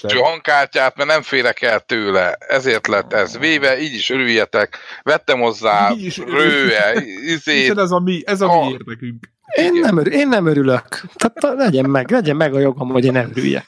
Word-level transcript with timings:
De 0.00 0.08
külső 0.08 0.24
hangkártyát, 0.24 0.96
mert 0.96 1.08
nem 1.08 1.22
félek 1.22 1.62
el 1.62 1.80
tőle. 1.80 2.36
Ezért 2.48 2.86
lett 2.86 3.12
ez 3.12 3.38
véve, 3.38 3.80
így 3.80 3.94
is 3.94 4.10
örüljetek. 4.10 4.78
Vettem 5.02 5.40
hozzá 5.40 5.92
rőe, 6.26 7.02
izét. 7.26 7.78
Ez 7.78 7.90
a 7.90 8.00
mi, 8.00 8.22
ez 8.26 8.40
a 8.40 8.60
mi 8.60 8.70
érdekünk. 8.70 9.28
Én 9.56 9.72
nem, 9.72 9.98
örül, 9.98 10.12
én 10.12 10.28
nem 10.28 10.46
örülök. 10.46 11.00
Tehát 11.16 11.58
legyen 11.58 11.90
meg, 11.90 12.10
legyen 12.10 12.36
meg 12.36 12.54
a 12.54 12.58
jogom, 12.58 12.88
hogy 12.88 13.04
én 13.04 13.12
nem 13.12 13.30
örüljek. 13.30 13.66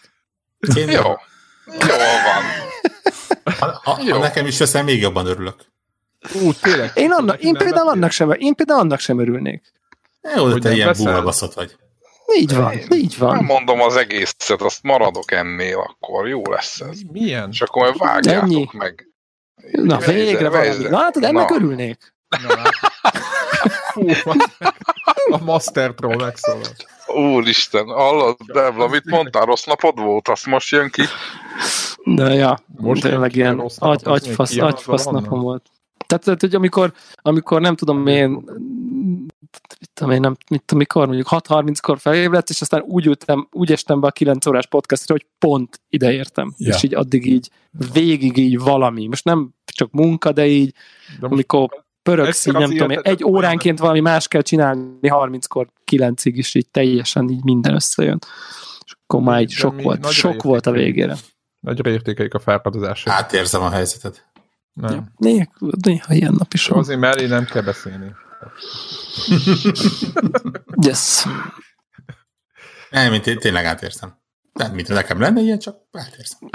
Én 0.77 0.89
Jó. 0.89 1.03
Jó 1.67 1.97
van. 2.25 2.43
Ha, 3.59 3.81
ha, 3.85 3.99
Jó. 4.05 4.13
ha 4.13 4.21
nekem 4.21 4.47
is 4.47 4.59
veszem, 4.59 4.85
még 4.85 5.01
jobban 5.01 5.27
örülök. 5.27 5.57
Ú, 6.35 6.53
tényleg. 6.53 6.91
Én, 6.95 7.11
annak, 7.11 7.43
én, 7.43 7.55
például 7.55 7.89
annak 7.89 8.11
sem, 8.11 8.31
én 8.31 8.55
például 8.55 8.81
annak 8.81 9.01
sem 9.01 9.19
örülnék. 9.19 9.73
Jó, 10.37 10.45
hogy 10.45 10.61
te 10.61 10.73
ilyen 10.73 10.95
búlbaszott 10.97 11.55
vagy. 11.55 11.77
Így 12.37 12.55
van, 12.55 12.73
így 12.95 13.19
van. 13.19 13.35
Nem 13.35 13.45
mondom 13.45 13.81
az 13.81 13.97
egészet, 13.97 14.63
azt 14.63 14.83
maradok 14.83 15.31
ennél, 15.31 15.79
akkor 15.79 16.29
jó 16.29 16.43
lesz 16.51 16.81
ez. 16.81 16.99
Milyen? 17.13 17.49
És 17.53 17.61
akkor 17.61 17.83
majd 17.83 17.99
vágjátok 17.99 18.43
Ennyi. 18.43 18.69
meg. 18.73 19.09
Na, 19.73 19.99
végre 19.99 20.49
valami. 20.49 20.89
Na, 20.89 20.99
hát 20.99 21.17
ennek 21.17 21.49
Na. 21.49 21.55
örülnék. 21.57 22.15
Na. 22.29 22.63
Fú, 23.93 24.07
a 25.31 25.45
Master-tról 25.45 26.17
megszólalt. 26.17 26.87
Úristen, 27.07 27.85
hallod, 27.85 28.37
Debla, 28.47 28.89
mit 28.89 29.05
mondtál? 29.05 29.45
Rossz 29.45 29.65
napod 29.65 30.01
volt? 30.01 30.29
Azt 30.29 30.47
most 30.47 30.71
jön 30.71 30.91
ki? 30.91 31.03
De 32.05 32.35
ja, 32.35 32.59
most 32.77 33.03
tényleg 33.03 33.37
ilyen 33.37 33.63
agy, 33.79 34.01
agyfasz, 34.05 34.57
agyfasz 34.57 35.05
napom 35.05 35.41
volt. 35.41 35.71
Tehát, 36.07 36.25
tehát, 36.25 36.41
hogy 36.41 36.55
amikor, 36.55 36.93
amikor 37.17 37.61
nem 37.61 37.77
tudom 37.77 38.07
én, 38.07 38.45
mit 39.81 39.91
tudom 39.93 40.13
én, 40.13 40.21
nem, 40.21 40.37
mit 40.51 40.63
tudom, 40.63 40.79
mikor, 40.79 41.07
mondjuk 41.07 41.29
6.30-kor 41.31 41.99
felébredt, 41.99 42.51
és 42.51 42.61
aztán 42.61 42.81
úgy, 42.81 43.07
ültem, 43.07 43.49
úgy 43.51 43.73
estem 43.73 44.01
be 44.01 44.07
a 44.07 44.11
9 44.11 44.47
órás 44.47 44.67
podcastra, 44.67 45.15
hogy 45.15 45.27
pont 45.39 45.81
ide 45.89 46.13
értem. 46.13 46.55
Ja. 46.57 46.75
És 46.75 46.83
így 46.83 46.95
addig 46.95 47.27
így, 47.27 47.51
végig 47.93 48.37
így 48.37 48.59
valami. 48.59 49.07
Most 49.07 49.25
nem 49.25 49.55
csak 49.65 49.91
munka, 49.91 50.33
de 50.33 50.47
így, 50.47 50.75
de 51.21 51.27
amikor 51.27 51.85
pöröksz, 52.03 52.47
így 52.47 52.53
nem 52.53 52.71
tudom, 52.71 52.91
egy 53.03 53.25
óránként 53.25 53.79
valami 53.79 54.01
más 54.01 54.29
kell 54.29 54.43
csinálni 54.43 54.99
30-kor 55.03 55.69
9-ig, 55.93 56.35
és 56.35 56.55
így 56.55 56.71
teljesen 56.71 57.29
így 57.29 57.45
minden 57.45 57.75
összejön. 57.75 58.19
És 58.85 58.97
akkor 59.03 59.21
már 59.21 59.41
így 59.41 59.51
sok 59.51 59.83
volt, 59.83 60.11
sok 60.11 60.43
volt 60.43 60.67
a 60.67 60.71
végére. 60.71 61.17
Nagyra 61.61 61.91
értékeljük 61.91 62.35
a 62.35 62.39
felfedezását. 62.39 63.15
Átérzem 63.15 63.63
a 63.63 63.71
helyzetet. 63.71 64.31
Nem. 64.73 64.93
Ja, 64.93 65.13
néha, 65.17 65.47
néha 65.85 66.15
ilyen 66.15 66.35
nap 66.39 66.53
is 66.53 66.67
van. 66.67 66.79
Azért 66.79 67.01
mellé 67.01 67.27
nem 67.27 67.45
kell 67.45 67.63
beszélni. 67.63 68.15
yes. 70.87 71.27
Nem, 72.91 73.13
én 73.13 73.39
tényleg 73.39 73.65
átérzem. 73.65 74.21
Nem, 74.53 74.73
mint 74.73 74.89
nekem 74.89 75.21
lenne 75.21 75.41
ilyen, 75.41 75.59
csak 75.59 75.77
átérzem. 75.93 76.51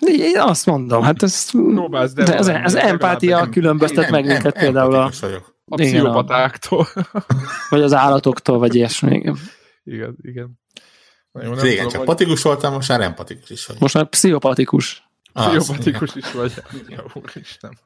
Én 0.30 0.40
azt 0.40 0.66
mondom, 0.66 1.02
hát 1.02 1.22
ez, 1.22 1.50
Próbálsz, 1.50 2.12
de, 2.12 2.24
de 2.24 2.36
ez, 2.36 2.48
ez 2.48 2.74
empátia 2.74 3.48
különböztet 3.48 4.10
meg 4.10 4.26
minket 4.26 4.58
például 4.58 4.94
a, 4.94 5.10
a 5.64 5.76
pszichopatáktól. 5.76 6.88
vagy 7.70 7.82
az 7.82 7.92
állatoktól, 7.92 8.58
vagy 8.58 8.74
ilyesmi. 8.74 9.16
Igen, 9.16 9.38
igen. 9.84 10.16
igen. 10.22 10.58
Jó, 11.32 11.52
Régen 11.52 11.60
tudom, 11.60 11.88
csak 11.88 11.96
vagy... 11.96 12.06
patikus 12.06 12.42
voltam, 12.42 12.72
most 12.72 12.88
már 12.88 13.00
empatikus 13.00 13.50
is 13.50 13.66
vagy. 13.66 13.76
Most 13.80 13.94
már 13.94 14.08
pszichopatikus. 14.08 15.10
Pszichopatikus 15.32 16.14
is 16.14 16.32
vagy. 16.32 16.52
Ja, 16.88 17.04
úristen. 17.14 17.78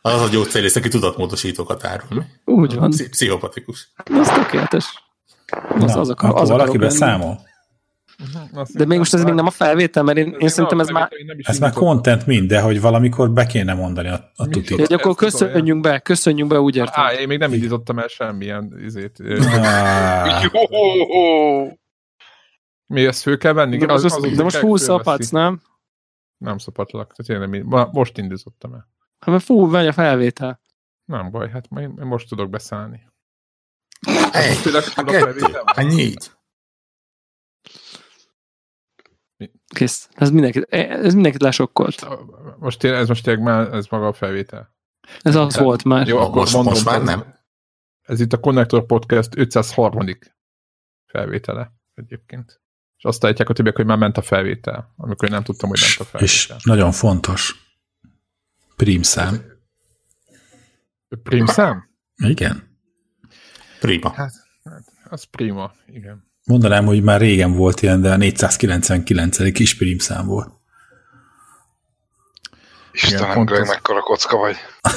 Az 0.00 0.20
a 0.20 0.28
gyógyszerész, 0.28 0.76
aki 0.76 0.88
tudatmódosítókat 0.88 1.84
árul. 1.84 2.24
Úgy 2.44 2.74
van. 2.74 2.90
Pszichopatikus. 2.90 3.92
Az 4.04 4.28
tökéletes. 4.28 5.06
Az, 5.68 5.92
Na, 5.92 6.00
azok, 6.00 6.22
akkor 6.22 6.40
azok 6.40 6.56
valaki 6.56 6.78
beszámol. 6.78 7.46
De 8.74 8.84
még 8.84 8.98
most 8.98 9.14
ez 9.14 9.24
még 9.24 9.34
nem 9.34 9.46
a 9.46 9.50
felvétel, 9.50 10.02
mert 10.02 10.18
én, 10.18 10.36
én 10.38 10.48
szerintem 10.48 10.80
ez 10.80 10.88
már... 10.88 11.10
Ez 11.38 11.58
már 11.58 11.72
content 11.72 12.26
mind, 12.26 12.48
de 12.48 12.60
hogy 12.60 12.80
valamikor 12.80 13.30
be 13.30 13.46
kéne 13.46 13.74
mondani 13.74 14.08
a, 14.08 14.32
a 14.36 14.48
tutit. 14.48 14.78
Hogy 14.78 14.92
akkor 14.92 15.14
köszönjünk 15.14 15.80
be, 15.80 15.98
köszönjünk 15.98 16.50
be, 16.50 16.60
úgy 16.60 16.76
értem. 16.76 17.04
Á, 17.04 17.12
én 17.12 17.26
még 17.26 17.38
nem 17.38 17.52
indítottam 17.52 17.98
el 17.98 18.08
semmilyen 18.08 18.74
izét. 18.84 19.18
Mi 22.86 23.06
ezt 23.06 23.22
föl 23.22 23.38
kell 23.38 23.52
venni? 23.52 23.76
De, 23.76 23.92
az, 23.92 24.04
az, 24.04 24.12
az, 24.22 24.36
de 24.36 24.42
most 24.42 24.56
fú, 24.56 24.76
szapatsz, 24.76 25.28
nem? 25.28 25.60
Nem 26.36 26.58
szapatlak, 26.58 27.14
tehát 27.16 27.42
én 27.42 27.60
nem, 27.68 27.88
most 27.92 28.18
indítottam 28.18 28.74
el. 28.74 28.88
Hát 29.18 29.30
mert 29.30 29.44
fú, 29.44 29.66
megy 29.66 29.86
a 29.86 29.92
felvétel. 29.92 30.60
Nem 31.04 31.30
baj, 31.30 31.50
hát 31.50 31.68
én 31.78 31.88
most 31.88 32.28
tudok 32.28 32.50
beszállni. 32.50 33.08
Egy, 34.32 34.74
a 34.94 35.04
kettő, 35.04 35.44
a 35.64 35.82
négy. 35.82 36.30
Kész. 39.66 40.08
Ez 40.12 40.30
mindenkit, 40.30 40.64
ez 40.72 41.14
mindenkit 41.14 41.42
lesokkolt. 41.42 42.06
Most, 42.58 42.84
ez 42.84 43.08
most 43.08 43.24
tényleg 43.24 43.42
már, 43.42 43.74
ez 43.74 43.86
maga 43.86 44.06
a 44.06 44.12
felvétel. 44.12 44.76
Ez 45.20 45.34
az 45.34 45.52
Tehát, 45.52 45.66
volt 45.66 45.84
már. 45.84 46.06
Jó, 46.06 46.18
akkor 46.18 46.34
most, 46.34 46.52
mondom, 46.52 46.72
most 46.72 46.84
már 46.84 47.02
nem. 47.02 47.36
Ez 48.02 48.20
itt 48.20 48.32
a 48.32 48.40
Connector 48.40 48.86
Podcast 48.86 49.36
503. 49.36 50.06
felvétele 51.06 51.72
egyébként. 51.94 52.60
És 52.96 53.04
azt 53.04 53.24
állítják 53.24 53.48
a 53.48 53.52
többiek, 53.52 53.76
hogy 53.76 53.86
már 53.86 53.98
ment 53.98 54.16
a 54.16 54.22
felvétel, 54.22 54.92
amikor 54.96 55.28
én 55.28 55.34
nem 55.34 55.44
tudtam, 55.44 55.68
hogy 55.68 55.80
ment 55.80 56.00
a 56.00 56.04
felvétel. 56.04 56.22
És 56.22 56.52
nagyon 56.62 56.92
fontos. 56.92 57.67
Prímszám. 58.78 59.42
Prímszám? 61.22 61.90
Igen. 62.16 62.78
Prima. 63.80 64.10
Hát, 64.10 64.32
hát, 64.64 64.84
az 65.10 65.24
prima, 65.24 65.72
igen. 65.86 66.30
Mondanám, 66.44 66.86
hogy 66.86 67.02
már 67.02 67.20
régen 67.20 67.52
volt 67.52 67.82
ilyen, 67.82 68.00
de 68.00 68.12
a 68.12 68.16
499. 68.16 69.52
kis 69.52 69.76
prímszám 69.76 70.26
volt. 70.26 70.52
Istenem, 72.92 73.44
Greg, 73.44 73.60
az... 73.60 73.68
mekkora 73.68 74.00
kocka 74.00 74.36
vagy. 74.36 74.56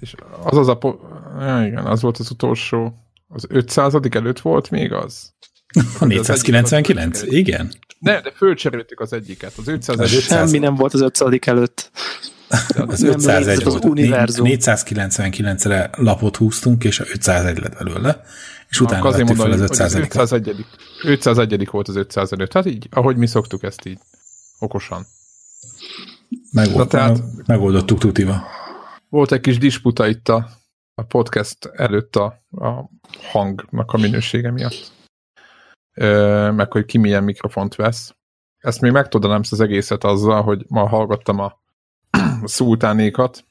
És 0.00 0.14
az 0.42 0.56
az 0.56 0.68
a... 0.68 0.78
Po- 0.78 1.00
ja, 1.38 1.66
igen, 1.66 1.86
az 1.86 2.02
volt 2.02 2.18
az 2.18 2.30
utolsó. 2.30 2.94
Az 3.28 3.46
500 3.48 3.94
előtt 4.10 4.40
volt 4.40 4.70
még 4.70 4.92
az? 4.92 5.34
A 5.98 6.04
499? 6.04 7.22
Igen. 7.22 7.72
Ne, 7.98 8.20
de 8.20 8.32
fölcseréltük 8.36 9.00
az 9.00 9.12
egyiket. 9.12 9.52
Az 9.56 9.68
500 9.68 9.98
az 9.98 10.14
500... 10.14 10.50
Semmi 10.50 10.58
nem 10.58 10.74
volt 10.74 10.94
az 10.94 11.00
500 11.00 11.38
előtt. 11.46 11.90
Az 12.74 13.02
501 13.02 13.64
volt. 13.64 13.82
499-re 13.84 15.90
lapot 15.96 16.36
húztunk, 16.36 16.84
és 16.84 17.00
a 17.00 17.04
501 17.12 17.58
lett 17.58 17.84
belőle, 17.84 18.22
és 18.68 18.80
utána 18.80 19.08
azért 19.08 19.28
mondani, 19.28 19.50
fel 19.50 19.62
az 19.62 19.70
500 19.70 19.94
az 19.94 20.00
501 20.00 20.64
501 21.04 21.68
volt 21.70 21.88
az 21.88 21.96
500 21.96 22.32
előtt. 22.32 22.52
Hát 22.52 22.66
így, 22.66 22.88
ahogy 22.90 23.16
mi 23.16 23.26
szoktuk 23.26 23.62
ezt 23.62 23.86
így, 23.86 23.98
okosan. 24.58 25.06
Megold, 26.52 26.88
tehát, 26.88 27.22
megoldottuk 27.46 27.98
tutiva. 27.98 28.42
Volt 29.08 29.32
egy 29.32 29.40
kis 29.40 29.58
disputa 29.58 30.08
itt 30.08 30.28
a, 30.28 30.48
a 30.94 31.02
podcast 31.02 31.70
előtt 31.72 32.16
a, 32.16 32.24
a 32.50 32.90
hangnak 33.32 33.92
a 33.92 33.98
minősége 33.98 34.50
miatt 34.50 34.98
meg 36.52 36.72
hogy 36.72 36.84
ki 36.84 36.98
milyen 36.98 37.24
mikrofont 37.24 37.74
vesz. 37.74 38.14
Ezt 38.58 38.80
még 38.80 38.92
megtudanám 38.92 39.40
az 39.50 39.60
egészet 39.60 40.04
azzal, 40.04 40.42
hogy 40.42 40.64
ma 40.68 40.88
hallgattam 40.88 41.38
a 41.38 41.60
szultánékat, 42.44 43.44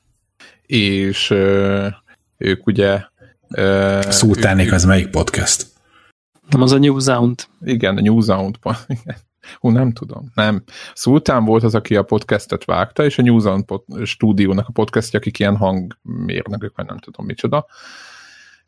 és 0.62 1.30
ők 2.38 2.68
ugye... 2.68 3.02
Szultánék 4.00 4.68
ők, 4.68 4.74
az 4.74 4.86
melyik 4.86 5.10
podcast? 5.10 5.66
Nem 6.50 6.62
az 6.62 6.72
a 6.72 6.78
New 6.78 7.00
Sound. 7.00 7.46
Igen, 7.62 7.98
a 7.98 8.02
New 8.02 8.22
Sound. 8.22 8.56
Hú, 9.60 9.70
nem 9.70 9.92
tudom. 9.92 10.32
Nem. 10.34 10.64
Szultán 10.94 11.46
volt 11.46 11.64
az, 11.64 11.76
aki 11.76 11.96
a 11.96 12.04
podcastet 12.04 12.66
vágta, 12.66 13.06
és 13.06 13.18
a 13.18 13.22
New 13.22 13.40
Sound 13.40 13.66
stúdiónak 14.04 14.68
a 14.68 14.72
podcastja, 14.72 15.20
akik 15.20 15.40
ilyen 15.40 15.58
hangmérnökök, 15.58 16.76
vagy 16.76 16.86
nem 16.86 16.98
tudom 16.98 17.26
micsoda. 17.26 17.66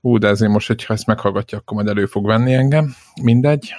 Ú, 0.02 0.18
de 0.18 0.28
ezért 0.28 0.52
most, 0.52 0.68
hogyha 0.68 0.94
ezt 0.94 1.06
meghallgatja, 1.06 1.58
akkor 1.58 1.76
majd 1.76 1.88
elő 1.88 2.06
fog 2.06 2.26
venni 2.26 2.54
engem. 2.54 2.96
Mindegy. 3.22 3.74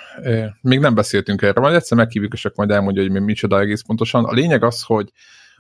Még 0.61 0.79
nem 0.79 0.95
beszéltünk 0.95 1.43
erről, 1.43 1.63
majd 1.63 1.75
egyszer 1.75 1.97
meghívjuk, 1.97 2.33
és 2.33 2.45
akkor 2.45 2.57
majd 2.57 2.71
elmondja, 2.79 3.03
hogy 3.03 3.11
mi 3.11 3.19
micsoda 3.19 3.61
egész 3.61 3.83
pontosan. 3.83 4.25
A 4.25 4.33
lényeg 4.33 4.65
az, 4.65 4.83
hogy 4.83 5.13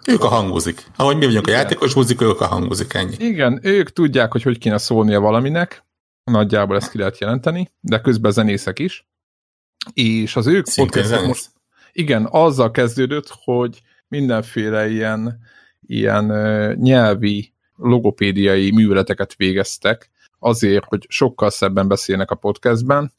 ők 0.06 0.22
a 0.22 0.28
hangozik. 0.28 0.86
Ahogy 0.96 1.16
mi 1.16 1.24
vagyunk 1.26 1.46
a 1.46 1.50
játékos 1.50 1.94
muzika, 1.94 2.24
ők 2.24 2.40
a 2.40 2.46
hangozik, 2.46 2.94
ennyi. 2.94 3.14
Igen, 3.18 3.60
ők 3.62 3.92
tudják, 3.92 4.32
hogy 4.32 4.42
hogy 4.42 4.58
kéne 4.58 4.78
szólnia 4.78 5.20
valaminek, 5.20 5.84
nagyjából 6.24 6.76
ezt 6.76 6.90
ki 6.90 6.98
lehet 6.98 7.18
jelenteni, 7.18 7.70
de 7.80 8.00
közben 8.00 8.32
zenészek 8.32 8.78
is. 8.78 9.06
És 9.92 10.36
az 10.36 10.46
ők 10.46 10.66
podcast 10.74 11.26
most, 11.26 11.50
igen, 11.92 12.28
azzal 12.30 12.70
kezdődött, 12.70 13.34
hogy 13.44 13.82
mindenféle 14.08 14.88
ilyen, 14.88 15.38
ilyen 15.86 16.30
uh, 16.30 16.74
nyelvi 16.74 17.52
logopédiai 17.76 18.70
műveleteket 18.70 19.34
végeztek, 19.36 20.10
azért, 20.42 20.84
hogy 20.84 21.06
sokkal 21.08 21.50
szebben 21.50 21.88
beszélnek 21.88 22.30
a 22.30 22.34
podcastben, 22.34 23.12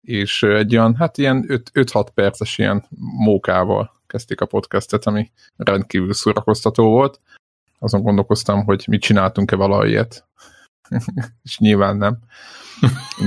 és 0.00 0.42
egy 0.42 0.76
olyan, 0.76 0.94
hát 0.94 1.18
ilyen 1.18 1.44
5-6 1.72 2.06
perces 2.14 2.58
ilyen 2.58 2.84
mókával 3.18 4.02
kezdték 4.06 4.40
a 4.40 4.46
podcastet, 4.46 5.06
ami 5.06 5.30
rendkívül 5.56 6.12
szórakoztató 6.12 6.88
volt. 6.88 7.20
Azon 7.78 8.02
gondolkoztam, 8.02 8.64
hogy 8.64 8.84
mit 8.88 9.00
csináltunk-e 9.00 9.56
valahelyet. 9.56 10.26
és 11.44 11.58
nyilván 11.58 11.96
nem. 11.96 12.18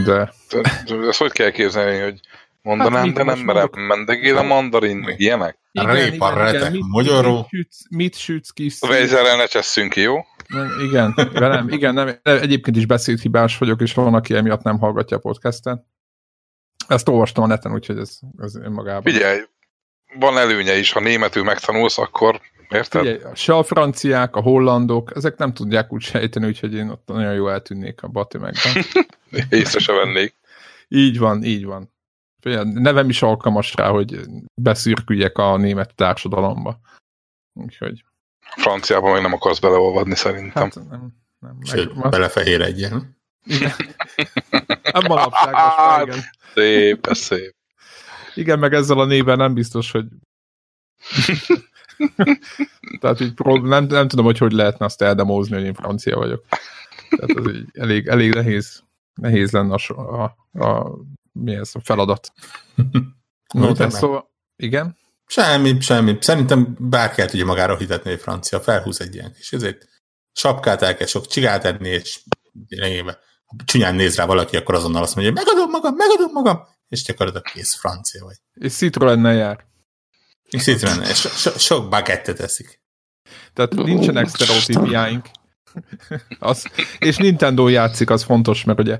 De... 0.05 0.33
de, 0.49 0.61
de 0.85 1.07
ezt 1.07 1.19
hogy 1.19 1.31
kell 1.31 1.51
képzelni, 1.51 1.99
hogy 1.99 2.19
Mondanám, 2.61 3.05
hát, 3.05 3.13
de 3.13 3.23
nem 3.23 3.39
merem. 3.39 3.69
Mendegél 3.71 4.37
a 4.37 4.43
mandarin, 4.43 4.97
meg 4.97 5.19
ilyenek. 5.19 5.57
Répa, 5.71 6.33
retek, 6.33 6.73
magyaró. 6.77 7.35
Mit, 7.35 7.47
sütsz, 7.49 7.81
mit 7.89 8.17
sütsz 8.17 8.49
ki? 8.49 8.71
Vejzerrel 8.79 9.37
ne 9.37 9.45
cseszünk 9.45 9.93
ki, 9.93 10.01
jó? 10.01 10.15
Igen, 10.88 11.13
velem, 11.34 11.69
igen, 11.69 11.94
nem, 11.94 12.19
egyébként 12.24 12.78
is 12.78 12.86
beszédhibás 12.86 13.57
vagyok, 13.57 13.81
és 13.81 13.94
van, 13.94 14.13
aki 14.13 14.36
emiatt 14.36 14.63
nem 14.63 14.80
hallgatja 14.80 15.18
a 15.18 15.19
podcastet. 15.19 15.86
Ezt 16.88 17.10
olvastam 17.10 17.44
a 17.44 17.48
neten, 17.48 17.74
úgyhogy 17.74 17.98
ez, 17.98 18.19
ez 18.38 18.56
önmagában. 18.56 19.13
Figyelj, 19.13 19.40
van 20.19 20.38
előnye 20.38 20.78
is, 20.78 20.92
ha 20.92 21.00
németül 21.00 21.44
megtanulsz, 21.44 21.98
akkor 21.98 22.42
érted? 22.69 23.01
Figyelj, 23.01 23.34
se 23.34 23.56
a 23.56 23.63
franciák, 23.63 24.36
a 24.36 24.42
hollandok, 24.42 25.16
ezek 25.16 25.38
nem 25.38 25.54
tudják 25.54 25.94
úgy 25.94 26.01
sejteni, 26.01 26.48
úgyhogy 26.48 26.74
én 26.74 26.90
ott 26.90 27.07
nagyon 27.07 27.34
jól 27.34 27.51
eltűnnék 27.51 28.04
a 28.04 28.07
Batimegben. 28.07 28.84
Észre 29.50 29.80
se 29.80 29.94
vennék. 29.94 30.36
Így 30.88 31.19
van, 31.19 31.44
így 31.44 31.66
van. 31.66 31.94
Figyelj, 32.42 32.72
nevem 32.74 33.10
is 33.10 33.22
alkalmas 33.22 33.75
rá, 33.75 33.90
hogy 33.90 34.19
beszürküljek 34.62 35.38
a 35.38 35.57
német 35.57 35.96
társadalomba. 35.96 36.80
Úgyhogy... 37.54 38.04
Franciában 38.56 39.13
még 39.13 39.22
nem 39.22 39.34
akarsz 39.34 39.60
beleolvadni 39.60 40.16
szerintem. 40.16 40.63
Hát 40.63 40.75
nem, 40.90 41.13
nem. 41.40 41.57
Sőt, 41.63 41.96
meg... 41.96 42.10
belefehér 42.10 42.62
egyen. 42.62 43.18
Igen. 43.44 43.72
Alapságos, 44.92 46.16
igen. 46.16 46.24
Szép, 46.54 47.07
szép. 47.12 47.56
Igen, 48.36 48.60
meg 48.60 48.74
ezzel 48.74 49.00
a 49.00 49.06
néven 49.06 49.38
nem 49.38 49.54
biztos, 49.54 49.92
hogy 49.92 50.06
Tehát 53.00 53.19
így 53.19 53.34
prób- 53.34 53.68
nem, 53.68 53.86
nem 53.86 54.07
tudom, 54.07 54.25
hogy 54.25 54.38
hogy 54.38 54.51
lehetne 54.51 54.86
azt 54.86 55.01
eldemózni, 55.01 55.56
hogy 55.56 55.63
én 55.63 55.74
francia 55.74 56.18
vagyok. 56.18 56.46
Tehát 57.10 57.38
ez 57.38 57.54
így 57.54 57.66
elég, 57.74 58.07
elég 58.07 58.34
nehéz, 58.34 58.84
nehéz 59.13 59.51
lenne 59.51 59.75
a, 59.88 59.94
a, 59.94 60.36
a, 60.66 60.96
mi 61.31 61.56
ez, 61.56 61.72
a 61.74 61.80
feladat. 61.84 62.31
no, 63.54 63.72
tehát 63.74 63.92
szóval, 63.92 64.30
igen? 64.56 64.98
Semmi, 65.31 65.81
semmi. 65.81 66.17
Szerintem 66.21 66.75
bárki 66.79 67.21
el 67.21 67.29
tudja 67.29 67.45
magára 67.45 67.77
hitetni, 67.77 68.09
hogy 68.09 68.19
francia 68.19 68.59
felhúz 68.59 69.01
egy 69.01 69.15
ilyen 69.15 69.33
kis 69.33 69.51
ezért 69.51 69.87
sapkát 70.33 70.81
el 70.81 70.95
kell 70.95 71.07
sok 71.07 71.27
csigát 71.27 71.65
enni, 71.65 71.89
és 71.89 72.19
lényegében 72.67 73.17
csúnyán 73.65 73.95
néz 73.95 74.15
rá 74.15 74.25
valaki, 74.25 74.57
akkor 74.57 74.75
azonnal 74.75 75.03
azt 75.03 75.15
mondja, 75.15 75.33
megadom 75.33 75.69
magam, 75.69 75.95
megadom 75.95 76.31
magam, 76.31 76.67
és 76.87 77.03
gyakorlatilag 77.03 77.45
kész 77.45 77.75
francia 77.75 78.23
vagy. 78.23 78.35
És 78.53 78.73
Citroennel 78.73 79.33
jár. 79.33 79.65
És 80.49 80.63
Citroen, 80.63 81.01
és 81.01 81.17
so, 81.17 81.29
so, 81.29 81.57
sok 81.57 81.89
bagettet 81.89 82.39
eszik. 82.39 82.81
Tehát 83.53 83.73
nincsenek 83.73 84.27
sztereotípiáink. 84.27 85.25
az, 86.39 86.65
és 86.99 87.17
Nintendo 87.17 87.67
játszik, 87.67 88.09
az 88.09 88.23
fontos, 88.23 88.63
mert 88.63 88.79
ugye 88.79 88.99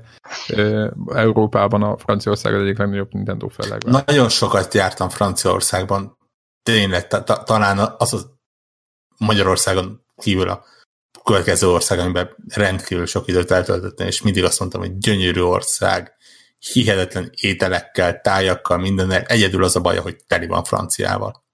Európában 1.06 1.82
a 1.82 1.98
Franciaország 1.98 2.54
az 2.54 2.62
egyik 2.62 2.78
legnagyobb 2.78 3.12
Nintendo 3.12 3.48
felleg. 3.48 3.82
Nagyon 3.84 4.28
sokat 4.28 4.74
jártam 4.74 5.08
Franciaországban, 5.08 6.18
tényleg, 6.62 7.06
ta, 7.06 7.24
ta, 7.24 7.42
talán 7.42 7.94
az 7.98 8.12
a 8.12 8.38
Magyarországon 9.18 10.04
kívül 10.16 10.48
a 10.48 10.64
következő 11.24 11.68
ország, 11.68 11.98
amiben 11.98 12.36
rendkívül 12.48 13.06
sok 13.06 13.28
időt 13.28 13.50
eltöltöttem, 13.50 14.06
és 14.06 14.22
mindig 14.22 14.44
azt 14.44 14.58
mondtam, 14.58 14.80
hogy 14.80 14.98
gyönyörű 14.98 15.40
ország, 15.40 16.14
hihetetlen 16.58 17.30
ételekkel, 17.34 18.20
tájakkal, 18.20 18.78
mindennel. 18.78 19.22
Egyedül 19.22 19.64
az 19.64 19.76
a 19.76 19.80
baj, 19.80 19.96
hogy 19.96 20.16
teli 20.26 20.46
van 20.46 20.64
franciával. 20.64 21.44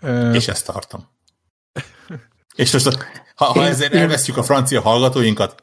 és 0.32 0.48
ezt 0.48 0.66
tartom. 0.66 1.08
És 2.54 2.72
most, 2.72 2.98
ha, 3.34 3.44
ha 3.44 3.64
ezért 3.64 3.94
elvesztjük 3.94 4.36
a 4.36 4.42
francia 4.42 4.80
hallgatóinkat, 4.80 5.62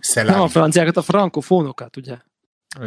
szelám. 0.00 0.34
Nem 0.34 0.42
a 0.42 0.48
franciákat, 0.48 0.96
a 0.96 1.02
frankofónokat, 1.02 1.96
ugye? 1.96 2.16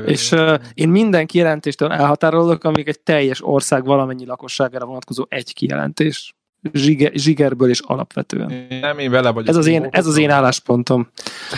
És 0.05 0.31
uh, 0.31 0.59
én 0.73 0.89
minden 0.89 1.25
kijelentéstől 1.25 1.91
elhatárolok, 1.91 2.63
amíg 2.63 2.87
egy 2.87 2.99
teljes 2.99 3.45
ország 3.45 3.85
valamennyi 3.85 4.25
lakosságára 4.25 4.85
vonatkozó 4.85 5.25
egy 5.29 5.53
kijelentés 5.53 6.33
zsiger, 6.73 7.11
zsigerből 7.13 7.69
és 7.69 7.79
alapvetően. 7.79 8.67
Nem, 8.69 8.99
én 8.99 9.11
vele 9.11 9.29
vagyok. 9.29 9.49
Ez 9.49 9.55
az 9.55 9.67
én, 9.67 9.87
ez 9.91 10.05
az 10.05 10.17
én 10.17 10.29
álláspontom. 10.29 11.09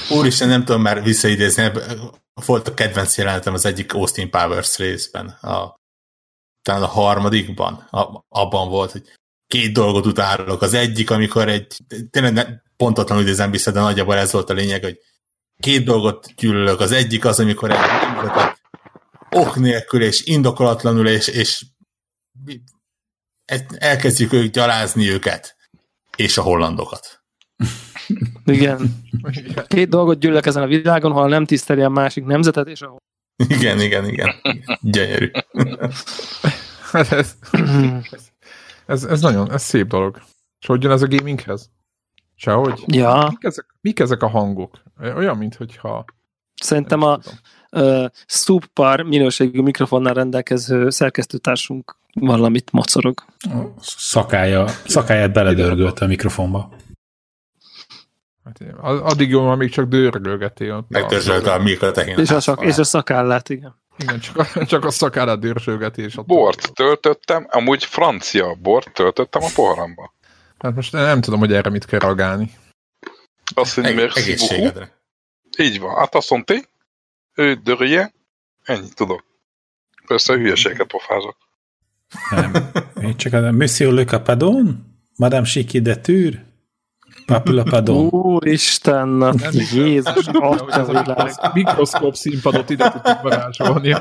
Úristen, 0.10 0.48
nem 0.48 0.63
tudom 0.63 0.81
már 0.81 1.04
visszaidézni, 1.04 1.72
volt 2.45 2.68
a 2.68 2.74
kedvenc 2.74 3.18
jelenetem 3.18 3.54
az 3.54 3.66
egyik 3.66 3.94
Austin 3.94 4.30
Powers 4.30 4.77
részben, 4.77 5.27
a, 5.27 5.75
talán 6.62 6.81
a 6.81 6.88
harmadikban, 6.88 7.74
a, 7.89 8.25
abban 8.30 8.69
volt, 8.69 8.92
hogy 8.92 9.04
két 9.48 9.74
dolgot 9.74 10.06
utálok. 10.06 10.62
Az 10.62 10.74
egyik, 10.74 11.12
amikor 11.12 11.48
egy, 11.48 11.77
tényleg 12.10 12.34
ne, 12.34 12.45
pontatlanul 12.77 13.24
idézem 13.24 13.51
vissza, 13.51 13.72
de 13.72 13.80
nagyjából 13.80 14.16
ez 14.16 14.31
volt 14.31 14.50
a 14.50 14.54
lényeg, 14.54 14.84
hogy 14.84 14.98
két 15.62 15.84
dolgot 15.84 16.34
gyűlölök. 16.36 16.80
Az 16.80 16.92
egyik 16.92 17.25
az, 17.25 17.40
amikor 17.40 17.72
egy 17.72 17.80
ok 19.30 19.56
nélkül 19.56 20.04
és 20.04 20.24
indokolatlanul 20.25 21.08
és, 21.08 21.28
és 21.28 21.66
elkezdjük 23.78 24.34
ők 24.34 24.52
gyalázni 24.52 25.10
őket, 25.10 25.56
és 26.16 26.38
a 26.38 26.42
hollandokat. 26.42 27.24
Igen. 28.46 29.04
Két 29.68 29.90
dolgot 29.90 30.19
gyűlök 30.19 30.46
ezen 30.46 30.63
a 30.63 30.68
világon, 30.68 31.12
ha 31.12 31.28
nem 31.28 31.46
tiszteli 31.46 31.81
a 31.81 31.90
másik 31.90 32.25
nemzetet, 32.25 32.68
és 32.68 32.81
a 32.81 32.98
Igen, 33.36 33.81
igen, 33.81 34.06
igen. 34.06 34.34
Gyönyörű. 34.81 35.31
Hát 36.92 37.12
ez, 37.12 37.36
ez, 38.86 39.04
ez, 39.04 39.22
nagyon, 39.22 39.52
ez 39.52 39.63
szép 39.63 39.88
dolog. 39.88 40.22
És 40.60 40.68
hogy 40.68 40.84
jön 40.84 40.92
ez 40.92 41.02
a 41.02 41.08
gaminghez? 41.08 41.69
Sehogy? 42.42 42.84
Ja. 42.86 43.28
Mik 43.30 43.44
ezek, 43.44 43.66
mik 43.82 44.00
ezek 44.00 44.24
a 44.24 44.28
hangok? 44.28 44.82
Olyan, 45.16 45.38
mintha... 45.38 46.06
Szerintem 46.62 47.02
a 47.02 47.20
uh, 47.72 48.06
subpar 48.25 49.01
minőségű 49.01 49.62
mikrofonnál 49.62 50.13
rendelkező 50.13 50.89
szerkesztőtársunk 50.89 51.98
valamit 52.13 52.72
mocorog. 52.72 53.24
Szakája, 53.82 54.68
szakáját 54.86 55.34
beledörgölt 55.34 56.00
a 56.00 56.06
mikrofonba. 56.08 56.70
Hát, 58.44 58.58
addig 58.82 59.30
jó, 59.30 59.56
még 59.56 59.70
csak 59.70 59.88
dörgölgetél. 59.88 60.86
Megtörzsölte 60.88 61.54
a 61.54 61.62
mikrotehén. 61.62 62.18
És 62.18 62.30
a, 62.30 62.42
csak, 62.42 62.63
és 62.63 62.77
a 62.77 62.84
szakállát, 62.84 63.50
igen. 63.50 63.82
Igen, 63.98 64.20
csak 64.20 64.38
a, 64.38 64.65
csak 64.65 64.86
a 64.86 64.92
szakállát 64.92 65.39
dörzsölgeti. 65.39 66.01
És 66.01 66.15
bort 66.25 66.74
töltöttem, 66.74 67.48
amúgy 67.50 67.84
francia 67.84 68.58
bort 68.62 68.94
töltöttem 68.94 69.44
a 69.44 69.50
poharamba. 69.56 70.13
Hát 70.63 70.75
most 70.75 70.91
nem 70.91 71.22
tudom, 71.22 71.39
hogy 71.39 71.53
erre 71.53 71.70
mit 71.70 71.86
kell 71.86 72.00
reagálni. 72.00 72.51
Azt 73.56 73.77
mondja, 73.77 74.01
Eg- 74.03 74.18
egészségedre. 74.18 75.00
Így 75.58 75.80
van. 75.80 75.96
Hát 75.96 76.15
azt 76.15 76.30
mondta, 76.30 76.53
ő 77.36 77.53
dörje, 77.53 78.13
ennyit 78.63 78.96
tudok. 78.96 79.24
Persze 80.08 80.34
hülyeséget 80.34 80.88
pofázok. 80.88 81.38
Nem. 82.30 82.72
Én 83.01 83.18
csak 83.18 83.34
a 83.34 83.51
Monsieur 83.51 83.94
Le 83.94 84.03
Capadon? 84.03 84.86
Madame 85.15 85.46
Chiki 85.46 85.80
de 85.82 85.96
Tür? 85.96 86.44
Papula 87.25 87.63
Padon. 87.63 88.08
Úristen, 88.08 89.39
Jézus, 89.74 90.25
Mikroszkóp 91.53 92.15
színpadot 92.15 92.70
ide 92.70 92.89
tudjuk 92.91 93.22
varázsolni. 93.22 93.96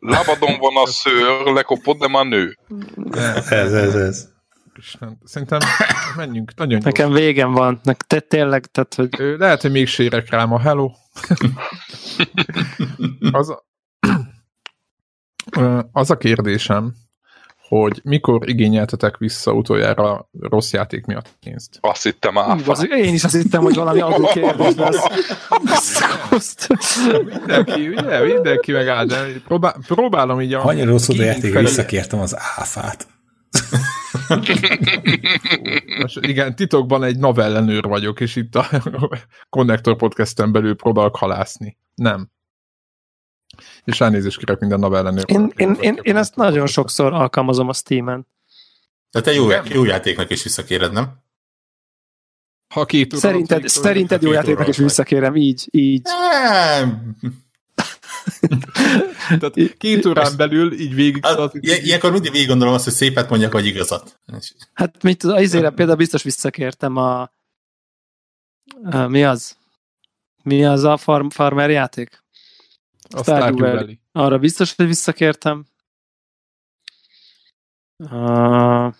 Labadon 0.00 0.58
van 0.58 0.76
a 0.84 0.86
szőr, 0.86 1.52
lekopod, 1.52 1.98
de 1.98 2.08
már 2.08 2.26
nő. 2.26 2.58
Ez, 3.48 3.72
ez, 3.72 3.94
ez. 3.94 4.32
Isten, 4.78 5.18
szerintem 5.24 5.58
menjünk. 6.16 6.54
Nagyon 6.56 6.80
Nekem 6.84 7.08
gyors. 7.08 7.20
végem 7.20 7.52
van. 7.52 7.80
Te 8.06 8.20
tényleg, 8.20 8.66
tehát, 8.66 8.94
hogy... 8.94 9.38
Lehet, 9.38 9.62
hogy 9.62 9.70
még 9.70 9.86
sérek 9.86 10.30
rám 10.30 10.52
a 10.52 10.58
hello. 10.58 10.90
az, 13.30 13.48
a, 13.48 13.64
az 15.92 16.10
a 16.10 16.16
kérdésem, 16.16 16.94
hogy 17.68 18.00
mikor 18.04 18.48
igényeltetek 18.48 19.16
vissza 19.16 19.52
utoljára 19.52 20.28
rossz 20.40 20.72
játék 20.72 21.04
miatt 21.06 21.36
pénzt? 21.40 21.78
Azt 21.80 22.02
hittem 22.02 22.38
áfa. 22.38 22.72
Az, 22.72 22.86
én 22.90 23.14
is 23.14 23.24
azt 23.24 23.34
hittem, 23.34 23.62
hogy 23.62 23.74
valami 23.74 24.00
adó 24.00 24.26
kérdés 24.26 24.74
lesz. 24.74 26.68
mindenki, 27.24 27.88
ugye, 27.88 28.24
mindenki 28.24 28.72
megáll, 28.72 29.06
de 29.06 29.26
próbál, 29.44 29.76
próbálom 29.86 30.40
így 30.40 30.54
a... 30.54 30.64
Annyira 30.64 30.90
rossz 30.90 31.08
oda 31.08 31.22
játék, 31.22 31.58
visszakértem 31.58 32.18
az 32.20 32.36
áfát. 32.56 33.06
Most 36.00 36.18
igen, 36.20 36.56
titokban 36.56 37.02
egy 37.02 37.18
novellenőr 37.18 37.84
vagyok, 37.84 38.20
és 38.20 38.36
itt 38.36 38.54
a 38.54 38.68
Connector 39.50 39.96
podcasten 39.96 40.52
belül 40.52 40.76
próbálok 40.76 41.16
halászni. 41.16 41.76
Nem. 41.94 42.30
És 43.84 44.00
elnézést 44.00 44.38
kérek 44.38 44.58
minden 44.58 44.78
novellenőr. 44.78 45.24
Én, 45.26 45.52
én, 45.56 45.76
én, 45.80 45.98
én 46.02 46.16
ezt 46.16 46.36
nagyon 46.36 46.66
sokszor 46.66 47.12
alkalmazom 47.12 47.68
a 47.68 47.72
Steam-en. 47.72 48.26
De 49.10 49.20
te 49.20 49.32
jó, 49.32 49.48
jó 49.64 49.84
játéknak 49.84 50.30
is 50.30 50.42
visszakéred, 50.42 50.92
nem? 50.92 51.22
Ha 52.74 52.84
két 52.84 53.12
óra 53.12 53.20
Szerinted, 53.20 53.60
két 53.60 53.68
szerinted 53.68 54.22
jó 54.22 54.32
játéknak 54.32 54.68
is 54.68 54.76
visszakérem, 54.76 55.36
így, 55.36 55.68
így. 55.70 56.02
Nem. 56.02 57.16
Tehát 59.28 59.76
két 59.78 60.06
órán 60.06 60.36
belül 60.36 60.72
így 60.72 60.94
végig... 60.94 61.26
Az, 61.26 61.50
ilyenkor 61.60 62.12
mindig 62.12 62.32
végig 62.32 62.48
gondolom 62.48 62.74
azt, 62.74 62.84
hogy 62.84 62.92
szépet 62.92 63.30
mondjak, 63.30 63.52
vagy 63.52 63.66
igazat. 63.66 64.20
Hát 64.72 65.02
mit 65.02 65.18
tudom, 65.18 65.38
izére 65.38 65.70
például 65.70 65.96
biztos 65.96 66.22
visszakértem 66.22 66.96
a... 66.96 67.30
a 68.82 69.06
mi 69.08 69.24
az? 69.24 69.56
Mi 70.42 70.64
az 70.64 70.84
a 70.84 70.96
farm, 70.96 71.28
farmer 71.28 71.70
játék? 71.70 72.22
A 73.10 73.22
Stardew 73.22 73.58
Valley. 73.58 73.94
Arra 74.12 74.38
biztos, 74.38 74.74
hogy 74.74 74.86
visszakértem. 74.86 75.64
Uh, 77.96 78.94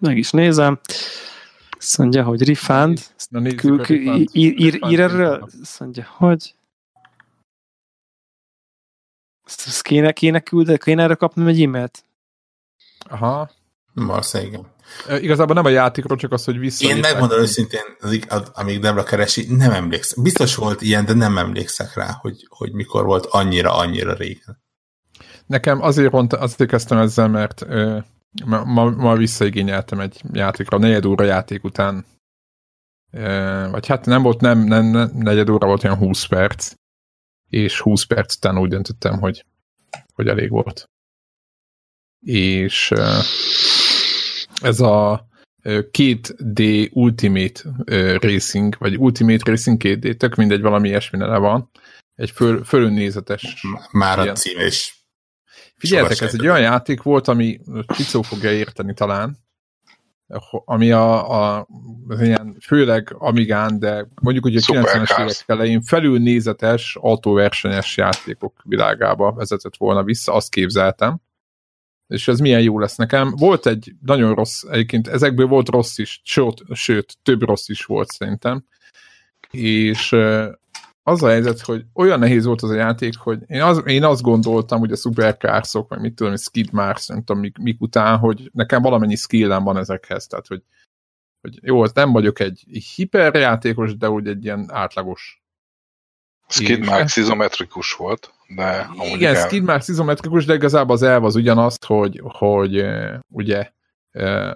meg 0.00 0.16
is 0.16 0.30
nézem. 0.30 0.80
Azt 1.78 1.98
mondja, 1.98 2.24
hogy 2.24 2.48
refund. 2.48 3.00
Ír 4.32 5.00
erről? 5.00 5.48
Azt 5.62 5.80
mondja, 5.80 6.06
hogy 6.16 6.54
ezt 9.66 9.82
kéne, 9.82 10.12
kéne 10.12 10.40
küldeni, 10.40 10.78
kéne 10.78 11.02
erre 11.02 11.14
kapnom 11.14 11.46
egy 11.46 11.62
e-mailt? 11.62 12.04
Aha. 13.08 13.50
Valószínűleg 13.94 14.52
igen. 14.52 15.22
Igazából 15.22 15.54
nem 15.54 15.64
a 15.64 15.68
játékról, 15.68 16.18
csak 16.18 16.32
az, 16.32 16.44
hogy 16.44 16.58
vissza. 16.58 16.88
Én 16.88 16.96
megmondom 16.96 17.38
őszintén, 17.38 17.80
amíg 18.52 18.80
Debra 18.80 19.02
keresi, 19.02 19.46
nem 19.48 19.70
emlékszem. 19.70 20.22
Biztos 20.22 20.54
volt 20.54 20.82
ilyen, 20.82 21.04
de 21.04 21.12
nem 21.12 21.38
emlékszek 21.38 21.94
rá, 21.94 22.16
hogy, 22.20 22.46
hogy 22.48 22.72
mikor 22.72 23.04
volt 23.04 23.26
annyira-annyira 23.26 24.14
régen. 24.14 24.62
Nekem 25.46 25.82
azért, 25.82 26.10
pont, 26.10 26.32
azért 26.32 26.70
kezdtem 26.70 26.98
ezzel, 26.98 27.28
mert 27.28 27.66
ma, 28.44 28.64
ma, 28.64 28.90
ma 28.90 29.16
visszaigényeltem 29.16 30.00
egy 30.00 30.20
játékra, 30.32 30.78
negyed 30.78 31.04
óra 31.04 31.24
játék 31.24 31.64
után, 31.64 32.04
vagy 33.70 33.86
hát 33.86 34.06
nem 34.06 34.22
volt, 34.22 34.40
nem, 34.40 34.58
nem, 34.58 34.84
nem 34.84 35.10
negyed 35.14 35.48
óra 35.48 35.66
volt, 35.66 35.84
olyan 35.84 35.96
20 35.96 36.24
perc, 36.24 36.72
és 37.50 37.80
20 37.80 38.04
perc 38.04 38.36
után 38.36 38.58
úgy 38.58 38.68
döntöttem, 38.68 39.18
hogy, 39.18 39.44
hogy 40.12 40.28
elég 40.28 40.50
volt. 40.50 40.90
És 42.26 42.92
ez 44.62 44.80
a 44.80 45.28
2D 45.62 46.90
Ultimate 46.92 47.60
Racing, 48.18 48.76
vagy 48.78 48.96
Ultimate 48.96 49.50
Racing 49.50 49.80
2D, 49.84 50.16
tök 50.16 50.34
mindegy, 50.34 50.60
valami 50.60 50.88
ilyesmi 50.88 51.18
neve 51.18 51.38
van. 51.38 51.70
Egy 52.14 52.30
föl, 52.30 52.64
fölönnézetes. 52.64 53.64
Már 53.92 54.18
a 54.18 54.32
cím 54.32 54.58
is. 54.66 55.04
Figyeljetek, 55.76 56.20
ez 56.20 56.34
egy 56.34 56.46
olyan 56.46 56.60
játék 56.60 57.02
volt, 57.02 57.28
ami 57.28 57.60
Csicó 57.86 58.22
fogja 58.22 58.52
érteni 58.52 58.94
talán, 58.94 59.38
ami 60.64 60.90
a, 60.90 61.30
a 61.30 61.66
az 62.08 62.20
ilyen, 62.20 62.56
főleg 62.60 63.14
Amigán, 63.18 63.78
de 63.78 64.08
mondjuk 64.22 64.44
ugye 64.44 64.58
a 64.66 64.72
90-es 64.72 65.20
évek 65.20 65.44
elején 65.46 65.82
felülnézetes 65.82 66.96
autóversenyes 67.00 67.96
játékok 67.96 68.60
világába 68.64 69.32
vezetett 69.32 69.76
volna 69.76 70.02
vissza, 70.02 70.32
azt 70.32 70.50
képzeltem. 70.50 71.20
És 72.06 72.28
ez 72.28 72.38
milyen 72.38 72.62
jó 72.62 72.78
lesz 72.78 72.96
nekem. 72.96 73.34
Volt 73.36 73.66
egy 73.66 73.92
nagyon 74.02 74.34
rossz, 74.34 74.62
egyébként 74.62 75.08
ezekből 75.08 75.46
volt 75.46 75.68
rossz 75.68 75.98
is, 75.98 76.20
sőt, 76.24 76.62
sőt 76.72 77.16
több 77.22 77.42
rossz 77.42 77.68
is 77.68 77.84
volt 77.84 78.08
szerintem. 78.08 78.64
És 79.50 80.16
az 81.02 81.22
a 81.22 81.28
helyzet, 81.28 81.60
hogy 81.60 81.84
olyan 81.94 82.18
nehéz 82.18 82.44
volt 82.44 82.62
az 82.62 82.70
a 82.70 82.74
játék, 82.74 83.16
hogy 83.16 83.38
én, 83.46 83.62
az, 83.62 83.82
én 83.86 84.04
azt 84.04 84.22
gondoltam, 84.22 84.78
hogy 84.78 84.92
a 84.92 84.96
szuperkárszok, 84.96 85.88
vagy 85.88 86.00
mit 86.00 86.14
tudom, 86.14 86.36
Skid 86.36 86.72
Mars, 86.72 87.06
nem 87.06 87.22
tudom 87.24 87.40
mik, 87.40 87.58
mik 87.58 87.80
után, 87.80 88.18
hogy 88.18 88.50
nekem 88.52 88.82
valamennyi 88.82 89.16
skillem 89.16 89.64
van 89.64 89.76
ezekhez, 89.76 90.26
tehát 90.26 90.46
hogy, 90.46 90.62
hogy 91.40 91.58
jó, 91.62 91.82
az 91.82 91.92
nem 91.92 92.12
vagyok 92.12 92.40
egy 92.40 92.64
hiperjátékos, 92.94 93.96
de 93.96 94.10
úgy 94.10 94.26
egy 94.26 94.44
ilyen 94.44 94.66
átlagos. 94.68 95.42
Skid 96.48 96.84
Marks 96.84 97.16
izometrikus 97.16 97.92
volt, 97.92 98.32
de 98.56 98.90
Igen, 99.14 99.34
el... 99.34 99.46
Skid 99.46 99.62
Marks 99.62 99.88
izometrikus, 99.88 100.44
de 100.44 100.54
igazából 100.54 100.94
az 100.94 101.02
elv 101.02 101.24
az 101.24 101.34
ugyanaz, 101.34 101.76
hogy, 101.86 102.20
hogy 102.24 102.84
ugye 103.28 103.70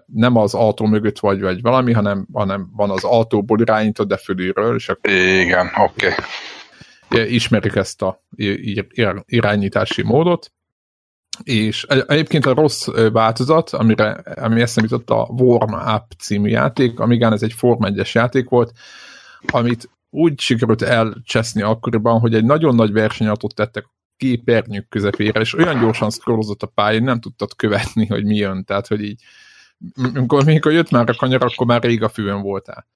nem 0.07 0.37
az 0.37 0.55
autó 0.55 0.87
mögött 0.87 1.19
vagy, 1.19 1.41
vagy 1.41 1.63
valami, 1.63 1.93
hanem, 1.93 2.27
hanem 2.33 2.69
van 2.73 2.91
az 2.91 3.05
autóból 3.05 3.61
irányított, 3.61 4.09
de 4.09 4.17
fölülről, 4.17 4.75
és 4.75 4.89
akkor... 4.89 5.13
Igen, 5.13 5.71
oké. 5.77 6.07
Okay. 7.09 7.35
Ismerik 7.35 7.75
ezt 7.75 8.03
a 8.03 8.23
irányítási 9.27 10.03
módot, 10.03 10.53
és 11.43 11.83
egyébként 11.83 12.47
a 12.47 12.55
rossz 12.55 12.87
változat, 13.13 13.71
amire, 13.71 14.11
ami 14.35 14.61
eszembe 14.61 14.89
jutott 14.91 15.11
a 15.11 15.29
Warm 15.31 15.73
Up 15.73 16.05
című 16.19 16.49
játék, 16.49 17.01
amígán 17.01 17.33
ez 17.33 17.43
egy 17.43 17.53
Form 17.53 17.85
1 17.85 18.11
játék 18.13 18.49
volt, 18.49 18.73
amit 19.53 19.91
úgy 20.11 20.41
sikerült 20.41 20.83
elcseszni 20.83 21.63
akkoriban, 21.63 22.21
hogy 22.21 22.35
egy 22.35 22.45
nagyon 22.45 22.75
nagy 22.75 22.93
versenyautót 22.93 23.55
tettek 23.55 23.85
képernyők 24.17 24.89
közepére, 24.89 25.41
és 25.41 25.55
olyan 25.55 25.81
gyorsan 25.81 26.11
scrollozott 26.11 26.63
a 26.63 26.67
pályán, 26.67 27.03
nem 27.03 27.21
tudtad 27.21 27.57
követni, 27.57 28.07
hogy 28.07 28.25
mi 28.25 28.37
jön, 28.37 28.65
tehát 28.65 28.87
hogy 28.87 29.03
így 29.03 29.23
amikor, 30.15 30.41
amikor 30.41 30.73
jött 30.73 30.91
már 30.91 31.09
a 31.09 31.15
kanyar, 31.15 31.43
akkor 31.43 31.67
már 31.67 31.83
rég 31.83 32.03
a 32.03 32.09
fűön 32.09 32.43
voltál. 32.43 32.87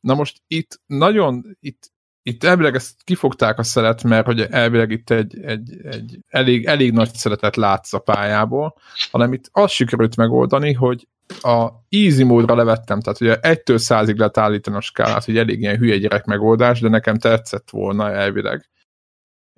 Na 0.00 0.14
most 0.14 0.42
itt 0.46 0.80
nagyon, 0.86 1.56
itt, 1.60 1.92
itt 2.22 2.44
elvileg 2.44 2.74
ezt 2.74 3.02
kifogták 3.04 3.58
a 3.58 3.62
szelet, 3.62 4.02
mert 4.02 4.26
hogy 4.26 4.40
elvileg 4.40 4.90
itt 4.90 5.10
egy, 5.10 5.40
egy, 5.40 5.76
egy 5.84 6.18
elég, 6.28 6.64
elég 6.64 6.92
nagy 6.92 7.14
szeretet 7.14 7.56
látsz 7.56 7.92
a 7.92 7.98
pályából, 7.98 8.74
hanem 9.10 9.32
itt 9.32 9.48
azt 9.52 9.74
sikerült 9.74 10.16
megoldani, 10.16 10.72
hogy 10.72 11.06
a 11.40 11.68
easy 11.88 12.22
módra 12.22 12.54
levettem, 12.54 13.00
tehát 13.00 13.20
ugye 13.20 13.36
egytől 13.40 13.78
százig 13.78 14.16
lehet 14.16 14.38
állítani 14.38 14.76
a 14.76 14.80
skálát, 14.80 15.24
hogy 15.24 15.38
elég 15.38 15.60
ilyen 15.60 15.76
hülye 15.76 15.96
gyerek 15.96 16.24
megoldás, 16.24 16.80
de 16.80 16.88
nekem 16.88 17.18
tetszett 17.18 17.70
volna 17.70 18.10
elvileg. 18.10 18.70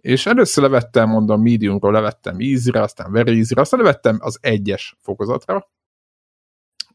És 0.01 0.27
először 0.27 0.63
levettem, 0.65 1.09
mondom, 1.09 1.43
mediumról 1.43 1.93
levettem 1.93 2.37
easy-re, 2.39 2.81
aztán 2.81 3.13
very 3.13 3.37
easy 3.37 3.55
aztán 3.55 3.81
levettem 3.81 4.17
az 4.21 4.39
egyes 4.41 4.97
fokozatra, 5.01 5.69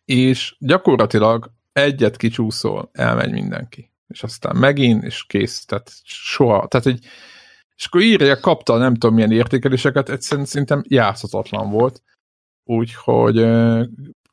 és 0.09 0.55
gyakorlatilag 0.59 1.51
egyet 1.71 2.17
kicsúszol, 2.17 2.89
elmegy 2.93 3.31
mindenki. 3.31 3.91
És 4.07 4.23
aztán 4.23 4.55
megint, 4.55 5.03
és 5.03 5.23
kész. 5.27 5.65
Tehát 5.65 5.91
soha. 6.03 6.67
Tehát 6.67 6.85
egy, 6.85 7.05
és 7.75 7.85
akkor 7.85 8.01
írja, 8.01 8.39
kapta 8.39 8.77
nem 8.77 8.93
tudom 8.93 9.15
milyen 9.15 9.31
értékeléseket, 9.31 10.09
egyszerűen 10.09 10.45
szerintem 10.45 10.83
játszhatatlan 10.87 11.69
volt. 11.69 12.01
Úgyhogy 12.63 13.47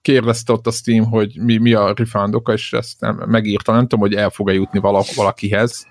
kérdezte 0.00 0.52
ott 0.52 0.66
a 0.66 0.70
Steam, 0.70 1.04
hogy 1.04 1.38
mi, 1.40 1.56
mi 1.56 1.72
a 1.72 1.92
refund 1.96 2.34
oka, 2.34 2.52
és 2.52 2.72
ezt 2.72 3.00
nem, 3.00 3.22
megírta, 3.26 3.72
nem 3.72 3.86
tudom, 3.86 4.00
hogy 4.00 4.14
el 4.14 4.30
fog-e 4.30 4.52
jutni 4.52 4.78
valakihez 5.14 5.86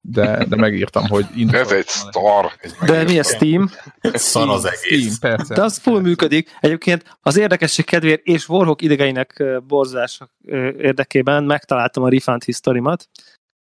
de, 0.00 0.44
de 0.44 0.56
megírtam, 0.56 1.06
hogy... 1.06 1.26
Ez 1.50 1.70
egy 1.70 1.86
szar. 1.86 2.52
De 2.86 3.02
mi 3.02 3.18
a 3.18 3.22
Steam? 3.22 3.70
Szar 4.00 4.48
az 4.48 4.64
egész. 4.64 5.14
Steam, 5.16 5.36
persze. 5.36 5.54
De 5.54 5.62
az 5.62 5.78
full 5.78 6.00
működik. 6.00 6.56
Egyébként 6.60 7.18
az 7.20 7.36
érdekesség 7.36 7.84
kedvéért 7.84 8.24
és 8.24 8.48
Warhawk 8.48 8.82
idegeinek 8.82 9.44
borzások 9.66 10.30
érdekében 10.78 11.44
megtaláltam 11.44 12.02
a 12.02 12.08
refund 12.08 12.44
historimat. 12.44 13.08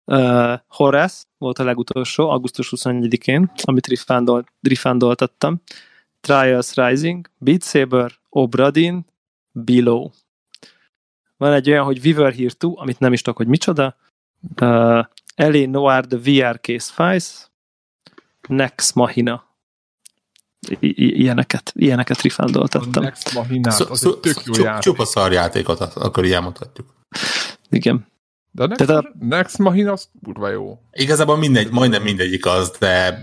Uh, 0.05 0.53
Horace 0.67 1.23
volt 1.37 1.59
a 1.59 1.63
legutolsó, 1.63 2.29
augusztus 2.29 2.73
21-én, 2.75 3.51
amit 3.63 3.87
refundolt, 3.87 4.47
refundoltattam. 4.61 5.61
Trials 6.19 6.75
Rising, 6.75 7.29
Beat 7.37 7.63
Saber, 7.63 8.11
Obradin, 8.29 9.05
Below. 9.51 10.09
Van 11.37 11.53
egy 11.53 11.69
olyan, 11.69 11.85
hogy 11.85 12.01
Viver 12.01 12.33
Here 12.33 12.47
2, 12.47 12.67
amit 12.75 12.99
nem 12.99 13.13
is 13.13 13.21
tudok, 13.21 13.37
hogy 13.37 13.47
micsoda. 13.47 13.95
Uh, 14.61 15.05
Elé 15.37 15.65
Noir 15.65 16.05
The 16.05 16.17
VR 16.17 16.59
Case 16.61 16.91
Files, 16.95 17.49
Nex 18.47 18.93
Machina. 18.93 19.45
I- 20.79 21.19
ilyeneket, 21.21 21.71
ilyeneket 21.75 22.21
rifándoltattam. 22.21 23.03
Nex 23.03 23.33
Machina, 23.33 23.75
az 23.75 24.05
egy 24.05 24.17
tök 24.17 24.43
jó 24.43 24.63
játék. 24.63 24.81
Csupa 24.81 25.05
szar 25.05 25.31
játékot, 25.31 25.79
akkor 25.81 26.25
ilyen 26.25 26.43
mondhatjuk. 26.43 26.93
Igen. 27.69 28.07
De 28.51 28.63
a 28.63 28.67
Nex, 28.67 28.85
Tehát 28.85 29.03
a... 29.05 29.11
Nex 29.19 29.57
Machina 29.57 29.91
az 29.91 30.09
kurva 30.23 30.49
jó. 30.49 30.79
Igazából 30.91 31.37
mindegy, 31.37 31.71
majdnem 31.71 32.01
mindegyik 32.03 32.45
az, 32.45 32.71
de 32.79 33.21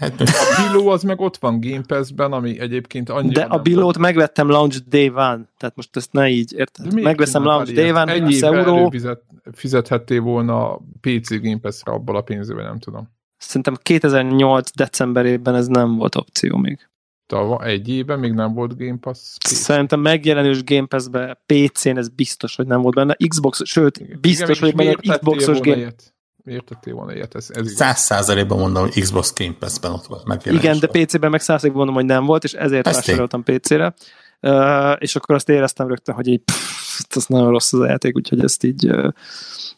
Hát 0.00 0.20
a 0.20 0.62
Biló 0.66 0.88
az 0.88 1.02
meg 1.02 1.20
ott 1.20 1.36
van 1.36 1.60
Game 1.60 1.82
Pass-ben, 1.86 2.32
ami 2.32 2.60
egyébként 2.60 3.08
annyira... 3.08 3.40
De 3.40 3.54
a 3.54 3.58
Bilót 3.58 3.98
megvettem 3.98 4.48
Launch 4.48 4.78
Day 4.88 5.08
One, 5.08 5.48
tehát 5.58 5.76
most 5.76 5.96
ezt 5.96 6.12
ne 6.12 6.28
így, 6.28 6.52
érted? 6.52 7.02
Megveszem 7.02 7.44
Launch 7.44 7.72
Day 7.72 7.90
One, 7.90 8.12
Egy 8.12 8.22
20 8.22 8.42
euró. 8.42 8.90
Fizet, 8.90 9.22
fizethettél 9.52 10.20
volna 10.20 10.72
a 10.72 10.80
PC 11.00 11.40
Game 11.42 11.58
Pass-re 11.58 11.92
abból 11.92 12.16
a 12.16 12.20
pénzből, 12.20 12.62
nem 12.62 12.78
tudom. 12.78 13.08
Szerintem 13.36 13.76
2008 13.82 14.70
decemberében 14.70 15.54
ez 15.54 15.66
nem 15.66 15.96
volt 15.96 16.14
opció 16.14 16.56
még. 16.56 16.88
Tava, 17.26 17.64
egy 17.64 17.88
éve 17.88 18.16
még 18.16 18.32
nem 18.32 18.54
volt 18.54 18.76
Game 18.76 18.98
Pass? 19.00 19.36
PC. 19.38 19.48
Szerintem 19.48 20.00
megjelenős 20.00 20.64
Game 20.64 20.86
Pass-be 20.86 21.42
PC-n 21.46 21.96
ez 21.96 22.08
biztos, 22.08 22.56
hogy 22.56 22.66
nem 22.66 22.80
volt 22.80 22.94
benne. 22.94 23.16
Xbox, 23.28 23.60
sőt, 23.64 24.20
biztos, 24.20 24.58
Igen, 24.58 24.62
hogy 24.62 24.74
benne 24.74 25.16
Xbox-os 25.16 25.60
Game... 25.60 25.76
Ilyet? 25.76 26.14
Értettél 26.44 26.94
volna 26.94 27.14
ilyet? 27.14 27.34
Ez, 27.34 27.50
ez 27.52 27.72
Száz 27.72 27.98
százalékban 27.98 28.58
mondom, 28.58 28.82
hogy 28.82 29.00
Xbox 29.00 29.32
Game 29.34 29.54
Pass-ben 29.58 29.92
ott 29.92 30.06
volt 30.06 30.24
meg. 30.24 30.40
Igen, 30.44 30.78
de 30.78 30.86
PC-ben 30.86 31.30
meg 31.30 31.40
százalékban 31.40 31.84
mondom, 31.84 31.94
hogy 31.94 32.04
nem 32.14 32.24
volt, 32.24 32.44
és 32.44 32.52
ezért 32.52 32.84
vásároltam 32.84 33.42
PC-re. 33.42 33.94
Uh, 34.42 34.96
és 34.98 35.16
akkor 35.16 35.34
azt 35.34 35.48
éreztem 35.48 35.88
rögtön, 35.88 36.14
hogy 36.14 36.26
így 36.26 36.40
pff, 36.40 37.04
ez 37.16 37.26
nagyon 37.26 37.50
rossz 37.50 37.72
az 37.72 37.80
a 37.80 37.86
játék, 37.86 38.16
úgyhogy 38.16 38.42
ezt 38.42 38.64
így, 38.64 38.86
uh, 38.86 39.12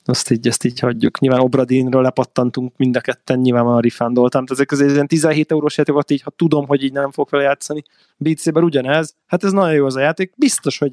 azt 0.05 0.31
így, 0.31 0.47
ezt 0.47 0.65
így 0.65 0.81
hagyjuk. 0.81 1.19
Nyilván 1.19 1.41
Obradinről 1.41 2.03
lepattantunk 2.03 2.77
mind 2.77 2.97
a 2.97 3.01
ketten, 3.01 3.39
nyilván 3.39 3.65
már 3.65 3.83
rifándoltam. 3.83 4.47
Tehát 4.47 4.61
ezek 4.71 4.87
az 4.87 4.93
ilyen 4.93 5.07
17 5.07 5.51
eurós 5.53 5.77
játékokat 5.77 6.11
így, 6.11 6.23
ha 6.23 6.31
tudom, 6.31 6.67
hogy 6.67 6.83
így 6.83 6.93
nem 6.93 7.11
fog 7.11 7.29
vele 7.31 7.43
játszani, 7.43 7.83
Beat 8.17 8.39
ugyanez, 8.55 9.15
hát 9.27 9.45
ez 9.45 9.53
nagyon 9.53 9.75
jó 9.75 9.87
az 9.87 9.97
a 9.97 10.01
játék, 10.01 10.33
biztos, 10.37 10.79
hogy 10.79 10.93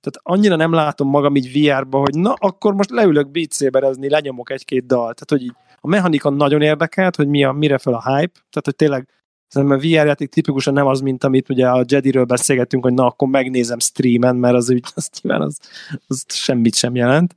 tehát 0.00 0.38
annyira 0.38 0.56
nem 0.56 0.72
látom 0.72 1.08
magam 1.08 1.36
így 1.36 1.52
VR-ba, 1.52 1.98
hogy 1.98 2.14
na, 2.14 2.32
akkor 2.32 2.74
most 2.74 2.90
leülök 2.90 3.30
beat 3.30 3.52
lenyomok 3.98 4.50
egy-két 4.50 4.86
dal. 4.86 5.14
Tehát, 5.14 5.26
hogy 5.28 5.42
így 5.42 5.54
a 5.80 5.88
mechanika 5.88 6.30
nagyon 6.30 6.62
érdekelt, 6.62 7.16
hogy 7.16 7.28
mi 7.28 7.44
a, 7.44 7.52
mire 7.52 7.78
fel 7.78 7.94
a 7.94 8.02
hype, 8.02 8.40
tehát 8.50 8.64
hogy 8.64 8.76
tényleg 8.76 9.08
Szerintem 9.50 9.78
a 9.78 9.80
VR 9.80 10.06
játék 10.06 10.28
tipikusan 10.28 10.72
nem 10.72 10.86
az, 10.86 11.00
mint 11.00 11.24
amit 11.24 11.48
ugye 11.48 11.68
a 11.68 11.84
Jedi-ről 11.88 12.24
beszélgettünk, 12.24 12.84
hogy 12.84 12.94
na, 12.94 13.06
akkor 13.06 13.28
megnézem 13.28 13.78
streamen, 13.78 14.36
mert 14.36 14.54
az 14.54 14.70
úgy, 14.70 14.84
az 14.94 15.10
nyilván 15.22 15.42
az, 15.42 15.58
az 16.06 16.24
semmit 16.28 16.74
sem 16.74 16.94
jelent. 16.94 17.36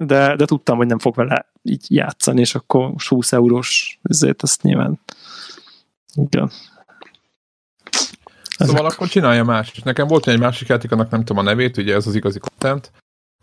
De, 0.00 0.36
de 0.36 0.44
tudtam, 0.44 0.76
hogy 0.76 0.86
nem 0.86 0.98
fog 0.98 1.14
vele 1.14 1.46
így 1.62 1.84
játszani, 1.88 2.40
és 2.40 2.54
akkor 2.54 2.92
20 3.08 3.32
eurós 3.32 3.98
ezért 4.02 4.42
azt 4.42 4.62
nyilván 4.62 5.00
igen. 6.14 6.50
Szóval 8.58 8.86
Ezek... 8.86 8.92
akkor 8.92 9.08
csinálja 9.08 9.44
más. 9.44 9.82
Nekem 9.82 10.06
volt 10.06 10.28
egy 10.28 10.38
másik 10.38 10.68
játék, 10.68 10.92
annak 10.92 11.10
nem 11.10 11.24
tudom 11.24 11.46
a 11.46 11.48
nevét, 11.48 11.76
ugye 11.76 11.94
ez 11.94 12.06
az 12.06 12.14
igazi 12.14 12.38
content, 12.38 12.92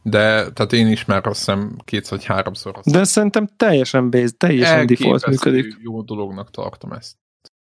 de 0.04 0.52
tehát 0.52 0.74
én 0.74 0.88
is 0.88 1.06
már 1.06 1.28
azt 1.28 1.38
hiszem 1.38 1.78
kétszer 1.84 2.18
vagy 2.18 2.26
háromszor. 2.26 2.78
Azt 2.78 2.92
de 2.92 3.04
szerintem 3.04 3.48
teljesen 3.58 4.10
base, 4.10 4.32
teljesen 4.38 4.86
default 4.86 5.28
működik. 5.28 5.78
jó 5.80 6.02
dolognak 6.02 6.52
tartom 6.52 6.92
ezt. 6.92 7.16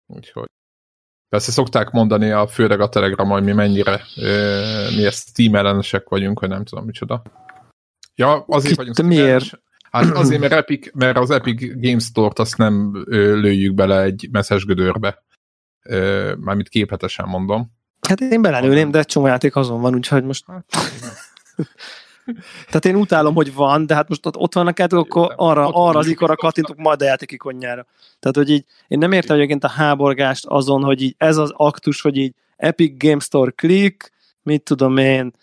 Úgyhogy 0.07 0.47
Persze 1.33 1.51
szokták 1.51 1.91
mondani 1.91 2.31
a 2.31 2.47
főleg 2.47 2.79
a 2.79 2.89
Telegram, 2.89 3.29
hogy 3.29 3.43
mi 3.43 3.51
mennyire 3.51 4.01
ö, 4.17 4.87
mi 4.95 5.05
ezt 5.05 5.27
Steam 5.27 5.55
ellenesek 5.55 6.09
vagyunk, 6.09 6.39
hogy 6.39 6.49
nem 6.49 6.63
tudom 6.63 6.85
micsoda. 6.85 7.21
Ja, 8.15 8.43
azért 8.47 8.75
vagyunk. 8.75 8.95
De 8.95 9.03
miért? 9.03 9.61
Hát 9.91 10.17
azért, 10.17 10.41
mert, 10.41 10.53
Epic, 10.53 10.89
mert 10.93 11.17
az 11.17 11.29
Epic 11.29 11.81
Games 11.81 12.03
Store-t 12.03 12.39
azt 12.39 12.57
nem 12.57 13.03
ö, 13.05 13.39
lőjük 13.39 13.73
bele 13.73 14.01
egy 14.01 14.27
messzes 14.31 14.65
gödörbe. 14.65 15.23
Mármint 16.37 16.69
képletesen 16.69 17.27
mondom. 17.27 17.71
Hát 18.07 18.21
én 18.21 18.41
belelőném, 18.41 18.91
de 18.91 19.03
csomó 19.03 19.27
játék 19.27 19.55
azon 19.55 19.81
van, 19.81 19.95
úgyhogy 19.95 20.23
most... 20.23 20.45
Hát, 20.47 20.65
Tehát 22.65 22.85
én 22.85 22.95
utálom, 22.95 23.35
hogy 23.35 23.53
van, 23.53 23.85
de 23.85 23.95
hát 23.95 24.09
most 24.09 24.25
ott 24.25 24.53
vannak 24.53 24.79
át, 24.79 24.93
akkor 24.93 25.33
arra, 25.35 25.69
arra 25.69 25.99
az 25.99 26.07
ikonra 26.07 26.35
kattintok 26.35 26.77
majd 26.77 27.01
a 27.01 27.05
játék 27.05 27.31
ikonjára. 27.31 27.85
Tehát, 28.19 28.35
hogy 28.35 28.49
így, 28.49 28.65
én 28.87 28.97
nem 28.97 29.11
értem 29.11 29.35
egyébként 29.35 29.63
a 29.63 29.69
háborgást 29.69 30.45
azon, 30.45 30.83
hogy 30.83 31.01
így 31.01 31.15
ez 31.17 31.37
az 31.37 31.53
aktus, 31.55 32.01
hogy 32.01 32.17
így 32.17 32.33
Epic 32.55 33.03
Game 33.03 33.19
Store 33.19 33.51
click, 33.51 34.11
mit 34.41 34.63
tudom 34.63 34.97
én, 34.97 35.33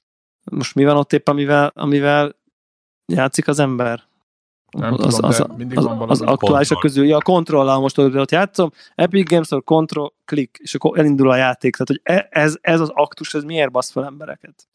most 0.44 0.75
mi 0.75 0.85
van 0.85 0.97
ott 0.97 1.12
épp, 1.12 1.28
amivel, 1.28 1.73
amivel 1.75 2.37
játszik 3.06 3.49
az 3.49 3.59
ember? 3.59 4.02
Nem 4.71 4.93
az, 4.93 5.15
tudom, 5.15 5.31
az, 5.31 5.41
az, 5.41 5.87
az, 5.87 5.87
az 6.09 6.21
aktuálisak 6.21 6.79
közül, 6.79 7.07
ja, 7.07 7.17
a 7.17 7.23
kontrollal 7.23 7.81
most 7.81 7.99
ott 7.99 8.31
játszom, 8.31 8.71
Epic 8.95 9.29
Games 9.29 9.47
Store, 9.47 9.62
control, 9.65 10.12
click, 10.25 10.59
és 10.59 10.75
akkor 10.75 10.99
elindul 10.99 11.31
a 11.31 11.37
játék. 11.37 11.77
Tehát, 11.77 11.89
hogy 11.89 12.00
e, 12.17 12.41
ez, 12.41 12.57
ez 12.61 12.81
az 12.81 12.91
aktus, 12.95 13.35
ez 13.35 13.43
miért 13.43 13.71
basz 13.71 13.91
fel 13.91 14.05
embereket? 14.05 14.69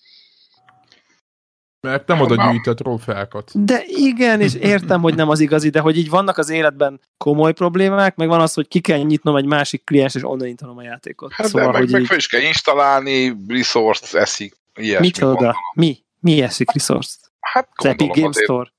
Mert 1.82 2.08
nem 2.08 2.22
oda 2.22 2.52
gyűjtött 2.52 2.78
trófeákat. 2.78 3.66
De 3.66 3.84
igen, 3.86 4.42
és 4.42 4.54
értem, 4.54 5.02
hogy 5.02 5.16
nem 5.16 5.30
az 5.30 5.40
igazi, 5.40 5.70
de 5.70 5.80
hogy 5.80 5.98
így 5.98 6.10
vannak 6.10 6.38
az 6.38 6.50
életben 6.50 7.00
komoly 7.18 7.54
problémák, 7.54 8.16
meg 8.16 8.28
van 8.28 8.42
az, 8.42 8.54
hogy 8.54 8.68
ki 8.68 8.80
kell 8.80 8.98
nyitnom 8.98 9.36
egy 9.36 9.46
másik 9.46 9.84
kliens, 9.84 10.16
és 10.16 10.24
onnan 10.24 10.48
nyitanom 10.48 10.78
a 10.78 10.82
játékot. 10.82 11.34
Hát 11.34 11.48
szóval, 11.48 11.66
de 11.66 11.72
meg, 11.72 11.82
hogy 11.82 11.92
meg 11.92 12.02
így... 12.02 12.08
fel 12.08 12.18
is 12.18 12.28
kell 12.28 12.42
installálni, 12.42 13.38
resource 13.48 14.20
eszik, 14.20 14.56
ilyesmi. 14.76 15.06
Micsoda? 15.06 15.56
Mi? 15.76 15.98
Mi 16.20 16.42
eszik 16.42 16.72
resource 16.72 17.16
Hát 17.40 17.70
Epic 17.76 18.16
Game 18.16 18.28
azért, 18.28 18.46
Store? 18.46 18.74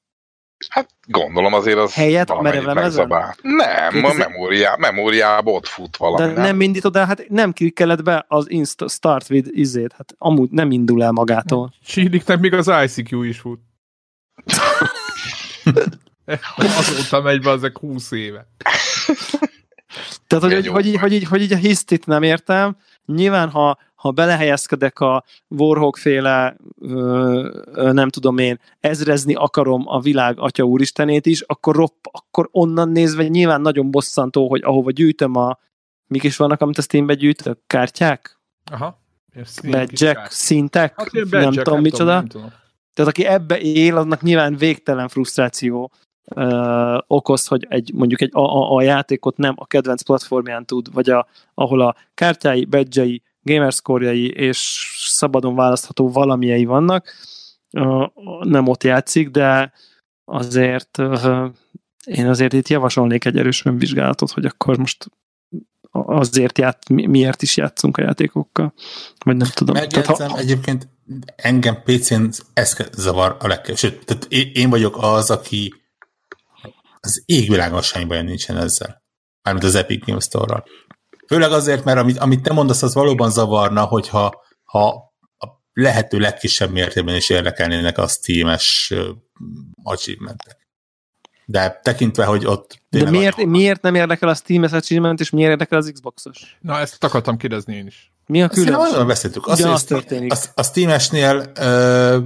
Hát 0.68 0.88
gondolom 1.06 1.52
azért 1.52 1.78
az 1.78 1.94
Helyet 1.94 2.30
a 2.30 2.40
merevlemezen? 2.40 3.08
Nem, 3.42 3.90
2000... 3.90 4.10
a 4.10 4.14
memóriá, 4.14 4.74
memóriába 4.78 5.50
ott 5.50 5.66
fut 5.66 5.96
valami. 5.96 6.26
De 6.26 6.32
nem, 6.32 6.42
nem 6.42 6.60
indítod 6.60 6.96
el, 6.96 7.06
hát 7.06 7.28
nem 7.28 7.52
klikkeled 7.52 8.02
be 8.02 8.24
az 8.28 8.50
insta, 8.50 8.88
start 8.88 9.30
with 9.30 9.48
izét, 9.52 9.92
hát 9.92 10.14
amúgy 10.18 10.50
nem 10.50 10.70
indul 10.70 11.02
el 11.02 11.12
magától. 11.12 11.72
Csíniknek 11.86 12.40
még 12.40 12.52
az 12.52 12.72
ICQ 12.84 13.22
is 13.22 13.38
fut. 13.38 13.60
Azóta 16.56 17.20
megy 17.20 17.40
be 17.40 17.50
ezek 17.50 17.78
20 17.78 18.10
éve. 18.10 18.46
Tehát, 20.26 20.44
hogy, 20.44 20.52
hogy, 20.52 20.66
hogy, 20.66 20.96
hogy, 20.96 21.12
így, 21.12 21.24
hogy 21.24 21.42
így 21.42 21.52
a 21.52 21.56
hisztit 21.56 22.06
nem 22.06 22.22
értem. 22.22 22.76
Nyilván, 23.06 23.50
ha 23.50 23.78
ha 23.96 24.10
belehelyezkedek 24.10 25.00
a 25.00 25.24
Warhawk 25.48 25.96
féle, 25.96 26.56
nem 27.74 28.08
tudom 28.08 28.38
én, 28.38 28.60
ezrezni 28.80 29.34
akarom 29.34 29.82
a 29.86 30.00
világ 30.00 30.38
atya 30.38 30.64
úristenét 30.64 31.26
is, 31.26 31.40
akkor, 31.40 31.74
ropp, 31.74 32.04
akkor 32.10 32.48
onnan 32.50 32.88
nézve 32.88 33.28
nyilván 33.28 33.60
nagyon 33.60 33.90
bosszantó, 33.90 34.48
hogy 34.48 34.62
ahova 34.64 34.90
gyűjtöm 34.90 35.36
a, 35.36 35.58
mik 36.06 36.22
is 36.22 36.36
vannak, 36.36 36.60
amit 36.60 36.78
a 36.78 36.82
Steambe 36.82 37.14
gyűjtök? 37.14 37.58
Kártyák? 37.66 38.40
Aha. 38.70 39.04
Badge-ek, 39.70 40.30
szintek? 40.30 40.94
Hát, 40.96 41.12
nem, 41.12 41.52
tudom 41.52 41.74
nem 41.74 41.82
micsoda. 41.82 42.14
Nem 42.14 42.26
tudom. 42.26 42.52
Tehát 42.94 43.10
aki 43.10 43.24
ebbe 43.24 43.60
él, 43.60 43.96
annak 43.96 44.22
nyilván 44.22 44.56
végtelen 44.56 45.08
frusztráció 45.08 45.92
ö, 46.24 46.98
okoz, 47.06 47.46
hogy 47.46 47.66
egy, 47.68 47.92
mondjuk 47.94 48.20
egy, 48.20 48.30
a, 48.32 48.40
a, 48.40 48.74
a 48.74 48.82
játékot 48.82 49.36
nem 49.36 49.54
a 49.56 49.66
kedvenc 49.66 50.02
platformján 50.02 50.66
tud, 50.66 50.92
vagy 50.92 51.10
a, 51.10 51.26
ahol 51.54 51.80
a 51.80 51.96
kártyái, 52.14 52.64
badge 52.64 53.04
gamerscore 53.46 54.14
és 54.14 54.88
szabadon 55.06 55.54
választható 55.54 56.10
valamiei 56.10 56.64
vannak, 56.64 57.12
nem 58.40 58.68
ott 58.68 58.82
játszik, 58.82 59.28
de 59.28 59.72
azért 60.24 60.98
én 62.04 62.28
azért 62.28 62.52
itt 62.52 62.68
javasolnék 62.68 63.24
egy 63.24 63.38
erős 63.38 63.64
önvizsgálatot, 63.64 64.30
hogy 64.30 64.44
akkor 64.44 64.78
most 64.78 65.10
azért 65.90 66.58
ját, 66.58 66.88
miért 66.88 67.42
is 67.42 67.56
játszunk 67.56 67.96
a 67.96 68.02
játékokkal, 68.02 68.74
vagy 69.24 69.36
nem 69.36 69.48
tudom. 69.54 69.74
Tehát, 69.74 70.06
ha... 70.06 70.38
egyébként 70.38 70.88
engem 71.36 71.82
PC-n 71.84 72.28
ez 72.52 72.76
zavar 72.92 73.36
a 73.40 73.46
legkevés. 73.46 73.78
Sőt, 73.78 74.04
tehát 74.04 74.26
én 74.32 74.70
vagyok 74.70 74.96
az, 75.00 75.30
aki 75.30 75.74
az 77.00 77.22
égvilágon 77.26 77.82
semmi 77.82 78.04
bajom 78.04 78.26
nincsen 78.26 78.56
ezzel. 78.56 79.04
Mármint 79.42 79.66
az 79.66 79.74
Epic 79.74 80.06
Games 80.06 80.24
Store-ral. 80.24 80.64
Főleg 81.26 81.52
azért, 81.52 81.84
mert 81.84 81.98
amit, 81.98 82.18
amit 82.18 82.42
te 82.42 82.52
mondasz, 82.52 82.82
az 82.82 82.94
valóban 82.94 83.30
zavarna, 83.30 83.84
hogyha 83.84 84.44
ha 84.64 85.12
a 85.38 85.46
lehető 85.72 86.18
legkisebb 86.18 86.70
mértékben 86.70 87.14
is 87.14 87.30
érdekelnének 87.30 87.98
a 87.98 88.06
Steam-es 88.06 88.94
achievementek. 89.82 90.68
De 91.48 91.80
tekintve, 91.82 92.24
hogy 92.24 92.46
ott... 92.46 92.82
De 92.90 93.10
miért, 93.10 93.44
miért 93.44 93.82
nem 93.82 93.94
érdekel 93.94 94.28
a 94.28 94.34
Steam-es 94.34 94.72
achievement, 94.72 95.20
és 95.20 95.30
miért 95.30 95.50
érdekel 95.50 95.78
az 95.78 95.90
Xbox-os? 95.92 96.56
Na, 96.60 96.78
ezt 96.78 97.04
akartam 97.04 97.36
kérdezni 97.36 97.74
én 97.74 97.86
is. 97.86 98.12
Mi 98.26 98.42
a 98.42 98.48
különbség? 98.48 98.80
Szerintem 98.80 99.06
beszéltük. 99.06 99.46
Azt, 99.46 99.64
az 99.64 99.84
történik. 99.84 100.32
A, 100.32 100.36
a 100.54 100.62
Steam-esnél 100.62 101.52
uh, 101.58 102.24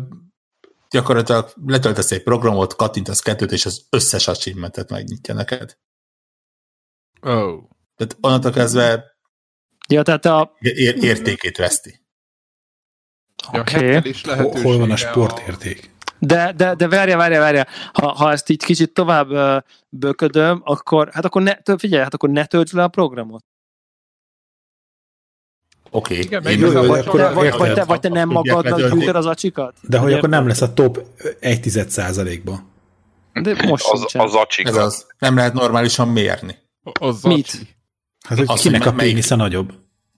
gyakorlatilag 0.91 1.53
letöltesz 1.67 2.11
egy 2.11 2.23
programot, 2.23 2.77
kattintasz 2.77 3.21
kettőt, 3.21 3.53
és 3.53 3.67
az 3.67 3.87
összes 3.91 4.29
achievementet 4.29 4.91
megnyitja 4.91 5.35
neked. 5.35 5.79
Oh. 7.21 7.63
Tehát 8.01 8.17
onnantól 8.21 8.51
kezdve 8.51 9.17
ja, 9.89 10.03
tehát 10.03 10.25
a... 10.25 10.57
ér- 10.59 11.03
értékét 11.03 11.57
veszti. 11.57 12.01
Oké. 13.53 13.97
Okay. 13.97 14.15
Hol, 14.23 14.61
hol 14.63 14.79
van 14.79 14.91
a 14.91 14.97
sportérték? 14.97 15.91
De, 16.19 16.53
de, 16.57 16.75
de 16.75 16.89
várja, 16.89 17.17
várja, 17.17 17.41
várja. 17.41 17.67
Ha, 17.93 18.13
ha 18.13 18.33
ezt 18.33 18.49
így 18.49 18.65
kicsit 18.65 18.93
tovább 18.93 19.31
uh, 19.31 19.57
böködöm, 19.89 20.61
akkor, 20.65 21.11
hát 21.13 21.25
akkor 21.25 21.43
ne, 21.43 21.77
figyelj, 21.77 22.03
hát 22.03 22.15
akkor 22.15 22.31
ne 22.31 22.47
töltsd 22.47 22.75
le 22.75 22.83
a 22.83 22.89
programot. 22.89 23.45
Oké. 25.91 26.25
Okay. 26.25 26.57
Vagy, 26.57 26.61
vagy, 26.61 26.87
vagy, 27.05 27.53
vagy, 27.57 27.73
te, 27.73 27.85
vagy 27.85 28.01
te 28.01 28.09
nem 28.09 28.29
magadnak 28.29 28.93
gyűjtöd 28.93 29.17
az 29.17 29.27
acsikat? 29.27 29.77
De 29.81 29.99
hogy 29.99 30.13
akkor 30.13 30.29
nem 30.29 30.47
lesz 30.47 30.61
a 30.61 30.73
top 30.73 31.07
1 31.41 31.63
százalékba. 31.89 32.63
De 33.33 33.67
most 33.67 33.89
az, 33.91 34.15
az 34.15 34.35
acsikat. 34.35 34.77
Ez 34.77 34.83
az. 34.83 35.07
Nem 35.19 35.37
lehet 35.37 35.53
normálisan 35.53 36.09
mérni. 36.09 36.59
Az 37.01 37.23
Mit? 37.23 37.79
Hát, 38.31 38.38
hogy 38.38 38.49
Azt 38.49 38.62
kinek 38.62 38.87
a 38.87 38.93
pénisze 38.93 39.35
nagyobb? 39.35 39.73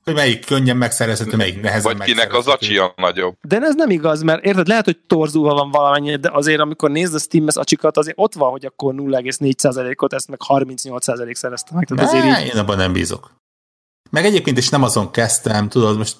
Hogy 0.05 0.15
melyik 0.15 0.47
könnyen 0.47 0.77
megszerezhető, 0.77 1.37
melyik 1.37 1.61
nehezen 1.61 1.97
Vagy 1.97 2.07
kinek 2.07 2.35
az 2.35 2.47
acsi 2.47 2.79
a 2.79 2.93
nagyobb. 2.97 3.37
De 3.41 3.61
ez 3.61 3.75
nem 3.75 3.91
igaz, 3.91 4.23
mert 4.23 4.45
érted, 4.45 4.67
lehet, 4.67 4.85
hogy 4.85 4.99
torzúva 5.07 5.55
van 5.55 5.71
valamennyi, 5.71 6.17
de 6.17 6.31
azért, 6.33 6.61
amikor 6.61 6.91
nézd 6.91 7.15
a 7.15 7.19
Steam-es 7.19 7.57
acsikat, 7.57 7.97
azért 7.97 8.19
ott 8.19 8.35
van, 8.35 8.51
hogy 8.51 8.65
akkor 8.65 8.95
0,4%-ot, 8.95 10.13
ezt 10.13 10.29
meg 10.29 10.39
38% 10.49 11.35
szerezte 11.35 11.75
meg. 11.75 11.87
Tehát 11.87 12.05
azért 12.05 12.25
így... 12.25 12.55
Én 12.55 12.61
abban 12.61 12.77
nem 12.77 12.93
bízok. 12.93 13.35
Meg 14.11 14.25
egyébként 14.25 14.59
is 14.59 14.69
nem 14.69 14.83
azon 14.83 15.11
kezdtem, 15.11 15.69
tudod, 15.69 15.97
most 15.97 16.17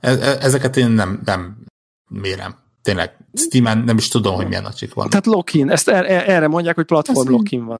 e- 0.00 0.10
e- 0.10 0.38
ezeket 0.40 0.76
én 0.76 0.90
nem, 0.90 1.20
nem 1.24 1.56
mérem. 2.08 2.54
Tényleg, 2.82 3.16
Steam-en 3.34 3.78
nem 3.78 3.96
is 3.96 4.08
tudom, 4.08 4.34
hogy 4.34 4.46
milyen 4.46 4.64
acsik 4.64 4.94
van. 4.94 5.08
Tehát 5.10 5.26
lock-in, 5.26 5.70
ezt 5.70 5.88
er- 5.88 6.08
er- 6.08 6.28
erre 6.28 6.48
mondják, 6.48 6.74
hogy 6.74 6.86
platform 6.86 7.30
lock-in 7.30 7.64
van. 7.64 7.78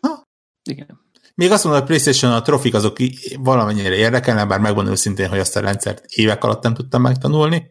Ha? 0.00 0.22
Igen. 0.70 1.06
Még 1.38 1.50
azt 1.50 1.64
mondom, 1.64 1.82
hogy 1.82 1.90
a 1.90 1.94
PlayStation 1.94 2.32
a 2.32 2.42
trofik 2.42 2.74
azok 2.74 2.96
valamennyire 3.38 3.94
érdekelne, 3.94 4.46
bár 4.46 4.60
megmondom 4.60 4.92
őszintén, 4.92 5.28
hogy 5.28 5.38
azt 5.38 5.56
a 5.56 5.60
rendszert 5.60 6.04
évek 6.04 6.44
alatt 6.44 6.62
nem 6.62 6.74
tudtam 6.74 7.02
megtanulni, 7.02 7.70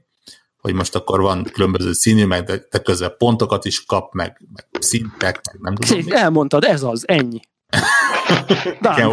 hogy 0.58 0.73
most 0.73 0.95
akkor 0.95 1.21
van 1.21 1.43
különböző 1.43 1.93
színű, 1.93 2.25
meg 2.25 2.43
de, 2.43 2.62
de 2.69 2.80
közben 2.80 3.15
pontokat 3.17 3.65
is 3.65 3.86
kap, 3.86 4.13
meg, 4.13 4.41
meg 4.53 4.65
szintek, 4.80 5.41
meg 5.51 5.62
nem 5.62 5.75
tudom. 5.75 6.01
Szépen, 6.01 6.17
elmondtad, 6.23 6.63
ez 6.63 6.84
az, 6.84 7.08
ennyi. 7.08 7.39
Igen, 8.95 9.10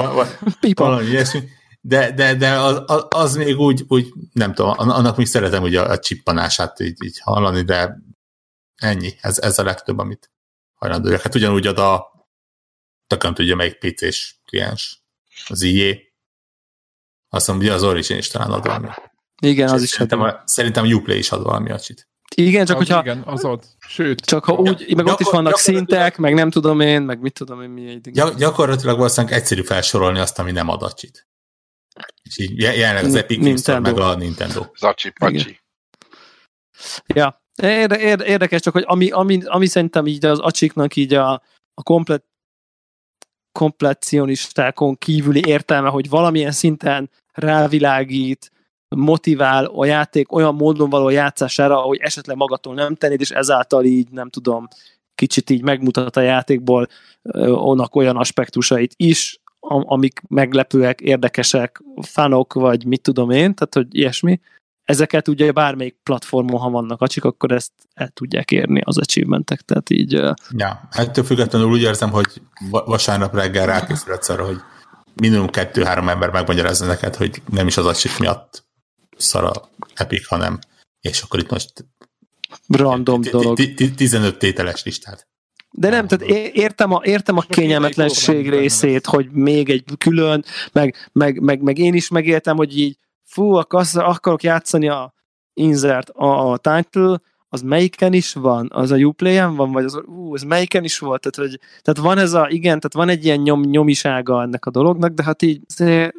valami 0.74 1.06
ilyesmi. 1.06 1.42
De, 1.80 2.12
de, 2.12 2.34
de 2.34 2.50
az, 2.50 2.82
az, 3.08 3.36
még 3.36 3.58
úgy, 3.58 3.84
úgy, 3.88 4.12
nem 4.32 4.54
tudom, 4.54 4.74
annak 4.76 5.16
még 5.16 5.26
szeretem 5.26 5.62
ugye 5.62 5.80
a, 5.80 5.90
a 5.90 5.98
csippanását 5.98 6.80
így, 6.80 7.04
így 7.04 7.18
hallani, 7.20 7.62
de 7.62 7.98
ennyi, 8.76 9.12
ez, 9.20 9.38
ez 9.38 9.58
a 9.58 9.64
legtöbb, 9.64 9.98
amit 9.98 10.30
hajlandó. 10.74 11.10
Hát 11.10 11.34
ugyanúgy 11.34 11.66
ad 11.66 11.78
a 11.78 12.12
tököm 13.06 13.34
tudja, 13.34 13.56
melyik 13.56 13.78
PC-s 13.78 14.34
kliens. 14.54 15.02
Az 15.48 15.62
IE. 15.62 15.98
Azt 17.28 17.48
mondom, 17.48 17.66
hogy 17.66 17.76
az 17.76 17.82
Origin 17.82 18.16
is 18.16 18.28
talán 18.28 18.50
ad 18.50 18.66
valami. 18.66 18.88
Igen, 19.42 19.68
az 19.68 19.82
is. 19.82 19.88
Szerintem 19.88 20.20
a, 20.20 20.42
szerintem 20.44 20.84
a 20.84 20.86
Uplay 20.86 21.18
is 21.18 21.30
ad 21.30 21.42
valami 21.42 21.70
acsit. 21.70 22.08
Igen, 22.36 22.66
csak 22.66 22.80
az 22.80 22.86
hogyha... 22.86 23.00
Igen, 23.00 23.22
az 23.26 23.44
ott. 23.44 23.76
Sőt. 23.88 24.20
Csak 24.20 24.44
ha 24.44 24.52
úgy, 24.52 24.94
meg 24.96 25.06
ott 25.06 25.20
is 25.20 25.30
vannak 25.30 25.58
szintek, 25.58 26.16
meg 26.16 26.34
nem 26.34 26.50
tudom 26.50 26.80
én, 26.80 27.02
meg 27.02 27.20
mit 27.20 27.32
tudom 27.32 27.62
én, 27.62 27.68
mi 27.68 27.88
egy... 27.88 28.10
Gyak, 28.10 28.36
gyakorlatilag 28.36 28.96
valószínűleg 28.96 29.38
egyszerű 29.38 29.62
felsorolni 29.62 30.18
azt, 30.18 30.38
ami 30.38 30.52
nem 30.52 30.68
adacsit. 30.68 31.28
És 32.22 32.38
így 32.38 32.60
jelenleg 32.60 33.04
az 33.04 33.14
Epic 33.14 33.38
Games 33.38 33.82
meg 33.82 33.98
a 33.98 34.14
Nintendo. 34.14 34.66
Zacsi, 34.76 35.10
pacsi. 35.10 35.60
Ja, 37.06 37.42
érde, 37.62 37.98
érde, 37.98 38.24
érdekes, 38.24 38.60
csak 38.60 38.72
hogy 38.72 38.84
ami, 38.86 39.10
ami, 39.10 39.42
ami 39.44 39.66
szerintem 39.66 40.06
így 40.06 40.24
az 40.24 40.38
acsiknak 40.38 40.96
így 40.96 41.14
a, 41.14 41.32
a 41.74 41.82
komplet 41.82 42.24
kompletionistákon 43.58 44.96
kívüli 44.96 45.42
értelme, 45.46 45.88
hogy 45.88 46.08
valamilyen 46.08 46.52
szinten 46.52 47.10
rávilágít, 47.32 48.52
motivál 48.88 49.64
a 49.64 49.84
játék 49.84 50.32
olyan 50.32 50.54
módon 50.54 50.90
való 50.90 51.08
játszására, 51.08 51.76
hogy 51.76 51.98
esetleg 52.00 52.36
magatól 52.36 52.74
nem 52.74 52.94
tennéd, 52.94 53.20
és 53.20 53.30
ezáltal 53.30 53.84
így, 53.84 54.08
nem 54.10 54.28
tudom, 54.28 54.68
kicsit 55.14 55.50
így 55.50 55.62
megmutat 55.62 56.16
a 56.16 56.20
játékból 56.20 56.86
onnak 57.44 57.94
olyan 57.94 58.16
aspektusait 58.16 58.94
is, 58.96 59.38
amik 59.68 60.20
meglepőek, 60.28 61.00
érdekesek, 61.00 61.82
fanok, 62.00 62.52
vagy 62.52 62.84
mit 62.84 63.02
tudom 63.02 63.30
én, 63.30 63.54
tehát 63.54 63.74
hogy 63.74 63.86
ilyesmi. 63.90 64.40
Ezeket 64.84 65.28
ugye 65.28 65.52
bármelyik 65.52 65.96
platformon, 66.02 66.60
ha 66.60 66.70
vannak 66.70 67.00
acsik, 67.00 67.24
akkor 67.24 67.52
ezt 67.52 67.72
el 67.94 68.08
tudják 68.08 68.50
érni 68.50 68.80
az 68.84 68.98
achievementek, 68.98 69.60
tehát 69.60 69.90
így... 69.90 70.12
Ja, 70.50 70.88
ettől 70.90 71.24
függetlenül 71.24 71.68
úgy 71.68 71.82
érzem, 71.82 72.10
hogy 72.10 72.42
vasárnap 72.70 73.34
reggel 73.34 73.66
rákészülhetsz 73.66 74.28
arra, 74.28 74.46
hogy 74.46 74.60
minimum 75.14 75.48
kettő-három 75.48 76.08
ember 76.08 76.30
megmagyarázza 76.30 76.86
neked, 76.86 77.14
hogy 77.14 77.42
nem 77.50 77.66
is 77.66 77.76
az 77.76 77.86
acsik 77.86 78.18
miatt 78.18 78.64
szar 79.16 79.44
a 79.44 79.52
Epic, 79.94 80.26
hanem 80.26 80.58
és 81.00 81.22
akkor 81.22 81.40
itt 81.40 81.50
most 81.50 81.72
random 82.68 83.20
dolog. 83.20 83.58
15 83.94 84.38
tételes 84.38 84.84
listát. 84.84 85.28
De 85.70 85.88
nem, 85.88 86.06
tehát 86.06 86.34
értem 86.54 86.92
a, 86.92 87.00
értem 87.04 87.36
a 87.36 87.40
kényelmetlenség 87.40 88.50
részét, 88.50 89.06
hogy 89.06 89.30
még 89.30 89.70
egy 89.70 89.84
külön, 89.98 90.44
meg, 90.72 91.10
meg, 91.12 91.40
meg, 91.40 91.62
meg 91.62 91.78
én 91.78 91.94
is 91.94 92.08
megéltem, 92.08 92.56
hogy 92.56 92.78
így 92.78 92.98
fú, 93.24 93.52
akkor 93.52 93.86
akarok 93.94 94.42
játszani 94.42 94.88
a 94.88 95.14
insert, 95.52 96.08
a, 96.08 96.50
a 96.50 96.56
title, 96.56 97.20
az 97.48 97.62
melyiken 97.62 98.12
is 98.12 98.32
van? 98.32 98.68
Az 98.72 98.90
a 98.90 98.96
Uplay-en 98.96 99.54
van? 99.54 99.72
Vagy 99.72 99.84
az, 99.84 100.00
ú, 100.06 100.34
ez 100.34 100.42
melyiken 100.42 100.84
is 100.84 100.98
volt? 100.98 101.20
Tehát, 101.20 101.50
hogy, 101.50 101.60
tehát 101.82 102.08
van 102.08 102.18
ez 102.18 102.32
a, 102.32 102.48
igen, 102.48 102.80
tehát 102.80 102.92
van 102.92 103.08
egy 103.08 103.24
ilyen 103.24 103.40
nyom, 103.40 103.60
nyomisága 103.60 104.42
ennek 104.42 104.66
a 104.66 104.70
dolognak, 104.70 105.12
de 105.12 105.22
hát 105.22 105.42
így, 105.42 105.60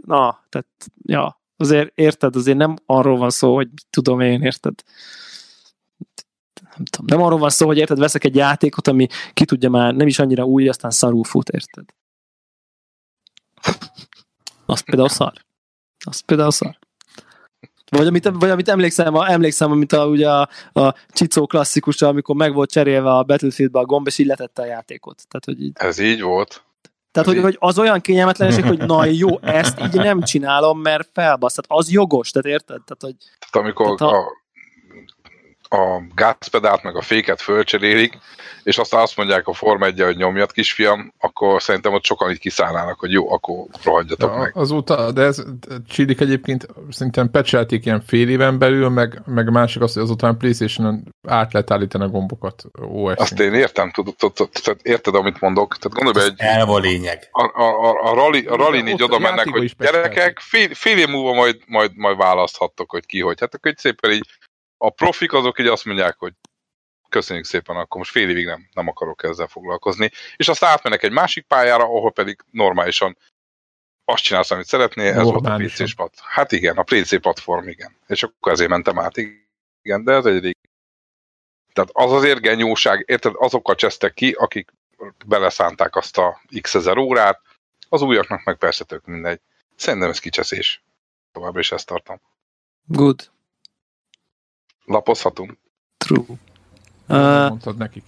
na, 0.05 0.43
tehát, 0.49 0.67
ja, 1.01 1.41
azért 1.57 1.91
érted, 1.95 2.35
azért 2.35 2.57
nem 2.57 2.75
arról 2.85 3.17
van 3.17 3.29
szó, 3.29 3.55
hogy 3.55 3.69
tudom 3.89 4.19
én, 4.19 4.41
érted? 4.41 4.73
Nem 6.75 6.85
tudom, 6.85 7.05
nem 7.05 7.21
arról 7.21 7.39
van 7.39 7.49
szó, 7.49 7.65
hogy 7.65 7.77
érted, 7.77 7.99
veszek 7.99 8.23
egy 8.23 8.35
játékot, 8.35 8.87
ami 8.87 9.07
ki 9.33 9.45
tudja 9.45 9.69
már, 9.69 9.93
nem 9.93 10.07
is 10.07 10.19
annyira 10.19 10.43
új, 10.43 10.69
aztán 10.69 10.91
szarul 10.91 11.23
fut, 11.23 11.49
érted? 11.49 11.85
Az 14.65 14.79
például 14.79 15.09
szar. 15.09 15.33
Az 16.05 16.19
például 16.19 16.51
szar. 16.51 16.77
Vagy 17.89 18.07
amit, 18.07 18.29
vagy 18.33 18.49
amit 18.49 18.69
emlékszem, 18.69 19.15
emlékszem, 19.15 19.71
amit 19.71 19.91
a, 19.91 20.05
ugye 20.05 20.29
a, 20.29 20.49
a 20.73 20.95
Csicó 21.09 21.45
klasszikus, 21.45 22.01
amikor 22.01 22.35
meg 22.35 22.53
volt 22.53 22.71
cserélve 22.71 23.09
a 23.09 23.23
Battlefieldbe 23.23 23.79
a 23.79 23.85
gomb, 23.85 24.07
és 24.07 24.17
így 24.17 24.25
letette 24.25 24.61
a 24.61 24.65
játékot. 24.65 25.23
Tehát, 25.27 25.45
hogy 25.45 25.61
így... 25.61 25.71
Ez 25.73 25.99
így 25.99 26.21
volt. 26.21 26.63
Tehát, 27.11 27.29
hogy, 27.29 27.41
hogy 27.41 27.57
az 27.59 27.79
olyan 27.79 28.01
kényelmetlenség, 28.01 28.63
hogy 28.63 28.77
na 28.77 29.05
jó, 29.05 29.39
ezt 29.39 29.79
így 29.79 29.93
nem 29.93 30.21
csinálom, 30.21 30.79
mert 30.79 31.09
felbasz. 31.13 31.53
Tehát 31.53 31.81
az 31.81 31.91
jogos, 31.91 32.29
tehát 32.29 32.47
érted? 32.47 32.81
Tehát, 32.83 33.01
hogy, 33.01 33.15
tehát 33.49 33.67
amikor 33.67 33.97
tehát, 33.97 34.13
a 34.13 34.17
a 34.17 34.44
gázpedált 36.15 36.83
meg 36.83 36.95
a 36.95 37.01
féket 37.01 37.41
fölcserélik, 37.41 38.17
és 38.63 38.77
aztán 38.77 39.01
azt 39.01 39.17
mondják 39.17 39.47
a 39.47 39.53
Form 39.53 39.83
1 39.83 40.01
hogy 40.01 40.17
nyomjat 40.17 40.51
kisfiam, 40.51 41.13
akkor 41.19 41.61
szerintem 41.61 41.93
ott 41.93 42.03
sokan 42.03 42.31
így 42.31 42.39
kiszállnának, 42.39 42.99
hogy 42.99 43.11
jó, 43.11 43.31
akkor 43.31 43.55
rohadjatok 43.83 44.31
ja, 44.31 44.37
meg. 44.37 44.51
Azóta, 44.55 45.11
de 45.11 45.21
ez 45.21 45.43
Csillik 45.87 46.19
egyébként 46.19 46.67
szerintem 46.89 47.31
pecselték 47.31 47.85
ilyen 47.85 48.01
fél 48.07 48.29
éven 48.29 48.57
belül, 48.59 48.89
meg, 48.89 49.21
meg 49.25 49.51
másik 49.51 49.81
az, 49.81 49.93
hogy 49.93 50.03
azóta 50.03 50.27
a 50.27 50.33
Playstation-on 50.33 51.03
át 51.27 51.53
lehet 51.53 51.71
állítani 51.71 52.03
a 52.03 52.07
gombokat 52.07 52.63
os 52.93 53.15
Azt 53.15 53.39
én 53.39 53.53
értem, 53.53 53.91
tudod, 53.91 54.15
tudod, 54.15 54.49
tudod, 54.49 54.79
érted, 54.83 55.15
amit 55.15 55.41
mondok? 55.41 55.77
Tehát 55.77 55.97
gondolj 55.97 56.29
be, 56.29 56.45
egy... 56.45 56.57
Elva 56.57 56.77
lényeg. 56.77 57.27
A, 57.31 57.61
a, 57.61 57.89
a, 57.89 58.11
a 58.11 58.13
rally, 58.13 58.45
a 58.45 58.55
rally 58.55 58.87
így 58.87 59.03
oda 59.03 59.19
mennek, 59.19 59.47
hogy 59.47 59.75
gyerekek, 59.77 60.39
fél, 60.39 60.73
fél 60.73 60.97
év 60.97 61.07
múlva 61.07 61.33
majd, 61.33 61.57
majd, 61.67 61.91
majd 61.95 62.17
választhattok, 62.17 62.91
hogy 62.91 63.05
ki 63.05 63.19
hogy. 63.19 63.39
Hát 63.39 63.55
akkor 63.55 63.71
egy 63.71 63.77
szépen 63.77 64.11
így 64.11 64.25
a 64.77 64.89
profik 64.89 65.33
azok 65.33 65.59
így 65.59 65.67
azt 65.67 65.85
mondják, 65.85 66.17
hogy 66.17 66.33
köszönjük 67.09 67.45
szépen, 67.45 67.75
akkor 67.75 67.97
most 67.97 68.11
fél 68.11 68.29
évig 68.29 68.45
nem, 68.45 68.69
nem 68.73 68.87
akarok 68.87 69.23
ezzel 69.23 69.47
foglalkozni. 69.47 70.11
És 70.35 70.47
aztán 70.47 70.71
átmennek 70.71 71.03
egy 71.03 71.11
másik 71.11 71.45
pályára, 71.45 71.83
ahol 71.83 72.11
pedig 72.11 72.39
normálisan 72.51 73.17
azt 74.05 74.23
csinálsz, 74.23 74.51
amit 74.51 74.65
szeretnél, 74.65 75.13
ez 75.13 75.23
volt 75.23 75.45
a 75.45 75.55
PC 75.55 75.95
pat. 75.95 76.19
Hát 76.19 76.51
igen, 76.51 76.77
a 76.77 76.83
PC 76.83 77.21
platform, 77.21 77.67
igen. 77.67 77.97
És 78.07 78.23
akkor 78.23 78.51
ezért 78.51 78.69
mentem 78.69 78.99
át, 78.99 79.17
igen, 79.81 80.03
de 80.03 80.11
ez 80.11 80.25
egy 80.25 80.43
rég. 80.43 80.57
Tehát 81.73 81.89
az 81.93 82.11
azért 82.11 82.41
genyóság, 82.41 83.03
érted, 83.07 83.33
azokkal 83.35 83.75
csesztek 83.75 84.13
ki, 84.13 84.31
akik 84.31 84.73
beleszánták 85.25 85.95
azt 85.95 86.17
a 86.17 86.41
x 86.61 86.75
ezer 86.75 86.97
órát, 86.97 87.41
az 87.89 88.01
újaknak 88.01 88.43
meg 88.43 88.57
persze 88.57 88.83
tök 88.83 89.05
mindegy. 89.05 89.41
Szerintem 89.75 90.09
ez 90.09 90.19
kicseszés. 90.19 90.83
Továbbra 91.31 91.59
is 91.59 91.71
ezt 91.71 91.85
tartom. 91.85 92.21
Good. 92.85 93.29
Lapozhatunk. 94.85 95.57
True. 95.97 96.23
Uh, 97.07 97.47
mondtad 97.47 97.77
nekik. 97.77 98.03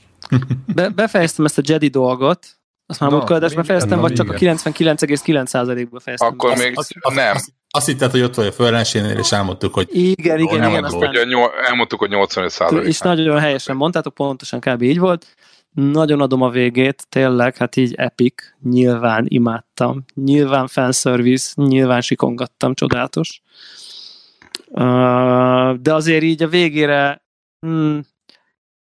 be, 0.75 0.89
befejeztem 0.89 1.45
ezt 1.45 1.57
a 1.57 1.61
Jedi 1.65 1.87
dolgot, 1.87 2.57
azt 2.89 2.99
már 2.99 3.09
múltkor 3.09 3.35
adásban 3.35 3.63
fejeztem, 3.63 3.99
vagy 3.99 4.13
csak 4.13 4.29
a 4.29 4.33
99,9%-ba 4.33 5.99
fejeztem. 5.99 6.27
Akkor 6.27 6.57
még 6.57 6.71
azt, 6.75 6.95
azt, 6.99 7.15
nem. 7.15 7.35
Azt, 7.35 7.53
azt 7.69 7.85
hitted, 7.85 8.11
hogy 8.11 8.21
ott 8.21 8.35
vagy 8.35 8.45
a 8.45 8.51
föllensénél, 8.51 9.17
és 9.17 9.31
elmondtuk, 9.31 9.73
hogy... 9.73 9.87
Igen, 9.91 10.39
igen, 10.39 10.69
igen. 10.69 10.83
Aztán... 10.83 11.15
Hogy 11.15 11.27
nyol, 11.27 11.51
elmondtuk, 11.67 11.99
hogy 11.99 12.09
85 12.09 12.51
százalék. 12.51 12.87
És 12.87 12.99
nagyon 12.99 13.39
helyesen 13.39 13.75
mondtátok, 13.75 14.13
pontosan 14.13 14.59
kb. 14.59 14.81
így 14.81 14.99
volt. 14.99 15.35
Nagyon 15.73 16.21
adom 16.21 16.41
a 16.41 16.49
végét, 16.49 17.05
tényleg, 17.09 17.57
hát 17.57 17.75
így 17.75 17.93
epic, 17.93 18.43
nyilván 18.63 19.25
imádtam, 19.27 20.05
nyilván 20.13 20.67
fanservice, 20.67 21.51
nyilván 21.55 22.01
sikongattam, 22.01 22.73
csodálatos 22.73 23.41
de 25.81 25.93
azért 25.93 26.23
így 26.23 26.43
a 26.43 26.47
végére 26.47 27.21
hmm, 27.59 28.01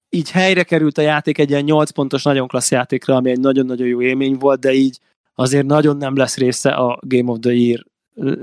így 0.10 0.32
helyre 0.32 0.63
került 0.63 0.98
a 0.98 1.02
játék 1.02 1.38
egy 1.38 1.50
ilyen 1.50 1.63
8 1.63 1.89
pontos, 1.89 2.24
nagyon 2.24 2.48
klassz 2.48 2.72
játékra, 2.72 3.15
ami 3.15 3.30
egy 3.30 3.39
nagyon-nagyon 3.39 3.88
jó 3.88 4.02
élmény 4.02 4.38
volt, 4.38 4.60
de 4.60 4.74
így 4.74 5.00
azért 5.36 5.65
nagyon 5.65 5.98
nem 5.98 6.15
lesz 6.15 6.38
része 6.38 6.70
a 6.70 7.00
Game 7.02 7.32
of 7.32 7.38
the 7.39 7.54
Year 7.54 7.86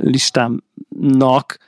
listámnak. 0.00 1.58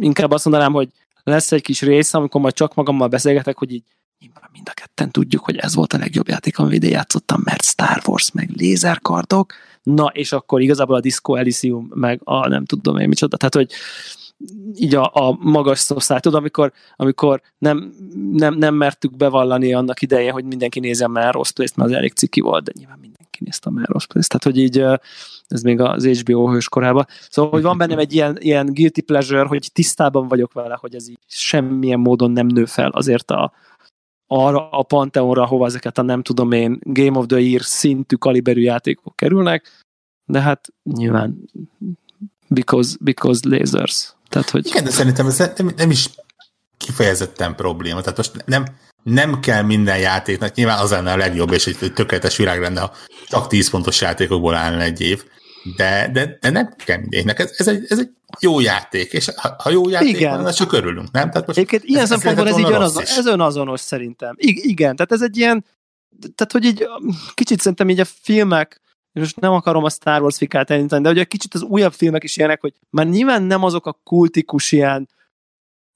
Inkább 0.00 0.30
azt 0.30 0.44
mondanám, 0.44 0.72
hogy 0.72 0.88
lesz 1.22 1.52
egy 1.52 1.62
kis 1.62 1.82
része, 1.82 2.18
amikor 2.18 2.40
majd 2.40 2.54
csak 2.54 2.74
magammal 2.74 3.08
beszélgetek, 3.08 3.58
hogy 3.58 3.72
így 3.72 3.84
nyilván 4.18 4.48
mind 4.52 4.68
a 4.68 4.72
ketten 4.74 5.10
tudjuk, 5.10 5.44
hogy 5.44 5.56
ez 5.56 5.74
volt 5.74 5.92
a 5.92 5.98
legjobb 5.98 6.28
játék, 6.28 6.58
amit 6.58 6.72
idén 6.72 6.90
játszottam, 6.90 7.40
mert 7.44 7.64
Star 7.64 8.02
Wars, 8.06 8.32
meg 8.32 8.50
lézerkardok, 8.50 9.52
na, 9.82 10.06
és 10.06 10.32
akkor 10.32 10.60
igazából 10.60 10.96
a 10.96 11.00
Disco 11.00 11.34
Elysium, 11.34 11.90
meg 11.94 12.20
a 12.24 12.48
nem 12.48 12.64
tudom 12.64 12.98
én 12.98 13.08
micsoda, 13.08 13.36
tehát, 13.36 13.54
hogy 13.54 13.72
így 14.74 14.94
a, 14.94 15.10
a 15.12 15.36
magas 15.40 15.78
szószál. 15.78 16.20
Tudod, 16.20 16.38
amikor, 16.38 16.72
amikor 16.96 17.40
nem, 17.58 17.94
nem, 18.32 18.54
nem 18.54 18.74
mertük 18.74 19.16
bevallani 19.16 19.74
annak 19.74 20.02
idején, 20.02 20.32
hogy 20.32 20.44
mindenki 20.44 20.80
nézze 20.80 21.04
a 21.04 21.08
Melrose 21.08 21.52
Place-t, 21.54 21.76
mert 21.76 21.90
az 21.90 21.96
elég 21.96 22.12
ciki 22.12 22.40
volt, 22.40 22.64
de 22.64 22.72
nyilván 22.78 22.98
mindenki 23.00 23.38
nézte 23.44 23.68
a 23.68 23.72
Melrose 23.72 24.06
Place-t. 24.06 24.28
Tehát, 24.28 24.44
hogy 24.44 24.58
így 24.58 25.02
ez 25.48 25.62
még 25.62 25.80
az 25.80 26.06
HBO 26.06 26.50
hős 26.50 26.68
korában. 26.68 27.06
Szóval, 27.30 27.50
hogy 27.50 27.62
van 27.62 27.78
bennem 27.78 27.98
egy 27.98 28.12
ilyen, 28.12 28.36
ilyen 28.40 28.66
guilty 28.72 29.00
pleasure, 29.00 29.46
hogy 29.46 29.70
tisztában 29.72 30.28
vagyok 30.28 30.52
vele, 30.52 30.76
hogy 30.80 30.94
ez 30.94 31.08
így 31.08 31.18
semmilyen 31.26 32.00
módon 32.00 32.30
nem 32.30 32.46
nő 32.46 32.64
fel 32.64 32.90
azért 32.90 33.30
a, 33.30 33.52
arra 34.26 34.70
a 34.70 34.82
panteonra, 34.82 35.46
hova 35.46 35.66
ezeket 35.66 35.98
a 35.98 36.02
nem 36.02 36.22
tudom 36.22 36.52
én 36.52 36.78
Game 36.82 37.18
of 37.18 37.26
the 37.26 37.40
Year 37.40 37.62
szintű 37.62 38.16
kaliberű 38.16 38.60
játékok 38.60 39.16
kerülnek, 39.16 39.84
de 40.24 40.40
hát 40.40 40.68
nyilván 40.82 41.44
because, 42.48 42.96
because 43.00 43.48
lasers. 43.48 44.14
Tehát, 44.28 44.50
hogy... 44.50 44.66
Igen, 44.66 44.84
de 44.84 44.90
szerintem 44.90 45.26
ez 45.26 45.38
nem, 45.38 45.70
nem 45.76 45.90
is 45.90 46.10
kifejezetten 46.76 47.54
probléma. 47.54 48.00
Tehát 48.00 48.16
most 48.16 48.32
nem, 48.44 48.64
nem 49.02 49.40
kell 49.40 49.62
minden 49.62 49.98
játéknak, 49.98 50.54
nyilván 50.54 50.78
az 50.78 50.90
lenne 50.90 51.12
a 51.12 51.16
legjobb, 51.16 51.52
és 51.52 51.66
egy 51.66 51.92
tökéletes 51.92 52.36
világ 52.36 52.60
lenne, 52.60 52.80
ha 52.80 52.92
csak 53.28 53.46
10 53.46 53.70
pontos 53.70 54.00
játékokból 54.00 54.54
állna 54.54 54.80
egy 54.80 55.00
év, 55.00 55.24
de, 55.76 56.10
de, 56.12 56.38
de 56.40 56.50
nem 56.50 56.74
kell 56.84 56.98
mindenkinek. 56.98 57.38
Ez, 57.38 57.52
ez, 57.56 57.68
egy, 57.68 57.84
ez 57.88 57.98
egy 57.98 58.10
jó 58.40 58.60
játék, 58.60 59.12
és 59.12 59.28
ha, 59.36 59.54
ha 59.58 59.70
jó 59.70 59.88
játék 59.88 60.16
Igen. 60.16 60.42
van, 60.42 60.52
csak 60.52 60.72
örülünk, 60.72 61.10
nem? 61.10 61.30
Tehát 61.30 61.46
most 61.46 61.58
Egyébként 61.58 61.84
ilyen 61.84 62.06
szempontból 62.06 62.48
ez, 62.48 62.58
így 62.58 62.72
önazon, 62.72 63.02
ez 63.02 63.26
önazonos 63.26 63.80
szerintem. 63.80 64.34
I- 64.36 64.68
igen, 64.68 64.96
tehát 64.96 65.12
ez 65.12 65.22
egy 65.22 65.36
ilyen 65.36 65.64
tehát 66.34 66.52
hogy 66.52 66.64
így 66.64 66.86
kicsit 67.34 67.58
szerintem 67.58 67.88
így 67.88 68.00
a 68.00 68.04
filmek, 68.04 68.80
és 69.18 69.24
most 69.24 69.40
nem 69.40 69.52
akarom 69.52 69.84
a 69.84 69.90
Star 69.90 70.22
Wars 70.22 70.36
fikát 70.36 70.70
elindítani, 70.70 71.02
de 71.02 71.20
egy 71.20 71.28
kicsit 71.28 71.54
az 71.54 71.62
újabb 71.62 71.92
filmek 71.92 72.24
is 72.24 72.36
ilyenek, 72.36 72.60
hogy 72.60 72.72
már 72.90 73.06
nyilván 73.06 73.42
nem 73.42 73.64
azok 73.64 73.86
a 73.86 74.00
kultikus 74.04 74.72
ilyen, 74.72 75.08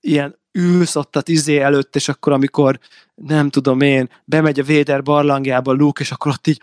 ilyen 0.01 0.41
ülsz 0.53 0.97
ott 0.97 1.17
a 1.17 1.23
izé 1.25 1.59
előtt, 1.59 1.97
és 1.97 2.09
akkor 2.09 2.33
amikor 2.33 2.79
nem 3.15 3.51
tudom 3.51 3.81
én, 3.81 4.09
bemegy 4.25 4.61
a 4.61 4.63
Véder 4.63 5.03
barlangjába 5.03 5.73
Luke, 5.73 6.03
és 6.03 6.11
akkor 6.11 6.33
ott 6.33 6.47
így 6.47 6.61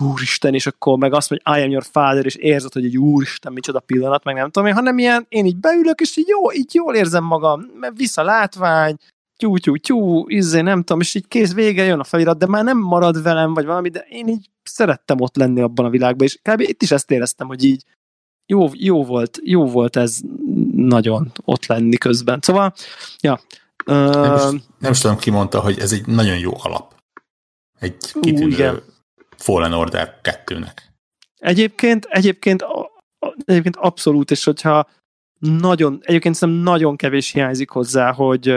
úristen, 0.00 0.54
és 0.54 0.66
akkor 0.66 0.98
meg 0.98 1.12
azt 1.12 1.30
mondja, 1.30 1.58
I 1.58 1.64
am 1.64 1.70
your 1.70 1.84
father, 1.90 2.26
és 2.26 2.34
érzed, 2.34 2.72
hogy 2.72 2.84
egy 2.84 2.98
úristen, 2.98 3.52
micsoda 3.52 3.80
pillanat, 3.80 4.24
meg 4.24 4.34
nem 4.34 4.50
tudom 4.50 4.68
én, 4.68 4.74
hanem 4.74 4.98
ilyen, 4.98 5.26
én 5.28 5.46
így 5.46 5.56
beülök, 5.56 6.00
és 6.00 6.16
így 6.16 6.28
jó, 6.28 6.52
így 6.52 6.74
jól 6.74 6.94
érzem 6.94 7.24
magam, 7.24 7.60
mert 7.74 7.96
vissza 7.96 8.22
látvány, 8.22 8.96
tyú, 9.42 9.58
tyú, 9.58 9.76
tyú, 9.76 10.28
izé, 10.28 10.60
nem 10.60 10.78
tudom, 10.78 11.00
és 11.00 11.14
így 11.14 11.28
kész 11.28 11.54
vége, 11.54 11.84
jön 11.84 12.00
a 12.00 12.04
felirat, 12.04 12.38
de 12.38 12.46
már 12.46 12.64
nem 12.64 12.78
marad 12.78 13.22
velem, 13.22 13.54
vagy 13.54 13.64
valami, 13.64 13.88
de 13.88 14.06
én 14.08 14.28
így 14.28 14.50
szerettem 14.62 15.20
ott 15.20 15.36
lenni 15.36 15.60
abban 15.60 15.84
a 15.84 15.90
világban, 15.90 16.26
és 16.26 16.38
kb. 16.42 16.60
itt 16.60 16.82
is 16.82 16.90
ezt 16.90 17.10
éreztem, 17.10 17.46
hogy 17.46 17.64
így 17.64 17.84
jó, 18.46 18.68
jó, 18.72 19.04
volt, 19.04 19.38
jó 19.42 19.66
volt 19.66 19.96
ez 19.96 20.20
nagyon 20.72 21.32
ott 21.44 21.66
lenni 21.66 21.96
közben. 21.96 22.38
Szóval, 22.42 22.74
ja. 23.20 23.40
Nem 23.84 24.34
is, 24.34 24.62
nem 24.78 24.90
is 24.90 24.98
tudom, 24.98 25.16
ki 25.16 25.30
mondta, 25.30 25.60
hogy 25.60 25.78
ez 25.78 25.92
egy 25.92 26.06
nagyon 26.06 26.38
jó 26.38 26.52
alap. 26.62 26.94
Egy 27.78 27.96
kitűnő 28.20 28.82
Fallen 29.36 29.72
Order 29.72 30.20
2-nek. 30.22 30.76
Egyébként, 31.38 32.04
egyébként, 32.04 32.64
egyébként 33.44 33.76
abszolút, 33.76 34.30
és 34.30 34.44
hogyha 34.44 34.88
nagyon, 35.38 36.00
egyébként 36.02 36.34
szerintem 36.34 36.64
nagyon 36.64 36.96
kevés 36.96 37.30
hiányzik 37.30 37.70
hozzá, 37.70 38.12
hogy, 38.12 38.54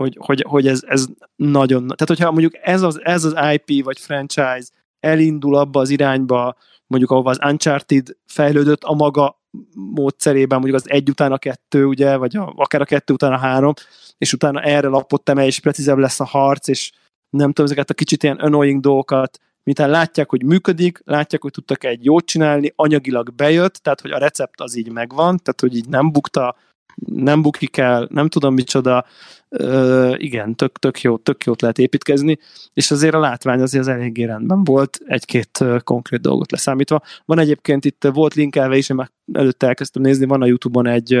hogy, 0.00 0.16
hogy, 0.20 0.44
hogy 0.48 0.66
ez, 0.66 0.82
ez 0.86 1.06
nagyon, 1.36 1.80
tehát 1.80 2.06
hogyha 2.06 2.30
mondjuk 2.30 2.58
ez 2.62 2.82
az, 2.82 3.00
ez 3.02 3.24
az 3.24 3.34
IP 3.52 3.84
vagy 3.84 3.98
franchise 3.98 4.68
elindul 5.00 5.56
abba 5.56 5.80
az 5.80 5.90
irányba, 5.90 6.56
mondjuk 6.86 7.10
ahova 7.10 7.30
az 7.30 7.38
Uncharted 7.44 8.08
fejlődött 8.26 8.82
a 8.82 8.94
maga 8.94 9.40
módszerében, 9.74 10.58
mondjuk 10.58 10.80
az 10.82 10.90
egy 10.90 11.08
után 11.08 11.32
a 11.32 11.38
kettő, 11.38 11.84
ugye, 11.84 12.16
vagy 12.16 12.36
a, 12.36 12.52
akár 12.56 12.80
a 12.80 12.84
kettő 12.84 13.12
után 13.12 13.32
a 13.32 13.38
három, 13.38 13.72
és 14.18 14.32
utána 14.32 14.60
erre 14.60 14.88
lapot 14.88 15.28
emel, 15.28 15.46
és 15.46 15.60
precízebb 15.60 15.98
lesz 15.98 16.20
a 16.20 16.24
harc, 16.24 16.68
és 16.68 16.92
nem 17.30 17.48
tudom, 17.48 17.64
ezeket 17.64 17.90
a 17.90 17.94
kicsit 17.94 18.22
ilyen 18.22 18.36
annoying 18.36 18.80
dolgokat, 18.80 19.38
miután 19.62 19.90
látják, 19.90 20.30
hogy 20.30 20.44
működik, 20.44 21.00
látják, 21.04 21.42
hogy 21.42 21.52
tudtak 21.52 21.84
egy 21.84 22.04
jót 22.04 22.26
csinálni, 22.26 22.72
anyagilag 22.76 23.34
bejött, 23.34 23.74
tehát 23.74 24.00
hogy 24.00 24.10
a 24.10 24.18
recept 24.18 24.60
az 24.60 24.76
így 24.76 24.90
megvan, 24.90 25.36
tehát 25.36 25.60
hogy 25.60 25.76
így 25.76 25.88
nem 25.88 26.12
bukta, 26.12 26.56
nem 26.94 27.42
bukik 27.42 27.76
el, 27.76 28.08
nem 28.10 28.28
tudom 28.28 28.54
micsoda, 28.54 29.04
Ö, 29.52 30.14
igen, 30.16 30.54
tök, 30.54 30.78
tök, 30.78 31.00
jó, 31.00 31.16
tök 31.16 31.44
jót 31.44 31.60
lehet 31.60 31.78
építkezni, 31.78 32.38
és 32.72 32.90
azért 32.90 33.14
a 33.14 33.18
látvány 33.18 33.60
azért 33.60 33.86
az 33.86 33.88
eléggé 33.88 34.24
rendben 34.24 34.64
volt, 34.64 34.98
egy-két 35.04 35.64
konkrét 35.84 36.20
dolgot 36.20 36.50
leszámítva. 36.50 37.02
Van 37.24 37.38
egyébként 37.38 37.84
itt, 37.84 38.08
volt 38.12 38.34
linkelve 38.34 38.76
is, 38.76 38.88
én 38.88 38.96
már 38.96 39.10
előtte 39.32 39.66
elkezdtem 39.66 40.02
nézni, 40.02 40.26
van 40.26 40.42
a 40.42 40.46
Youtube-on 40.46 40.86
egy 40.86 41.20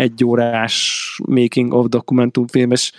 egy 0.00 0.24
órás 0.24 1.20
making 1.24 1.72
of 1.72 1.86
dokumentumfilm, 1.86 2.70
és 2.70 2.92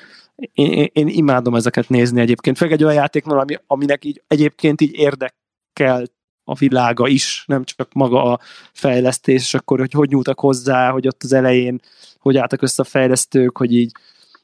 én, 0.54 0.90
én, 0.94 1.08
imádom 1.08 1.56
ezeket 1.56 1.90
nézni 1.90 2.22
egyébként. 2.22 2.58
Főleg 2.58 2.74
egy 2.74 2.84
olyan 2.84 2.96
játék 2.96 3.26
ami, 3.26 3.56
aminek 3.68 4.06
így 4.06 4.24
egyébként 4.28 4.82
így 4.82 4.94
érdekel 4.94 6.06
a 6.52 6.56
világa 6.56 7.08
is, 7.08 7.44
nem 7.48 7.64
csak 7.64 7.94
maga 7.94 8.24
a 8.24 8.40
fejlesztés, 8.74 9.42
és 9.42 9.54
akkor 9.54 9.80
hogy 9.80 9.92
hogy 9.92 10.10
nyúltak 10.10 10.40
hozzá, 10.40 10.90
hogy 10.90 11.08
ott 11.08 11.24
az 11.24 11.34
elején 11.34 11.82
hogy 12.20 12.38
álltak 12.38 12.62
össze 12.62 12.82
a 12.82 12.86
fejlesztők, 12.86 13.58
hogy 13.58 13.74
így 13.74 13.92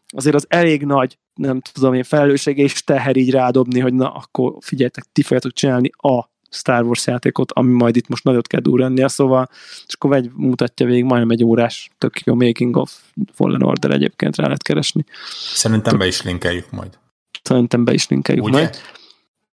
azért 0.07 0.35
az 0.35 0.45
elég 0.47 0.85
nagy, 0.85 1.17
nem 1.33 1.61
tudom 1.61 1.93
én, 1.93 2.03
felelősség 2.03 2.57
és 2.57 2.83
teher 2.83 3.15
így 3.15 3.31
rádobni, 3.31 3.79
hogy 3.79 3.93
na, 3.93 4.13
akkor 4.13 4.53
figyeljetek, 4.59 5.03
ti 5.11 5.21
fogjátok 5.21 5.53
csinálni 5.53 5.89
a 5.97 6.29
Star 6.49 6.83
Wars 6.83 7.07
játékot, 7.07 7.51
ami 7.51 7.73
majd 7.73 7.95
itt 7.95 8.07
most 8.07 8.23
nagyot 8.23 8.47
kell 8.47 8.59
durrannia, 8.59 9.07
szóval, 9.07 9.49
és 9.87 9.93
akkor 9.93 10.15
egy 10.15 10.31
mutatja 10.33 10.85
végig 10.85 11.03
majdnem 11.03 11.29
egy 11.29 11.43
órás, 11.43 11.89
tök 11.97 12.19
jó 12.19 12.35
making 12.35 12.75
of 12.75 13.01
Fallen 13.33 13.63
Order 13.63 13.91
egyébként 13.91 14.35
rá 14.35 14.43
lehet 14.43 14.63
keresni. 14.63 15.05
Szerintem 15.53 15.97
be 15.97 16.07
is 16.07 16.21
linkeljük 16.21 16.71
majd. 16.71 16.99
Szerintem 17.43 17.83
be 17.85 17.93
is 17.93 18.07
linkeljük 18.07 18.43
Ugye? 18.43 18.57
majd. 18.57 18.75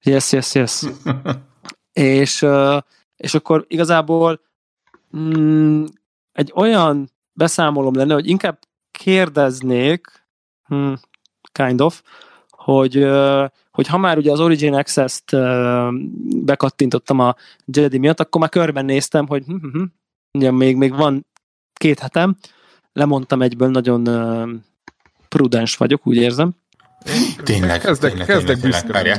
Yes, 0.04 0.32
yes, 0.32 0.56
yes. 0.56 0.84
és, 1.94 2.46
és 3.16 3.34
akkor 3.34 3.66
igazából 3.68 4.42
mm, 5.18 5.84
egy 6.32 6.52
olyan 6.56 7.10
beszámolom 7.34 7.96
lenne, 7.96 8.14
hogy 8.14 8.28
inkább 8.28 8.60
kérdeznék, 8.92 10.08
hmm, 10.64 11.00
kind 11.52 11.82
of, 11.82 12.02
hogy, 12.50 13.08
hogy 13.72 13.88
ha 13.88 13.98
már 13.98 14.18
ugye 14.18 14.32
az 14.32 14.40
Origin 14.40 14.74
Access-t 14.74 15.36
bekattintottam 16.46 17.20
a 17.20 17.36
Jedi 17.66 17.98
miatt, 17.98 18.20
akkor 18.20 18.42
már 18.42 18.50
körben 18.50 18.86
néztem, 18.86 19.28
hogy 19.28 19.44
hm, 19.46 19.56
hm, 19.56 19.70
hm, 19.70 19.84
ugye 20.34 20.52
még, 20.52 20.76
még 20.76 20.96
van 20.96 21.26
két 21.74 22.00
hetem, 22.00 22.38
lemondtam 22.94 23.42
egyből, 23.42 23.70
nagyon 23.70 24.04
prudens 25.30 25.78
vagyok, 25.78 26.08
úgy 26.08 26.16
érzem. 26.16 26.52
Tényleg, 27.44 27.80
kezdek, 27.80 28.10
tényleg, 28.10 28.28
kezdek 28.28 28.60
büszke 28.60 29.18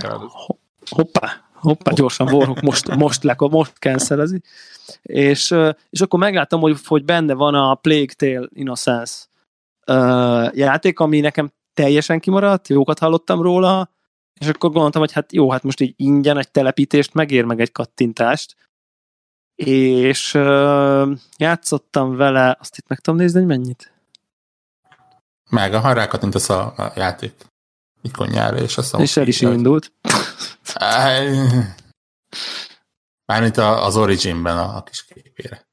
Hoppá, 0.90 1.43
hoppá, 1.64 1.92
gyorsan 1.92 2.32
Warhawk 2.32 2.60
most, 2.60 2.94
most, 2.96 3.22
le, 3.22 3.36
most 3.38 3.72
cancelezi. 3.78 4.42
És, 5.02 5.54
és 5.90 6.00
akkor 6.00 6.18
megláttam, 6.18 6.60
hogy, 6.60 6.76
hogy 6.84 7.04
benne 7.04 7.34
van 7.34 7.54
a 7.54 7.74
Plague 7.74 8.14
Tale 8.16 8.48
Innocence 8.52 9.14
játék, 10.54 10.98
ami 10.98 11.20
nekem 11.20 11.52
teljesen 11.74 12.20
kimaradt, 12.20 12.68
jókat 12.68 12.98
hallottam 12.98 13.42
róla, 13.42 13.90
és 14.40 14.48
akkor 14.48 14.70
gondoltam, 14.70 15.00
hogy 15.00 15.12
hát 15.12 15.32
jó, 15.32 15.50
hát 15.50 15.62
most 15.62 15.80
így 15.80 15.94
ingyen 15.96 16.38
egy 16.38 16.50
telepítést 16.50 17.14
megér 17.14 17.44
meg 17.44 17.60
egy 17.60 17.72
kattintást, 17.72 18.56
és 19.54 20.34
uh, 20.34 21.10
játszottam 21.36 22.16
vele, 22.16 22.56
azt 22.60 22.76
itt 22.76 22.88
meg 22.88 22.98
tudom 22.98 23.20
nézni, 23.20 23.38
hogy 23.38 23.48
mennyit? 23.48 23.92
Meg, 25.50 25.74
ha 25.74 25.92
rákattintasz 25.92 26.48
a, 26.48 26.74
a 26.76 26.92
játék 26.96 27.34
ikonjára, 28.04 28.56
és 28.56 28.76
azt 28.76 28.98
És 28.98 29.16
el 29.16 29.26
is 29.26 29.40
indult. 29.40 29.92
Mármint 33.26 33.56
az 33.56 33.96
Originben 33.96 34.58
a, 34.58 34.76
a 34.76 34.82
kis 34.82 35.04
képére. 35.04 35.68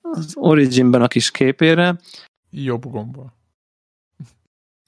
Az 0.00 0.32
Originben 0.34 1.02
a 1.02 1.08
kis 1.08 1.30
képére. 1.30 2.00
Jobb 2.50 2.90
gombbal. 2.90 3.34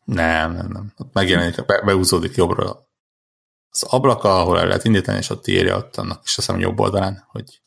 Nem, 0.04 0.52
nem, 0.52 0.68
nem. 0.72 0.92
Ott 0.96 1.12
megjelenik, 1.12 1.66
be, 1.66 1.82
beúzódik 1.84 2.34
jobbra 2.34 2.88
az 3.70 3.82
ablaka, 3.82 4.40
ahol 4.40 4.58
el 4.58 4.66
lehet 4.66 4.84
indítani, 4.84 5.18
és 5.18 5.30
ott 5.30 5.46
írja 5.46 5.76
ott 5.76 5.96
annak 5.96 6.20
is 6.24 6.36
azt 6.36 6.46
hiszem 6.46 6.60
jobb 6.60 6.80
oldalán, 6.80 7.24
hogy... 7.26 7.60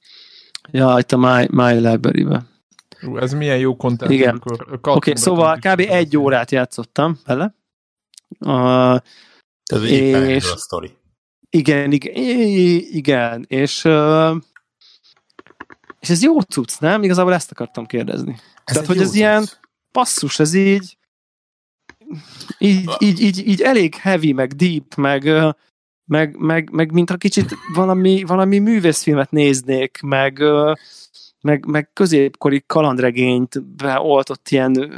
Ja, 0.71 0.95
itt 0.99 1.11
a 1.11 1.17
My, 1.17 1.47
my 1.51 1.73
Library-be. 1.73 2.45
Ú, 3.01 3.17
ez 3.17 3.33
milyen 3.33 3.57
jó 3.57 3.75
content. 3.75 4.11
Igen. 4.11 4.41
Oké, 4.45 4.89
okay, 4.89 5.15
szóval 5.15 5.57
kb. 5.57 5.79
egy 5.79 6.17
órát 6.17 6.51
játszottam 6.51 7.19
vele. 7.25 7.55
Uh, 8.39 8.99
ez 9.65 9.83
és... 9.83 10.51
a 10.51 10.57
sztori. 10.57 10.91
Igen, 11.49 11.91
igen, 11.91 12.13
igen, 12.91 13.45
és 13.47 13.83
uh, 13.83 14.35
és 15.99 16.09
ez 16.09 16.23
jó 16.23 16.41
cucc, 16.41 16.79
nem? 16.79 17.03
Igazából 17.03 17.33
ezt 17.33 17.51
akartam 17.51 17.85
kérdezni. 17.85 18.31
Ez 18.63 18.73
Tehát, 18.73 18.87
hogy 18.87 18.97
ez 18.97 19.07
cucc. 19.07 19.15
ilyen 19.15 19.45
passzus, 19.91 20.39
ez 20.39 20.53
így 20.53 20.97
így, 22.57 22.89
így, 22.99 23.21
így, 23.21 23.47
így 23.47 23.61
elég 23.61 23.95
heavy, 23.95 24.31
meg 24.31 24.53
deep, 24.53 24.95
meg, 24.95 25.23
meg, 26.05 26.37
meg, 26.37 26.69
meg 26.69 26.91
mintha 26.91 27.17
kicsit 27.17 27.55
valami, 27.73 28.23
valami 28.23 28.59
művészfilmet 28.59 29.31
néznék, 29.31 29.99
meg, 30.01 30.43
meg, 31.41 31.65
meg 31.65 31.89
középkori 31.93 32.63
kalandregényt 32.67 33.63
beoltott 33.63 34.49
ilyen 34.49 34.91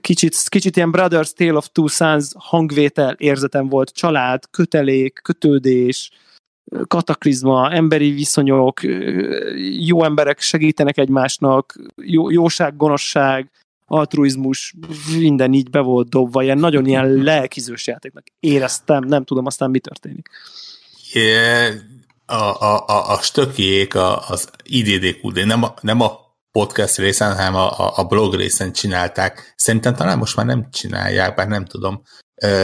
kicsit, 0.00 0.48
kicsit 0.48 0.76
ilyen 0.76 0.90
Brothers 0.90 1.32
Tale 1.32 1.56
of 1.56 1.68
Two 1.72 1.86
Sons 1.86 2.30
hangvétel 2.34 3.14
érzetem 3.18 3.68
volt, 3.68 3.90
család, 3.90 4.44
kötelék, 4.50 5.20
kötődés, 5.22 6.10
kataklizma, 6.86 7.72
emberi 7.72 8.10
viszonyok, 8.10 8.80
jó 9.78 10.04
emberek 10.04 10.40
segítenek 10.40 10.98
egymásnak, 10.98 11.78
jó, 11.96 12.30
jóság, 12.30 12.76
gonoszság, 12.76 13.50
altruizmus, 13.86 14.74
minden 15.18 15.52
így 15.52 15.70
be 15.70 15.80
volt 15.80 16.08
dobva, 16.08 16.42
ilyen 16.42 16.58
nagyon 16.58 16.86
ilyen 16.86 17.12
lelkizős 17.12 17.86
játéknak 17.86 18.24
éreztem, 18.40 19.04
nem 19.04 19.24
tudom 19.24 19.46
aztán 19.46 19.70
mi 19.70 19.78
történik. 19.78 20.28
Yeah, 21.12 21.74
a, 22.32 22.60
a, 22.60 22.86
a, 22.86 23.12
a 23.12 23.20
stökiék 23.22 23.94
az 23.94 24.50
IDDQD, 24.62 25.46
nem 25.46 25.62
a, 25.62 25.74
nem 25.80 26.00
a 26.00 26.20
podcast 26.52 26.98
részen, 26.98 27.36
hanem 27.36 27.54
a, 27.54 27.98
a 27.98 28.04
blog 28.04 28.34
részen 28.34 28.72
csinálták. 28.72 29.54
Szerintem 29.56 29.94
talán 29.94 30.18
most 30.18 30.36
már 30.36 30.46
nem 30.46 30.70
csinálják, 30.70 31.34
bár 31.34 31.48
nem 31.48 31.64
tudom. 31.64 32.02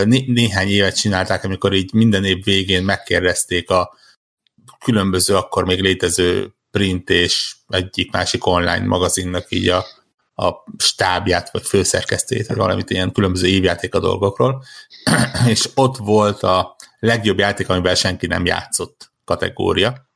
Né, 0.04 0.24
néhány 0.26 0.68
évet 0.68 0.96
csinálták, 0.96 1.44
amikor 1.44 1.72
így 1.72 1.92
minden 1.92 2.24
év 2.24 2.44
végén 2.44 2.85
megkérdezték 2.85 3.70
a 3.70 3.96
különböző 4.85 5.37
akkor 5.37 5.64
még 5.64 5.81
létező 5.81 6.54
print 6.70 7.11
és 7.11 7.57
egyik 7.68 8.12
másik 8.12 8.46
online 8.46 8.87
magazinnak 8.87 9.46
így 9.48 9.68
a 9.68 9.85
a 10.40 10.52
stábját, 10.78 11.50
vagy 11.52 11.66
főszerkesztét, 11.66 12.46
vagy 12.46 12.57
valamit 12.57 12.90
ilyen 12.90 13.12
különböző 13.12 13.46
évjáték 13.46 13.94
a 13.94 14.00
dolgokról, 14.00 14.64
és 15.46 15.68
ott 15.74 15.96
volt 15.96 16.42
a 16.42 16.76
legjobb 16.98 17.38
játék, 17.38 17.68
amiben 17.68 17.94
senki 17.94 18.26
nem 18.26 18.46
játszott 18.46 19.08
kategória. 19.29 20.09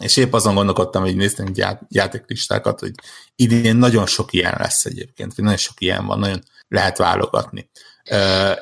És 0.00 0.16
épp 0.16 0.32
azon 0.32 0.54
gondolkodtam, 0.54 1.02
hogy 1.02 1.16
néztem 1.16 1.46
egy 1.46 1.64
játéklistákat, 1.88 2.80
hogy 2.80 2.92
idén 3.36 3.76
nagyon 3.76 4.06
sok 4.06 4.32
ilyen 4.32 4.54
lesz 4.58 4.84
egyébként, 4.84 5.36
nagyon 5.36 5.56
sok 5.56 5.80
ilyen 5.80 6.06
van, 6.06 6.18
nagyon 6.18 6.42
lehet 6.68 6.98
válogatni. 6.98 7.70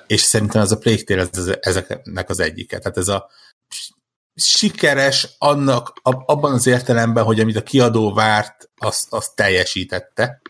És 0.06 0.20
szerintem 0.20 0.62
ez 0.62 0.72
a 0.72 0.78
Plague 0.78 1.02
Tale 1.02 1.28
ez, 1.32 1.56
ezeknek 1.60 2.28
az 2.28 2.40
egyike. 2.40 2.78
Tehát 2.78 2.96
ez 2.96 3.08
a 3.08 3.30
sikeres 4.34 5.34
annak, 5.38 6.00
abban 6.02 6.52
az 6.52 6.66
értelemben, 6.66 7.24
hogy 7.24 7.40
amit 7.40 7.56
a 7.56 7.62
kiadó 7.62 8.12
várt, 8.12 8.70
azt, 8.76 9.12
azt 9.12 9.34
teljesítette, 9.34 10.42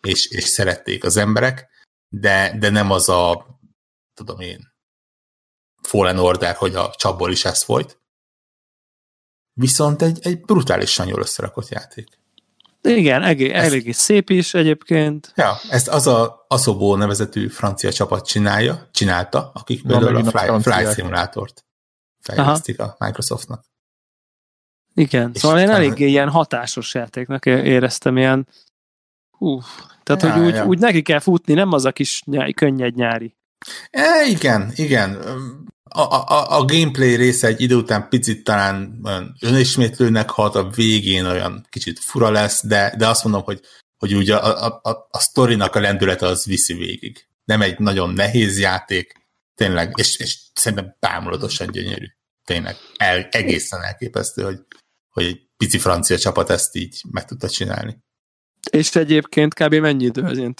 és, 0.00 0.26
és 0.26 0.44
szerették 0.44 1.04
az 1.04 1.16
emberek, 1.16 1.68
de, 2.08 2.56
de 2.58 2.70
nem 2.70 2.90
az 2.90 3.08
a, 3.08 3.46
tudom 4.14 4.40
én, 4.40 4.76
Fallen 5.82 6.18
Order, 6.18 6.54
hogy 6.54 6.74
a 6.74 6.94
csapból 6.96 7.32
is 7.32 7.44
ez 7.44 7.62
folyt. 7.62 7.97
Viszont 9.58 10.02
egy, 10.02 10.18
egy 10.22 10.40
brutálisan 10.40 11.06
jól 11.06 11.20
összerakott 11.20 11.68
játék. 11.68 12.08
Igen, 12.82 13.22
elég, 13.22 13.50
elég 13.50 13.94
szép 13.94 14.30
is 14.30 14.54
egyébként. 14.54 15.32
Ja, 15.36 15.56
ezt 15.70 15.88
az 15.88 16.06
a 16.06 16.44
Asobó 16.48 16.96
nevezetű 16.96 17.48
francia 17.48 17.92
csapat 17.92 18.26
csinálja, 18.26 18.88
csinálta, 18.92 19.50
akik 19.54 19.82
például 19.82 20.16
a 20.16 20.24
Fly, 20.24 20.72
Fly 20.72 20.92
Simulátort 20.94 21.64
fejlesztik 22.20 22.80
Aha. 22.80 22.96
a 22.98 23.04
Microsoftnak. 23.04 23.64
Igen, 24.94 25.30
és 25.34 25.40
szóval 25.40 25.58
én 25.58 25.70
eléggé 25.70 26.06
ilyen 26.06 26.28
hatásos 26.28 26.94
játéknak 26.94 27.46
éreztem, 27.46 28.16
ilyen 28.16 28.48
hú, 29.30 29.60
tehát 30.02 30.22
ja, 30.22 30.32
hogy 30.32 30.42
úgy, 30.42 30.54
ja. 30.54 30.64
úgy 30.64 30.78
neki 30.78 31.02
kell 31.02 31.20
futni, 31.20 31.54
nem 31.54 31.72
az 31.72 31.84
a 31.84 31.92
kis 31.92 32.22
nyári, 32.24 32.52
könnyed 32.52 32.94
nyári. 32.94 33.36
E, 33.90 34.26
igen, 34.26 34.72
igen. 34.74 35.18
A, 35.88 36.00
a, 36.00 36.58
a 36.58 36.64
gameplay 36.64 37.14
része 37.14 37.46
egy 37.46 37.60
idő 37.60 37.74
után 37.74 38.08
picit 38.08 38.44
talán 38.44 39.00
olyan 39.04 39.36
önismétlőnek 39.40 40.30
hat, 40.30 40.54
a 40.54 40.70
végén 40.70 41.24
olyan 41.24 41.66
kicsit 41.70 41.98
fura 41.98 42.30
lesz, 42.30 42.66
de, 42.66 42.94
de 42.98 43.08
azt 43.08 43.24
mondom, 43.24 43.42
hogy, 43.42 43.60
hogy 43.96 44.14
úgy 44.14 44.30
a, 44.30 44.64
a, 44.66 44.80
a, 44.82 45.08
a 45.10 45.18
sztorinak 45.18 45.74
a 45.74 45.80
lendülete 45.80 46.26
az 46.26 46.44
viszi 46.44 46.74
végig. 46.74 47.26
Nem 47.44 47.62
egy 47.62 47.78
nagyon 47.78 48.10
nehéz 48.10 48.58
játék, 48.58 49.26
tényleg, 49.54 49.92
és, 49.96 50.16
és 50.16 50.38
szerintem 50.54 50.96
bámulatosan 51.00 51.70
gyönyörű. 51.70 52.06
Tényleg, 52.44 52.76
el, 52.96 53.28
egészen 53.30 53.82
elképesztő, 53.82 54.42
hogy, 54.42 54.58
hogy 55.08 55.24
egy 55.24 55.48
pici 55.56 55.78
francia 55.78 56.18
csapat 56.18 56.50
ezt 56.50 56.76
így 56.76 57.02
meg 57.10 57.24
tudta 57.24 57.48
csinálni. 57.48 57.98
És 58.70 58.96
egyébként 58.96 59.54
kb. 59.54 59.74
mennyi 59.74 60.04
idő 60.04 60.24
ez 60.24 60.38
ilyen 60.38 60.54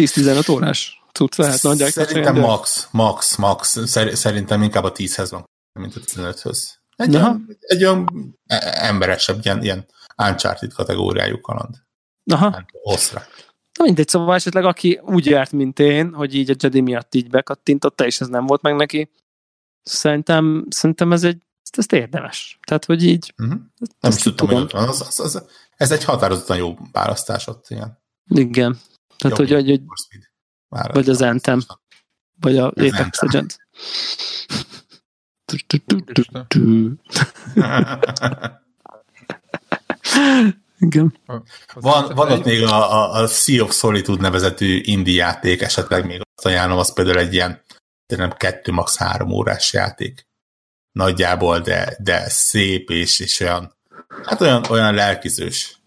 10-15 0.00 0.50
órás 0.50 0.97
cucc 1.18 1.36
lehet 1.36 1.62
nagyjából? 1.62 2.04
Szerintem 2.04 2.36
max, 2.36 2.88
max, 2.90 3.36
max. 3.36 3.76
Szerintem 4.12 4.62
inkább 4.62 4.84
a 4.84 4.92
10-hez 4.92 5.28
van, 5.30 5.44
mint 5.80 5.96
a 5.96 6.00
15-höz. 6.00 6.58
Egy, 6.96 7.14
olyan, 7.14 7.56
egy 7.60 7.84
olyan 7.84 8.08
emberesebb, 8.72 9.38
ilyen, 9.42 9.62
ilyen 9.62 9.86
Uncharted 10.16 10.72
kategóriájú 10.72 11.40
kaland. 11.40 11.74
Aha. 12.24 12.64
Oszra. 12.82 13.22
Na 13.78 13.84
mindegy, 13.84 14.08
szóval 14.08 14.34
esetleg 14.34 14.64
aki 14.64 15.00
úgy 15.02 15.26
járt, 15.26 15.52
mint 15.52 15.78
én, 15.78 16.14
hogy 16.14 16.34
így 16.34 16.50
a 16.50 16.54
Jedi 16.58 16.80
miatt 16.80 17.14
így 17.14 17.30
bekattintotta, 17.30 18.06
és 18.06 18.20
ez 18.20 18.28
nem 18.28 18.46
volt 18.46 18.62
meg 18.62 18.74
neki, 18.74 19.10
szerintem, 19.82 20.66
szerintem 20.70 21.12
ez 21.12 21.24
egy 21.24 21.42
ez 21.76 21.92
érdemes. 21.92 22.58
Tehát, 22.66 22.84
hogy 22.84 23.04
így... 23.04 23.34
Uh-huh. 23.38 23.60
Nem 24.00 24.12
is 24.12 24.22
tudtam, 24.22 24.48
hogy 24.48 24.70
az, 24.72 25.00
az, 25.00 25.20
az, 25.20 25.44
ez 25.76 25.90
egy 25.90 26.04
határozottan 26.04 26.56
jó 26.56 26.76
választás 26.92 27.46
ott, 27.46 27.68
ilyen. 27.68 27.98
Igen. 28.28 28.78
Tehát, 29.16 29.36
hogy, 29.36 29.50
hogy, 29.50 29.68
hogy 29.68 29.80
vagy 30.68 31.08
az 31.08 31.22
Anthem, 31.22 31.60
vagy 32.40 32.56
a 32.56 32.66
Apex 32.66 33.20
Legends. 33.20 33.56
Igen. 40.78 41.18
Van, 41.74 42.14
van 42.14 42.30
ott 42.30 42.44
még 42.44 42.62
a, 42.62 42.92
a, 42.92 43.22
a 43.22 43.26
Sea 43.26 43.64
of 43.64 43.74
Solitude 43.74 44.22
nevezetű 44.22 44.80
indie 44.82 45.14
játék, 45.14 45.60
esetleg 45.60 46.06
még 46.06 46.20
azt 46.34 46.46
ajánlom, 46.46 46.78
az 46.78 46.92
például 46.92 47.18
egy 47.18 47.32
ilyen, 47.32 47.62
de 48.06 48.16
nem 48.16 48.32
kettő, 48.32 48.72
max. 48.72 48.96
három 48.96 49.30
órás 49.30 49.72
játék 49.72 50.26
nagyjából, 50.92 51.60
de, 51.60 51.96
de 51.98 52.28
szép 52.28 52.90
és, 52.90 53.20
és 53.20 53.40
olyan, 53.40 53.76
hát 54.24 54.40
olyan, 54.40 54.64
olyan 54.68 54.94
lelkizős. 54.94 55.80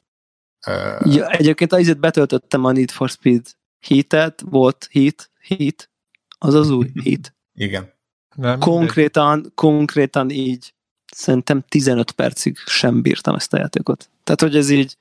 Ja, 1.00 1.30
egyébként 1.30 1.74
azért 1.74 2.00
betöltöttem 2.00 2.66
a 2.66 2.72
Need 2.72 2.92
for 2.92 3.10
Speed 3.10 3.42
Heat-et, 3.82 4.44
volt 4.50 4.88
Heat, 4.92 5.30
Heat, 5.42 5.90
az 6.38 6.54
az 6.54 6.70
új 6.70 6.92
Heat. 7.04 7.34
Igen. 7.54 7.94
Nem, 8.36 8.60
konkrétan, 8.60 9.42
de... 9.42 9.50
konkrétan 9.56 10.30
így 10.30 10.74
szerintem 11.12 11.64
15 11.68 12.12
percig 12.12 12.58
sem 12.58 13.02
bírtam 13.02 13.36
ezt 13.36 13.54
a 13.54 13.58
játékot. 13.58 14.10
Tehát, 14.24 14.42
hogy 14.42 14.56
ez 14.56 14.70
így 14.70 14.98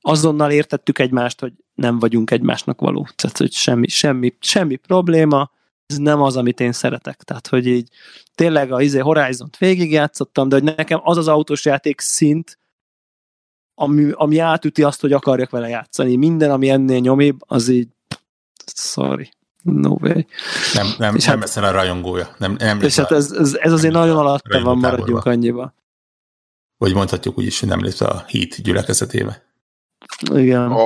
azonnal 0.00 0.50
értettük 0.50 0.98
egymást, 0.98 1.40
hogy 1.40 1.52
nem 1.74 1.98
vagyunk 1.98 2.30
egymásnak 2.30 2.80
való. 2.80 3.08
Tehát, 3.14 3.38
hogy 3.38 3.52
semmi, 3.52 3.88
semmi, 3.88 4.36
semmi 4.40 4.76
probléma, 4.76 5.50
ez 5.86 5.96
nem 5.96 6.22
az, 6.22 6.36
amit 6.36 6.60
én 6.60 6.72
szeretek. 6.72 7.22
Tehát, 7.22 7.46
hogy 7.46 7.66
így 7.66 7.88
tényleg 8.34 8.72
a 8.72 8.82
izé 8.82 8.98
Horizon-t 8.98 9.56
végigjátszottam, 9.56 10.48
de 10.48 10.54
hogy 10.54 10.64
nekem 10.76 11.00
az 11.02 11.16
az 11.16 11.28
autós 11.28 11.64
játék 11.64 12.00
szint, 12.00 12.58
ami, 13.80 14.10
ami 14.14 14.38
átüti 14.38 14.82
azt, 14.82 15.00
hogy 15.00 15.12
akarjak 15.12 15.50
vele 15.50 15.68
játszani. 15.68 16.16
Minden, 16.16 16.50
ami 16.50 16.68
ennél 16.68 16.98
nyomibb, 16.98 17.38
az 17.46 17.68
így 17.68 17.88
sorry. 18.74 19.30
No 19.62 19.96
way. 20.00 20.22
Nem, 20.74 20.86
nem, 20.98 21.14
és 21.14 21.24
nem 21.24 21.40
hát, 21.40 21.56
a 21.56 21.70
rajongója. 21.70 22.34
Nem, 22.38 22.56
nem 22.58 22.80
és 22.80 22.96
hát 22.96 23.12
ez, 23.12 23.32
ez, 23.32 23.54
ez 23.54 23.72
azért 23.72 23.92
nagyon 23.92 24.16
alatta 24.16 24.60
van, 24.60 24.78
maradjunk 24.78 25.24
annyiba. 25.24 25.74
Vagy 26.76 26.94
mondhatjuk 26.94 27.38
úgy 27.38 27.46
is, 27.46 27.60
hogy 27.60 27.68
nem 27.68 27.82
lép 27.82 28.00
a 28.00 28.24
hit 28.26 28.62
gyülekezetébe. 28.62 29.42
Igen. 30.34 30.72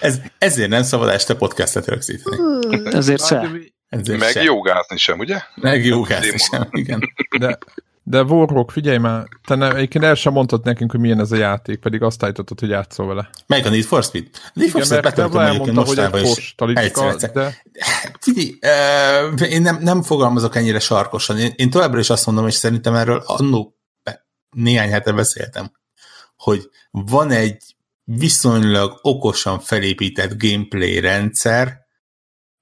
Ez, 0.00 0.20
ezért 0.38 0.68
nem 0.68 0.82
szabad 0.82 1.08
este 1.08 1.36
podcastet 1.36 1.86
rögzíteni. 1.86 2.36
Ezért 2.84 3.26
se. 3.26 3.50
Ezért 3.88 4.18
Meg 4.18 4.30
se. 4.30 4.42
jogázni 4.42 4.96
sem, 4.96 5.18
ugye? 5.18 5.40
Meg 5.54 5.84
jogázni 5.84 6.38
sem, 6.38 6.68
igen. 6.70 7.00
De 7.38 7.58
de 8.08 8.22
Warrock, 8.22 8.70
figyelj 8.70 8.98
már, 8.98 9.28
te 9.46 9.54
ne, 9.54 9.74
egyébként 9.74 10.04
el 10.04 10.14
sem 10.14 10.32
mondtad 10.32 10.64
nekünk, 10.64 10.90
hogy 10.90 11.00
milyen 11.00 11.20
ez 11.20 11.32
a 11.32 11.36
játék, 11.36 11.78
pedig 11.78 12.02
azt 12.02 12.22
állítottad, 12.22 12.60
hogy 12.60 12.68
játszol 12.68 13.06
vele. 13.06 13.30
Melyik 13.46 13.66
a 13.66 13.70
Need 13.70 13.84
for 13.84 14.04
Speed? 14.04 14.26
Need 14.52 14.70
for 14.70 14.84
Speed 14.84 15.02
betöltöm 15.02 15.40
egyébként 15.40 15.76
mostában 15.76 16.24
is. 16.24 16.54
Egyszer, 16.56 17.32
de... 17.32 17.62
Figyelj, 18.20 18.58
uh, 19.34 19.50
én 19.50 19.62
nem, 19.62 19.78
nem 19.80 20.02
fogalmazok 20.02 20.56
ennyire 20.56 20.78
sarkosan. 20.78 21.38
Én, 21.38 21.52
én 21.56 21.70
továbbra 21.70 21.98
is 21.98 22.10
azt 22.10 22.26
mondom, 22.26 22.46
és 22.46 22.54
szerintem 22.54 22.94
erről 22.94 23.22
annó 23.26 23.76
néhány 24.50 24.90
hete 24.90 25.12
beszéltem, 25.12 25.72
hogy 26.36 26.70
van 26.90 27.30
egy 27.30 27.62
viszonylag 28.04 28.98
okosan 29.02 29.60
felépített 29.60 30.42
gameplay 30.42 31.00
rendszer, 31.00 31.86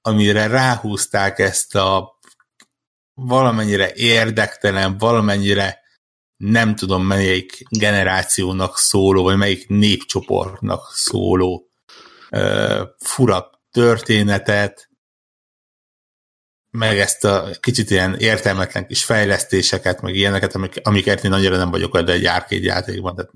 amire 0.01 0.47
ráhúzták 0.47 1.39
ezt 1.39 1.75
a 1.75 2.16
valamennyire 3.19 3.93
érdektelen, 3.93 4.97
valamennyire 4.97 5.79
nem 6.37 6.75
tudom 6.75 7.05
melyik 7.05 7.63
generációnak 7.69 8.77
szóló, 8.77 9.23
vagy 9.23 9.37
melyik 9.37 9.67
népcsoportnak 9.67 10.91
szóló 10.91 11.69
uh, 12.31 12.81
fura 12.99 13.49
történetet, 13.71 14.89
meg 16.71 16.99
ezt 16.99 17.25
a 17.25 17.49
kicsit 17.59 17.89
ilyen 17.89 18.15
értelmetlen 18.15 18.87
kis 18.87 19.05
fejlesztéseket, 19.05 20.01
meg 20.01 20.15
ilyeneket, 20.15 20.55
amik, 20.55 20.79
amiket 20.83 21.23
én 21.23 21.31
annyira 21.31 21.57
nem 21.57 21.71
vagyok, 21.71 21.99
de 21.99 22.11
egy 22.11 22.25
arcade 22.25 22.63
játékban. 22.63 23.15
Tehát 23.15 23.31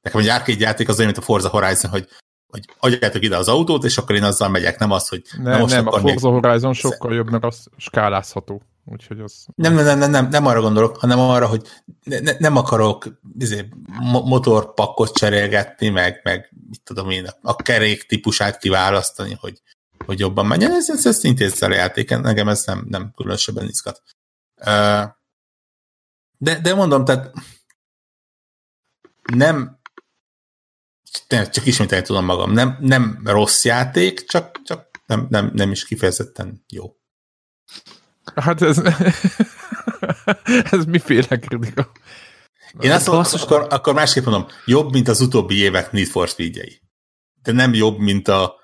nekem 0.00 0.20
egy 0.20 0.28
arcade 0.28 0.60
játék 0.60 0.88
az 0.88 0.98
olyan, 0.98 1.10
mint 1.10 1.22
a 1.22 1.26
Forza 1.26 1.48
Horizon, 1.48 1.90
hogy 1.90 2.08
hogy 2.50 2.68
adjátok 2.78 3.22
ide 3.22 3.36
az 3.36 3.48
autót, 3.48 3.84
és 3.84 3.98
akkor 3.98 4.14
én 4.14 4.22
azzal 4.22 4.48
megyek, 4.48 4.78
nem 4.78 4.90
az, 4.90 5.08
hogy... 5.08 5.22
Ne, 5.42 5.58
most 5.58 5.74
nem, 5.74 5.86
a 5.86 5.98
Forza 5.98 6.30
még... 6.30 6.44
Horizon 6.44 6.72
sokkal 6.72 7.14
jobb, 7.14 7.30
mert 7.30 7.44
az 7.44 7.66
skálázható. 7.76 8.62
Úgyhogy 8.84 9.20
az... 9.20 9.46
Nem, 9.54 9.74
nem, 9.74 9.98
nem, 9.98 10.10
nem, 10.10 10.28
nem 10.28 10.46
arra 10.46 10.60
gondolok, 10.60 10.96
hanem 10.96 11.18
arra, 11.18 11.46
hogy 11.46 11.66
ne, 12.04 12.18
ne, 12.20 12.32
nem 12.38 12.56
akarok 12.56 13.20
izé, 13.38 13.68
motorpakkot 14.10 15.16
cserélgetni, 15.16 15.88
meg, 15.88 16.20
meg 16.22 16.52
mit 16.68 16.82
tudom 16.82 17.10
én, 17.10 17.26
a 17.42 17.56
kerék 17.56 18.06
típusát 18.06 18.58
kiválasztani, 18.58 19.36
hogy, 19.40 19.62
hogy 20.04 20.18
jobban 20.18 20.46
menjen. 20.46 20.70
Ez, 20.70 20.90
ez, 20.90 21.06
ezt 21.06 21.24
intézzel 21.24 21.70
a 21.70 21.74
játéken, 21.74 22.20
nekem 22.20 22.48
ez 22.48 22.64
nem, 22.64 22.86
nem 22.88 23.12
különösebben 23.16 23.68
izgat. 23.68 24.02
De, 26.38 26.60
de 26.62 26.74
mondom, 26.74 27.04
tehát 27.04 27.32
nem 29.32 29.78
csak 31.30 31.66
ismételni 31.66 32.04
tudom 32.04 32.24
magam, 32.24 32.52
nem, 32.52 32.76
nem 32.80 33.20
rossz 33.24 33.64
játék, 33.64 34.24
csak, 34.24 34.62
csak 34.62 34.90
nem, 35.06 35.26
nem, 35.30 35.50
nem 35.54 35.70
is 35.70 35.84
kifejezetten 35.84 36.64
jó. 36.68 36.94
Hát 38.34 38.62
ez, 38.62 38.82
ez 40.74 40.84
miféle 40.84 41.38
kritika? 41.38 41.90
Én 42.80 42.90
azt 42.90 43.06
mondom, 43.06 43.32
akkor, 43.40 43.66
akkor 43.70 43.94
másképp 43.94 44.24
mondom, 44.24 44.46
jobb, 44.64 44.92
mint 44.92 45.08
az 45.08 45.20
utóbbi 45.20 45.56
évek 45.56 45.92
Need 45.92 46.06
for 46.06 46.28
speed 46.28 46.54
-jei. 46.56 46.80
De 47.42 47.52
nem 47.52 47.74
jobb, 47.74 47.98
mint 47.98 48.28
a 48.28 48.60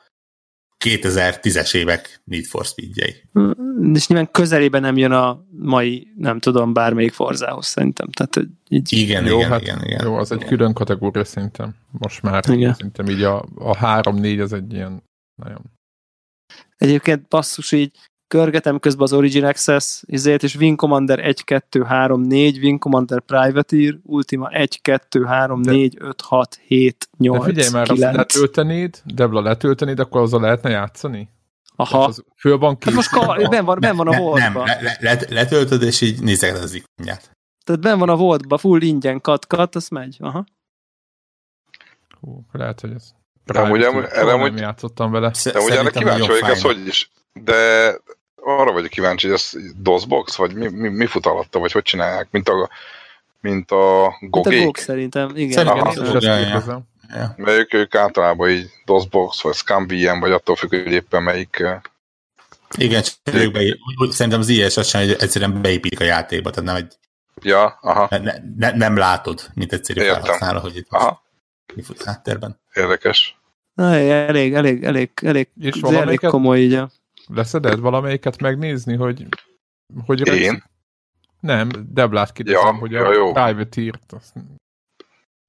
2010-es 0.85 1.75
évek 1.75 2.21
Need 2.25 2.45
for 2.45 2.65
Speedjei. 2.65 3.15
Mm, 3.39 3.95
és 3.95 4.07
nyilván 4.07 4.31
közelében 4.31 4.81
nem 4.81 4.97
jön 4.97 5.13
a 5.13 5.45
mai, 5.51 6.13
nem 6.17 6.39
tudom, 6.39 6.73
bármelyik 6.73 7.13
Forzához 7.13 7.67
szerintem. 7.67 8.11
Tehát, 8.11 8.35
hogy 8.35 8.49
így... 8.69 8.93
Igen, 8.93 9.27
jó, 9.27 9.37
igen, 9.37 9.51
hát, 9.51 9.61
igen, 9.61 9.85
igen. 9.85 10.05
Jó, 10.05 10.17
az 10.17 10.33
egy 10.33 10.45
külön 10.45 10.73
kategória 10.73 11.25
szerintem. 11.25 11.75
Most 11.91 12.23
már 12.23 12.45
igen. 12.51 12.75
szerintem 12.75 13.09
így 13.09 13.23
a, 13.23 13.39
a 13.55 13.77
3-4 13.77 14.43
az 14.43 14.53
egy 14.53 14.73
ilyen 14.73 15.03
nagyon... 15.43 15.63
Egyébként 16.77 17.29
basszus 17.29 17.73
így 17.73 17.99
körgetem 18.29 18.79
közben 18.79 19.03
az 19.03 19.13
Origin 19.13 19.45
Access 19.45 20.03
izét, 20.07 20.43
és 20.43 20.55
Wing 20.55 20.79
Commander 20.79 21.19
1, 21.19 21.45
2, 21.45 21.83
3, 21.83 22.21
4, 22.23 22.59
Wing 22.59 22.79
Commander 22.79 23.21
Privateer, 23.21 23.99
Ultima 24.03 24.49
1, 24.51 24.81
2, 24.81 25.25
3, 25.25 25.63
de, 25.63 25.71
4, 25.71 25.97
5, 26.01 26.21
6, 26.21 26.61
7, 26.67 27.09
8, 27.19 27.39
De 27.39 27.45
figyelj 27.45 27.69
már, 27.73 27.87
9. 27.87 28.07
azt 28.09 28.17
letöltenéd, 28.17 29.01
Debla 29.05 29.41
letöltenéd, 29.41 29.99
akkor 29.99 30.21
azzal 30.21 30.41
lehetne 30.41 30.71
játszani? 30.71 31.29
Aha. 31.77 32.05
Az 32.05 32.25
föl 32.37 32.59
van 32.59 32.77
hát 32.81 32.95
most 32.95 33.11
ka- 33.11 33.49
ben 33.49 33.65
van, 33.65 33.79
ben 33.81 33.97
van 33.97 34.09
a 34.09 34.19
voltba. 34.19 34.65
Nem, 34.65 34.79
le, 34.81 34.97
le, 35.01 35.19
letöltöd, 35.29 35.83
és 35.83 36.01
így 36.01 36.23
nézek 36.23 36.55
az 36.55 36.75
ikonját. 36.75 37.31
Tehát 37.65 37.81
ben 37.81 37.99
van 37.99 38.09
a 38.09 38.17
voltba, 38.17 38.59
full 38.59 38.83
ingyen 38.83 39.21
kat-kat, 39.21 39.75
az 39.75 39.89
megy. 39.89 40.17
Aha. 40.21 40.45
Hú, 42.21 42.45
lehet, 42.53 42.81
hogy 42.81 42.91
ez... 42.93 43.11
De 43.45 43.61
amúgy, 43.61 43.83
erre 43.83 44.33
amúgy, 44.33 44.53
nem 44.53 44.63
játszottam 44.63 45.11
vele. 45.11 45.33
De 45.45 45.59
amúgy 45.59 45.71
erre 45.71 45.91
kíváncsi 45.91 46.27
vagyok, 46.27 46.49
ez 46.49 46.63
hogy 46.63 46.87
is. 46.87 47.11
De 47.33 47.91
arra 48.47 48.73
vagyok 48.73 48.91
kíváncsi, 48.91 49.27
hogy 49.27 49.37
ez 49.37 49.53
DOSBox, 49.77 50.37
vagy 50.37 50.55
mi, 50.55 50.69
mi, 50.69 50.89
mi 50.89 51.07
fut 51.07 51.27
alatta, 51.27 51.59
vagy 51.59 51.73
hogy 51.73 51.83
csinálják, 51.83 52.29
mint 52.31 52.49
a, 52.49 52.69
mint 53.41 53.71
a 53.71 54.17
gogék. 54.21 54.53
Mint 54.53 54.63
a 54.63 54.65
GOG 54.65 54.77
szerintem, 54.77 55.31
igen. 55.35 55.51
Szerintem 55.51 56.85
ja. 57.09 57.35
Mert 57.37 57.59
ők, 57.59 57.75
ők 57.75 57.95
általában 57.95 58.51
így 58.51 58.71
DOSBox, 58.85 59.43
vagy 59.43 59.55
ScumVM, 59.55 60.21
vagy 60.21 60.33
attól 60.33 60.57
függ, 60.57 60.71
hogy 60.71 60.93
éppen 60.93 61.23
melyik 61.23 61.65
igen, 62.77 63.03
csak 63.03 63.53
be, 63.53 63.61
szerintem 64.11 64.41
az 64.41 64.49
ilyes 64.49 64.77
az 64.77 64.89
sem, 64.89 65.01
hogy 65.01 65.17
egyszerűen 65.21 65.63
beépítik 65.63 66.01
a 66.01 66.05
játékba, 66.05 66.51
tehát 66.51 66.65
nem 66.65 66.77
egy... 66.77 66.93
Ja, 67.43 67.79
aha. 67.81 68.09
Ne, 68.11 68.33
ne, 68.57 68.71
nem 68.71 68.97
látod, 68.97 69.41
mint 69.55 69.73
egyszerű 69.73 70.01
Értem. 70.01 70.21
felhasználó, 70.21 70.61
hogy 70.61 70.77
itt 70.77 70.87
aha. 70.91 71.23
mi 71.75 71.83
fut 71.83 72.03
háttérben. 72.03 72.61
Érdekes. 72.75 73.37
Na, 73.75 73.95
elég, 73.95 74.55
elég, 74.55 74.85
elég, 74.85 75.11
elég, 75.23 75.49
És 75.61 75.81
elég 75.81 76.21
komoly 76.21 76.61
így 76.61 76.75
a... 76.75 76.91
Leszeded 77.29 77.81
valamelyiket 77.81 78.41
megnézni, 78.41 78.95
hogy... 78.95 79.27
hogy 80.07 80.27
Én? 80.27 80.51
Rez... 80.51 80.63
Nem, 81.41 81.69
Deblát 81.89 82.33
kérdezem, 82.33 82.61
ja, 82.67 82.73
hogy 82.73 82.95
a 82.95 83.01
ja, 83.01 83.13
jó. 83.13 83.33
Privateer-t 83.33 84.13
azt... 84.13 84.33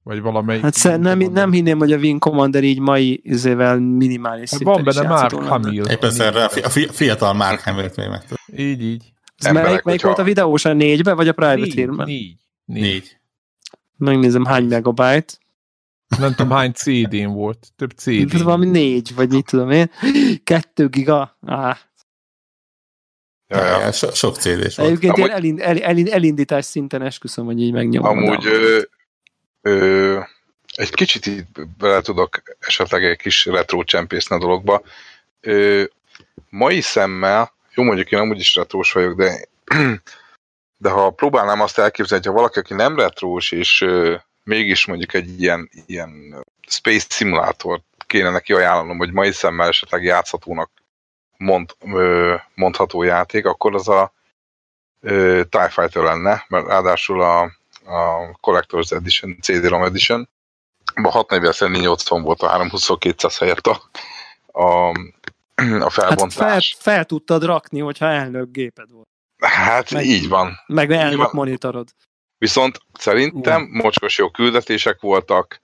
vagy 0.02 0.20
valamelyik... 0.20 0.62
Hát 0.62 0.98
nem, 0.98 1.18
nem 1.18 1.52
hinném, 1.52 1.78
hogy 1.78 1.92
a 1.92 1.96
Wing 1.96 2.20
Commander 2.20 2.64
így 2.64 2.78
mai 2.78 3.20
izével 3.24 3.78
minimális 3.78 4.50
hát 4.50 4.62
Van 4.62 4.84
benne 4.84 5.08
Mark 5.08 5.32
Hamill. 5.32 5.84
Éppen 5.90 6.20
erre 6.20 6.44
a 6.44 6.68
fiatal 6.90 7.32
Mark 7.32 7.60
Hamill-t 7.60 7.96
még 7.96 8.08
meg 8.08 8.22
Így, 8.56 8.82
így. 8.82 9.12
Ez 9.36 9.52
melyik, 9.52 9.82
melyik 9.82 10.02
volt 10.02 10.18
a 10.18 10.22
videós, 10.22 10.64
a 10.64 10.72
négybe, 10.72 11.12
vagy 11.12 11.28
a 11.28 11.32
Privateer-ben? 11.32 12.06
Négy. 12.06 12.36
Négy. 12.64 12.82
négy. 12.82 13.16
Megnézem, 13.96 14.44
hány 14.44 14.64
megabyte. 14.64 15.34
Nem 16.18 16.34
tudom, 16.34 16.52
hány 16.52 16.72
CD-n 16.72 17.26
volt. 17.26 17.68
Több 17.76 17.90
CD. 17.90 18.34
Ez 18.34 18.42
valami 18.42 18.66
négy, 18.66 19.14
vagy 19.14 19.28
mit 19.28 19.46
tudom 19.46 19.70
én. 19.70 19.90
Kettő 20.44 20.88
giga. 20.88 21.36
Ah. 21.40 21.76
Ja, 23.46 23.64
ja. 23.64 23.92
so, 23.92 24.14
sok 24.14 24.36
CD-s 24.36 24.76
volt. 24.76 24.88
Egyébként 24.88 25.16
Amúgy... 25.16 25.30
elind, 25.30 25.60
el, 25.60 25.78
el, 25.78 25.96
elindítás 26.10 26.64
szinten 26.64 27.02
esküszöm, 27.02 27.44
hogy 27.44 27.60
így 27.60 27.72
megnyomom. 27.72 28.18
Amúgy 28.18 28.46
ö, 28.46 28.80
ö, 29.62 30.20
egy 30.74 30.90
kicsit 30.90 31.26
itt 31.26 31.60
bele 31.78 32.00
tudok 32.00 32.42
esetleg 32.60 33.04
egy 33.04 33.16
kis 33.16 33.46
retro 33.46 33.84
csempészni 33.84 34.36
a 34.36 34.38
dologba. 34.38 34.82
Ö, 35.40 35.84
mai 36.50 36.80
szemmel, 36.80 37.52
jó 37.74 37.82
mondjuk 37.82 38.12
én 38.12 38.18
amúgy 38.18 38.38
is 38.38 38.54
retrós 38.54 38.92
vagyok, 38.92 39.16
de 39.16 39.46
de 40.80 40.88
ha 40.88 41.10
próbálnám 41.10 41.60
azt 41.60 41.78
elképzelni, 41.78 42.24
hogy 42.24 42.34
ha 42.34 42.40
valaki, 42.40 42.58
aki 42.58 42.74
nem 42.74 42.96
retrós, 42.96 43.52
és 43.52 43.86
mégis 44.48 44.86
mondjuk 44.86 45.14
egy 45.14 45.40
ilyen, 45.40 45.70
ilyen 45.86 46.44
space 46.68 47.06
simulator 47.10 47.80
kéne 48.06 48.30
neki 48.30 48.52
ajánlanom, 48.52 48.98
hogy 48.98 49.12
mai 49.12 49.32
szemmel 49.32 49.68
esetleg 49.68 50.02
játszhatónak 50.02 50.70
mond, 51.36 51.76
mondható 52.54 53.02
játék, 53.02 53.46
akkor 53.46 53.74
az 53.74 53.88
a 53.88 54.12
ö, 55.00 55.42
TIE 55.48 55.68
Fighter 55.68 56.02
lenne, 56.02 56.44
mert 56.48 56.66
ráadásul 56.66 57.22
a, 57.22 57.40
a 57.84 58.30
Collector's 58.42 58.92
Edition, 58.92 59.36
CD-ROM 59.40 59.82
Edition, 59.82 60.28
a 60.94 61.10
640 61.10 61.80
80 61.80 62.22
volt 62.22 62.42
a 62.42 62.48
322 62.48 63.28
helyett 63.38 63.66
a, 63.66 63.82
a, 64.52 64.88
a 65.86 65.90
felbontás. 65.90 66.36
Hát 66.36 66.36
fel, 66.36 66.60
fel 66.94 67.04
tudtad 67.04 67.44
rakni, 67.44 67.80
hogyha 67.80 68.06
elnök 68.06 68.50
géped 68.50 68.90
volt. 68.90 69.08
Hát 69.38 69.90
meg, 69.90 70.04
így 70.04 70.28
van. 70.28 70.58
Meg 70.66 70.90
elnök 70.90 71.18
van. 71.18 71.30
monitorod. 71.32 71.88
Viszont 72.38 72.80
szerintem 72.98 73.62
uh. 73.62 73.68
mocskos 73.82 74.18
jó 74.18 74.30
küldetések 74.30 75.00
voltak. 75.00 75.60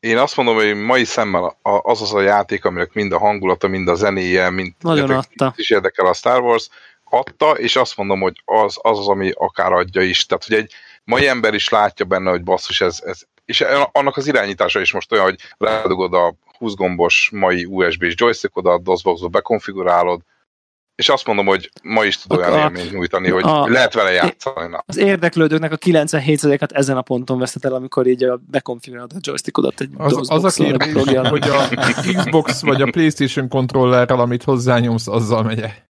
Én 0.00 0.18
azt 0.18 0.36
mondom, 0.36 0.54
hogy 0.54 0.74
mai 0.74 1.04
szemmel 1.04 1.58
az 1.62 2.02
az 2.02 2.14
a 2.14 2.20
játék, 2.20 2.64
aminek 2.64 2.92
mind 2.92 3.12
a 3.12 3.18
hangulata, 3.18 3.68
mind 3.68 3.88
a 3.88 3.94
zenéje, 3.94 4.50
mind 4.50 4.74
Nagyon 4.80 5.10
adta. 5.10 5.52
is 5.56 5.70
érdekel 5.70 6.06
a 6.06 6.12
Star 6.12 6.40
Wars, 6.42 6.68
adta, 7.04 7.50
és 7.50 7.76
azt 7.76 7.96
mondom, 7.96 8.20
hogy 8.20 8.42
az 8.44 8.78
az, 8.82 8.98
az 8.98 9.08
ami 9.08 9.30
akár 9.34 9.72
adja 9.72 10.02
is. 10.02 10.26
Tehát, 10.26 10.44
hogy 10.44 10.56
egy 10.56 10.72
mai 11.04 11.28
ember 11.28 11.54
is 11.54 11.68
látja 11.68 12.04
benne, 12.04 12.30
hogy 12.30 12.42
basszus, 12.42 12.80
ez, 12.80 13.02
ez 13.04 13.20
és 13.46 13.64
annak 13.92 14.16
az 14.16 14.26
irányítása 14.26 14.80
is 14.80 14.92
most 14.92 15.12
olyan, 15.12 15.24
hogy 15.24 15.40
rádugod 15.58 16.14
a 16.14 16.34
20 16.58 16.74
gombos 16.74 17.30
mai 17.32 17.64
USB-s 17.64 18.14
joystickodat, 18.16 18.82
DOSBox-ba 18.82 19.28
bekonfigurálod, 19.28 20.20
és 20.96 21.08
azt 21.08 21.26
mondom, 21.26 21.46
hogy 21.46 21.70
ma 21.82 22.04
is 22.04 22.18
tud 22.18 22.38
olyan 22.38 22.52
a, 22.52 22.58
élményt 22.58 22.92
nyújtani, 22.92 23.30
hogy 23.30 23.44
a, 23.44 23.68
lehet 23.68 23.94
vele 23.94 24.10
játszani. 24.10 24.68
Na. 24.68 24.84
Az 24.86 24.96
érdeklődőknek 24.96 25.72
a 25.72 25.76
97%-át 25.76 26.72
ezen 26.72 26.96
a 26.96 27.02
ponton 27.02 27.38
veszed 27.38 27.64
el, 27.64 27.74
amikor 27.74 28.06
így 28.06 28.24
a 28.24 28.40
bekonfigurálod 28.46 29.12
a 29.14 29.18
joystickodat 29.20 29.80
egy 29.80 29.90
az, 29.96 30.30
az 30.30 30.44
a 30.44 30.62
kérdés, 30.62 30.92
hogy 30.92 31.48
a 31.48 31.68
Xbox 32.16 32.60
vagy 32.60 32.82
a 32.82 32.90
Playstation 32.90 33.48
kontrollerrel, 33.48 34.20
amit 34.20 34.42
hozzányomsz, 34.42 35.08
azzal 35.08 35.42
megy 35.42 35.60
-e? 35.60 35.88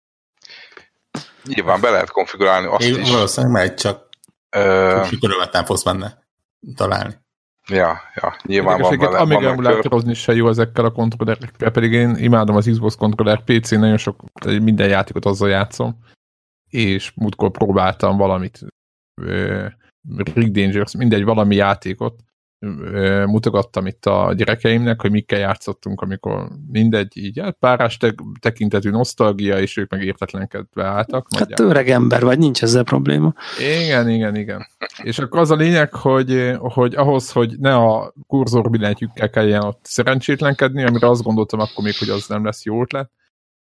Nyilván 1.44 1.80
be 1.80 1.90
lehet 1.90 2.10
konfigurálni 2.10 2.66
azt 2.66 2.86
Én 2.86 3.00
is. 3.00 3.10
Valószínűleg 3.10 3.56
megy, 3.56 3.74
csak 3.74 4.08
Ö... 4.50 5.02
nem 5.52 5.64
fogsz 5.64 5.82
benne 5.82 6.18
találni. 6.76 7.14
Ja, 7.68 8.00
ja, 8.14 8.36
nyilván 8.42 8.80
van 8.80 8.98
vele. 8.98 9.18
Amíg 9.18 9.42
emulátorozni 9.42 10.14
se 10.14 10.34
jó 10.34 10.48
ezekkel 10.48 10.84
a 10.84 10.90
kontrollerekkel, 10.90 11.70
pedig 11.70 11.92
én 11.92 12.16
imádom 12.16 12.56
az 12.56 12.66
Xbox 12.70 12.96
kontroller 12.96 13.44
PC, 13.44 13.70
nagyon 13.70 13.96
sok, 13.96 14.24
minden 14.44 14.88
játékot 14.88 15.24
azzal 15.24 15.48
játszom, 15.48 15.98
és 16.68 17.12
múltkor 17.14 17.50
próbáltam 17.50 18.16
valamit, 18.16 18.60
Rick 20.34 20.50
Dangerous, 20.50 20.96
mindegy, 20.96 21.24
valami 21.24 21.54
játékot, 21.54 22.20
mutogattam 23.26 23.86
itt 23.86 24.06
a 24.06 24.32
gyerekeimnek, 24.36 25.00
hogy 25.00 25.10
mikkel 25.10 25.38
játszottunk, 25.38 26.00
amikor 26.00 26.48
mindegy, 26.70 27.16
így 27.16 27.40
hát 27.40 27.56
párás 27.58 27.96
te- 27.96 28.14
tekintetű 28.40 28.90
nosztalgia, 28.90 29.58
és 29.58 29.76
ők 29.76 29.90
meg 29.90 30.02
értetlenkedve 30.02 30.84
álltak. 30.84 31.26
Hát 31.38 31.60
öreg 31.60 31.88
ember 31.88 32.22
vagy, 32.22 32.38
nincs 32.38 32.62
ezzel 32.62 32.82
probléma. 32.82 33.34
Igen, 33.58 34.08
igen, 34.08 34.36
igen. 34.36 34.66
És 35.02 35.18
akkor 35.18 35.40
az 35.40 35.50
a 35.50 35.54
lényeg, 35.54 35.92
hogy, 35.92 36.52
hogy 36.58 36.94
ahhoz, 36.94 37.32
hogy 37.32 37.58
ne 37.58 37.74
a 37.74 38.14
kurzor 38.26 38.70
billentyűkkel 38.70 39.30
kelljen 39.30 39.62
ott 39.62 39.80
szerencsétlenkedni, 39.82 40.84
amire 40.84 41.08
azt 41.08 41.22
gondoltam 41.22 41.60
akkor 41.60 41.84
még, 41.84 41.98
hogy 41.98 42.08
az 42.08 42.26
nem 42.26 42.44
lesz 42.44 42.64
jó 42.64 42.82
ötlet, 42.82 43.10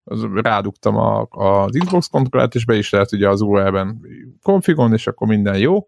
az 0.04 0.26
rádugtam 0.34 0.96
a, 0.96 1.26
az 1.30 1.76
Xbox 1.78 2.06
kontrollát, 2.06 2.54
és 2.54 2.64
be 2.64 2.76
is 2.76 2.90
lehet 2.90 3.12
ugye 3.12 3.28
az 3.28 3.40
URL-ben 3.40 4.00
konfigon, 4.42 4.92
és 4.92 5.06
akkor 5.06 5.28
minden 5.28 5.58
jó. 5.58 5.86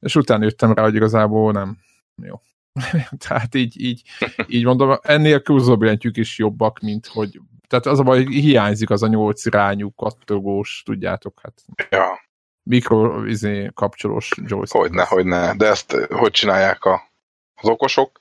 És 0.00 0.16
utána 0.16 0.44
jöttem 0.44 0.72
rá, 0.72 0.82
hogy 0.82 0.94
igazából 0.94 1.52
nem, 1.52 1.78
jó. 2.24 2.40
tehát 3.28 3.54
így, 3.54 3.80
így, 3.80 4.02
így 4.46 4.64
mondom, 4.64 4.98
ennél 5.02 5.42
kurzorbillentyűk 5.42 6.16
is 6.16 6.38
jobbak, 6.38 6.78
mint 6.78 7.06
hogy 7.06 7.40
tehát 7.70 7.86
az 7.86 7.98
a 7.98 8.02
baj, 8.02 8.24
hogy 8.24 8.32
hiányzik 8.32 8.90
az 8.90 9.02
a 9.02 9.06
nyolc 9.06 9.44
irányú 9.44 9.94
kattogós, 9.94 10.82
tudjátok, 10.84 11.40
hát 11.42 11.62
ja. 11.90 12.20
mikro 12.62 13.24
izé, 13.26 13.70
kapcsolós 13.74 14.30
joystick. 14.36 14.82
Hogyne, 14.82 15.04
hogyne, 15.04 15.54
de 15.56 15.66
ezt 15.66 15.92
hogy 15.92 16.30
csinálják 16.30 16.84
a, 16.84 17.10
az 17.54 17.68
okosok? 17.68 18.20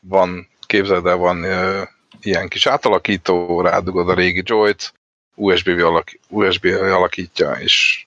Van, 0.00 0.48
képzeld 0.66 1.06
el, 1.06 1.16
van 1.16 1.42
ö, 1.42 1.82
ilyen 2.20 2.48
kis 2.48 2.66
átalakító, 2.66 3.60
rádugod 3.60 4.08
a 4.08 4.14
régi 4.14 4.42
joyt, 4.44 4.92
USB, 5.34 5.68
alak, 5.68 6.18
USB 6.28 6.64
alakítja, 6.64 7.52
és 7.52 8.06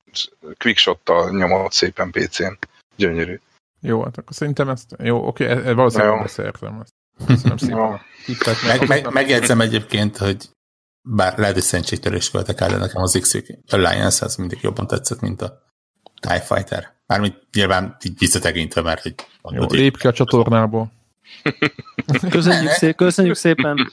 quickshot-tal 0.57 1.29
nyomod 1.29 1.71
szépen 1.71 2.11
PC-n. 2.11 2.57
Gyönyörű. 2.95 3.39
Jó, 3.81 4.03
hát 4.03 4.17
akkor 4.17 4.35
szerintem 4.35 4.69
ezt, 4.69 4.95
jó, 4.99 5.27
oké, 5.27 5.45
e, 5.45 5.49
e, 5.49 5.73
valószínűleg 5.73 6.21
beszéltem 6.21 6.79
ezt. 6.81 6.93
Köszönöm 7.25 7.57
szépen. 7.57 7.99
meg, 8.67 8.87
meg, 8.87 9.13
megjegyzem 9.13 9.61
egyébként, 9.61 10.17
hogy 10.17 10.49
bár 11.01 11.37
lehet, 11.37 11.53
hogy 11.53 11.63
szentségtörés 11.63 12.31
követek 12.31 12.61
el, 12.61 12.69
de 12.69 12.77
nekem 12.77 13.01
az 13.01 13.17
x 13.21 13.41
Alliance 13.69 14.25
az 14.25 14.35
mindig 14.35 14.59
jobban 14.61 14.87
tetszett, 14.87 15.19
mint 15.19 15.41
a 15.41 15.61
TIE 16.19 16.41
Fighter. 16.41 16.95
Mármint 17.05 17.47
nyilván 17.53 17.97
így 18.03 18.17
visszatekintve, 18.17 18.81
mert 18.81 19.01
hogy... 19.01 19.15
Jó, 19.49 19.65
lép 19.69 19.97
ki 19.97 20.07
a 20.07 20.13
csatornából. 20.13 20.91
Köszönjük, 22.29 22.71
szépen, 22.71 22.95
köszönjük 22.95 23.35
szépen. 23.35 23.91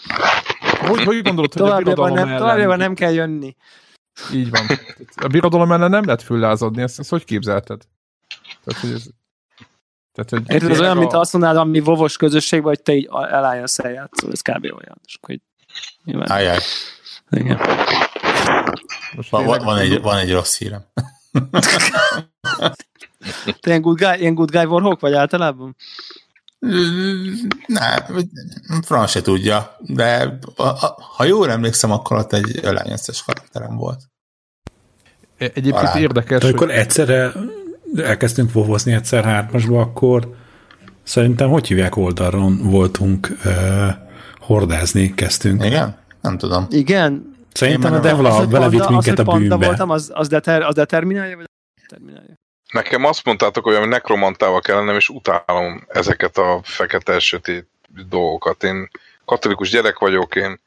hogy, 0.81 1.05
hogy 1.05 1.23
gondolod, 1.23 1.53
hogy 1.53 1.71
a 1.71 1.77
birodalom 1.77 2.15
nem, 2.15 2.27
ellen... 2.27 2.39
Továbbjában 2.39 2.79
nem 2.79 2.95
kell 2.95 3.13
jönni. 3.13 3.57
Így 4.33 4.51
van. 4.51 4.67
A 5.17 5.27
birodalom 5.27 5.73
ellen 5.73 5.91
nem 5.91 6.05
lehet 6.05 6.23
föllázadni, 6.23 6.83
ezt, 6.83 6.99
ezt 6.99 7.11
hogy 7.11 7.25
képzelted? 7.25 7.83
Tehát, 8.65 8.81
hogy 8.81 8.93
ez... 8.93 9.07
Tehát, 10.15 10.31
hogy 10.31 10.43
Érted, 10.47 10.71
ez 10.71 10.81
olyan, 10.81 10.97
a... 10.97 11.01
mint 11.01 11.13
azt 11.13 11.33
mondnád, 11.33 11.57
ami 11.57 11.81
vovos 11.81 12.17
közösségben, 12.17 12.69
hogy 12.69 12.83
te 12.83 12.93
így 12.93 13.07
Alliance 13.11 13.83
el 13.83 13.93
játszol, 13.93 14.33
ez 14.33 14.41
kb. 14.41 14.65
olyan. 14.65 15.01
És 15.07 15.15
akkor 15.21 15.35
így, 15.35 15.43
nyilván... 16.05 16.29
Ajaj. 16.29 16.59
Igen. 17.31 17.61
Most 19.17 19.31
van, 19.31 19.45
van, 19.45 19.79
egy, 19.79 20.01
van 20.01 20.19
egy 20.19 20.33
rossz 20.33 20.59
hírem. 20.59 20.85
Te 23.45 23.71
ilyen 23.71 23.81
good 23.81 23.99
guy, 23.99 24.21
ilyen 24.21 24.35
good 24.35 24.51
guy 24.51 24.65
Warhawk 24.65 25.01
vagy 25.01 25.13
általában? 25.13 25.77
Nem, 27.67 28.29
Fran 28.83 29.07
se 29.07 29.23
tudja, 29.23 29.77
de 29.81 30.39
ha 31.17 31.25
jól 31.25 31.51
emlékszem, 31.51 31.91
akkor 31.91 32.17
ott 32.17 32.33
egy 32.33 32.59
ölányesztes 32.63 33.23
karakterem 33.23 33.77
volt. 33.77 34.01
E, 35.39 35.45
egyébként 35.45 35.77
Arán. 35.77 36.03
érdekes, 36.03 36.41
de 36.41 36.47
hogy... 36.47 36.55
akkor 36.55 36.71
egyszerre 36.71 37.33
elkezdtünk 37.97 38.53
vovozni 38.53 38.93
egyszer 38.93 39.25
hármasba, 39.25 39.81
akkor 39.81 40.35
szerintem 41.03 41.51
hogy 41.51 41.67
hívják 41.67 41.97
oldalon 41.97 42.59
voltunk 42.63 43.29
uh, 43.45 43.89
hordázni, 44.39 45.15
kezdtünk. 45.15 45.65
Igen? 45.65 45.97
Nem 46.21 46.39
tudom. 46.39 46.67
Igen. 46.71 47.35
Szerintem 47.53 47.93
a 47.93 47.99
Devla 47.99 48.47
vele 48.47 48.69
vitt 48.69 48.89
minket 48.89 49.19
a 49.19 49.23
bűnbe. 49.23 49.57
voltam, 49.57 49.91
az, 49.91 50.11
az, 50.15 50.29
deter, 50.29 50.63
az 50.63 50.75
determinálja, 50.75 51.37
vagy 51.37 51.47
determinálja? 51.81 52.35
Nekem 52.73 53.05
azt 53.05 53.25
mondtátok, 53.25 53.65
hogy 53.65 53.89
nekromantával 53.89 54.61
kellene, 54.61 54.95
és 54.95 55.09
utálom 55.09 55.85
ezeket 55.89 56.37
a 56.37 56.61
fekete 56.63 57.19
sötét 57.19 57.69
dolgokat. 58.09 58.63
Én 58.63 58.91
katolikus 59.25 59.71
gyerek 59.71 59.99
vagyok, 59.99 60.35
én 60.35 60.61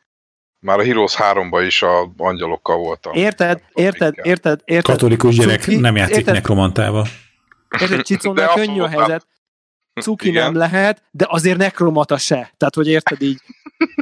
már 0.59 0.79
a 0.79 0.83
Heroes 0.83 1.15
3-ban 1.17 1.63
is 1.65 1.81
a 1.81 2.13
angyalokkal 2.17 2.77
voltam. 2.77 3.13
Érted, 3.13 3.61
érted, 3.73 4.13
érted, 4.21 4.61
érted. 4.65 4.93
Katolikus 4.93 5.35
gyerek 5.35 5.61
Cuki, 5.61 5.75
nem 5.75 5.95
játszik 5.95 6.15
érted, 6.15 6.33
nekromantával. 6.33 7.07
Érted, 7.79 8.01
Csicónak 8.01 8.53
könnyű 8.53 8.81
a 8.81 8.87
helyzet. 8.87 9.27
Cuki 10.01 10.27
Igen. 10.27 10.43
nem 10.43 10.55
lehet, 10.55 11.03
de 11.11 11.25
azért 11.29 11.57
nekromata 11.57 12.17
se. 12.17 12.53
Tehát, 12.57 12.75
hogy 12.75 12.87
érted 12.87 13.21
így. 13.21 13.41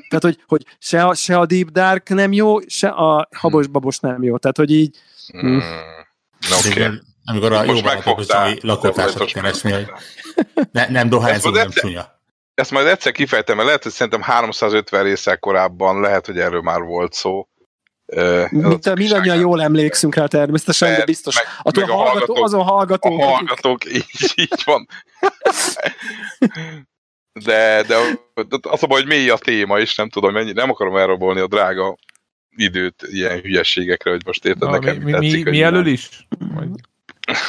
Tehát, 0.09 0.23
hogy, 0.23 0.43
hogy 0.47 0.65
se, 0.79 1.05
a, 1.05 1.13
se 1.13 1.37
a 1.37 1.45
Deep 1.45 1.67
Dark 1.67 2.09
nem 2.09 2.33
jó, 2.33 2.59
se 2.59 2.87
a 2.87 3.27
habos 3.35 3.67
babos 3.67 3.99
nem 3.99 4.23
jó. 4.23 4.37
Tehát, 4.37 4.57
hogy 4.57 4.71
így... 4.71 4.97
Mm. 5.45 5.59
Okay. 6.67 6.87
Amikor 7.25 7.51
a 7.51 7.63
jó 7.63 7.81
barátok 7.81 8.23
lakótársat 8.61 9.31
keresni, 9.31 9.71
hogy 9.71 9.87
ne, 10.71 10.87
nem 10.87 11.09
dohányzó, 11.09 11.49
nem 11.49 11.69
csúnya. 11.69 12.14
Ezt 12.55 12.71
majd 12.71 12.87
egyszer 12.87 13.11
kifejtem, 13.11 13.55
mert 13.55 13.67
lehet, 13.67 13.83
hogy 13.83 13.91
szerintem 13.91 14.21
350 14.21 15.03
részek 15.03 15.39
korábban 15.39 16.01
lehet, 16.01 16.25
hogy 16.25 16.39
erről 16.39 16.61
már 16.61 16.81
volt 16.81 17.13
szó. 17.13 17.47
Mint 18.49 18.95
mindannyian 18.95 19.39
jól 19.39 19.61
emlékszünk 19.61 20.15
rá 20.15 20.25
természetesen, 20.25 20.97
de 20.97 21.05
biztos. 21.05 21.35
Meg, 21.35 21.45
a, 21.61 21.79
meg 21.79 21.89
a 21.89 21.93
hallgató, 21.93 22.09
hallgatók, 22.11 22.43
azon 22.43 22.63
hallgatók. 22.63 23.21
A 23.21 23.25
hallgatók, 23.25 23.85
így, 23.85 24.33
így 24.35 24.61
van. 24.65 24.87
De, 27.43 27.83
de 27.87 27.95
az 28.61 28.83
a 28.83 28.87
baj, 28.87 28.99
hogy 28.99 29.07
mély 29.07 29.29
a 29.29 29.37
téma, 29.37 29.79
és 29.79 29.95
nem 29.95 30.09
tudom, 30.09 30.33
mennyi, 30.33 30.51
nem 30.51 30.69
akarom 30.69 30.97
elrabolni 30.97 31.39
a 31.39 31.47
drága 31.47 31.97
időt 32.55 33.03
ilyen 33.07 33.39
hülyeségekre, 33.39 34.11
hogy 34.11 34.21
most 34.25 34.45
érted 34.45 34.69
Na, 34.69 34.79
nekem 34.79 34.97
mi, 34.97 35.11
tetszik, 35.11 35.43
mi, 35.43 35.49
mi 35.49 35.61
elől 35.61 35.85
is? 35.85 36.27
Majd... 36.53 36.69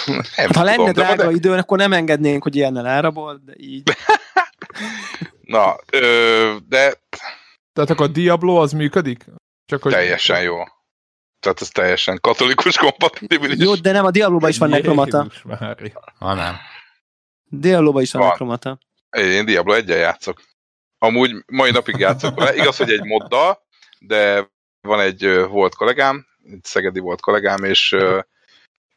Nem 0.07 0.27
ha 0.37 0.47
tudom, 0.47 0.65
lenne 0.65 0.93
drága 0.93 1.27
de... 1.27 1.31
idő, 1.31 1.53
akkor 1.53 1.79
nem 1.79 1.93
engednénk, 1.93 2.43
hogy 2.43 2.57
ilyennel 2.57 2.87
elrabol, 2.87 3.41
de 3.45 3.53
így. 3.57 3.83
Na, 5.41 5.77
ö, 5.93 6.57
de... 6.69 7.01
Tehát 7.73 7.91
akkor 7.91 8.07
a 8.07 8.09
Diablo 8.09 8.55
az 8.55 8.73
működik? 8.73 9.25
Csak 9.67 9.83
hogy... 9.83 9.93
Teljesen 9.93 10.43
jó. 10.43 10.57
Tehát 11.41 11.61
ez 11.61 11.69
teljesen 11.69 12.19
katolikus 12.21 12.77
kompatibilis. 12.77 13.59
Jó, 13.59 13.75
de 13.75 13.93
nem, 13.93 14.05
a 14.05 14.11
Diablo-ban 14.11 14.51
is 14.51 14.59
van 14.59 14.69
nekromata. 14.69 15.27
Ha 16.19 16.35
nem. 16.35 16.57
Diablo-ban 17.45 18.03
is 18.03 18.13
van, 18.13 18.23
van. 18.23 18.31
nekromata. 18.31 18.79
Én 19.11 19.45
Diablo 19.45 19.73
egyen 19.73 19.99
játszok. 19.99 20.43
Amúgy 20.99 21.45
mai 21.47 21.71
napig 21.71 21.97
játszok 21.99 22.39
vele. 22.39 22.55
Igaz, 22.55 22.77
hogy 22.77 22.91
egy 22.91 23.05
modda, 23.05 23.67
de 23.99 24.51
van 24.81 25.01
egy 25.01 25.47
volt 25.49 25.75
kollégám, 25.75 26.27
egy 26.45 26.65
szegedi 26.65 26.99
volt 26.99 27.21
kollégám, 27.21 27.65
és, 27.65 27.97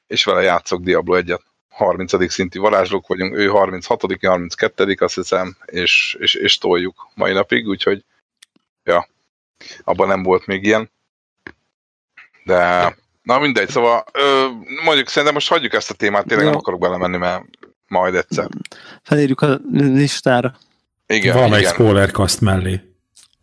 és 0.08 0.24
vele 0.24 0.42
játszok 0.42 0.82
Diablo 0.82 1.16
egyet. 1.16 1.44
30. 1.80 2.32
szintű 2.32 2.60
varázslók 2.60 3.08
vagyunk, 3.08 3.36
ő 3.36 3.48
36 3.48 4.02
32 4.22 4.96
azt 5.00 5.16
hiszem, 5.16 5.58
és, 5.66 6.18
és, 6.20 6.34
és 6.34 6.58
toljuk 6.58 7.08
mai 7.16 7.34
napig, 7.34 7.68
úgyhogy 7.68 8.04
ja, 8.84 9.08
abban 9.84 10.08
nem 10.08 10.24
volt 10.24 10.46
még 10.46 10.64
ilyen. 10.64 10.92
De 12.44 12.96
na 13.22 13.40
mindegy, 13.40 13.70
szóval 13.70 14.04
ö, 14.12 14.48
mondjuk 14.84 15.08
szerintem 15.08 15.34
most 15.34 15.50
hagyjuk 15.50 15.74
ezt 15.74 15.92
a 15.92 15.94
témát, 15.94 16.26
tényleg 16.26 16.46
ja. 16.46 16.52
nem 16.52 16.60
akarok 16.60 16.80
belemenni, 16.80 17.18
mert 17.18 17.44
majd 17.88 18.16
egyszer. 18.16 18.48
Felírjuk 19.04 19.42
a 19.42 19.60
listára. 19.72 20.56
Igen, 21.08 21.36
Valamelyik 21.36 21.68
spoilerkaszt 21.68 22.42
mellé. 22.42 22.82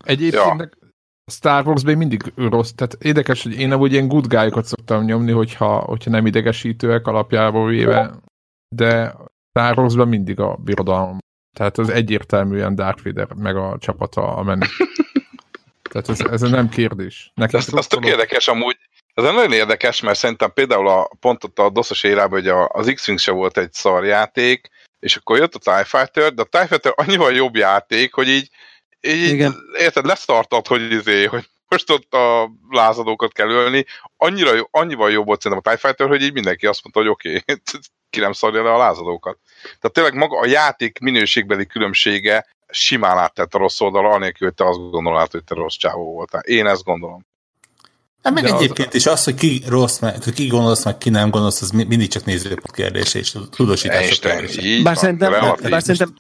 Egyébként 0.05 0.61
ja. 0.61 0.69
a 1.25 1.31
Star 1.31 1.67
wars 1.67 1.83
még 1.83 1.97
mindig 1.97 2.33
rossz, 2.37 2.71
tehát 2.71 2.97
érdekes, 3.01 3.43
hogy 3.43 3.59
én 3.61 3.73
amúgy 3.73 3.93
ilyen 3.93 4.09
good 4.09 4.27
guy 4.27 4.51
szoktam 4.63 5.05
nyomni, 5.05 5.33
hogyha, 5.33 5.79
hogyha 5.79 6.11
nem 6.11 6.27
idegesítőek 6.27 7.07
alapjából 7.07 7.69
véve, 7.69 8.15
de 8.69 9.15
Star 9.51 9.79
wars 9.79 9.95
mindig 9.95 10.41
a 10.41 10.57
birodalom. 10.57 11.19
Tehát 11.57 11.79
az 11.79 11.89
egyértelműen 11.89 12.75
Darth 12.75 13.05
Vader 13.05 13.33
meg 13.35 13.57
a 13.57 13.77
csapata 13.81 14.37
a 14.37 14.43
menő. 14.43 14.67
Tehát 15.91 16.09
ez, 16.09 16.21
ez 16.21 16.41
nem 16.41 16.69
kérdés. 16.69 17.31
Nekem 17.35 17.61
ez, 17.61 17.75
ez 17.75 17.87
tök 17.87 18.05
érdekes 18.05 18.49
amúgy, 18.49 18.77
ez 19.15 19.25
nagyon 19.25 19.53
érdekes, 19.53 20.01
mert 20.01 20.19
szerintem 20.19 20.53
például 20.53 20.89
a, 20.89 21.11
pont 21.21 21.45
ott 21.45 21.59
a 21.59 21.71
DOS-os 21.71 22.03
érában, 22.03 22.41
hogy 22.41 22.49
a, 22.49 22.69
az 22.69 22.93
X-Wing 22.95 23.19
se 23.19 23.33
volt 23.33 23.59
egy 23.59 23.73
szarjáték, 23.73 24.69
és 25.01 25.17
akkor 25.17 25.39
jött 25.39 25.55
a 25.55 25.59
TIE 25.59 25.85
Fighter, 25.85 26.35
de 26.35 26.43
a 26.43 26.45
TIE 26.45 26.67
Fighter 26.67 26.93
annyival 26.97 27.33
jobb 27.33 27.57
játék, 27.57 28.15
hogy 28.15 28.29
így, 28.29 28.51
így 29.01 29.33
Igen. 29.33 29.55
érted, 29.79 30.07
leszartad, 30.07 30.67
hogy, 30.67 30.93
izé, 30.93 31.25
hogy 31.25 31.49
most 31.69 31.91
ott 31.91 32.15
a 32.15 32.51
lázadókat 32.69 33.33
kell 33.33 33.49
ölni. 33.49 33.85
Annyira, 34.17 34.69
annyival 34.71 35.11
jobb 35.11 35.27
volt 35.27 35.41
szerintem 35.41 35.73
a 35.73 35.77
TIE 35.77 35.89
Fighter, 35.89 36.09
hogy 36.09 36.23
így 36.23 36.33
mindenki 36.33 36.67
azt 36.67 36.83
mondta, 36.83 37.01
hogy 37.01 37.11
oké, 37.11 37.37
okay, 37.43 37.57
ki 38.17 38.23
nem 38.23 38.33
szarja 38.33 38.63
le 38.63 38.73
a 38.73 38.79
lázadókat. 38.79 39.39
Tehát 39.63 39.93
tényleg 39.93 40.15
maga 40.15 40.39
a 40.39 40.47
játék 40.47 40.99
minőségbeli 40.99 41.67
különbsége 41.67 42.47
simán 42.69 43.19
áttett 43.19 43.55
a 43.55 43.59
rossz 43.59 43.81
oldalra, 43.81 44.09
anélkül, 44.09 44.47
hogy 44.47 44.57
te 44.57 44.69
azt 44.69 44.91
gondolod, 44.91 45.31
hogy 45.31 45.45
te 45.45 45.55
rossz 45.55 45.77
csávó 45.77 46.13
voltál. 46.13 46.41
Én 46.41 46.67
ezt 46.67 46.85
gondolom. 46.85 47.27
Hát 48.23 48.35
meg 48.35 48.45
De 48.45 48.55
egyébként 48.55 48.89
az... 48.89 48.95
is 48.95 49.07
az, 49.07 49.25
hogy 49.25 49.35
ki 49.35 49.63
rossz, 49.69 49.99
meg, 49.99 50.23
hogy 50.23 50.33
ki 50.33 50.47
gondolsz, 50.47 50.85
meg 50.85 50.99
ki 50.99 51.11
nem 51.11 51.31
gondolsz, 51.31 51.63
az 51.63 51.71
mindig 51.71 52.09
csak 52.09 52.25
nézőpont 52.25 52.71
kérdése 52.71 53.19
és 53.19 53.37
tudósítás 53.51 54.19
kérdése. 54.19 54.83
Bár 54.83 54.97
szerintem, 54.97 55.31
bár 55.71 55.83
szerintem, 55.83 56.15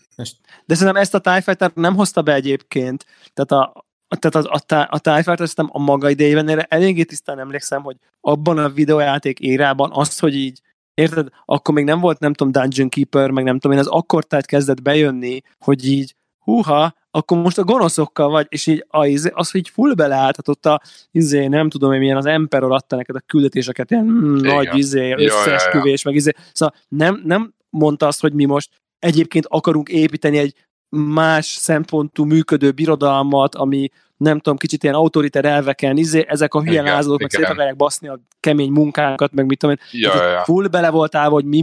de 0.64 0.74
szerintem 0.74 1.02
ezt 1.02 1.14
a 1.14 1.18
TIE 1.18 1.40
Fighter 1.40 1.70
nem 1.74 1.94
hozta 1.94 2.22
be 2.22 2.34
egyébként. 2.34 3.06
Tehát 3.34 3.64
a, 3.64 3.84
tehát 4.18 4.48
az, 4.48 4.62
a, 4.68 4.86
a 4.90 4.98
TIE 4.98 5.22
Fighter 5.22 5.48
szerintem 5.48 5.70
a 5.72 5.78
maga 5.78 6.10
idejében 6.10 6.48
erre 6.48 6.66
eléggé 6.68 7.02
tisztán 7.02 7.38
emlékszem, 7.38 7.82
hogy 7.82 7.96
abban 8.20 8.58
a 8.58 8.68
videójáték 8.68 9.38
érában 9.38 9.90
az, 9.92 10.18
hogy 10.18 10.34
így 10.34 10.60
Érted? 10.96 11.28
Akkor 11.44 11.74
még 11.74 11.84
nem 11.84 12.00
volt, 12.00 12.18
nem 12.18 12.32
tudom, 12.32 12.52
Dungeon 12.52 12.88
Keeper, 12.88 13.30
meg 13.30 13.44
nem 13.44 13.58
tudom 13.58 13.76
én, 13.76 13.82
az 13.82 13.90
akkor 13.90 14.24
tehát 14.24 14.46
kezdett 14.46 14.82
bejönni, 14.82 15.40
hogy 15.58 15.86
így 15.86 16.14
húha, 16.38 16.94
akkor 17.10 17.38
most 17.38 17.58
a 17.58 17.64
gonoszokkal 17.64 18.28
vagy, 18.28 18.46
és 18.48 18.66
így 18.66 18.84
az, 18.88 19.06
izé, 19.06 19.30
az 19.34 19.50
hogy 19.50 19.60
így 19.60 19.68
full 19.68 19.92
beleálltatott 19.94 20.66
a, 20.66 20.80
izé, 21.10 21.46
nem 21.46 21.68
tudom 21.68 21.92
én 21.92 21.98
milyen, 21.98 22.16
az 22.16 22.26
Emperor 22.26 22.72
adta 22.72 22.96
neked 22.96 23.16
a 23.16 23.22
küldetéseket, 23.26 23.90
ilyen 23.90 24.04
mm, 24.04 24.36
nagy 24.36 24.68
izé, 24.76 25.12
összeesküvés, 25.12 26.02
meg 26.02 26.14
izé. 26.14 26.32
Szóval 26.52 26.74
nem, 26.88 27.20
nem 27.24 27.54
mondta 27.70 28.06
azt, 28.06 28.20
hogy 28.20 28.32
mi 28.32 28.44
most 28.44 28.70
egyébként 28.98 29.46
akarunk 29.48 29.88
építeni 29.88 30.38
egy 30.38 30.54
más 30.88 31.46
szempontú 31.46 32.24
működő 32.24 32.70
birodalmat, 32.70 33.54
ami 33.54 33.88
nem 34.16 34.38
tudom, 34.38 34.58
kicsit 34.58 34.82
ilyen 34.82 34.94
autoriter 34.94 35.44
elveken, 35.44 35.96
izé, 35.96 36.24
ezek 36.28 36.54
a 36.54 36.62
hülye 36.62 36.82
lázadók, 36.82 37.20
meg 37.20 37.30
szét 37.30 37.44
akarják 37.44 37.76
baszni 37.76 38.08
a 38.08 38.20
kemény 38.40 38.70
munkánkat, 38.70 39.32
meg 39.32 39.46
mit 39.46 39.58
tudom 39.58 39.76
én. 39.80 40.00
Ja, 40.00 40.28
ja. 40.28 40.44
Full 40.44 40.66
bele 40.66 40.90
voltál, 40.90 41.28
hogy 41.28 41.44
mi 41.44 41.62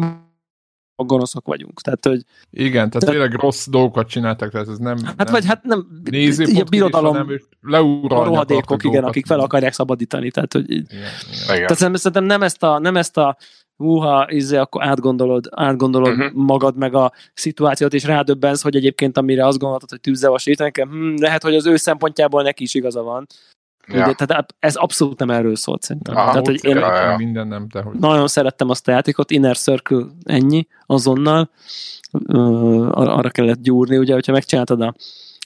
a 0.96 1.04
gonoszok 1.04 1.48
vagyunk. 1.48 1.82
Tehát, 1.82 2.06
hogy, 2.06 2.22
Igen, 2.50 2.90
tehát 2.90 3.10
tényleg 3.10 3.34
rossz 3.34 3.68
dolgokat 3.68 4.08
csináltak, 4.08 4.52
tehát 4.52 4.68
ez 4.68 4.78
nem... 4.78 4.98
Hát 5.04 5.18
nem 5.18 5.28
vagy 5.32 5.46
hát 5.46 5.64
nem... 5.64 5.88
Néző 6.04 6.46
a 6.60 6.64
birodalom, 6.70 7.16
a 8.08 8.24
rohadékok, 8.24 8.84
igen, 8.84 9.04
akik 9.04 9.26
fel 9.26 9.40
akarják 9.40 9.74
szabadítani. 9.74 10.32
Tehát, 10.32 10.54
hogy 10.54 10.72
igen, 10.72 10.86
igen. 11.44 11.68
Tehát 11.68 11.78
szerintem 11.78 12.24
nem 12.24 12.42
ezt 12.42 12.64
a, 12.64 12.80
nem 12.80 12.98
ezt 12.98 13.18
a 13.18 13.38
húha, 13.84 14.26
izé, 14.30 14.58
akkor 14.58 14.84
átgondolod, 14.84 15.50
átgondolod 15.52 16.12
uh-huh. 16.12 16.34
magad 16.34 16.78
meg 16.78 16.96
a 16.96 17.12
szituációt, 17.34 17.94
és 17.94 18.04
rádöbbensz, 18.04 18.62
hogy 18.62 18.76
egyébként 18.76 19.18
amire 19.18 19.46
azt 19.46 19.60
gondoltad, 19.60 19.90
hogy 19.90 20.00
tűzzel 20.00 20.30
vasítani, 20.30 20.72
hm, 20.74 21.16
lehet, 21.16 21.44
hogy 21.44 21.56
az 21.56 21.66
ő 21.66 21.76
szempontjából 21.76 22.44
neki 22.44 22.64
is 22.64 22.74
igaza 22.74 23.02
van. 23.02 23.28
Ja. 23.88 24.04
Ugye, 24.04 24.14
tehát 24.14 24.56
ez 24.60 24.76
abszolút 24.76 25.20
nem 25.20 25.30
erről 25.30 25.56
szólt 25.56 25.82
szerintem. 25.82 26.16
Ah, 26.16 26.26
tehát, 26.26 26.46
hogy 26.46 26.66
én 26.66 26.76
ja, 26.76 27.10
ja. 27.10 27.18
minden 27.18 27.48
nem, 27.48 27.68
de 27.72 27.82
hogy... 27.82 28.00
Nagyon 28.00 28.28
szerettem 28.28 28.70
azt 28.70 28.88
a 28.88 28.92
játékot, 28.92 29.32
Inner 29.32 29.58
Circle 29.58 30.06
ennyi, 30.24 30.68
azonnal. 30.86 31.50
Uh, 32.28 32.98
arra 32.98 33.30
kellett 33.30 33.62
gyúrni, 33.62 33.98
ugye, 33.98 34.14
hogyha 34.14 34.32
megcsináltad 34.32 34.82
a 34.82 34.94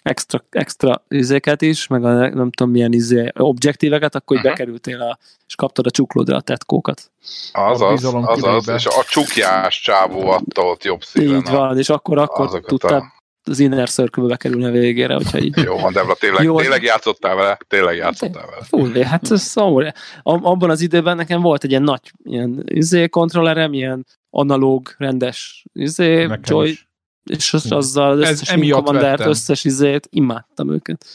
extra, 0.07 0.43
extra 0.49 1.03
izéket 1.07 1.61
is, 1.61 1.87
meg 1.87 2.05
a 2.05 2.29
nem 2.29 2.51
tudom 2.51 2.71
milyen 2.71 2.93
izé, 2.93 3.31
objektíveket, 3.33 4.15
akkor 4.15 4.37
uh-huh. 4.37 4.51
bekerültél 4.51 5.01
a, 5.01 5.17
és 5.47 5.55
kaptad 5.55 5.85
a 5.85 5.91
csuklódra 5.91 6.35
a 6.35 6.41
tetkókat. 6.41 7.11
Azaz, 7.51 8.03
azaz, 8.03 8.67
és 8.67 8.85
a 8.85 9.03
csukjás 9.09 9.81
csávó 9.81 10.29
adta 10.29 10.61
ott 10.61 10.83
jobb 10.83 11.03
szíven. 11.03 11.35
Így 11.35 11.49
van, 11.49 11.77
és 11.77 11.89
akkor, 11.89 12.17
akkor 12.17 12.61
tudtad 12.61 12.91
a... 12.91 13.13
az 13.43 13.59
inner 13.59 13.89
circle 13.89 14.27
bekerülni 14.27 14.65
a 14.65 14.71
végére, 14.71 15.13
hogyha 15.13 15.39
így... 15.39 15.57
Jó, 15.57 15.77
van, 15.77 15.93
Debra, 15.93 16.15
tényleg, 16.19 16.43
Jó, 16.43 16.59
tényleg 16.59 16.83
játszottál 16.83 17.35
vele? 17.35 17.57
Tényleg 17.67 17.95
játszottál 17.95 18.45
vele? 18.45 18.63
Fú, 18.63 19.01
hát 19.01 19.31
ez 19.31 19.41
szomorú. 19.41 19.87
Abban 20.23 20.69
az 20.69 20.81
időben 20.81 21.15
nekem 21.15 21.41
volt 21.41 21.63
egy 21.63 21.69
ilyen 21.69 21.83
nagy 21.83 22.11
ilyen 22.23 22.63
izé 22.65 23.07
kontrollerem, 23.07 23.73
ilyen 23.73 24.05
analóg, 24.29 24.95
rendes 24.97 25.65
izé, 25.73 26.27
Joy, 26.41 26.69
is 26.69 26.86
és 27.27 27.53
az, 27.53 27.71
azzal 27.71 28.11
az 28.11 28.19
összes 28.19 28.69
Commandert, 28.69 29.25
összes 29.25 29.63
izét, 29.63 30.07
imádtam 30.11 30.71
őket. 30.71 31.05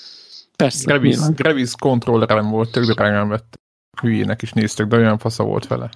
Persze. 0.56 0.84
Gravis, 0.84 1.16
Gravis 1.16 1.72
kontrollerem 1.78 2.50
volt, 2.50 2.70
tök 2.70 2.84
drágán 2.84 3.28
vett. 3.28 3.60
Hülyének 4.00 4.42
is 4.42 4.52
néztek, 4.52 4.86
de 4.86 4.96
olyan 4.96 5.18
fasza 5.18 5.44
volt 5.44 5.66
vele. 5.66 5.90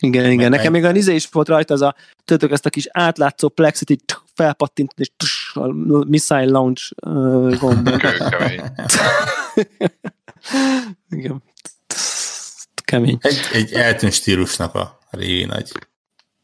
Igen, 0.00 0.30
igen. 0.30 0.50
Nekem 0.50 0.72
még 0.72 0.84
a 0.84 0.90
izé 0.90 1.14
is 1.14 1.26
volt 1.26 1.48
rajta, 1.48 1.74
az 1.74 1.82
a, 1.82 1.94
tudjátok, 2.24 2.50
ezt 2.50 2.66
a 2.66 2.70
kis 2.70 2.86
átlátszó 2.90 3.48
plexit 3.48 4.22
felpattintani, 4.34 5.00
és 5.00 5.10
tuss, 5.16 5.56
a 5.56 5.72
missile 6.06 6.44
launch 6.44 6.92
uh, 7.06 7.58
gomb. 7.58 7.88
igen. 11.10 11.42
Kemény. 12.84 13.18
Egy, 13.20 13.40
egy 13.52 13.72
eltűnt 13.72 14.12
stílusnak 14.12 14.74
a 14.74 14.98
régi 15.10 15.44
nagy 15.44 15.72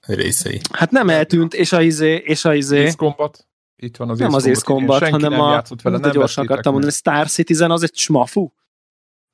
részei. 0.06 0.60
Hát 0.72 0.90
nem 0.90 1.08
eltűnt, 1.08 1.54
és 1.54 1.72
a 1.72 1.82
izé, 1.82 2.14
és 2.14 2.44
a 2.44 2.54
izé... 2.54 2.86
Ace 2.86 2.96
Combat. 2.96 3.46
Itt 3.76 3.96
van 3.96 4.10
az 4.10 4.18
Nem 4.18 4.34
az 4.34 4.46
Ace 4.46 4.62
Combat, 4.64 5.08
hanem 5.08 5.40
a... 5.40 5.62
Vele, 5.82 5.98
nem 5.98 6.10
gyorsan 6.10 6.44
akartam 6.44 6.72
mondani, 6.72 6.92
Star 6.92 7.28
Citizen 7.28 7.70
az 7.70 7.82
egy 7.82 7.96
smafu. 7.96 8.50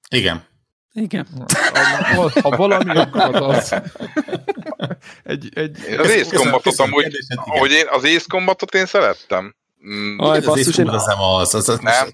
Igen. 0.09 0.45
Igen. 0.93 1.27
Ha, 2.15 2.31
ha 2.43 2.57
valami, 2.57 2.99
akkor 2.99 3.35
az. 3.35 3.75
egy, 5.23 5.49
egy, 5.55 5.79
az 5.99 6.11
Ace 6.11 6.37
Combatot 6.37 6.79
amúgy, 6.79 7.17
hogy 7.37 7.71
én 7.71 7.87
az 7.91 8.05
Ace 8.05 8.25
Combatot 8.29 8.75
én 8.75 8.87
szerettem. 8.87 9.55
Mm. 9.89 10.19
Aj, 10.19 10.39
az 10.39 10.47
Ace 10.47 10.71
Combat 10.73 10.95
az 10.95 11.07
nem 11.07 11.21
az, 11.21 11.55
az, 11.55 11.69
az, 11.69 11.79
nem. 11.79 12.09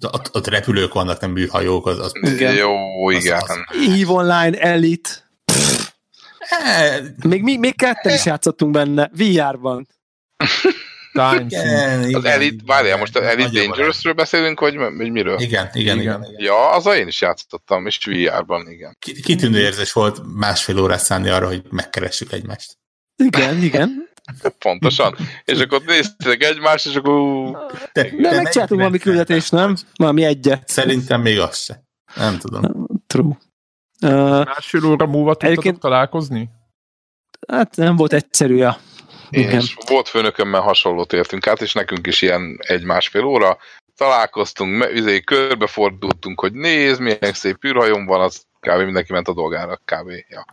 Ott, 0.00 0.34
ott 0.34 0.46
repülők 0.46 0.92
vannak, 0.92 1.20
nem 1.20 1.30
műhajók. 1.30 1.86
Az, 1.86 1.98
az, 1.98 2.12
igen. 2.14 2.54
Jó, 2.54 3.10
igen. 3.10 3.40
Az, 3.42 3.50
az. 3.50 3.58
EVE 3.88 4.12
Online 4.12 4.58
Elite. 4.58 5.10
Még, 7.28 7.42
még, 7.42 7.58
még 7.58 7.76
ketten 7.76 8.14
is 8.14 8.24
játszottunk 8.24 8.72
benne, 8.72 9.10
VR-ban. 9.12 9.86
Igen, 11.14 12.14
az 12.14 12.24
Elite, 12.24 12.62
várjál, 12.66 12.98
most 12.98 13.16
az 13.16 13.22
Elite 13.22 13.50
Dangerousről 13.50 14.12
beszélünk, 14.12 14.60
vagy, 14.60 14.76
vagy 14.76 15.10
miről? 15.10 15.40
Igen, 15.40 15.70
igen, 15.72 16.00
igen. 16.00 16.22
igen. 16.22 16.34
Ja, 16.36 16.70
az 16.70 16.86
én 16.86 17.06
is 17.06 17.20
játszottam, 17.20 17.86
és 17.86 17.98
VR-ban, 18.04 18.70
igen. 18.70 18.96
Kitűnő 19.22 19.58
érzés 19.58 19.92
volt 19.92 20.20
másfél 20.34 20.78
órát 20.78 21.04
szállni 21.04 21.28
arra, 21.28 21.46
hogy 21.46 21.62
megkeressük 21.70 22.32
egymást. 22.32 22.78
Igen, 23.16 23.62
igen. 23.62 24.08
Pontosan. 24.58 25.16
És 25.44 25.58
akkor 25.60 25.82
néztek 25.86 26.42
egymást, 26.42 26.86
és 26.86 26.94
akkor... 26.94 27.50
De, 27.92 28.02
de, 28.02 28.10
de 28.16 28.42
megcsináltunk 28.42 28.80
valami 28.80 28.98
küldetést, 28.98 29.52
nem? 29.52 29.76
Valami 29.96 30.24
egyet. 30.24 30.68
Szerintem 30.68 31.20
még 31.20 31.38
az 31.38 31.58
se. 31.58 31.84
Nem 32.16 32.38
tudom. 32.38 32.86
True. 33.06 33.38
Másfél 34.44 34.84
óra 34.84 35.06
múlva 35.06 35.34
tudtatok 35.34 35.78
találkozni? 35.78 36.50
Hát 37.48 37.76
nem 37.76 37.96
volt 37.96 38.12
egyszerű, 38.12 38.56
ja. 38.56 38.76
Igen. 39.30 39.60
És 39.60 39.76
volt 39.88 40.08
főnökömmel 40.08 40.60
hasonlót 40.60 41.12
értünk 41.12 41.46
át, 41.46 41.62
és 41.62 41.72
nekünk 41.72 42.06
is 42.06 42.22
ilyen 42.22 42.58
egy-másfél 42.60 43.24
óra 43.24 43.58
találkoztunk, 43.96 44.90
izé, 44.94 45.20
körbefordultunk, 45.20 46.40
hogy 46.40 46.52
nézd, 46.52 47.00
milyen 47.00 47.32
szép 47.32 47.64
űrhajom 47.64 48.06
van, 48.06 48.20
az 48.20 48.42
kb. 48.60 48.82
mindenki 48.82 49.12
ment 49.12 49.28
a 49.28 49.34
dolgára, 49.34 49.76
kb. 49.76 50.10
Ja. 50.28 50.44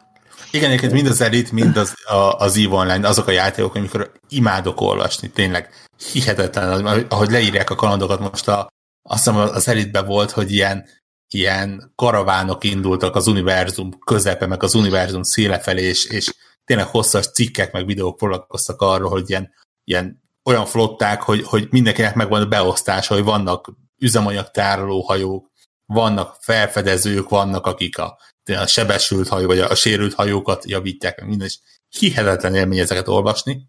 Igen, 0.51 0.67
egyébként 0.69 0.91
mind 0.91 1.07
az 1.07 1.21
Elite, 1.21 1.49
mind 1.53 1.77
az, 1.77 1.93
a, 2.05 2.37
az 2.37 2.57
EVE 2.57 2.75
Online, 2.75 3.07
azok 3.07 3.27
a 3.27 3.31
játékok, 3.31 3.75
amikor 3.75 4.11
imádok 4.29 4.81
olvasni, 4.81 5.29
tényleg 5.29 5.69
hihetetlen, 6.11 6.85
ahogy 7.09 7.29
leírják 7.29 7.69
a 7.69 7.75
kalandokat 7.75 8.19
most 8.19 8.47
a, 8.47 8.67
azt 9.09 9.23
hiszem 9.23 9.39
az 9.39 9.67
elite 9.67 10.01
volt, 10.01 10.31
hogy 10.31 10.51
ilyen 10.51 10.85
ilyen 11.33 11.91
karavánok 11.95 12.63
indultak 12.63 13.15
az 13.15 13.27
univerzum 13.27 13.99
közepe, 14.05 14.45
meg 14.45 14.63
az 14.63 14.73
univerzum 14.73 15.23
széle 15.23 15.59
felé, 15.59 15.81
és, 15.81 16.05
és 16.05 16.33
tényleg 16.65 16.87
hosszas 16.87 17.31
cikkek, 17.31 17.71
meg 17.71 17.85
videók 17.85 18.19
foglalkoztak 18.19 18.81
arról, 18.81 19.09
hogy 19.09 19.29
ilyen, 19.29 19.53
ilyen 19.83 20.21
olyan 20.43 20.65
flották, 20.65 21.21
hogy, 21.21 21.43
hogy 21.43 21.67
mindenkinek 21.71 22.15
megvan 22.15 22.41
a 22.41 22.45
beosztása, 22.45 23.13
hogy 23.13 23.23
vannak 23.23 23.73
üzemanyagtároló 23.97 25.01
hajók, 25.01 25.51
vannak 25.85 26.37
felfedezők, 26.39 27.29
vannak 27.29 27.65
akik 27.65 27.97
a, 27.97 28.17
a 28.45 28.65
sebesült 28.65 29.27
hajó, 29.27 29.47
vagy 29.47 29.59
a, 29.59 29.69
a 29.69 29.75
sérült 29.75 30.13
hajókat 30.13 30.69
javítják, 30.69 31.25
minden, 31.25 31.47
és 31.47 31.59
hihetetlen 31.89 32.55
élmény 32.55 32.79
ezeket 32.79 33.07
olvasni, 33.07 33.65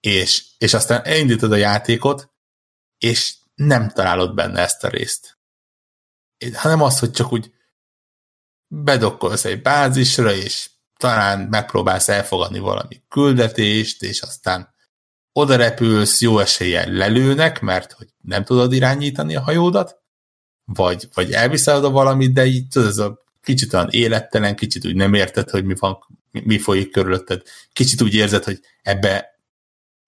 és, 0.00 0.44
és 0.58 0.74
aztán 0.74 1.04
elindítod 1.04 1.52
a 1.52 1.56
játékot, 1.56 2.30
és 2.98 3.34
nem 3.54 3.90
találod 3.90 4.34
benne 4.34 4.60
ezt 4.60 4.84
a 4.84 4.88
részt 4.88 5.33
hanem 6.52 6.82
az, 6.82 6.98
hogy 6.98 7.10
csak 7.10 7.32
úgy 7.32 7.52
bedokkolsz 8.66 9.44
egy 9.44 9.62
bázisra, 9.62 10.32
és 10.32 10.70
talán 10.96 11.40
megpróbálsz 11.40 12.08
elfogadni 12.08 12.58
valami 12.58 13.02
küldetést, 13.08 14.02
és 14.02 14.20
aztán 14.20 14.74
oda 15.32 15.56
repülsz, 15.56 16.20
jó 16.20 16.38
eséllyel 16.38 16.90
lelőnek, 16.90 17.60
mert 17.60 17.92
hogy 17.92 18.08
nem 18.22 18.44
tudod 18.44 18.72
irányítani 18.72 19.36
a 19.36 19.42
hajódat, 19.42 20.02
vagy, 20.64 21.08
vagy 21.14 21.32
elviszel 21.32 21.76
oda 21.76 21.90
valamit, 21.90 22.32
de 22.32 22.44
így 22.44 22.68
tudod, 22.68 22.88
ez 22.88 22.98
a 22.98 23.24
kicsit 23.42 23.72
olyan 23.72 23.88
élettelen, 23.90 24.56
kicsit 24.56 24.86
úgy 24.86 24.96
nem 24.96 25.14
érted, 25.14 25.50
hogy 25.50 25.64
mi, 25.64 25.74
van, 25.78 25.98
mi 26.30 26.58
folyik 26.58 26.90
körülötted, 26.90 27.42
kicsit 27.72 28.02
úgy 28.02 28.14
érzed, 28.14 28.44
hogy 28.44 28.60
ebbe 28.82 29.38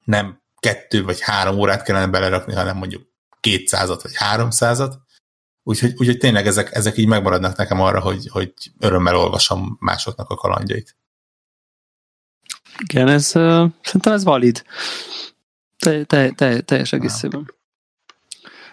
nem 0.05 0.43
kettő 0.59 1.05
vagy 1.05 1.21
három 1.21 1.59
órát 1.59 1.83
kellene 1.83 2.07
belerakni, 2.07 2.55
hanem 2.55 2.77
mondjuk 2.77 3.09
kétszázat 3.41 4.03
vagy 4.03 4.17
háromszázat, 4.17 5.01
Úgyhogy, 5.69 5.95
úgyhogy 5.97 6.19
tényleg 6.19 6.47
ezek, 6.47 6.75
ezek 6.75 6.97
így 6.97 7.07
megmaradnak 7.07 7.57
nekem 7.57 7.81
arra, 7.81 8.01
hogy, 8.01 8.29
hogy 8.29 8.53
örömmel 8.79 9.17
olvasom 9.17 9.77
másoknak 9.81 10.31
a 10.31 10.35
kalandjait. 10.35 10.97
Igen, 12.79 13.09
ez 13.09 13.33
uh, 13.35 13.71
szerintem 13.83 14.13
ez 14.13 14.25
valid. 14.25 14.65
Te, 15.79 16.05
te, 16.05 16.31
te, 16.31 16.61
teljes 16.61 16.93
egészében. 16.93 17.55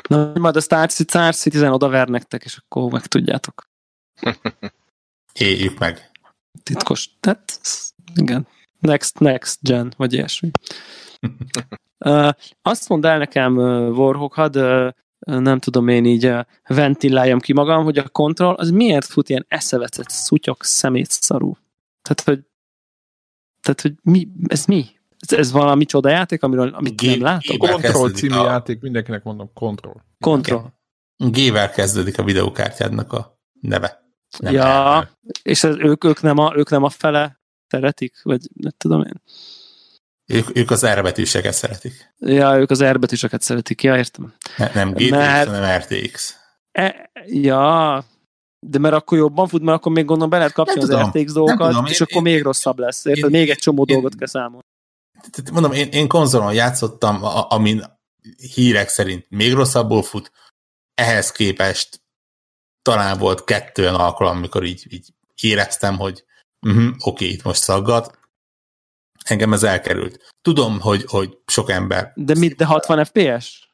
Na, 0.08 0.32
majd 0.40 0.56
a 0.56 0.62
Star, 0.62 0.90
Star 0.90 1.36
Citizen 1.36 1.72
odaver 1.72 2.08
nektek, 2.08 2.44
és 2.44 2.58
akkor 2.58 2.92
meg 2.92 3.06
tudjátok. 3.06 3.70
Éljük 5.34 5.80
meg. 5.80 6.12
Titkos. 6.64 7.10
Tehát, 7.20 7.60
igen. 8.16 8.48
Next, 8.80 9.20
next 9.20 9.60
gen, 9.62 9.94
vagy 9.98 10.14
ilyesmi. 10.14 10.52
uh, 11.98 12.30
azt 12.62 12.90
mondd 12.90 13.06
el 13.06 13.18
nekem, 13.18 13.58
uh, 13.58 13.98
Warhawk, 13.98 14.34
hadd 14.34 14.58
uh, 14.58 14.92
nem 15.26 15.60
tudom 15.60 15.88
én 15.88 16.06
így 16.06 16.34
ventiláljam 16.68 17.40
ki 17.40 17.54
magam, 17.54 17.84
hogy 17.84 17.98
a 17.98 18.10
kontroll 18.10 18.54
az 18.54 18.70
miért 18.70 19.06
fut 19.06 19.30
ilyen 19.30 19.46
eszevecet, 19.48 20.10
szutyok, 20.10 20.64
szemét 20.64 21.12
szarú. 21.12 21.58
Tehát, 22.02 22.22
hogy, 22.22 22.46
tehát, 23.62 23.82
hogy 23.82 23.94
mi, 24.02 24.28
ez 24.48 24.66
mi? 24.66 24.86
Ez, 25.20 25.38
ez 25.38 25.52
valami 25.52 25.86
csoda 25.86 26.10
játék, 26.10 26.44
amiről, 26.44 26.68
amit 26.68 27.02
G- 27.02 27.06
nem 27.06 27.22
látok? 27.22 27.58
Control 27.58 28.12
című 28.12 28.36
a... 28.36 28.46
játék, 28.46 28.82
mindenkinek 28.82 29.24
mondom, 29.24 29.50
Control. 29.54 30.06
Control. 30.20 30.74
G-vel 31.18 31.70
kezdődik 31.70 32.20
a 32.20 32.24
videókártyádnak 32.24 33.14
a 33.14 33.40
neve. 33.62 34.02
Nem 34.38 34.54
ja, 34.54 34.64
el. 34.64 35.20
és 35.44 35.64
ez, 35.64 35.76
ők, 35.78 36.04
ők, 36.04 36.22
nem 36.22 36.38
a, 36.38 36.56
ők 36.56 36.70
nem 36.70 36.84
a 36.84 36.90
fele 36.90 37.42
szeretik, 37.68 38.22
vagy 38.24 38.42
nem 38.54 38.72
tudom 38.78 39.02
én. 39.02 39.22
Ők, 40.26 40.58
ők 40.58 40.72
az 40.72 40.86
R 40.86 41.02
betűseket 41.02 41.54
szeretik. 41.54 42.14
Ja, 42.20 42.58
ők 42.58 42.70
az 42.70 42.84
R 42.84 43.00
betűseket 43.00 43.42
szeretik, 43.42 43.84
ja, 43.84 43.98
értem. 43.98 44.34
Ne, 44.58 44.72
nem 44.74 44.92
GTX, 44.92 45.10
mert... 45.10 45.50
hanem 45.50 45.80
RTX. 45.80 46.36
E, 46.72 47.12
ja, 47.26 48.06
de 48.60 48.80
mert 48.80 48.96
akkor 48.96 49.18
jobban 49.18 49.48
fut, 49.48 49.62
mert 49.62 49.78
akkor 49.78 49.92
még 49.92 50.06
gondolom 50.06 50.30
be 50.30 50.38
lehet 50.38 50.56
nem 50.56 50.66
az 50.68 50.74
tudom, 50.74 51.10
RTX 51.10 51.34
dolgokat, 51.34 51.70
tudom, 51.70 51.86
és 51.86 52.00
én, 52.00 52.08
akkor 52.10 52.22
még 52.22 52.42
rosszabb 52.42 52.80
lesz, 52.80 53.06
érted? 53.06 53.32
Még 53.32 53.50
egy 53.50 53.58
csomó 53.58 53.84
én, 53.88 53.94
dolgot 53.94 54.16
kell 54.16 54.28
számolni. 54.28 54.66
Mondom, 55.52 55.72
én, 55.72 55.88
én 55.92 56.08
konzolon 56.08 56.54
játszottam, 56.54 57.24
amin 57.50 57.84
hírek 58.54 58.90
szerint 58.90 59.26
még 59.30 59.54
rosszabbul 59.54 60.04
fut, 60.04 60.32
ehhez 60.94 61.32
képest 61.32 62.02
talán 62.82 63.18
volt 63.18 63.44
kettő 63.44 63.82
olyan 63.82 63.96
alkalom, 63.96 64.38
amikor 64.38 64.64
így, 64.64 64.86
így 64.90 65.14
éreztem, 65.42 65.98
hogy 65.98 66.24
uh-huh, 66.62 66.94
oké, 67.00 67.26
itt 67.26 67.44
most 67.44 67.62
szaggat, 67.62 68.20
engem 69.24 69.54
ez 69.54 69.64
elkerült. 69.64 70.34
Tudom, 70.42 70.80
hogy, 70.80 71.04
hogy 71.08 71.38
sok 71.46 71.70
ember... 71.70 72.12
De 72.16 72.36
mit, 72.36 72.56
de 72.56 72.66
60 72.66 73.06
FPS? 73.06 73.72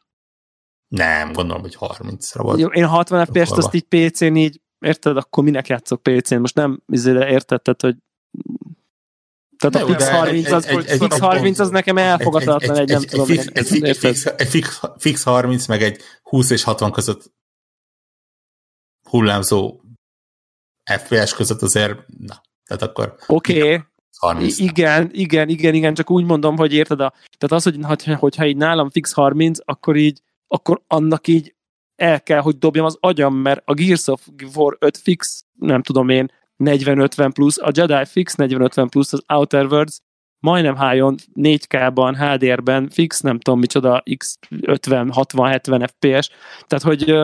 Nem, 0.88 1.32
gondolom, 1.34 1.62
hogy 1.62 1.78
30-ra 1.80 2.40
volt. 2.42 2.60
Jó, 2.60 2.68
én 2.68 2.86
60 2.86 3.26
FPS-t 3.26 3.52
azt 3.52 3.74
így 3.74 3.84
PC-n 3.84 4.36
így, 4.36 4.62
érted, 4.80 5.18
akkor 5.18 5.44
minek 5.44 5.68
játszok 5.68 6.04
PC-n? 6.04 6.36
Most 6.36 6.56
nem 6.56 6.84
izére 6.88 7.30
értetted, 7.30 7.82
hogy 7.82 7.96
Tehát 9.58 9.88
a 9.88 9.94
Fix 9.94 10.10
30 10.10 10.52
az, 10.52 10.66
egy, 10.66 10.86
egy, 10.86 11.00
Fix 11.00 11.20
30 11.20 11.60
az 11.60 11.70
nekem 11.70 11.98
elfogadhatatlan 11.98 12.78
egy, 12.78 12.82
egy, 12.82 12.90
nem 12.90 13.02
tudom. 13.02 13.30
Egy, 13.30 13.50
egy, 13.54 13.84
egy, 13.84 13.98
fix, 13.98 14.26
egy 14.26 14.48
fix, 14.48 14.80
fix 14.98 15.24
30 15.24 15.68
meg 15.68 15.82
egy 15.82 16.02
20 16.22 16.50
és 16.50 16.64
60 16.64 16.92
között 16.92 17.32
hullámzó 19.10 19.82
FPS 20.98 21.34
között 21.34 21.62
azért, 21.62 21.98
na, 22.08 22.42
tehát 22.66 22.84
akkor... 22.84 23.16
Oké, 23.28 23.62
okay. 23.62 23.84
30. 24.20 24.60
Igen, 24.60 25.10
igen, 25.14 25.50
igen, 25.50 25.74
igen, 25.74 25.94
csak 25.94 26.10
úgy 26.10 26.26
mondom, 26.26 26.58
hogy 26.58 26.74
érted, 26.74 27.00
a, 27.00 27.14
tehát 27.38 27.52
az, 27.52 27.64
hogy 27.64 27.78
hogyha 28.16 28.46
így 28.46 28.58
nálam 28.58 28.90
fix 28.90 29.14
30, 29.14 29.60
akkor 29.66 29.96
így, 29.96 30.22
akkor 30.48 30.82
annak 30.88 31.28
így 31.28 31.56
el 31.96 32.22
kell, 32.22 32.40
hogy 32.40 32.58
dobjam 32.58 32.86
az 32.86 32.98
agyam, 33.00 33.36
mert 33.36 33.62
a 33.66 33.74
Gears 33.74 34.08
of 34.08 34.28
War 34.56 34.78
5 34.80 34.98
fix, 34.98 35.46
nem 35.60 35.82
tudom 35.82 36.10
én, 36.10 36.32
40-50 36.64 37.30
plusz, 37.34 37.58
a 37.58 37.72
Jedi 37.74 38.06
fix 38.06 38.36
40-50 38.38 38.88
plusz, 38.90 39.14
az 39.14 39.24
Outer 39.28 39.66
Worlds 39.66 40.00
majdnem 40.40 40.76
hájon 40.76 41.16
4K-ban, 41.36 42.16
HDR-ben, 42.18 42.90
fix 42.90 43.20
nem 43.22 43.40
tudom 43.40 43.60
micsoda, 43.60 44.04
X 44.18 44.38
50, 44.62 45.12
60, 45.12 45.50
70 45.50 45.88
FPS, 45.88 46.30
tehát 46.68 46.84
hogy 46.84 47.16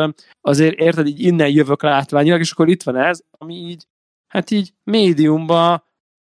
azért 0.42 0.80
érted, 0.80 1.08
így 1.08 1.20
innen 1.20 1.50
jövök 1.50 1.84
látványilag, 1.84 2.40
és 2.40 2.52
akkor 2.52 2.70
itt 2.70 2.84
van 2.84 2.96
ez, 2.96 3.20
ami 3.32 3.56
így, 3.56 3.88
hát 4.28 4.52
így 4.52 4.74
médiumban 4.84 5.84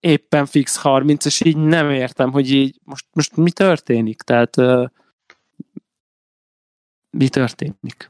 éppen 0.01 0.45
fix 0.45 0.75
30, 0.75 1.25
és 1.25 1.41
így 1.41 1.57
nem 1.57 1.89
értem, 1.89 2.31
hogy 2.31 2.51
így 2.51 2.79
most, 2.83 3.05
most 3.13 3.35
mi 3.35 3.51
történik, 3.51 4.21
tehát 4.21 4.55
mi 7.17 7.29
történik. 7.29 8.09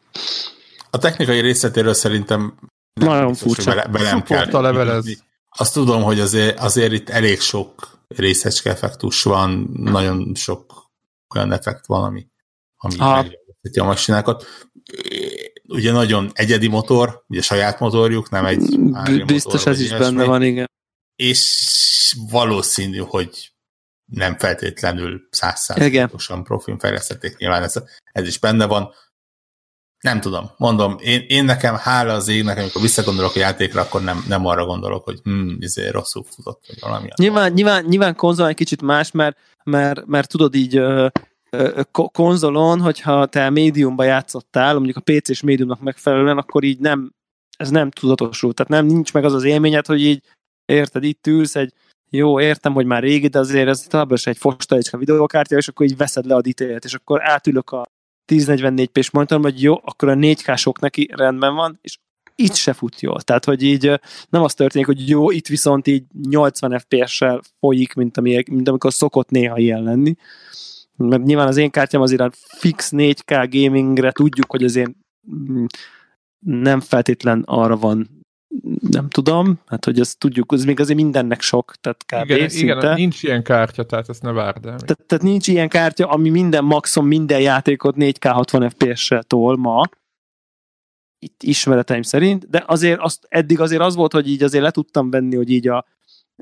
A 0.90 0.98
technikai 0.98 1.40
részletéről 1.40 1.94
szerintem 1.94 2.60
nem 2.94 3.08
nagyon 3.08 3.34
furcsa. 3.34 3.76
Be, 3.76 3.88
be 3.88 4.24
kell. 4.26 4.62
levelez. 4.62 5.24
Azt 5.50 5.74
tudom, 5.74 6.04
hogy 6.04 6.20
azért, 6.20 6.60
azért 6.60 6.92
itt 6.94 7.10
elég 7.10 7.40
sok 7.40 8.00
részecske 8.08 8.70
effektus 8.70 9.24
van, 9.24 9.70
nagyon 9.74 10.36
sok 10.36 10.92
olyan 11.36 11.52
effekt 11.52 11.86
van, 11.86 12.04
ami, 12.04 12.28
ami 12.78 12.98
a 13.80 13.84
masinákat. 13.84 14.46
Ugye 15.68 15.92
nagyon 15.92 16.32
egyedi 16.34 16.68
motor, 16.68 17.24
ugye 17.28 17.42
saját 17.42 17.80
motorjuk, 17.80 18.30
nem 18.30 18.46
egy 18.46 18.80
Biztos 19.26 19.54
motor, 19.54 19.72
ez 19.72 19.80
is 19.80 19.88
ilyesmi. 19.88 20.06
benne 20.06 20.24
van, 20.24 20.44
igen. 20.44 20.70
És 21.22 22.16
valószínű, 22.30 22.98
hogy 22.98 23.52
nem 24.06 24.38
feltétlenül 24.38 25.28
százszázalékosan 25.30 26.44
profin 26.44 26.80
fejlesztették, 26.80 27.38
nyilván 27.38 27.64
ez, 27.64 27.74
ez 28.12 28.28
is 28.28 28.40
benne 28.40 28.66
van. 28.66 28.94
Nem 30.00 30.22
tudom, 30.22 30.52
mondom, 30.58 30.98
én, 31.00 31.26
én 31.28 31.46
nekem 31.46 31.76
hála 31.76 32.14
az 32.14 32.28
égnek, 32.28 32.58
amikor 32.58 32.82
visszagondolok 32.82 33.36
a 33.36 33.40
játékra, 33.40 33.82
akkor 33.82 34.04
nem, 34.04 34.24
nem 34.28 34.46
arra 34.46 34.66
gondolok, 34.66 35.04
hogy 35.04 35.20
hm, 35.24 35.56
izé 35.60 35.90
rosszul 35.90 36.24
futott, 36.24 36.64
vagy 36.68 36.80
valami. 36.80 37.08
Nyilván, 37.16 37.52
nyilván, 37.52 37.86
nyilván 37.86 38.16
konzol 38.16 38.48
egy 38.48 38.56
kicsit 38.56 38.82
más, 38.82 39.12
mert, 39.12 39.38
mert, 39.64 40.06
mert 40.06 40.30
tudod 40.30 40.56
így 40.56 40.76
ö, 40.76 41.08
ö, 41.50 41.82
konzolon, 41.92 42.80
hogyha 42.82 43.26
te 43.26 43.50
médiumba 43.50 44.04
játszottál, 44.04 44.74
mondjuk 44.74 44.98
a 44.98 45.12
PC-s 45.12 45.42
médiumnak 45.42 45.82
megfelelően, 45.82 46.38
akkor 46.38 46.64
így 46.64 46.80
nem, 46.80 47.14
ez 47.58 47.70
nem 47.70 47.92
tudatosul, 47.92 48.54
tehát 48.54 48.72
nem 48.72 48.86
nincs 48.86 49.14
meg 49.14 49.26
az 49.26 49.34
az 49.34 49.44
élményed, 49.44 49.86
hogy 49.86 50.02
így 50.02 50.24
érted, 50.72 51.04
itt 51.04 51.28
ülsz 51.28 51.56
egy 51.56 51.74
jó, 52.10 52.42
értem, 52.42 52.74
hogy 52.74 52.86
már 52.86 53.02
régi, 53.02 53.28
de 53.28 53.40
azért 53.40 53.68
ez 53.68 53.82
továbbra 53.82 54.16
is 54.16 54.28
egy 54.28 54.38
fostalicska 54.38 54.98
videókártya, 54.98 55.58
és 55.58 55.68
akkor 55.68 55.86
így 55.86 55.98
veszed 55.98 56.26
le 56.26 56.36
a 56.36 56.42
detail 56.42 56.78
és 56.84 56.94
akkor 56.94 57.30
átülök 57.30 57.72
a 57.72 57.86
1044p-s 58.34 59.12
monitorom, 59.12 59.44
hogy 59.44 59.62
jó, 59.62 59.76
akkor 59.84 60.10
a 60.10 60.16
4K 60.16 60.58
sok 60.58 60.80
neki 60.80 61.10
rendben 61.16 61.56
van, 61.56 61.80
és 61.82 61.98
itt 62.36 62.54
se 62.54 62.74
fut 62.74 63.02
jól. 63.02 63.22
Tehát, 63.22 63.46
hogy 63.46 63.64
így 63.64 64.00
nem 64.30 64.44
az 64.44 64.54
történik, 64.54 64.88
hogy 64.88 65.10
jó, 65.10 65.32
itt 65.32 65.48
viszont 65.48 65.88
így 65.88 66.04
80 66.30 66.80
FPS-sel 66.80 67.42
folyik, 67.60 67.94
mint, 67.94 68.18
ami, 68.18 68.44
mint 68.52 68.68
amikor 68.68 68.94
szokott 68.94 69.30
néha 69.30 69.58
ilyen 69.58 69.84
lenni. 69.84 70.16
Mert 70.96 71.24
nyilván 71.24 71.48
az 71.48 71.58
én 71.58 71.70
kártyám 71.70 72.02
azért 72.02 72.38
fix 72.58 72.92
4K 72.92 73.48
gamingre 73.52 74.12
tudjuk, 74.12 74.52
hogy 74.52 74.64
azért 74.64 74.92
mm, 75.32 75.66
nem 76.40 76.80
feltétlen 76.80 77.44
arra 77.46 77.78
van 77.78 78.21
nem 78.90 79.10
tudom, 79.10 79.60
hát 79.66 79.86
hogy 79.86 80.00
ezt 80.00 80.20
tudjuk, 80.20 80.52
ez 80.54 80.64
még 80.64 80.80
azért 80.80 81.00
mindennek 81.00 81.42
sok, 81.42 81.74
tehát 81.82 82.04
kb. 82.06 82.30
Igen, 82.30 82.50
szinte. 82.50 82.76
igen 82.76 82.94
nincs 82.94 83.24
ilyen 83.24 83.44
kártya, 83.44 83.84
tehát 83.84 84.10
ezt 84.10 84.22
ne 84.22 84.32
várd 84.32 84.66
el. 84.66 84.80
Tehát, 84.80 85.04
tehát 85.08 85.24
nincs 85.24 85.48
ilyen 85.48 85.70
kártya, 85.70 86.08
ami 86.08 86.30
minden 86.30 86.64
maximum, 86.64 87.08
minden 87.08 87.40
játékot 87.40 87.96
4K 87.98 88.30
60 88.34 88.70
FPS-sel 88.70 89.24
tol 89.24 89.58
ma, 89.58 89.90
itt 91.20 91.44
ismereteim 91.44 92.02
szerint, 92.02 92.50
de 92.50 92.64
azért 92.68 93.00
azt, 93.00 93.26
eddig 93.30 93.60
azért 93.60 93.82
az 93.82 93.96
volt, 93.96 94.14
hogy 94.14 94.30
így 94.30 94.44
azért 94.44 94.64
le 94.64 94.72
tudtam 94.72 95.10
venni, 95.10 95.36
hogy 95.36 95.50
így 95.50 95.68
a 95.68 95.86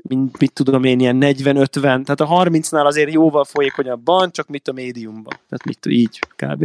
mint, 0.02 0.38
mit 0.38 0.52
tudom 0.52 0.84
én, 0.84 1.00
ilyen 1.00 1.18
40-50, 1.20 1.70
tehát 1.80 2.20
a 2.20 2.26
30-nál 2.26 2.84
azért 2.84 3.12
jóval 3.12 3.44
folyékonyabban, 3.44 4.32
csak 4.32 4.48
mit 4.48 4.68
a 4.68 4.72
médiumban, 4.72 5.32
tehát 5.32 5.64
mit 5.64 5.86
így 5.86 6.18
kb. 6.36 6.62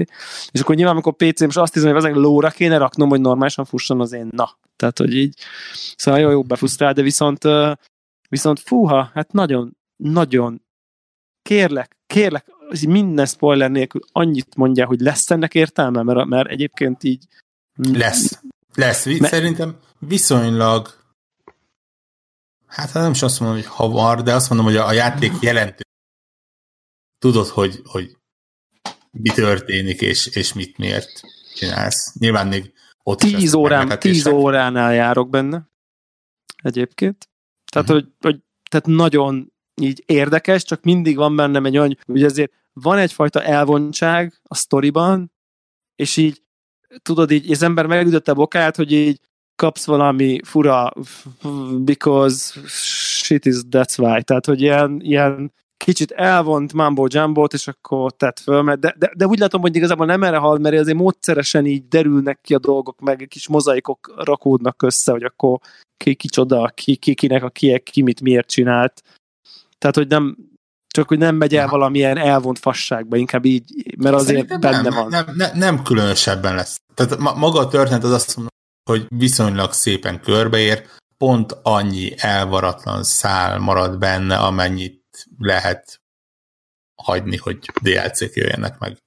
És 0.51 0.61
akkor 0.61 0.75
nyilván, 0.75 0.93
amikor 0.93 1.13
PC 1.15 1.41
most 1.41 1.57
azt 1.57 1.73
hiszem, 1.73 1.89
hogy 1.89 1.97
ezek 1.97 2.15
lóra 2.15 2.49
kéne 2.49 2.77
raknom, 2.77 3.09
hogy 3.09 3.21
normálisan 3.21 3.65
fusson 3.65 4.01
az 4.01 4.11
én 4.11 4.27
na. 4.31 4.57
Tehát, 4.75 4.97
hogy 4.97 5.15
így, 5.15 5.37
szóval 5.95 6.19
jó, 6.19 6.29
jó 6.29 6.43
befusztrál, 6.43 6.93
de 6.93 7.01
viszont, 7.01 7.43
viszont 8.29 8.59
fúha, 8.59 9.11
hát 9.13 9.31
nagyon, 9.31 9.77
nagyon 9.95 10.61
kérlek, 11.41 11.97
kérlek, 12.07 12.45
minden 12.87 13.25
spoiler 13.25 13.71
nélkül 13.71 14.01
annyit 14.11 14.55
mondja, 14.55 14.85
hogy 14.85 14.99
lesz 14.99 15.31
ennek 15.31 15.53
értelme, 15.53 16.03
mert, 16.03 16.25
mert 16.25 16.49
egyébként 16.49 17.03
így... 17.03 17.23
Lesz. 17.93 18.41
Lesz. 18.75 19.05
Mert, 19.05 19.25
Szerintem 19.25 19.75
viszonylag 19.99 21.04
Hát 22.75 22.93
nem 22.93 23.11
is 23.11 23.21
azt 23.21 23.39
mondom, 23.39 23.57
hogy 23.57 23.67
havar, 23.67 24.23
de 24.23 24.33
azt 24.33 24.49
mondom, 24.49 24.67
hogy 24.67 24.75
a, 24.75 24.87
a 24.87 24.91
játék 24.91 25.31
jelentő. 25.41 25.83
Tudod, 27.19 27.47
hogy, 27.47 27.81
hogy 27.83 28.17
mi 29.11 29.29
történik, 29.29 30.01
és, 30.01 30.27
és 30.27 30.53
mit 30.53 30.77
miért 30.77 31.21
csinálsz. 31.55 32.15
Nyilván 32.19 32.47
még 32.47 32.73
ott 33.03 33.19
tíz, 33.19 33.53
órán, 33.53 33.99
tíz 33.99 34.27
óránál 34.27 34.93
járok 34.93 35.29
benne 35.29 35.69
egyébként. 36.63 37.29
Tehát, 37.71 37.89
uh-huh. 37.89 38.03
hogy, 38.03 38.13
hogy 38.19 38.43
tehát 38.69 38.85
nagyon 38.85 39.53
így 39.81 40.03
érdekes, 40.05 40.63
csak 40.63 40.83
mindig 40.83 41.15
van 41.15 41.35
bennem 41.35 41.65
egy 41.65 41.77
olyan, 41.77 41.97
hogy 42.05 42.23
azért 42.23 42.51
van 42.73 42.97
egyfajta 42.97 43.43
elvontság 43.43 44.41
a 44.43 44.55
sztoriban, 44.55 45.31
és 45.95 46.17
így 46.17 46.43
tudod, 47.01 47.31
így 47.31 47.51
az 47.51 47.61
ember 47.61 47.85
megütötte 47.85 48.31
a 48.31 48.35
bokát, 48.35 48.75
hogy 48.75 48.91
így 48.91 49.19
kapsz 49.55 49.85
valami 49.85 50.39
fura 50.43 50.93
because 51.77 52.59
shit 52.67 53.45
is 53.45 53.55
that's 53.69 53.99
why, 53.99 54.23
tehát 54.23 54.45
hogy 54.45 54.61
ilyen, 54.61 54.99
ilyen 55.01 55.51
kicsit 55.77 56.11
elvont 56.11 56.73
mambo 56.73 57.05
jumbo 57.09 57.43
és 57.43 57.67
akkor 57.67 58.11
tett 58.11 58.39
föl, 58.39 58.75
de, 58.75 58.95
de, 58.97 59.11
de 59.15 59.27
úgy 59.27 59.39
látom, 59.39 59.61
hogy 59.61 59.75
igazából 59.75 60.05
nem 60.05 60.23
erre 60.23 60.37
hal, 60.37 60.57
mert 60.57 60.79
azért 60.79 60.97
módszeresen 60.97 61.65
így 61.65 61.87
derülnek 61.87 62.39
ki 62.41 62.53
a 62.53 62.59
dolgok, 62.59 62.99
meg 62.99 63.25
kis 63.29 63.47
mozaikok 63.47 64.13
rakódnak 64.17 64.81
össze, 64.81 65.11
hogy 65.11 65.23
akkor 65.23 65.59
ki 65.97 66.15
kicsoda, 66.15 66.71
ki, 66.75 66.95
ki 66.95 67.13
kinek 67.13 67.43
a 67.43 67.49
ki, 67.49 67.79
ki 67.79 68.01
mit 68.01 68.21
miért 68.21 68.47
csinált. 68.47 69.01
Tehát, 69.77 69.95
hogy 69.95 70.07
nem, 70.07 70.37
csak 70.87 71.07
hogy 71.07 71.17
nem 71.17 71.35
megy 71.35 71.55
el 71.55 71.67
valamilyen 71.67 72.17
elvont 72.17 72.59
fasságba, 72.59 73.17
inkább 73.17 73.45
így, 73.45 73.95
mert 73.97 74.15
azért 74.15 74.47
Szerintem 74.47 74.59
benne 74.59 74.81
nem, 74.81 74.93
van. 74.93 75.07
Nem, 75.09 75.25
nem, 75.35 75.57
nem 75.57 75.83
különösebben 75.83 76.55
lesz. 76.55 76.77
Tehát 76.93 77.17
maga 77.17 77.59
a 77.59 77.67
történet 77.67 78.03
az 78.03 78.11
azt 78.11 78.35
mondom, 78.35 78.54
hogy 78.89 79.05
viszonylag 79.09 79.73
szépen 79.73 80.21
körbeér, 80.21 80.85
pont 81.17 81.57
annyi 81.61 82.13
elvaratlan 82.17 83.03
szál 83.03 83.59
marad 83.59 83.97
benne, 83.97 84.37
amennyit 84.37 85.25
lehet 85.37 86.01
hagyni, 86.95 87.37
hogy 87.37 87.57
DLC-k 87.81 88.35
jöjjenek 88.35 88.77
meg. 88.77 88.97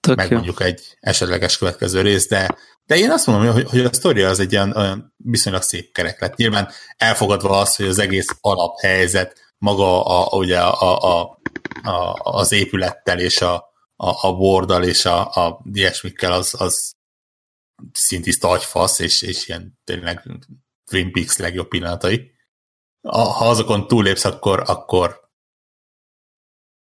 Tök 0.00 0.16
meg 0.16 0.30
jó. 0.30 0.36
mondjuk 0.36 0.60
egy 0.60 0.96
esetleges 1.00 1.58
következő 1.58 2.00
rész, 2.00 2.28
de, 2.28 2.56
de 2.84 2.96
én 2.96 3.10
azt 3.10 3.26
mondom, 3.26 3.52
hogy, 3.52 3.68
hogy 3.68 3.80
a 3.80 3.92
sztori 3.92 4.22
az 4.22 4.40
egy 4.40 4.54
olyan, 4.54 4.76
olyan 4.76 5.14
viszonylag 5.16 5.62
szép 5.62 5.92
kerek 5.92 6.20
lett. 6.20 6.36
Nyilván 6.36 6.70
elfogadva 6.96 7.58
az, 7.58 7.76
hogy 7.76 7.86
az 7.86 7.98
egész 7.98 8.36
alaphelyzet, 8.40 9.54
maga 9.58 10.04
a, 10.04 10.36
ugye 10.36 10.60
a, 10.60 11.20
a, 11.20 11.38
a, 11.82 12.18
az 12.22 12.52
épülettel 12.52 13.18
és 13.18 13.40
a, 13.40 13.54
a, 13.96 14.26
a 14.26 14.36
bordal 14.36 14.84
és 14.84 15.04
a, 15.04 15.30
a 15.30 15.60
ilyesmikkel 15.72 16.32
az, 16.32 16.54
az 16.58 16.95
szintiszta 17.92 18.48
agyfasz, 18.48 18.98
és, 18.98 19.22
és 19.22 19.48
ilyen 19.48 19.78
tényleg 19.84 20.22
Twin 20.84 21.12
Peaks 21.12 21.36
legjobb 21.36 21.68
pillanatai. 21.68 22.34
Ha 23.00 23.48
azokon 23.48 23.86
túlépsz, 23.86 24.24
akkor, 24.24 24.62
akkor, 24.66 25.30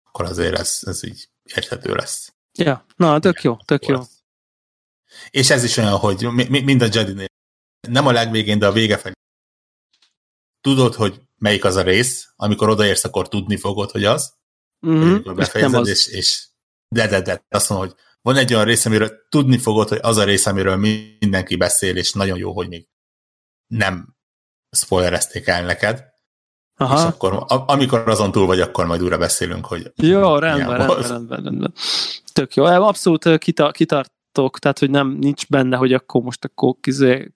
akkor 0.02 0.24
azért 0.24 0.58
ez, 0.58 0.78
ez 0.80 1.04
így 1.04 1.28
érthető 1.42 1.94
lesz. 1.94 2.32
Ja, 2.58 2.86
na, 2.96 3.18
tök 3.18 3.42
jó, 3.42 3.56
tök 3.56 3.86
jó. 3.86 4.00
És 5.30 5.50
ez 5.50 5.64
is 5.64 5.76
olyan, 5.76 5.98
hogy 5.98 6.22
mind 6.48 6.82
a 6.82 6.88
Jedi-nél 6.92 7.28
nem 7.88 8.06
a 8.06 8.12
legvégén, 8.12 8.58
de 8.58 8.66
a 8.66 8.72
vége 8.72 8.96
felé 8.96 9.12
tudod, 10.60 10.94
hogy 10.94 11.20
melyik 11.38 11.64
az 11.64 11.76
a 11.76 11.82
rész, 11.82 12.32
amikor 12.36 12.68
odaérsz, 12.68 13.04
akkor 13.04 13.28
tudni 13.28 13.56
fogod, 13.56 13.90
hogy 13.90 14.04
az, 14.04 14.34
mm-hmm. 14.86 15.10
amikor 15.10 15.34
befejezed, 15.34 15.86
és, 15.86 16.06
és 16.06 16.48
de, 16.88 17.06
de, 17.06 17.20
de, 17.20 17.44
azt 17.48 17.68
mondom, 17.68 17.88
hogy 17.88 17.96
van 18.22 18.36
egy 18.36 18.54
olyan 18.54 18.64
rész, 18.64 18.86
amiről 18.86 19.10
tudni 19.28 19.58
fogod, 19.58 19.88
hogy 19.88 19.98
az 20.02 20.16
a 20.16 20.24
rész, 20.24 20.46
amiről 20.46 20.76
mindenki 20.76 21.56
beszél, 21.56 21.96
és 21.96 22.12
nagyon 22.12 22.38
jó, 22.38 22.52
hogy 22.52 22.68
még 22.68 22.88
nem 23.66 24.16
spoilerezték 24.76 25.46
el 25.46 25.64
neked. 25.64 26.08
Aha. 26.76 26.98
És 26.98 27.02
akkor, 27.02 27.44
amikor 27.66 28.08
azon 28.08 28.32
túl 28.32 28.46
vagy, 28.46 28.60
akkor 28.60 28.86
majd 28.86 29.02
újra 29.02 29.18
beszélünk, 29.18 29.66
hogy... 29.66 29.92
Jó, 29.96 30.38
rendben, 30.38 30.76
rendben, 30.76 31.08
rendben, 31.08 31.42
rendben. 31.42 31.74
Tök 32.32 32.54
jó. 32.54 32.64
Abszolút 32.64 33.38
kita, 33.38 33.70
kitartok, 33.70 34.58
tehát, 34.58 34.78
hogy 34.78 34.90
nem 34.90 35.08
nincs 35.08 35.48
benne, 35.48 35.76
hogy 35.76 35.92
akkor 35.92 36.22
most 36.22 36.44
akkor 36.44 36.74
kizé, 36.80 37.32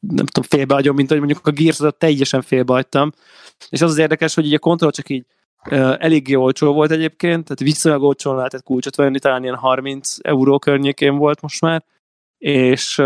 nem 0.00 0.26
tudom, 0.26 0.48
félbehagyom, 0.48 0.96
mint 0.96 1.08
hogy 1.08 1.18
mondjuk 1.18 1.46
a 1.46 1.50
gears 1.50 1.80
teljesen 1.98 2.42
félbehagytam. 2.42 3.12
És 3.68 3.82
az 3.82 3.90
az 3.90 3.98
érdekes, 3.98 4.34
hogy 4.34 4.46
így 4.46 4.54
a 4.54 4.58
kontroll 4.58 4.90
csak 4.90 5.08
így 5.08 5.26
eléggé 5.98 6.34
olcsó 6.34 6.72
volt 6.72 6.90
egyébként, 6.90 7.44
tehát 7.44 7.58
viszonylag 7.58 8.02
olcsón 8.02 8.36
lehetett 8.36 8.62
kulcsot 8.62 8.96
venni, 8.96 9.18
talán 9.18 9.42
ilyen 9.42 9.54
30 9.54 10.16
euró 10.22 10.58
környékén 10.58 11.16
volt 11.16 11.40
most 11.40 11.60
már, 11.60 11.84
és, 12.38 13.02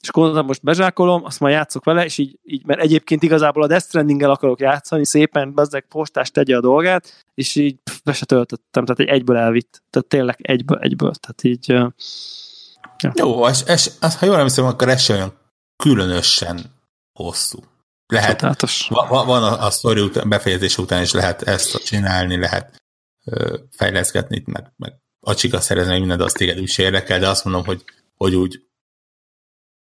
és 0.00 0.10
gondoltam, 0.10 0.46
most 0.46 0.62
bezsákolom, 0.62 1.24
azt 1.24 1.40
már 1.40 1.50
játszok 1.50 1.84
vele, 1.84 2.04
és 2.04 2.18
így, 2.18 2.38
így 2.44 2.64
mert 2.66 2.80
egyébként 2.80 3.22
igazából 3.22 3.62
a 3.62 3.66
Death 3.66 3.84
stranding 3.84 4.22
akarok 4.22 4.60
játszani, 4.60 5.04
szépen 5.04 5.54
bezzeg 5.54 5.84
postás 5.88 6.30
tegye 6.30 6.56
a 6.56 6.60
dolgát, 6.60 7.24
és 7.34 7.54
így 7.54 7.76
pff, 7.84 7.98
be 8.04 8.12
se 8.12 8.24
töltöttem, 8.24 8.84
tehát 8.84 9.00
egy 9.00 9.18
egyből 9.18 9.36
elvitt, 9.36 9.82
tehát 9.90 10.08
tényleg 10.08 10.38
egyből, 10.42 10.78
egyből, 10.78 11.12
tehát 11.14 11.44
így 11.44 11.68
ja. 11.68 13.12
Jó, 13.14 13.48
és, 13.48 13.62
és, 13.66 13.90
ha 14.18 14.26
jól 14.26 14.36
emlékszem, 14.36 14.64
akkor 14.64 14.88
ez 14.88 15.00
sem 15.00 15.16
olyan 15.16 15.32
különösen 15.76 16.60
hosszú. 17.12 17.58
Lehet, 18.12 18.40
van, 18.88 19.26
van 19.26 19.42
a, 19.42 19.64
a 19.66 19.70
sztori 19.70 20.00
után, 20.00 20.28
befejezés 20.28 20.78
után 20.78 21.02
is 21.02 21.12
lehet 21.12 21.42
ezt 21.42 21.84
csinálni, 21.84 22.36
lehet 22.36 22.82
ö, 23.24 23.58
fejleszgetni, 23.70 24.42
meg, 24.46 24.72
meg 24.76 24.92
acsika 25.20 25.60
szerezni, 25.60 25.90
meg 25.90 26.00
minden, 26.00 26.18
de 26.18 26.24
az 26.24 26.32
téged 26.32 26.58
is 26.58 26.78
érdekel, 26.78 27.18
de 27.18 27.28
azt 27.28 27.44
mondom, 27.44 27.64
hogy, 27.64 27.84
hogy 28.16 28.34
úgy 28.34 28.68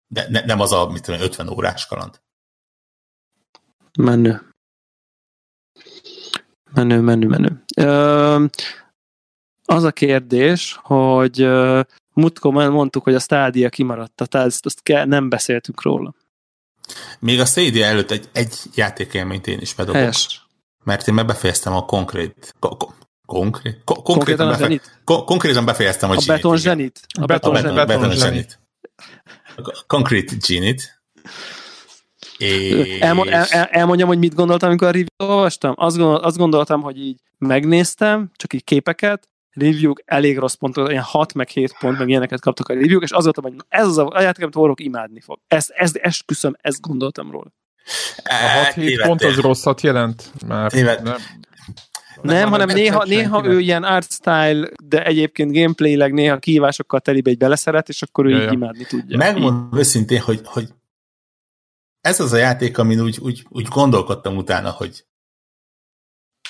de 0.07 0.27
ne, 0.29 0.45
nem 0.45 0.61
az 0.61 0.73
a, 0.73 0.87
mit 0.87 1.03
tudom, 1.03 1.21
50 1.21 1.49
órás 1.49 1.87
kaland. 1.87 2.21
Menő. 3.99 4.55
Menő, 6.73 7.01
menő, 7.01 7.27
menő. 7.27 7.64
Ö, 7.77 8.45
az 9.64 9.83
a 9.85 9.93
kérdés, 9.93 10.79
hogy 10.83 11.49
múltkor 12.12 12.53
mondtuk, 12.53 13.05
hogy 13.05 13.14
a 13.14 13.21
stádia 13.21 13.69
kimaradt, 13.69 14.12
tehát 14.14 14.47
ezt, 14.47 14.67
azt 14.67 14.83
kell, 14.83 15.05
nem 15.05 15.29
beszéltünk 15.29 15.83
róla. 15.83 16.14
Még 17.18 17.41
a 17.41 17.45
Stadia 17.45 17.84
előtt 17.84 18.11
egy, 18.11 18.28
egy 18.32 18.55
játékélményt 18.74 19.47
én 19.47 19.59
is 19.61 19.74
bedobok. 19.74 20.01
Helyes. 20.01 20.47
Mert 20.84 21.09
én 21.09 21.14
már 21.14 21.26
befejeztem 21.26 21.74
a 21.74 21.84
konkrét... 21.84 22.55
konkrét? 23.26 23.82
konkrétan, 23.84 24.49
befe, 24.49 24.80
konkrétan 25.05 25.64
befejeztem 25.64 26.11
a, 26.11 26.14
a 26.14 26.22
Beton 26.26 26.57
Zenit. 26.57 27.01
A 27.20 27.24
Beton, 27.24 27.53
beton, 27.53 27.74
beton, 27.74 28.01
beton 28.01 28.16
Zenit. 28.16 28.59
Concrete 29.87 30.34
Genit. 30.49 31.01
És... 32.39 32.99
Elmond, 33.01 33.28
el, 33.30 33.45
el, 33.45 33.64
elmondjam, 33.64 34.09
hogy 34.09 34.18
mit 34.18 34.34
gondoltam, 34.34 34.68
amikor 34.68 34.89
a 34.89 34.91
review 34.91 35.30
olvastam? 35.30 35.74
Azt, 35.76 35.97
gondol, 35.97 36.16
azt 36.16 36.37
gondoltam, 36.37 36.82
hogy 36.82 36.99
így 36.99 37.20
megnéztem, 37.39 38.30
csak 38.37 38.53
így 38.53 38.64
képeket, 38.64 39.28
review 39.57 39.92
elég 40.04 40.38
rossz 40.38 40.54
pontot, 40.54 40.90
ilyen 40.90 41.02
6 41.02 41.34
meg 41.34 41.48
7 41.48 41.76
pont, 41.78 41.98
meg 41.98 42.09
ilyeneket 42.09 42.40
kaptak 42.40 42.68
a 42.68 42.74
review 42.74 43.00
és 43.00 43.11
az 43.11 43.24
voltam, 43.24 43.44
hogy 43.44 43.54
ez 43.68 43.86
az 43.86 43.98
a, 43.98 44.20
játék, 44.20 44.42
amit 44.42 44.57
Orrok 44.57 44.80
imádni 44.80 45.20
fog. 45.20 45.38
Ezt, 45.48 45.70
ezt 45.70 45.96
esküszöm, 45.96 46.57
ezt 46.61 46.80
gondoltam 46.80 47.30
róla. 47.30 47.52
A 48.16 48.72
6-7 48.74 49.02
pont 49.07 49.22
az 49.22 49.36
rosszat 49.36 49.80
jelent? 49.80 50.32
Mert 50.46 50.74
nem, 50.74 51.02
nem, 51.02 51.16
nem, 52.22 52.50
hanem 52.50 52.68
néha, 52.68 53.04
néha 53.04 53.44
ő 53.44 53.61
ilyen 53.61 53.82
art 53.82 54.12
style, 54.12 54.68
de 54.84 55.04
egyébként 55.04 55.52
gameplayleg 55.52 56.12
néha 56.12 56.38
kihívásokkal 56.38 57.00
telibe 57.00 57.30
egy 57.30 57.38
beleszeret, 57.38 57.88
és 57.88 58.02
akkor 58.02 58.26
ő 58.26 58.30
ja, 58.30 58.42
így 58.42 58.52
imádni 58.52 58.84
tudja. 58.84 59.16
Megmondom 59.16 59.78
őszintén, 59.78 60.20
hogy, 60.20 60.40
hogy 60.44 60.68
ez 62.00 62.20
az 62.20 62.32
a 62.32 62.36
játék, 62.36 62.78
amin 62.78 63.00
úgy, 63.00 63.18
úgy, 63.20 63.46
úgy 63.48 63.66
gondolkodtam 63.68 64.36
utána, 64.36 64.70
hogy 64.70 65.04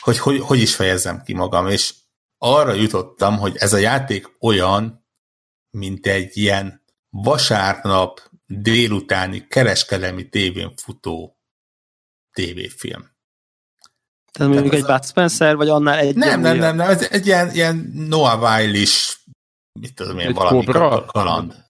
hogy, 0.00 0.18
hogy 0.18 0.40
hogy 0.40 0.58
is 0.58 0.74
fejezzem 0.74 1.22
ki 1.22 1.32
magam, 1.32 1.66
és 1.66 1.94
arra 2.38 2.72
jutottam, 2.72 3.38
hogy 3.38 3.56
ez 3.56 3.72
a 3.72 3.78
játék 3.78 4.36
olyan, 4.40 5.06
mint 5.70 6.06
egy 6.06 6.36
ilyen 6.36 6.84
vasárnap 7.10 8.20
délutáni 8.46 9.46
kereskedelmi 9.46 10.28
tévén 10.28 10.72
futó 10.76 11.38
tévéfilm. 12.32 13.14
Tehát 14.32 14.52
mondjuk 14.52 14.72
Tehát 14.72 14.88
egy 14.88 14.94
Bud 14.94 15.08
Spencer, 15.08 15.56
vagy 15.56 15.68
annál 15.68 15.98
egy... 15.98 16.16
Nem, 16.16 16.40
nem, 16.40 16.56
nem, 16.56 16.76
nem, 16.76 16.88
ez 16.88 17.08
egy 17.10 17.26
ilyen, 17.26 17.50
ilyen 17.50 17.90
Noah 17.94 18.42
Wyle-is, 18.42 19.20
mit 19.80 19.94
tudom 19.94 20.18
én, 20.18 20.32
valami 20.32 20.64
kaland. 21.06 21.64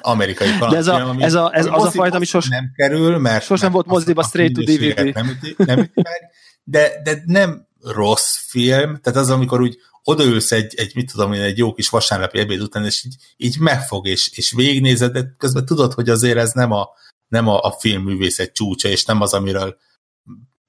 Amerikai 0.00 0.58
kaland. 0.58 0.72
De 0.72 0.78
ez 0.78 0.86
a, 0.86 1.14
ez 1.18 1.34
a, 1.34 1.50
ez 1.54 1.66
az 1.66 1.84
a 1.84 1.90
fajta, 1.90 2.16
ami 2.16 2.24
sos... 2.24 2.48
nem 2.48 2.72
kerül, 2.74 3.18
mert... 3.18 3.44
Sosem 3.44 3.72
volt 3.72 3.86
moziba 3.86 4.22
straight 4.22 4.54
to 4.54 4.62
DVD. 4.62 5.14
Nem 5.14 5.28
üti, 5.28 5.54
nem 5.56 5.78
üti 5.78 6.00
meg, 6.02 6.30
de, 6.62 7.02
de 7.02 7.22
nem 7.24 7.68
rossz 7.84 8.36
film, 8.36 9.00
tehát 9.00 9.18
az, 9.18 9.30
amikor 9.30 9.60
úgy 9.60 9.78
odaülsz 10.02 10.52
egy, 10.52 10.74
egy 10.74 10.94
mit 10.94 11.12
tudom 11.12 11.32
én, 11.32 11.40
egy 11.40 11.58
jó 11.58 11.72
kis 11.72 11.88
vasárnapi 11.88 12.38
ebéd 12.38 12.60
után, 12.60 12.84
és 12.84 13.04
így, 13.04 13.14
így 13.36 13.58
megfog, 13.58 14.06
és, 14.06 14.30
és 14.36 14.52
végignézed, 14.52 15.12
de 15.12 15.34
közben 15.38 15.64
tudod, 15.64 15.92
hogy 15.92 16.08
azért 16.08 16.38
ez 16.38 16.52
nem 16.52 16.72
a, 16.72 16.88
nem 17.28 17.48
a, 17.48 17.60
a 17.60 17.76
filmművészet 17.78 18.52
csúcsa, 18.52 18.88
és 18.88 19.04
nem 19.04 19.20
az, 19.20 19.32
amiről 19.32 19.78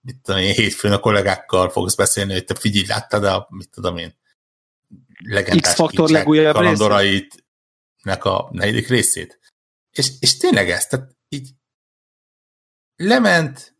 mit 0.01 0.21
tudom 0.21 0.41
én, 0.41 0.53
hétfőn 0.53 0.91
a 0.91 0.99
kollégákkal 0.99 1.69
fogsz 1.69 1.95
beszélni, 1.95 2.33
hogy 2.33 2.45
te 2.45 2.55
figyelj, 2.55 2.85
láttad 2.87 3.23
a, 3.23 3.47
mit 3.49 3.69
tudom 3.69 3.97
én, 3.97 4.15
legendás 5.23 5.71
X-faktor 5.71 6.09
legújabb 6.09 6.53
kalandorait 6.53 7.43
a 8.03 8.55
negyedik 8.55 8.87
részét. 8.87 9.39
És, 9.91 10.11
és 10.19 10.37
tényleg 10.37 10.69
ez, 10.69 10.87
tehát 10.87 11.15
így 11.29 11.49
lement, 12.95 13.75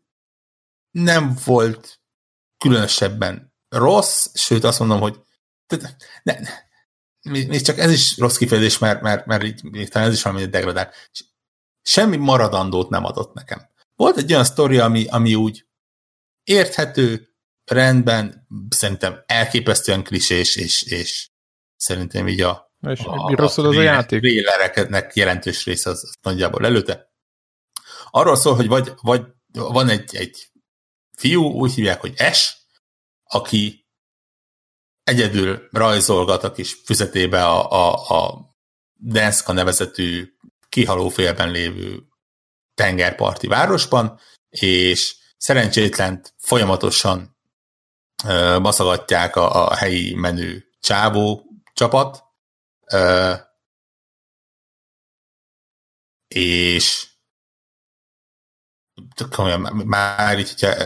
nem 0.90 1.36
volt 1.44 2.00
különösebben 2.58 3.54
rossz, 3.68 4.26
sőt 4.34 4.64
azt 4.64 4.78
mondom, 4.78 5.00
hogy 5.00 5.20
ne, 6.22 6.34
ne, 6.40 6.50
még 7.46 7.60
csak 7.60 7.78
ez 7.78 7.92
is 7.92 8.18
rossz 8.18 8.36
kifejezés, 8.36 8.78
mert, 8.78 9.00
mert, 9.00 9.26
mert 9.26 9.44
így, 9.44 9.62
még 9.62 9.88
talán 9.88 10.08
ez 10.08 10.14
is 10.14 10.22
valami 10.22 10.44
degradál. 10.44 10.92
Semmi 11.82 12.16
maradandót 12.16 12.90
nem 12.90 13.04
adott 13.04 13.34
nekem. 13.34 13.68
Volt 13.94 14.16
egy 14.16 14.32
olyan 14.32 14.44
sztori, 14.44 14.78
ami, 14.78 15.06
ami 15.06 15.34
úgy 15.34 15.66
érthető, 16.44 17.36
rendben, 17.66 18.46
szerintem 18.68 19.22
elképesztően 19.26 20.04
klisés, 20.04 20.56
és, 20.56 20.82
és 20.82 21.28
szerintem 21.76 22.28
így 22.28 22.40
a, 22.40 22.74
és 22.88 23.00
a, 23.00 23.14
a, 23.14 23.42
az 23.42 23.58
a 23.58 23.82
játék? 23.82 24.20
Vélereknek 24.20 25.14
jelentős 25.14 25.64
része 25.64 25.90
az, 25.90 26.02
az 26.02 26.14
nagyjából 26.22 26.64
előtte. 26.64 27.12
Arról 28.10 28.36
szól, 28.36 28.54
hogy 28.54 28.66
vagy, 28.66 28.92
vagy 29.00 29.22
van 29.52 29.88
egy, 29.88 30.16
egy 30.16 30.50
fiú, 31.16 31.42
úgy 31.42 31.72
hívják, 31.72 32.00
hogy 32.00 32.14
S, 32.32 32.56
aki 33.24 33.86
egyedül 35.02 35.68
rajzolgat 35.72 36.44
a 36.44 36.52
kis 36.52 36.74
füzetébe 36.84 37.46
a, 37.46 37.70
a, 37.70 38.16
a 38.16 38.54
Denszka 38.92 39.52
nevezetű 39.52 40.34
kihalófélben 40.68 41.50
lévő 41.50 42.02
tengerparti 42.74 43.46
városban, 43.46 44.20
és 44.48 45.16
szerencsétlen 45.36 46.22
folyamatosan 46.36 47.36
ö, 48.24 48.58
baszagatják 48.62 49.36
a, 49.36 49.68
a 49.70 49.74
helyi 49.74 50.14
menő 50.14 50.68
csávó 50.80 51.42
csapat, 51.72 52.22
ö, 52.92 53.34
és 56.28 57.15
komolyan, 59.30 59.60
már 59.84 60.38
így, 60.38 60.48
hogyha 60.48 60.84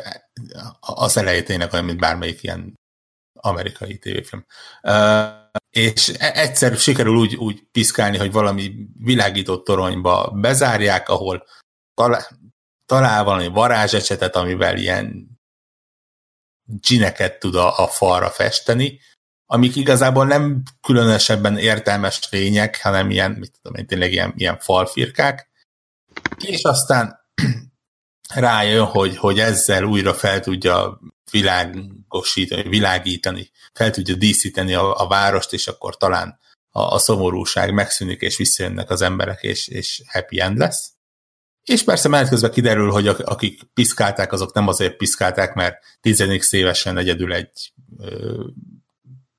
az 0.80 1.16
elejét 1.16 1.44
tényleg 1.44 1.72
olyan, 1.72 1.84
mint 1.84 2.00
bármelyik 2.00 2.42
ilyen 2.42 2.78
amerikai 3.32 3.98
tévéfilm. 3.98 4.46
Uh, 4.82 5.40
és 5.70 6.08
e- 6.18 6.32
egyszer 6.34 6.76
sikerül 6.76 7.16
úgy, 7.16 7.34
úgy 7.34 7.62
piszkálni, 7.72 8.18
hogy 8.18 8.32
valami 8.32 8.74
világított 8.98 9.64
toronyba 9.64 10.30
bezárják, 10.34 11.08
ahol 11.08 11.46
talál, 11.94 12.26
talál 12.86 13.24
valami 13.24 13.46
varázsecsetet, 13.46 14.36
amivel 14.36 14.76
ilyen 14.76 15.28
dzsineket 16.64 17.38
tud 17.38 17.54
a, 17.54 17.78
a 17.78 17.86
falra 17.86 18.30
festeni, 18.30 19.00
amik 19.46 19.76
igazából 19.76 20.26
nem 20.26 20.62
különösebben 20.80 21.58
értelmes 21.58 22.30
lények, 22.30 22.82
hanem 22.82 23.10
ilyen, 23.10 23.30
mit 23.30 23.52
tudom 23.62 23.78
én, 23.78 23.86
tényleg 23.86 24.12
ilyen, 24.12 24.32
ilyen 24.36 24.58
falfirkák. 24.58 25.50
És 26.44 26.62
aztán 26.62 27.20
rájön, 28.34 28.84
hogy, 28.84 29.16
hogy 29.16 29.38
ezzel 29.38 29.84
újra 29.84 30.14
fel 30.14 30.40
tudja 30.40 31.00
világosítani, 31.30 32.68
világítani, 32.68 33.50
fel 33.72 33.90
tudja 33.90 34.14
díszíteni 34.14 34.74
a, 34.74 35.00
a 35.00 35.06
várost, 35.08 35.52
és 35.52 35.66
akkor 35.66 35.96
talán 35.96 36.38
a, 36.70 36.80
a 36.80 36.98
szomorúság 36.98 37.72
megszűnik, 37.72 38.20
és 38.20 38.36
visszajönnek 38.36 38.90
az 38.90 39.02
emberek, 39.02 39.42
és, 39.42 39.68
és 39.68 40.02
happy 40.06 40.40
end 40.40 40.58
lesz. 40.58 40.92
És 41.64 41.82
persze 41.82 42.08
menet 42.08 42.28
közben 42.28 42.50
kiderül, 42.50 42.90
hogy 42.90 43.08
akik 43.08 43.62
piszkálták, 43.74 44.32
azok 44.32 44.54
nem 44.54 44.68
azért 44.68 44.96
piszkálták, 44.96 45.54
mert 45.54 45.76
10 46.00 46.20
évesen 46.50 46.98
egyedül 46.98 47.32
egy 47.32 47.72
ö, 47.98 48.44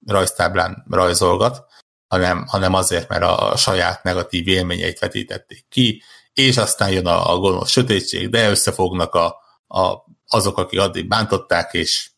rajztáblán 0.05 0.85
rajzolgat, 0.89 1.65
hanem, 2.07 2.45
hanem 2.47 2.73
azért, 2.73 3.09
mert 3.09 3.23
a, 3.23 3.57
saját 3.57 4.03
negatív 4.03 4.47
élményeit 4.47 4.99
vetítették 4.99 5.65
ki, 5.69 6.03
és 6.33 6.57
aztán 6.57 6.91
jön 6.91 7.05
a, 7.05 7.31
a 7.31 7.37
gonosz 7.37 7.69
sötétség, 7.69 8.29
de 8.29 8.49
összefognak 8.49 9.13
a, 9.13 9.35
a, 9.67 10.05
azok, 10.27 10.57
akik 10.57 10.79
addig 10.79 11.07
bántották, 11.07 11.73
és 11.73 12.11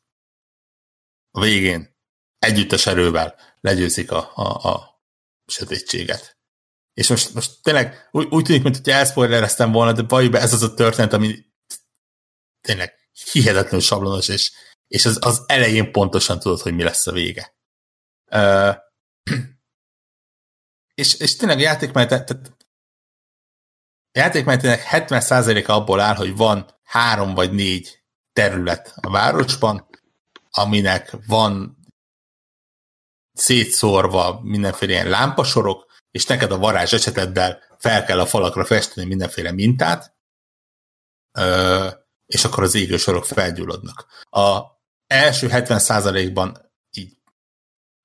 a 1.32 1.42
végén 1.42 1.98
együttes 2.40 2.86
erővel 2.86 3.36
legyőzik 3.62 4.12
a, 4.12 4.32
a, 4.36 4.70
a 4.70 5.02
sötétséget. 5.46 6.38
És 6.94 7.10
most, 7.10 7.34
most 7.34 7.62
tényleg 7.62 8.10
úgy, 8.12 8.28
úgy 8.30 8.44
tűnik, 8.44 8.64
mint 8.64 8.76
hogy 8.76 8.90
elszpoilereztem 8.90 9.72
volna, 9.72 9.92
de 9.92 10.04
valójában 10.08 10.42
ez 10.42 10.54
az 10.54 10.64
a 10.64 10.74
történet, 10.74 11.14
ami 11.14 11.46
tényleg 12.62 12.94
hihetetlenül 13.32 13.80
sablonos, 13.80 14.28
és, 14.28 14.52
és 14.88 15.06
az, 15.06 15.18
az 15.22 15.44
elején 15.46 15.92
pontosan 15.92 16.40
tudod, 16.40 16.60
hogy 16.60 16.74
mi 16.74 16.84
lesz 16.84 17.08
a 17.08 17.12
vége. 17.12 17.56
Uh, 18.32 18.76
és, 21.02 21.14
és 21.14 21.36
tényleg 21.36 21.58
a 21.58 21.62
játékmenet, 21.62 22.10
tehát 22.10 22.30
a 22.30 22.63
játékmenetének 24.14 24.88
70%-a 24.92 25.72
abból 25.72 26.00
áll, 26.00 26.16
hogy 26.16 26.36
van 26.36 26.80
három 26.84 27.34
vagy 27.34 27.52
négy 27.52 28.04
terület 28.34 28.94
a 28.96 29.10
városban, 29.10 29.90
aminek 30.52 31.16
van 31.28 31.78
szétszórva 33.34 34.40
mindenféle 34.44 34.92
ilyen 34.92 35.10
lámpasorok, 35.10 35.92
és 36.12 36.26
neked 36.26 36.52
a 36.52 36.58
varázs 36.58 36.94
eseteddel 36.94 37.60
fel 37.78 38.06
kell 38.06 38.20
a 38.20 38.26
falakra 38.26 38.66
festeni 38.66 39.08
mindenféle 39.08 39.52
mintát, 39.52 40.16
és 42.26 42.44
akkor 42.44 42.64
az 42.64 42.76
égő 42.76 42.98
sorok 42.98 43.26
felgyulladnak. 43.26 44.06
A 44.30 44.62
első 45.08 45.48
70%-ban 45.52 46.72
így 46.92 47.18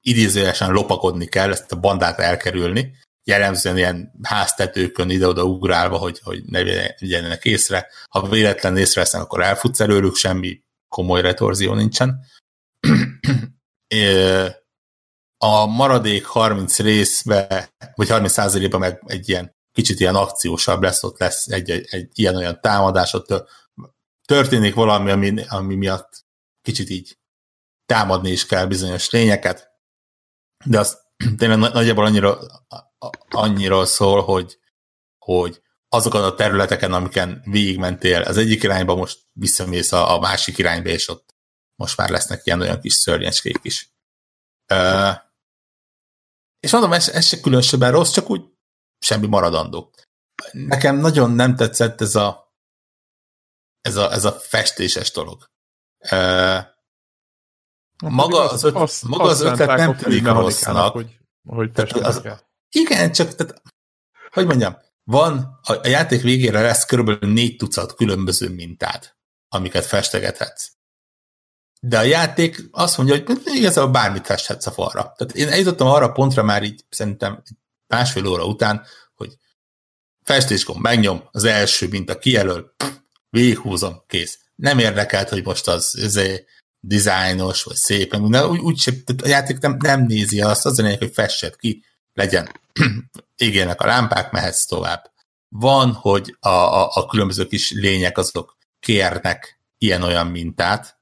idézőjesen 0.00 0.70
lopakodni 0.70 1.26
kell, 1.26 1.50
ezt 1.50 1.72
a 1.72 1.80
bandát 1.80 2.18
elkerülni, 2.18 2.96
jellemzően 3.28 3.76
ilyen 3.76 4.12
háztetőkön 4.22 5.10
ide-oda 5.10 5.44
ugrálva, 5.44 5.96
hogy, 5.96 6.20
hogy 6.22 6.44
ne 6.44 6.62
vigyenek 6.98 7.44
észre. 7.44 7.86
Ha 8.08 8.28
véletlen 8.28 8.76
észrevesznek, 8.76 9.22
akkor 9.22 9.42
elfutsz 9.42 9.80
előlük, 9.80 10.14
semmi 10.14 10.62
komoly 10.88 11.20
retorzió 11.20 11.74
nincsen. 11.74 12.24
a 15.44 15.66
maradék 15.66 16.26
30 16.26 16.78
részbe, 16.78 17.70
vagy 17.94 18.08
30 18.08 18.32
százalékban 18.32 18.80
meg 18.80 19.02
egy 19.06 19.28
ilyen 19.28 19.56
kicsit 19.72 20.00
ilyen 20.00 20.14
akciósabb 20.14 20.82
lesz, 20.82 21.02
ott 21.02 21.18
lesz 21.18 21.46
egy, 21.46 21.70
egy, 21.70 21.86
egy 21.90 22.18
ilyen-olyan 22.18 22.60
támadás, 22.60 23.14
ott 23.14 23.48
történik 24.24 24.74
valami, 24.74 25.10
ami, 25.10 25.34
ami 25.48 25.74
miatt 25.74 26.26
kicsit 26.62 26.88
így 26.90 27.18
támadni 27.86 28.30
is 28.30 28.46
kell 28.46 28.66
bizonyos 28.66 29.10
lényeket, 29.10 29.68
de 30.64 30.78
az 30.78 30.98
tényleg 31.36 31.58
nagyjából 31.58 32.04
annyira, 32.04 32.38
annyira 33.28 33.84
szól, 33.84 34.22
hogy, 34.22 34.58
hogy 35.18 35.62
azokat 35.88 36.22
a 36.22 36.34
területeken, 36.34 36.92
amiken 36.92 37.42
végigmentél 37.44 38.22
az 38.22 38.36
egyik 38.36 38.62
irányba, 38.62 38.94
most 38.94 39.20
visszamész 39.32 39.92
a, 39.92 40.14
a 40.14 40.20
másik 40.20 40.58
irányba, 40.58 40.88
és 40.88 41.08
ott 41.08 41.34
most 41.74 41.96
már 41.96 42.10
lesznek 42.10 42.46
ilyen 42.46 42.60
olyan 42.60 42.80
kis 42.80 42.92
szörnyecskék 42.92 43.58
is. 43.62 43.92
Uh, 44.72 45.16
és 46.60 46.72
mondom, 46.72 46.92
ez, 46.92 47.08
ez 47.08 47.26
se 47.26 47.40
különösebben 47.40 47.90
rossz, 47.90 48.10
csak 48.10 48.30
úgy 48.30 48.42
semmi 48.98 49.26
maradandó. 49.26 49.92
Nekem 50.52 50.96
nagyon 50.96 51.30
nem 51.30 51.56
tetszett 51.56 52.00
ez 52.00 52.14
a 52.14 52.46
ez 53.80 53.96
a, 53.96 54.12
ez 54.12 54.24
a 54.24 54.32
festéses 54.32 55.10
dolog. 55.10 55.50
Uh, 56.10 56.58
maga 57.98 58.50
az, 58.50 58.62
öt, 58.62 58.74
azt, 58.74 59.04
maga 59.04 59.24
az 59.24 59.40
ötlet 59.40 59.76
nem 59.76 59.96
tűnik 59.96 60.26
rossznak. 60.26 60.92
Hogy, 60.92 61.18
hogy 61.46 61.70
az, 62.02 62.22
igen, 62.70 63.12
csak 63.12 63.34
tehát, 63.34 63.62
hogy 64.30 64.46
mondjam, 64.46 64.76
van, 65.04 65.58
a, 65.62 65.72
a 65.72 65.86
játék 65.86 66.22
végére 66.22 66.60
lesz 66.60 66.84
körülbelül 66.84 67.32
négy 67.32 67.56
tucat 67.56 67.94
különböző 67.94 68.48
mintát, 68.48 69.16
amiket 69.48 69.86
festegethetsz. 69.86 70.70
De 71.80 71.98
a 71.98 72.02
játék 72.02 72.68
azt 72.70 72.96
mondja, 72.96 73.22
hogy 73.26 73.40
igazából 73.44 73.90
bármit 73.90 74.26
festhetsz 74.26 74.66
a 74.66 74.70
falra. 74.70 75.12
Tehát 75.16 75.34
én 75.34 75.48
eljutottam 75.48 75.86
arra 75.86 76.04
a 76.04 76.12
pontra 76.12 76.42
már 76.42 76.62
így 76.62 76.84
szerintem 76.88 77.42
másfél 77.86 78.26
óra 78.26 78.44
után, 78.44 78.84
hogy 79.14 79.36
festéskon 80.22 80.76
megnyom, 80.80 81.28
az 81.30 81.44
első 81.44 81.88
minta 81.88 82.18
kijelöl, 82.18 82.74
végighúzom, 83.30 84.02
kész. 84.06 84.38
Nem 84.54 84.78
érdekelt, 84.78 85.28
hogy 85.28 85.44
most 85.44 85.68
az, 85.68 85.98
az 86.02 86.20
dizájnos, 86.80 87.62
vagy 87.62 87.76
szépen, 87.76 88.30
de 88.30 88.46
úgy, 88.46 88.58
úgy 88.58 89.04
a 89.22 89.28
játék 89.28 89.58
nem, 89.58 89.76
nem 89.78 90.02
nézi 90.02 90.40
azt, 90.40 90.66
az 90.66 90.78
a 90.78 90.82
lényeg, 90.82 90.98
hogy 90.98 91.12
fessed 91.12 91.56
ki, 91.56 91.84
legyen 92.18 92.60
égjenek 93.46 93.80
a 93.80 93.86
lámpák, 93.86 94.30
mehetsz 94.30 94.64
tovább. 94.64 95.12
Van, 95.48 95.92
hogy 95.92 96.36
a, 96.40 96.48
a, 96.48 96.90
a 96.94 97.06
különböző 97.06 97.46
kis 97.46 97.72
lények 97.72 98.18
azok 98.18 98.56
kérnek 98.80 99.60
ilyen-olyan 99.78 100.26
mintát, 100.26 100.98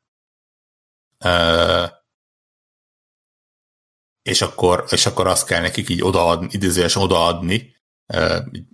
és 4.23 4.43
akkor, 4.43 4.85
és 4.91 5.07
akkor 5.07 5.27
azt 5.27 5.47
kell 5.47 5.61
nekik 5.61 5.89
így 5.89 6.03
odaadni, 6.03 6.49
idézőesen 6.51 7.03
odaadni, 7.03 7.77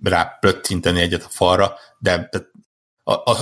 rá 0.02 0.24
plöttinteni 0.40 1.00
egyet 1.00 1.24
a 1.24 1.28
falra, 1.28 1.78
de, 1.98 2.28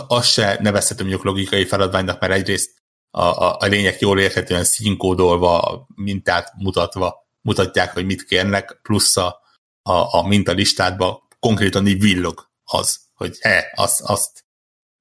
azt 0.09 0.31
se 0.31 0.59
nevezhetem 0.61 1.07
mondjuk 1.07 1.27
logikai 1.27 1.65
feladványnak, 1.65 2.21
mert 2.21 2.33
egyrészt 2.33 2.83
a, 3.11 3.23
a, 3.23 3.57
a 3.61 3.67
lények 3.67 4.01
jól 4.01 4.21
érthetően 4.21 4.65
színkódolva, 4.65 5.87
mintát 5.95 6.53
mutatva 6.57 7.29
mutatják, 7.41 7.93
hogy 7.93 8.05
mit 8.05 8.25
kérnek, 8.25 8.79
plusz 8.83 9.17
a, 9.17 9.41
a, 9.83 10.19
a 10.19 10.27
mintalistádba 10.27 11.29
konkrétan 11.39 11.87
így 11.87 12.01
villog 12.01 12.51
az, 12.65 13.01
hogy 13.15 13.39
he, 13.41 13.73
azt, 13.75 14.01
azt 14.01 14.45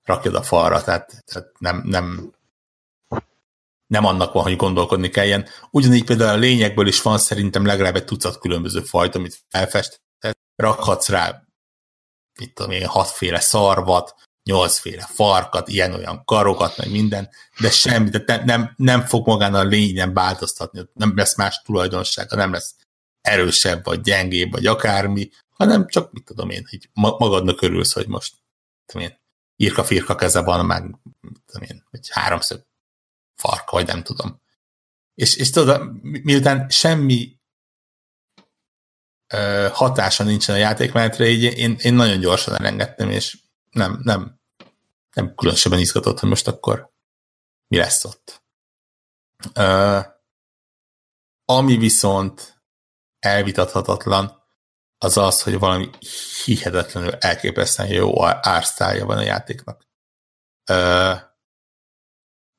rakjad 0.03 0.35
a 0.35 0.41
falra, 0.41 0.83
tehát, 0.83 1.23
tehát 1.25 1.59
nem, 1.59 1.81
nem, 1.85 2.33
nem 3.87 4.05
annak 4.05 4.33
van, 4.33 4.43
hogy 4.43 4.55
gondolkodni 4.55 5.09
kelljen. 5.09 5.47
Ugyanígy 5.71 6.03
például 6.03 6.29
a 6.29 6.39
lényekből 6.39 6.87
is 6.87 7.01
van 7.01 7.17
szerintem 7.17 7.65
legalább 7.65 7.95
egy 7.95 8.05
tucat 8.05 8.39
különböző 8.39 8.81
fajt, 8.81 9.15
amit 9.15 9.39
felfestett, 9.47 10.37
rakhatsz 10.55 11.09
rá, 11.09 11.43
mit 12.39 12.53
tudom 12.53 12.71
én, 12.71 12.85
hatféle 12.85 13.39
szarvat, 13.39 14.28
nyolcféle 14.49 15.05
farkat, 15.05 15.67
ilyen-olyan 15.67 16.23
karokat, 16.25 16.77
meg 16.77 16.91
minden, 16.91 17.29
de 17.59 17.69
semmi, 17.69 18.09
de 18.09 18.43
nem, 18.45 18.73
nem, 18.75 19.01
fog 19.01 19.27
magán 19.27 19.53
a 19.53 19.63
lényen 19.63 20.13
változtatni, 20.13 20.81
nem 20.93 21.15
lesz 21.15 21.37
más 21.37 21.61
tulajdonsága, 21.61 22.35
nem 22.35 22.51
lesz 22.51 22.75
erősebb, 23.21 23.85
vagy 23.85 24.01
gyengébb, 24.01 24.51
vagy 24.51 24.65
akármi, 24.65 25.29
hanem 25.49 25.87
csak, 25.87 26.11
mit 26.11 26.23
tudom 26.23 26.49
én, 26.49 26.65
hogy 26.69 26.89
magadnak 26.93 27.61
örülsz, 27.61 27.93
hogy 27.93 28.07
most, 28.07 28.35
tudom 28.85 29.07
én, 29.07 29.19
írka-firka 29.55 30.15
keze 30.15 30.41
van, 30.41 30.65
meg, 30.65 30.83
mit 31.21 31.41
tudom 31.45 31.67
én, 31.69 31.87
vagy 31.91 32.09
háromszög 32.09 32.65
farka, 33.35 33.71
vagy 33.71 33.87
nem 33.87 34.03
tudom. 34.03 34.41
És, 35.15 35.35
és 35.35 35.49
tudod, 35.49 36.01
miután 36.01 36.69
semmi 36.69 37.39
hatása 39.71 40.23
nincsen 40.23 40.55
a 40.55 40.59
játékmenetre, 40.59 41.27
így 41.27 41.43
én, 41.43 41.75
én 41.81 41.93
nagyon 41.93 42.19
gyorsan 42.19 42.55
elengedtem, 42.55 43.09
és 43.09 43.37
nem, 43.71 43.99
nem, 44.03 44.38
nem 45.19 45.35
különösebben 45.35 45.79
izgatott, 45.79 46.19
hogy 46.19 46.29
most 46.29 46.47
akkor 46.47 46.91
mi 47.67 47.77
lesz 47.77 48.05
ott. 48.05 48.43
Ö, 49.53 49.99
ami 51.45 51.77
viszont 51.77 52.63
elvitathatatlan, 53.19 54.37
az 54.97 55.17
az, 55.17 55.43
hogy 55.43 55.59
valami 55.59 55.89
hihetetlenül 56.45 57.13
elképesztően 57.13 57.89
jó 57.89 58.25
ársztálja 58.25 59.05
van 59.05 59.17
a 59.17 59.21
játéknak. 59.21 59.87
Ö, 60.69 61.13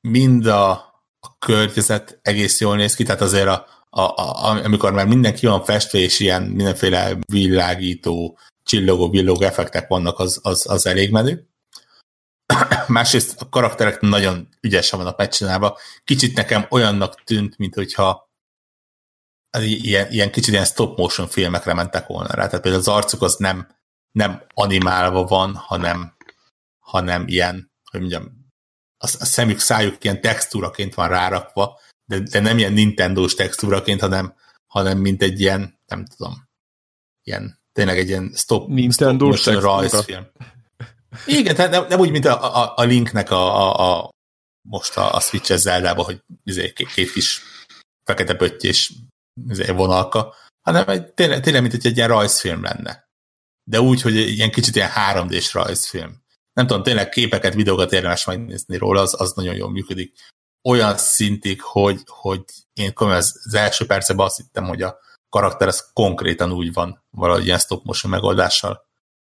mind 0.07 0.45
a, 0.45 0.71
a 1.19 1.37
környezet 1.39 2.19
egész 2.21 2.59
jól 2.59 2.75
néz 2.75 2.95
ki, 2.95 3.03
tehát 3.03 3.21
azért 3.21 3.47
a, 3.47 3.65
a, 3.89 4.01
a, 4.01 4.63
amikor 4.63 4.91
már 4.91 5.07
mindenki 5.07 5.45
van 5.45 5.63
festve, 5.63 5.99
és 5.99 6.19
ilyen 6.19 6.43
mindenféle 6.43 7.17
világító, 7.25 8.37
csillogó, 8.63 9.09
villogó 9.09 9.41
effektek 9.41 9.87
vannak, 9.87 10.19
az, 10.19 10.39
az, 10.43 10.69
az 10.69 10.85
elég 10.85 11.11
menő. 11.11 11.50
Másrészt 12.87 13.41
a 13.41 13.49
karakterek 13.49 14.01
nagyon 14.01 14.49
ügyesen 14.61 14.99
vannak 14.99 15.17
megcsinálva. 15.17 15.77
Kicsit 16.03 16.35
nekem 16.35 16.65
olyannak 16.69 17.23
tűnt, 17.23 17.57
mint 17.57 17.73
hogyha 17.73 18.29
ilyen, 19.59 20.11
ilyen 20.11 20.31
kicsit 20.31 20.53
ilyen 20.53 20.65
stop 20.65 20.97
motion 20.97 21.27
filmekre 21.27 21.73
mentek 21.73 22.07
volna 22.07 22.33
rá. 22.33 22.45
Tehát 22.45 22.61
például 22.61 22.83
az 22.83 22.87
arcuk 22.87 23.21
az 23.21 23.35
nem, 23.35 23.75
nem 24.11 24.43
animálva 24.53 25.23
van, 25.23 25.55
hanem, 25.55 26.15
hanem 26.79 27.27
ilyen, 27.27 27.71
hogy 27.91 27.99
mondjam, 27.99 28.41
a, 28.97 29.05
a 29.19 29.25
szemük, 29.25 29.59
szájuk 29.59 30.03
ilyen 30.03 30.21
textúraként 30.21 30.93
van 30.93 31.07
rárakva, 31.07 31.79
de, 32.05 32.19
de 32.19 32.39
nem 32.39 32.57
ilyen 32.57 32.73
Nintendo-s 32.73 33.33
textúraként, 33.33 34.01
hanem, 34.01 34.35
hanem 34.67 34.97
mint 34.97 35.21
egy 35.21 35.39
ilyen, 35.39 35.79
nem 35.85 36.05
tudom, 36.05 36.49
ilyen, 37.23 37.59
tényleg 37.71 37.97
egy 37.97 38.07
ilyen 38.07 38.31
stop, 38.35 38.67
Nintendo 38.67 39.31
stop 39.31 39.61
rajzfilm. 39.61 40.27
Igen, 41.25 41.55
tehát 41.55 41.71
nem, 41.71 41.85
nem 41.87 41.99
úgy, 41.99 42.11
mint 42.11 42.25
a, 42.25 42.63
a, 42.63 42.73
a 42.75 42.83
Linknek 42.83 43.31
a, 43.31 43.55
a, 43.55 43.99
a 44.01 44.09
most 44.69 44.97
a, 44.97 45.13
a 45.13 45.19
Switch-es 45.19 45.59
Zelda-ba, 45.59 46.03
hogy 46.03 46.19
izé, 46.43 46.73
két, 46.73 47.11
kis 47.11 47.41
fekete 48.03 48.35
pöttyés 48.35 48.93
izé, 49.47 49.71
vonalka, 49.71 50.35
hanem 50.61 50.89
egy, 50.89 51.13
tényleg, 51.13 51.41
tényleg, 51.41 51.61
mint 51.61 51.73
hogy 51.73 51.85
egy 51.85 51.97
ilyen 51.97 52.09
rajzfilm 52.09 52.63
lenne. 52.63 53.09
De 53.69 53.81
úgy, 53.81 54.01
hogy 54.01 54.15
ilyen 54.15 54.51
kicsit 54.51 54.75
ilyen 54.75 54.91
3D-s 54.95 55.53
rajzfilm 55.53 56.21
nem 56.53 56.67
tudom, 56.67 56.83
tényleg 56.83 57.09
képeket, 57.09 57.53
videókat 57.53 57.91
érdemes 57.91 58.25
megnézni 58.25 58.77
róla, 58.77 59.01
az, 59.01 59.21
az 59.21 59.33
nagyon 59.33 59.55
jól 59.55 59.69
működik. 59.69 60.17
Olyan 60.69 60.97
szintig, 60.97 61.61
hogy, 61.61 62.01
hogy 62.05 62.43
én 62.73 62.93
komolyan 62.93 63.19
az 63.19 63.53
első 63.53 63.85
percben 63.85 64.25
azt 64.25 64.37
hittem, 64.37 64.67
hogy 64.67 64.81
a 64.81 64.97
karakter 65.29 65.67
az 65.67 65.89
konkrétan 65.93 66.51
úgy 66.51 66.73
van 66.73 67.03
valahogy 67.09 67.45
ilyen 67.45 67.59
stop 67.59 67.83
motion 67.85 68.11
megoldással 68.11 68.85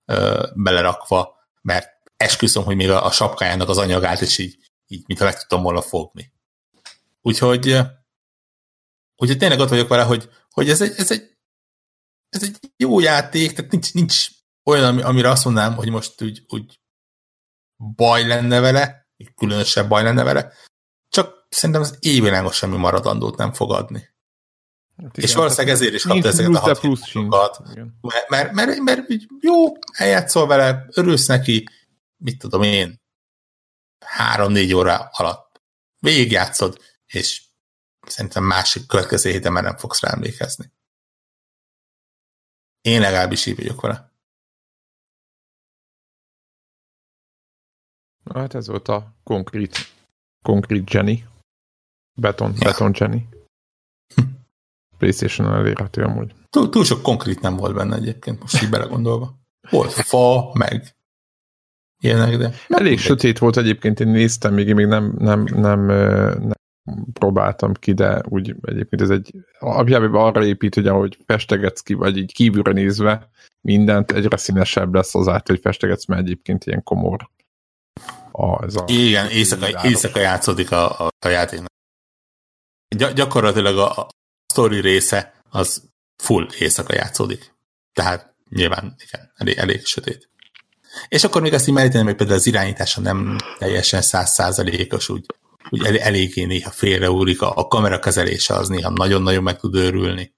ö, 0.05 0.47
belerakva, 0.55 1.36
mert 1.67 2.11
esküszöm, 2.17 2.65
hogy 2.65 2.77
még 2.77 2.91
a, 2.91 3.05
a 3.05 3.11
sapkájának 3.11 3.69
az 3.69 3.79
anyagát 3.79 4.21
is 4.21 4.39
így, 4.39 4.71
így 4.87 5.05
mintha 5.07 5.25
meg 5.25 5.39
tudtam 5.39 5.63
volna 5.63 5.83
fogni. 5.83 6.33
Úgyhogy, 7.23 7.79
úgyhogy 9.17 9.39
tényleg 9.39 9.59
ott 9.59 9.69
vagyok 9.69 9.89
vele, 9.89 10.03
hogy, 10.03 10.31
hogy 10.51 10.71
ez, 10.71 10.81
egy, 10.81 10.95
ez, 10.97 11.11
egy, 11.11 11.37
ez 12.29 12.43
egy 12.43 12.59
jó 12.77 13.01
játék, 13.01 13.53
tehát 13.53 13.71
nincs, 13.71 13.95
nincs 13.95 14.29
olyan, 14.65 14.99
amire 14.99 15.31
azt 15.31 15.45
mondanám, 15.45 15.75
hogy 15.75 15.91
most 15.91 16.23
úgy, 16.23 16.45
úgy 16.49 16.81
baj 17.95 18.27
lenne 18.27 18.61
vele, 18.61 19.09
különösebb 19.35 19.89
baj 19.89 20.03
lenne 20.03 20.23
vele, 20.23 20.53
csak 21.09 21.47
szerintem 21.49 21.85
az 21.85 21.97
évvilágos 22.01 22.57
semmi 22.57 22.77
maradandót 22.77 23.37
nem 23.37 23.53
fog 23.53 23.73
adni. 23.73 24.15
Hát 24.97 25.17
igen, 25.17 25.29
és 25.29 25.35
valószínűleg 25.35 25.75
ezért 25.75 25.95
is 25.95 26.03
kapta 26.03 26.29
ezeket 26.29 26.55
a 26.55 26.59
hat 26.59 26.81
mert, 28.01 28.29
mert, 28.29 28.53
mert, 28.53 28.79
mert 28.79 29.07
jó, 29.41 29.73
eljátszol 29.93 30.47
vele, 30.47 30.87
örülsz 30.95 31.27
neki, 31.27 31.65
mit 32.17 32.39
tudom 32.39 32.63
én, 32.63 33.01
három-négy 34.05 34.75
óra 34.75 35.09
alatt 35.13 35.61
végigjátszod, 35.99 36.79
és 37.07 37.45
szerintem 38.07 38.45
másik 38.45 38.87
következő 38.87 39.31
héten 39.31 39.53
már 39.53 39.63
nem 39.63 39.77
fogsz 39.77 40.01
rá 40.01 40.13
emlékezni. 40.13 40.73
Én 42.81 43.01
legalábbis 43.01 43.47
így 43.47 43.57
vagyok 43.57 43.81
vele. 43.81 44.13
Hát 48.35 48.55
ez 48.55 48.67
volt 48.67 48.89
a 48.89 49.17
konkrét, 49.23 49.77
konkrét 50.43 50.91
Jenny. 50.91 51.25
Beton, 52.19 52.53
ja. 52.53 52.65
beton 52.65 52.95
Jenny. 52.95 53.29
Playstation 54.99 55.53
elérhető 55.53 56.03
amúgy. 56.03 56.35
Túl, 56.51 56.69
túl 56.69 56.85
sok 56.85 57.03
konkrét 57.03 57.41
nem 57.41 57.57
volt 57.57 57.75
benne 57.75 57.97
egyébként, 57.97 58.41
most 58.41 58.63
így 58.63 58.71
belegondolva. 58.71 59.35
Volt 59.71 59.93
fa, 59.93 60.51
meg 60.53 60.97
ilyenek, 62.03 62.37
de... 62.37 62.45
Elég 62.45 62.59
mindegy. 62.69 62.99
sötét 62.99 63.39
volt 63.39 63.57
egyébként, 63.57 64.01
én 64.01 64.09
néztem, 64.09 64.55
még 64.55 64.69
én 64.69 64.75
még 64.75 64.87
nem, 64.87 65.15
nem, 65.19 65.43
nem, 65.43 65.87
nem 65.87 66.55
próbáltam 67.13 67.73
ki, 67.73 67.93
de 67.93 68.23
úgy 68.29 68.55
egyébként 68.63 69.03
ez 69.03 69.11
egy, 69.11 69.35
alapjában 69.59 70.15
arra 70.15 70.45
épít, 70.45 70.75
hogy 70.75 70.87
ahogy 70.87 71.19
festegetsz 71.27 71.81
ki, 71.81 71.95
vagy 71.95 72.17
így 72.17 72.33
kívülre 72.33 72.73
nézve, 72.73 73.31
mindent 73.61 74.13
egyre 74.13 74.37
színesebb 74.37 74.95
lesz 74.95 75.15
azáltal, 75.15 75.55
hogy 75.55 75.61
festegetsz, 75.61 76.07
mert 76.07 76.21
egyébként 76.21 76.65
ilyen 76.65 76.83
komor 76.83 77.31
a, 78.33 78.65
ez 78.65 78.77
a 78.77 78.85
Igen, 78.87 79.31
éjszaka, 79.31 79.85
éjszaka 79.85 80.21
játszódik 80.21 80.71
a, 80.71 81.01
a, 81.01 81.09
a 81.27 81.29
játéknak. 81.29 81.69
Gy- 82.97 83.13
gyakorlatilag 83.13 83.79
a, 83.79 84.09
a 84.57 84.59
story 84.59 84.81
része 84.81 85.43
az 85.51 85.83
full 86.17 86.49
éjszaka 86.59 86.95
játszódik. 86.95 87.55
Tehát 87.93 88.35
nyilván 88.49 88.97
igen, 89.07 89.33
elég, 89.35 89.57
elég 89.57 89.87
sötét. 89.87 90.31
És 91.09 91.25
akkor 91.25 91.43
még 91.43 91.53
azt 91.53 91.69
így 91.69 91.75
meríteném, 91.75 92.07
hogy 92.07 92.15
például 92.15 92.39
az 92.39 92.47
irányítása 92.47 93.01
nem 93.01 93.37
teljesen 93.59 94.03
százszázalékos, 94.03 95.09
úgy, 95.09 95.27
úgy 95.71 95.85
el, 95.85 95.99
eléggé 95.99 96.45
néha 96.45 96.71
félreúrik, 96.71 97.43
a, 97.43 97.57
a 97.57 97.69
kamera 97.69 97.99
kezelése 97.99 98.55
az 98.55 98.69
néha 98.69 98.91
nagyon-nagyon 98.91 99.43
meg 99.43 99.59
tud 99.59 99.75
őrülni. 99.75 100.35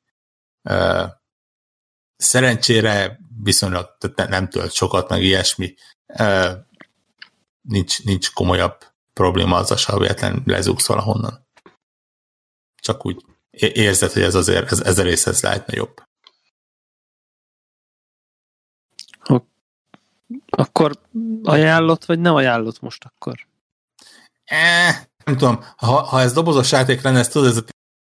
Szerencsére 2.16 3.19
viszonylag 3.43 3.97
nem 4.16 4.49
tölt 4.49 4.73
sokat, 4.73 5.09
meg 5.09 5.23
ilyesmi. 5.23 5.75
Nincs, 7.61 8.05
nincs 8.05 8.33
komolyabb 8.33 8.85
probléma 9.12 9.57
az 9.57 9.85
ha 9.85 9.99
véletlen 9.99 10.43
lezúgsz 10.45 10.87
valahonnan. 10.87 11.47
Csak 12.81 13.07
úgy 13.07 13.25
érzed, 13.62 14.12
hogy 14.12 14.22
ez 14.22 14.34
azért, 14.34 14.72
ez, 14.72 14.80
ez 14.80 14.98
a 14.98 15.02
rész 15.02 15.26
ez 15.26 15.42
lehetne 15.42 15.76
jobb. 15.76 16.02
Akkor 20.46 21.00
ajánlott, 21.42 22.04
vagy 22.04 22.18
nem 22.18 22.34
ajánlott 22.34 22.80
most 22.80 23.04
akkor? 23.04 23.46
Eh, 24.44 25.06
nem 25.24 25.36
tudom, 25.36 25.64
ha, 25.76 26.02
ha 26.02 26.20
ez 26.20 26.32
dobozos 26.32 26.72
játék 26.72 27.00
lenne, 27.00 27.18
ez 27.18 27.28
tudod, 27.28 27.48
ez 27.48 27.56
a, 27.56 27.64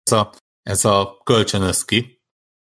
ez 0.03 0.11
a, 0.11 0.33
ez 0.63 0.85
a 0.85 1.21
kölcsönöz 1.23 1.85
ki, 1.85 2.21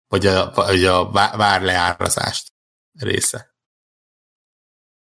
vagy 0.07 0.25
a, 0.25 0.51
vagy 0.51 0.85
a 0.85 1.11
várleárazást 1.11 2.51
része. 2.99 3.55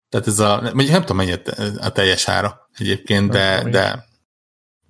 Tehát 0.08 0.26
ez 0.26 0.38
a, 0.38 0.60
mondjuk 0.60 0.90
nem 0.90 1.00
tudom 1.00 1.16
mennyi 1.16 1.32
a 1.78 1.92
teljes 1.92 2.28
ára 2.28 2.68
egyébként, 2.72 3.30
de, 3.30 3.70
de, 3.70 4.08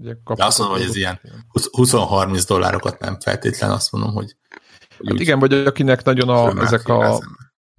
de 0.03 0.45
azt 0.45 0.59
mondom, 0.59 0.77
hogy 0.77 0.87
ez 0.87 0.97
ilyen 0.97 1.21
20-30 1.53 2.45
dollárokat 2.47 2.99
nem 2.99 3.21
feltétlen, 3.21 3.71
azt 3.71 3.93
mondom, 3.93 4.13
hogy 4.13 4.37
Hát 5.07 5.21
igen, 5.21 5.39
vagy 5.39 5.53
akinek 5.53 6.05
nagyon 6.05 6.29
a, 6.29 6.63
ezek 6.63 6.89
a, 6.89 7.23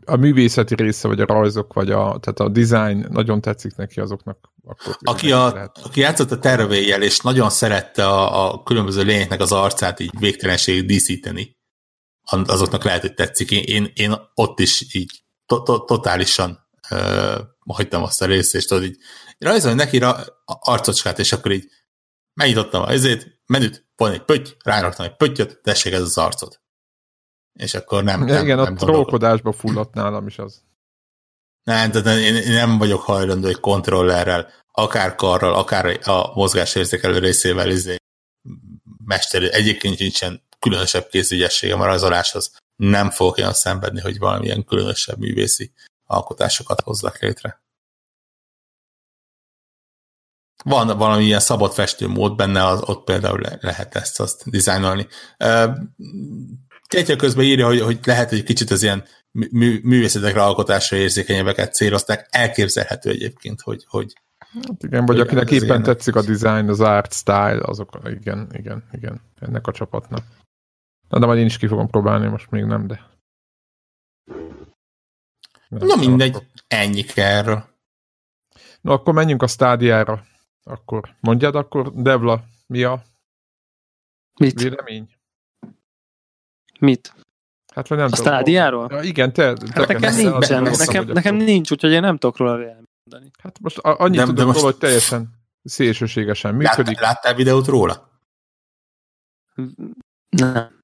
a 0.05 0.15
művészeti 0.15 0.75
része, 0.75 1.07
vagy 1.07 1.19
a 1.19 1.25
rajzok, 1.25 1.73
vagy 1.73 1.91
a, 1.91 2.17
tehát 2.19 2.39
a 2.39 2.49
design 2.49 3.05
nagyon 3.09 3.41
tetszik 3.41 3.75
neki 3.75 3.99
azoknak. 3.99 4.51
Akkor 4.63 4.97
aki, 4.99 5.31
a, 5.31 5.71
aki 5.83 5.99
játszott 5.99 6.31
a 6.31 6.39
tervéjel, 6.39 7.01
és 7.01 7.19
nagyon 7.19 7.49
szerette 7.49 8.07
a, 8.07 8.51
a 8.51 8.63
különböző 8.63 9.03
lényeknek 9.03 9.41
az 9.41 9.51
arcát 9.51 9.99
így 9.99 10.19
végtelenségig 10.19 10.85
díszíteni, 10.85 11.57
azoknak 12.45 12.83
lehet, 12.83 13.01
hogy 13.01 13.13
tetszik. 13.13 13.51
Én, 13.51 13.63
én, 13.63 13.91
én 13.93 14.15
ott 14.33 14.59
is 14.59 14.95
így 14.95 15.23
to, 15.45 15.61
to, 15.61 15.79
totálisan 15.79 16.67
uh, 16.91 17.39
hagytam 17.67 18.03
azt 18.03 18.21
a 18.21 18.25
részt, 18.25 18.55
és 18.55 18.65
tudod 18.65 18.83
így 18.83 18.97
rajzolni 19.37 19.77
neki 19.77 19.99
a 19.99 20.25
arcocskát, 20.45 21.19
és 21.19 21.31
akkor 21.31 21.51
így 21.51 21.67
megnyitottam 22.33 22.83
ezért, 22.83 23.27
menüt, 23.45 23.85
van 23.95 24.11
egy 24.11 24.23
pötty, 24.23 24.49
ráraktam 24.63 25.05
egy 25.05 25.15
pöttyöt, 25.15 25.61
tessék 25.61 25.93
ez 25.93 26.01
az 26.01 26.17
arcod. 26.17 26.61
És 27.53 27.73
akkor 27.73 28.03
nem. 28.03 28.23
nem 28.23 28.43
igen, 28.43 28.57
nem 28.57 28.73
a 28.73 28.77
trókodásba 28.77 29.51
fulladt 29.51 29.93
nálam 29.93 30.27
is 30.27 30.37
az. 30.37 30.63
Nem, 31.63 31.91
én, 32.05 32.35
én 32.35 32.51
nem 32.51 32.77
vagyok 32.77 33.01
hajlandó 33.01 33.47
egy 33.47 33.59
kontrollerrel, 33.59 34.47
akár 34.71 35.15
karral, 35.15 35.53
akár 35.53 35.99
a 36.03 36.33
mozgásérzékelő 36.33 37.17
részével 37.17 37.69
izé, 37.69 37.95
mester, 39.05 39.43
egyébként 39.43 39.99
nincsen 39.99 40.41
különösebb 40.59 41.07
kézügyességem 41.07 41.81
a 41.81 41.85
rajzoláshoz. 41.85 42.55
Nem 42.75 43.09
fogok 43.09 43.37
olyan 43.37 43.53
szenvedni, 43.53 44.01
hogy 44.01 44.17
valamilyen 44.17 44.65
különösebb 44.65 45.17
művészi 45.17 45.71
alkotásokat 46.05 46.81
hozzak 46.81 47.19
létre. 47.19 47.62
Van 50.63 50.97
valami 50.97 51.23
ilyen 51.23 51.39
szabad 51.39 51.73
festő 51.73 52.07
mód 52.07 52.35
benne, 52.35 52.65
az, 52.65 52.81
ott 52.85 53.03
például 53.03 53.39
le, 53.39 53.57
lehet 53.61 53.95
ezt 53.95 54.19
azt 54.19 54.49
dizájnolni. 54.49 55.07
Kétja 56.87 57.15
közben 57.15 57.45
írja, 57.45 57.65
hogy, 57.65 57.81
hogy 57.81 57.99
lehet, 58.03 58.29
hogy 58.29 58.43
kicsit 58.43 58.71
az 58.71 58.83
ilyen 58.83 59.03
mű, 59.31 59.79
művészetekre 59.83 60.43
alkotásra 60.43 60.97
érzékenyebeket 60.97 61.73
célozták. 61.73 62.27
Elképzelhető 62.31 63.09
egyébként, 63.09 63.61
hogy, 63.61 63.85
hogy 63.87 64.13
Hát 64.53 64.83
igen, 64.83 65.05
vagy 65.05 65.19
akinek 65.19 65.51
éppen 65.51 65.83
tetszik 65.83 66.15
a 66.15 66.21
design, 66.21 66.69
az 66.69 66.79
art 66.79 67.13
style, 67.13 67.59
azok, 67.61 67.99
igen, 68.03 68.49
igen, 68.51 68.83
igen, 68.91 69.21
ennek 69.39 69.67
a 69.67 69.71
csapatnak. 69.71 70.23
Na, 71.09 71.19
de 71.19 71.25
majd 71.25 71.39
én 71.39 71.45
is 71.45 71.57
ki 71.57 71.67
fogom 71.67 71.87
próbálni, 71.87 72.27
most 72.27 72.49
még 72.49 72.63
nem, 72.63 72.87
de... 72.87 73.11
Nem 75.67 75.87
Na 75.87 75.95
mindegy, 75.95 76.47
ennyi 76.67 77.05
erről. 77.15 77.65
No, 78.81 78.91
akkor 78.91 79.13
menjünk 79.13 79.41
a 79.41 79.47
stádiára. 79.47 80.23
Akkor 80.63 81.15
mondjad 81.19 81.55
akkor, 81.55 81.93
Devla, 81.93 82.43
mi 82.67 82.83
a 82.83 83.03
Mit? 84.39 84.61
vélemény? 84.61 85.15
Mit? 86.79 87.13
Hát, 87.73 87.87
vagy 87.87 87.97
nem 87.97 88.09
a 88.11 88.15
stádiáról? 88.15 88.87
Ja, 88.91 89.01
igen, 89.01 89.33
te, 89.33 89.53
te 89.53 89.71
hát 89.73 89.87
nekem 89.87 90.15
nincsen, 90.15 90.63
nekem, 90.63 91.05
nekem 91.05 91.35
nincs, 91.35 91.71
úgyhogy 91.71 91.91
én 91.91 92.01
nem 92.01 92.17
tudok 92.17 92.37
róla 92.37 92.55
véleményt 92.55 92.89
mondani. 93.03 93.31
Hát 93.39 93.59
most 93.59 93.77
annyit 93.77 94.17
nem, 94.17 94.27
tudom 94.27 94.45
most... 94.45 94.59
róla, 94.59 94.71
hogy 94.71 94.79
teljesen 94.79 95.29
szélsőségesen 95.63 96.55
működik. 96.55 96.99
Láttál, 96.99 97.13
láttál 97.13 97.35
videót 97.35 97.67
róla? 97.67 98.09
Nem. 100.29 100.79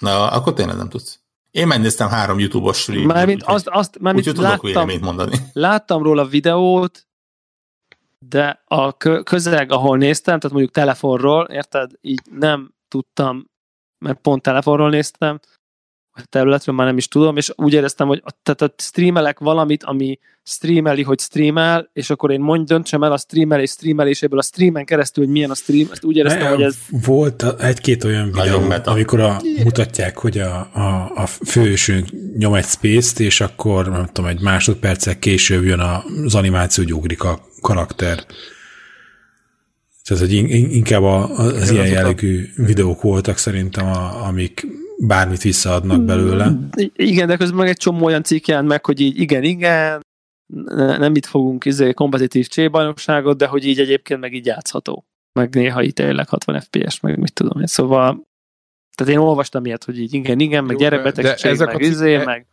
Na, 0.00 0.30
akkor 0.30 0.52
tényleg 0.52 0.76
nem 0.76 0.88
tudsz. 0.88 1.20
Én 1.50 1.66
megnéztem 1.66 2.08
három 2.08 2.38
YouTube-os 2.38 2.86
Mármint 2.86 3.42
azt, 3.42 3.68
azt 3.68 3.98
mármint 3.98 4.28
úgy, 4.28 4.34
tudok 4.34 4.62
véleményt 4.62 5.02
mondani. 5.02 5.36
Láttam 5.52 6.02
róla 6.02 6.26
videót, 6.26 7.08
de 8.26 8.62
a 8.64 8.96
közeg, 9.22 9.72
ahol 9.72 9.96
néztem, 9.96 10.38
tehát 10.38 10.56
mondjuk 10.56 10.74
telefonról, 10.74 11.44
érted, 11.44 11.90
így 12.00 12.20
nem 12.30 12.74
tudtam, 12.88 13.46
mert 14.04 14.20
pont 14.20 14.42
telefonról 14.42 14.90
néztem, 14.90 15.40
területről, 16.28 16.74
már 16.74 16.86
nem 16.86 16.96
is 16.96 17.08
tudom, 17.08 17.36
és 17.36 17.52
úgy 17.56 17.72
éreztem, 17.72 18.06
hogy 18.06 18.22
tehát 18.42 18.62
a 18.62 18.74
streamelek 18.76 19.38
valamit, 19.38 19.84
ami 19.84 20.18
streameli, 20.42 21.02
hogy 21.02 21.20
streamel, 21.20 21.90
és 21.92 22.10
akkor 22.10 22.30
én 22.30 22.40
mondj, 22.40 22.64
döntsem 22.64 23.02
el 23.02 23.12
a 23.12 23.18
streamelés 23.18 23.70
streameléséből 23.70 24.38
a 24.38 24.42
streamen 24.42 24.84
keresztül, 24.84 25.24
hogy 25.24 25.32
milyen 25.32 25.50
a 25.50 25.54
stream, 25.54 25.88
ezt 25.92 26.04
úgy 26.04 26.16
éreztem, 26.16 26.42
ne, 26.42 26.48
hogy 26.48 26.62
ez... 26.62 26.76
Volt 26.88 27.60
egy-két 27.60 28.04
olyan 28.04 28.32
videó, 28.32 28.72
amikor 28.84 29.20
a, 29.20 29.40
mutatják, 29.64 30.18
hogy 30.18 30.38
a, 30.38 30.70
a, 30.72 31.12
a 31.14 31.26
fősünk 31.26 32.08
nyom 32.36 32.54
egy 32.54 32.64
space-t, 32.64 33.20
és 33.20 33.40
akkor 33.40 33.88
nem 33.88 34.06
tudom, 34.06 34.30
egy 34.30 34.40
másodperccel 34.40 35.18
később 35.18 35.64
jön 35.64 35.80
az 36.24 36.34
animáció, 36.34 36.84
hogy 36.84 36.92
ugrik 36.92 37.24
a 37.24 37.40
karakter. 37.60 38.24
Tehát, 40.04 40.22
hogy 40.22 40.32
inkább 40.74 41.02
az 41.02 41.70
ilyen 41.70 41.86
jellegű 41.86 42.48
videók 42.56 43.02
voltak 43.02 43.38
szerintem, 43.38 43.86
a, 43.86 44.26
amik 44.26 44.66
bármit 45.06 45.42
visszaadnak 45.42 46.02
belőle. 46.02 46.52
Igen, 46.96 47.26
de 47.26 47.36
közben 47.36 47.58
meg 47.58 47.68
egy 47.68 47.76
csomó 47.76 48.04
olyan 48.04 48.22
cikk 48.22 48.46
jelent 48.46 48.68
meg, 48.68 48.84
hogy 48.84 49.00
így 49.00 49.20
igen, 49.20 49.42
igen, 49.42 50.00
nem 50.76 51.14
itt 51.14 51.26
fogunk 51.26 51.64
izé, 51.64 51.92
kompetitív 51.92 52.46
csébajnokságot, 52.46 53.36
de 53.36 53.46
hogy 53.46 53.66
így 53.66 53.78
egyébként 53.78 54.20
meg 54.20 54.32
így 54.34 54.46
játszható. 54.46 55.04
Meg 55.32 55.54
néha 55.54 55.82
itt 55.82 55.94
tényleg 55.94 56.28
60 56.28 56.60
FPS, 56.60 57.00
meg 57.00 57.18
mit 57.18 57.32
tudom 57.32 57.60
én. 57.60 57.66
Szóval 57.66 58.28
tehát 58.96 59.12
én 59.12 59.18
olvastam 59.18 59.64
ilyet, 59.64 59.84
hogy 59.84 60.00
így 60.00 60.14
igen, 60.14 60.40
igen, 60.40 60.64
meg 60.64 60.76
gyerekbetegség, 60.76 61.58
meg 61.58 61.68
a 61.68 61.78
izé, 61.78 62.14
e... 62.14 62.24
meg 62.24 62.46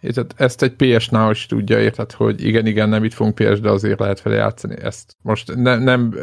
Érted, 0.00 0.32
ezt 0.36 0.62
egy 0.62 0.74
PS-nál 0.74 1.30
is 1.30 1.46
tudja, 1.46 1.80
érted, 1.80 2.12
hogy 2.12 2.44
igen, 2.44 2.66
igen, 2.66 2.88
nem 2.88 3.04
itt 3.04 3.12
fogunk 3.12 3.34
PS, 3.34 3.60
de 3.60 3.70
azért 3.70 4.00
lehet 4.00 4.22
vele 4.22 4.36
játszani. 4.36 4.76
Ezt 4.80 5.16
most 5.22 5.54
ne, 5.54 5.78
nem 5.78 6.14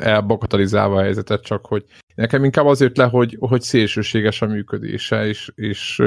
elbakatalizálva 0.00 0.96
a 0.96 1.02
helyzetet, 1.02 1.42
csak 1.42 1.66
hogy 1.66 1.84
nekem 2.16 2.44
inkább 2.44 2.66
azért 2.66 2.96
le, 2.96 3.04
hogy, 3.04 3.36
hogy 3.40 3.62
szélsőséges 3.62 4.42
a 4.42 4.46
működése, 4.46 5.26
és, 5.26 5.50
és 5.54 6.02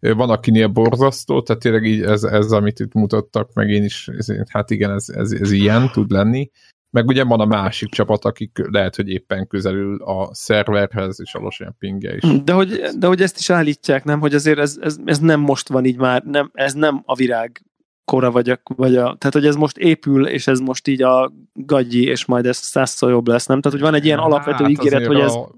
van 0.00 0.30
akinél 0.30 0.68
borzasztó, 0.68 1.42
tehát 1.42 1.62
tényleg 1.62 1.84
így 1.84 2.02
ez, 2.02 2.22
ez 2.22 2.52
amit 2.52 2.80
itt 2.80 2.92
mutattak, 2.92 3.52
meg 3.54 3.68
én 3.68 3.84
is, 3.84 4.08
ez, 4.08 4.26
hát 4.48 4.70
igen, 4.70 4.90
ez, 4.90 5.08
ez, 5.08 5.32
ez 5.32 5.50
ilyen 5.50 5.90
tud 5.92 6.10
lenni, 6.10 6.50
meg 6.90 7.06
ugye 7.06 7.24
van 7.24 7.40
a 7.40 7.44
másik 7.44 7.88
csapat, 7.88 8.24
akik 8.24 8.58
lehet, 8.70 8.96
hogy 8.96 9.08
éppen 9.08 9.46
közelül 9.46 10.02
a 10.02 10.34
szerverhez, 10.34 11.20
és 11.20 11.34
alacsony 11.34 11.68
pingje 11.78 12.16
is. 12.16 12.42
De 12.44 12.52
hogy, 12.52 12.80
de 12.98 13.06
hogy 13.06 13.22
ezt 13.22 13.38
is 13.38 13.50
állítják, 13.50 14.04
nem? 14.04 14.20
Hogy 14.20 14.34
azért 14.34 14.58
ez, 14.58 14.78
ez, 14.80 14.96
ez 15.04 15.18
nem 15.18 15.40
most 15.40 15.68
van 15.68 15.84
így 15.84 15.96
már, 15.96 16.22
nem, 16.22 16.50
ez 16.52 16.72
nem 16.72 17.02
a 17.04 17.14
virág 17.14 17.62
kora 18.04 18.30
vagy 18.30 18.50
a, 18.50 18.60
vagy 18.76 18.96
a, 18.96 19.02
tehát 19.02 19.32
hogy 19.32 19.46
ez 19.46 19.54
most 19.54 19.76
épül, 19.76 20.26
és 20.26 20.46
ez 20.46 20.58
most 20.58 20.88
így 20.88 21.02
a 21.02 21.32
gagyi, 21.52 22.04
és 22.04 22.24
majd 22.24 22.46
ez 22.46 22.56
százszor 22.56 23.10
jobb 23.10 23.28
lesz, 23.28 23.46
nem? 23.46 23.60
Tehát, 23.60 23.78
hogy 23.78 23.88
van 23.88 23.98
egy 23.98 24.04
ilyen 24.04 24.18
alapvető 24.18 24.62
hát 24.62 24.72
ígéret, 24.72 25.06
hogy 25.06 25.20
ez, 25.20 25.32
a, 25.32 25.50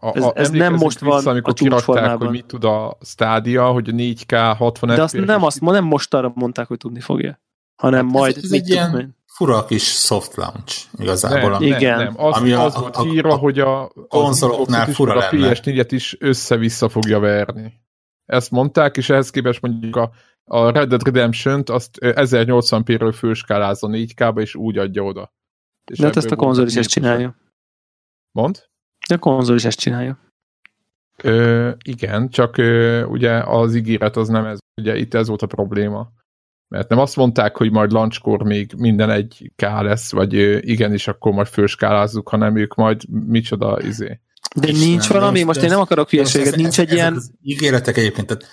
a, 0.00 0.16
ez, 0.16 0.24
ez 0.34 0.50
nem 0.50 0.74
most 0.74 0.98
van 0.98 1.16
vissza, 1.16 1.30
amikor 1.30 1.52
a 1.52 1.54
csúcsformában. 1.54 2.18
hogy 2.18 2.30
mit 2.30 2.46
tud 2.46 2.64
a 2.64 2.98
stádia, 3.04 3.66
hogy 3.66 3.88
a 3.88 3.92
4K 3.92 4.54
60 4.58 4.94
De 4.94 5.02
azt 5.02 5.24
nem, 5.24 5.42
azt, 5.42 5.60
nem 5.60 5.84
most 5.84 6.14
arra 6.14 6.32
mondták, 6.34 6.66
hogy 6.66 6.78
tudni 6.78 7.00
fogja, 7.00 7.40
hanem 7.76 8.04
hát 8.04 8.14
majd 8.14 8.36
ez, 8.36 8.44
ez 8.44 8.52
egy 8.52 8.68
ilyen, 8.68 9.16
fura 9.34 9.64
kis 9.64 9.84
soft 9.84 10.34
launch 10.34 10.86
igazából. 10.98 11.50
Nem, 11.50 11.62
igen. 11.62 11.98
Nem, 11.98 12.14
az, 12.16 12.36
ami 12.36 12.52
a, 12.52 12.64
az 12.64 12.74
volt 12.74 12.98
írva, 13.04 13.36
hogy 13.36 13.58
a, 13.58 13.92
konzoloknál 14.08 14.86
fura 14.86 15.14
a 15.14 15.28
PS4-et 15.30 15.88
is 15.90 16.16
össze-vissza 16.20 16.88
fogja 16.88 17.18
verni. 17.18 17.72
Ezt 18.24 18.50
mondták, 18.50 18.96
és 18.96 19.10
ehhez 19.10 19.30
képest 19.30 19.60
mondjuk 19.60 19.96
a, 19.96 20.10
a 20.44 20.70
Red 20.70 20.88
Dead 20.88 21.04
Redemption-t 21.04 21.70
azt 21.70 21.98
1080p-ről 22.00 23.14
főskálázza 23.16 23.88
4K-ba, 23.90 24.40
és 24.40 24.54
úgy 24.54 24.78
adja 24.78 25.02
oda. 25.02 25.32
És 25.90 25.98
De 25.98 26.06
hát 26.06 26.16
ezt 26.16 26.30
a 26.30 26.36
konzol 26.36 26.66
is 26.66 26.76
ezt 26.76 26.88
csinálja. 26.88 27.36
Mond? 28.32 28.68
De 29.08 29.14
a 29.14 29.18
konzol 29.18 29.56
is 29.56 29.64
ezt 29.64 29.78
csinálja. 29.78 30.18
Ö, 31.22 31.70
igen, 31.84 32.28
csak 32.28 32.56
ö, 32.56 33.04
ugye 33.04 33.32
az 33.32 33.74
ígéret 33.74 34.16
az 34.16 34.28
nem 34.28 34.44
ez. 34.44 34.58
Ugye 34.80 34.96
itt 34.96 35.14
ez 35.14 35.28
volt 35.28 35.42
a 35.42 35.46
probléma 35.46 36.12
mert 36.74 36.88
nem 36.88 36.98
azt 36.98 37.16
mondták, 37.16 37.56
hogy 37.56 37.70
majd 37.70 37.92
launchkor 37.92 38.42
még 38.42 38.72
minden 38.76 39.10
egy 39.10 39.52
K 39.56 39.62
lesz, 39.62 40.12
vagy 40.12 40.32
igenis 40.68 41.08
akkor 41.08 41.32
majd 41.32 41.46
főskálázzuk, 41.46 42.28
hanem 42.28 42.56
ők 42.56 42.74
majd 42.74 43.02
micsoda 43.08 43.80
izé. 43.82 44.20
De 44.54 44.68
és 44.68 44.78
nincs 44.78 45.08
valami, 45.08 45.42
most 45.42 45.62
én 45.62 45.68
nem 45.68 45.80
akarok 45.80 46.10
hülyeséget, 46.10 46.56
nincs 46.56 46.80
egy 46.80 46.92
ilyen... 46.92 47.14
Az 47.14 47.30
ígéretek 47.42 47.96
egyébként, 47.96 48.26
tehát 48.26 48.46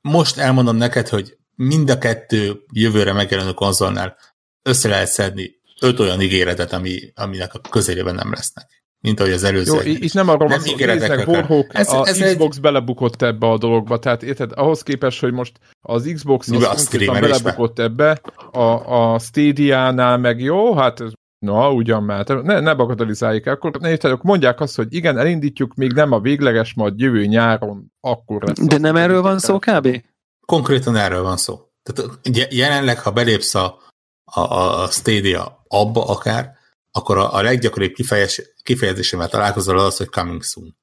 most 0.00 0.38
elmondom 0.38 0.76
neked, 0.76 1.08
hogy 1.08 1.36
mind 1.54 1.90
a 1.90 1.98
kettő 1.98 2.64
jövőre 2.72 3.12
megjelenő 3.12 3.52
konzolnál 3.52 4.16
össze 4.62 4.88
lehet 4.88 5.08
szedni 5.08 5.50
öt 5.80 6.00
olyan 6.00 6.20
ígéretet, 6.20 6.72
ami, 6.72 7.12
aminek 7.14 7.54
a 7.54 7.60
közelében 7.60 8.14
nem 8.14 8.32
lesznek 8.32 8.76
mint 9.06 9.20
ahogy 9.20 9.32
az 9.32 9.44
előző. 9.44 9.74
Jó, 9.74 9.80
itt 9.94 10.14
nem 10.14 10.28
arról 10.28 10.48
van 10.48 10.60
szó, 10.60 10.76
néznek, 10.76 11.28
Warhawk, 11.28 11.74
ez, 11.74 11.92
a 11.92 12.06
ez 12.06 12.18
Xbox 12.18 12.56
egy... 12.56 12.62
belebukott 12.62 13.22
ebbe 13.22 13.46
a 13.46 13.58
dologba, 13.58 13.98
tehát 13.98 14.22
érted, 14.22 14.52
ahhoz 14.54 14.82
képest, 14.82 15.20
hogy 15.20 15.32
most 15.32 15.52
az 15.80 16.10
Xbox 16.14 16.50
az 16.50 16.88
belebukott 17.06 17.78
ebbe, 17.78 18.20
a, 18.52 19.12
a 19.12 19.18
Stadia-nál 19.18 20.18
meg 20.18 20.40
jó, 20.40 20.74
hát 20.74 21.02
Na, 21.46 21.72
ugyan 21.72 22.02
már, 22.02 22.26
ne, 22.26 22.60
ne 22.60 22.74
bagatalizáljuk 22.74 23.46
akkor 23.46 23.70
ne 23.80 23.90
érted, 23.90 24.18
mondják 24.22 24.60
azt, 24.60 24.76
hogy 24.76 24.94
igen, 24.94 25.18
elindítjuk, 25.18 25.74
még 25.74 25.92
nem 25.92 26.12
a 26.12 26.20
végleges, 26.20 26.74
majd 26.74 27.00
jövő 27.00 27.24
nyáron, 27.24 27.92
akkor 28.00 28.42
lesz. 28.42 28.66
De 28.66 28.78
nem 28.78 28.96
erről 28.96 29.22
van 29.22 29.38
szó 29.38 29.58
kb? 29.58 30.04
Konkrétan 30.46 30.96
erről 30.96 31.22
van 31.22 31.36
szó. 31.36 31.60
Tehát 31.82 32.18
jelenleg, 32.52 32.98
ha 32.98 33.10
belépsz 33.10 33.54
a, 33.54 33.78
a, 34.24 34.40
a 34.40 34.86
Stadia 34.90 35.64
abba 35.68 36.04
akár, 36.04 36.56
akkor 36.90 37.18
a, 37.18 37.34
a 37.34 37.42
leggyakoribb 37.42 37.92
kifejezés, 37.92 38.52
kifejezésével 38.62 39.28
találkozol 39.28 39.78
az, 39.78 39.96
hogy 39.96 40.08
coming 40.08 40.42
soon. 40.42 40.76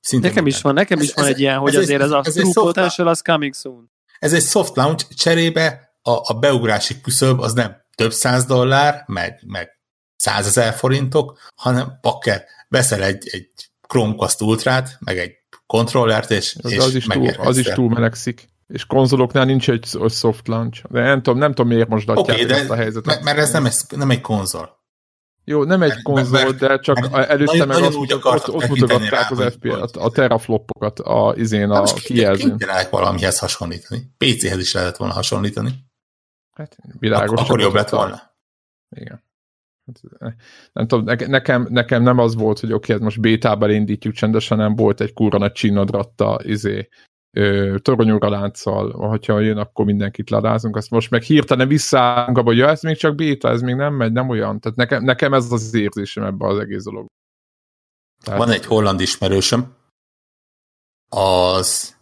Szinte 0.00 0.26
nekem 0.26 0.42
minden. 0.42 0.58
is 0.58 0.64
van, 0.64 0.74
nekem 0.74 1.00
is 1.00 1.08
ez, 1.08 1.14
van 1.14 1.24
egy 1.24 1.40
ilyen, 1.40 1.58
hogy 1.58 1.74
ez 1.74 1.82
azért 1.82 2.02
ez 2.02 2.10
a 2.10 2.22
ez 2.24 2.32
true 2.32 2.52
potential, 2.52 3.08
az 3.08 3.20
coming 3.20 3.54
soon. 3.54 3.90
Ez 4.18 4.32
egy 4.32 4.42
soft 4.42 4.76
launch, 4.76 5.14
cserébe 5.14 5.94
a, 6.02 6.10
a 6.10 6.38
beugrási 6.38 7.00
küszöb 7.00 7.40
az 7.40 7.52
nem 7.52 7.83
több 7.94 8.12
száz 8.12 8.44
dollár, 8.44 9.04
meg, 9.06 9.40
meg 9.46 9.68
százezer 10.16 10.74
forintok, 10.74 11.38
hanem 11.54 11.98
pakker, 12.00 12.44
veszel 12.68 13.02
egy, 13.02 13.28
egy 13.30 13.50
Chromecast 13.88 14.40
Ultrát, 14.40 14.96
meg 15.00 15.18
egy 15.18 15.32
kontrollert, 15.66 16.30
és, 16.30 16.56
az, 16.62 16.72
és 16.72 16.78
az, 16.78 16.94
is 16.94 17.06
túl, 17.06 17.28
az 17.28 17.58
is 17.58 17.66
túl 17.66 17.88
melegszik. 17.88 18.48
És 18.66 18.84
konzoloknál 18.84 19.44
nincs 19.44 19.70
egy 19.70 19.88
soft 20.08 20.48
launch. 20.48 20.84
De 20.90 21.02
nem 21.02 21.22
tudom, 21.22 21.38
nem 21.38 21.54
tudom 21.54 21.72
miért 21.72 21.88
most 21.88 22.08
adják 22.08 22.40
okay, 22.40 22.50
ezt 22.50 22.70
a 22.70 22.74
helyzetet. 22.74 23.06
Mert, 23.06 23.22
mert 23.22 23.38
ez 23.38 23.52
nem, 23.52 23.66
ez 23.66 23.86
nem 23.96 24.10
egy 24.10 24.20
konzol. 24.20 24.82
Jó, 25.44 25.64
nem 25.64 25.82
egy 25.82 26.02
konzol, 26.02 26.42
mert, 26.42 26.58
de 26.58 26.78
csak 26.78 27.10
mert 27.10 27.28
előtte 27.28 27.64
meg 27.64 27.82
azt 27.82 27.96
ott, 27.96 28.48
ott 28.48 28.68
mutogatták 28.68 29.30
az 29.30 29.52
FPS, 29.52 29.96
a, 29.96 30.04
a 30.04 30.10
teraflopokat 30.10 30.98
a 30.98 31.34
izén 31.36 31.70
a 31.70 31.82
kijelzőn. 31.82 32.56
Nem 32.58 32.86
valamihez 32.90 33.38
hasonlítani. 33.38 34.14
PC-hez 34.18 34.58
is 34.58 34.72
lehetett 34.72 34.96
volna 34.96 35.14
hasonlítani. 35.14 35.70
Hát 36.54 36.76
világos. 36.98 37.40
Ak- 37.40 37.48
akkor 37.48 37.60
jobb 37.60 37.74
lett 37.74 37.88
volna. 37.88 38.20
Igen. 38.96 39.22
Hát, 40.20 40.34
nem 40.72 40.86
tudom, 40.86 41.04
nekem, 41.04 41.66
nekem 41.70 42.02
nem 42.02 42.18
az 42.18 42.34
volt, 42.34 42.60
hogy 42.60 42.72
oké, 42.72 42.92
okay, 42.92 43.04
most 43.04 43.20
bétában 43.20 43.70
indítjuk 43.70 44.14
csendesen, 44.14 44.58
nem 44.58 44.76
volt 44.76 45.00
egy 45.00 45.12
kurva 45.12 45.38
nagy 45.38 45.52
csinadratta 45.52 46.40
izé, 46.42 46.88
toronyúra 47.76 48.28
lánccal, 48.28 48.90
hogyha 48.90 49.40
jön, 49.40 49.56
akkor 49.56 49.84
mindenkit 49.84 50.30
ladázunk, 50.30 50.76
azt 50.76 50.90
most 50.90 51.10
meg 51.10 51.22
hirtelen 51.22 51.68
visszaállunk 51.68 52.38
abba, 52.38 52.48
hogy 52.48 52.58
ja, 52.58 52.68
ez 52.68 52.82
még 52.82 52.96
csak 52.96 53.14
béta, 53.14 53.48
ez 53.48 53.60
még 53.60 53.74
nem 53.74 53.94
megy, 53.94 54.12
nem 54.12 54.28
olyan. 54.28 54.60
Tehát 54.60 54.76
nekem, 54.76 55.04
nekem 55.04 55.34
ez 55.34 55.52
az 55.52 55.74
érzésem 55.74 56.24
ebben 56.24 56.48
az 56.48 56.58
egész 56.58 56.84
dolog. 56.84 57.06
Tehát... 58.24 58.40
Van 58.40 58.50
egy 58.50 58.66
holland 58.66 59.00
ismerősöm, 59.00 59.74
az 61.08 61.96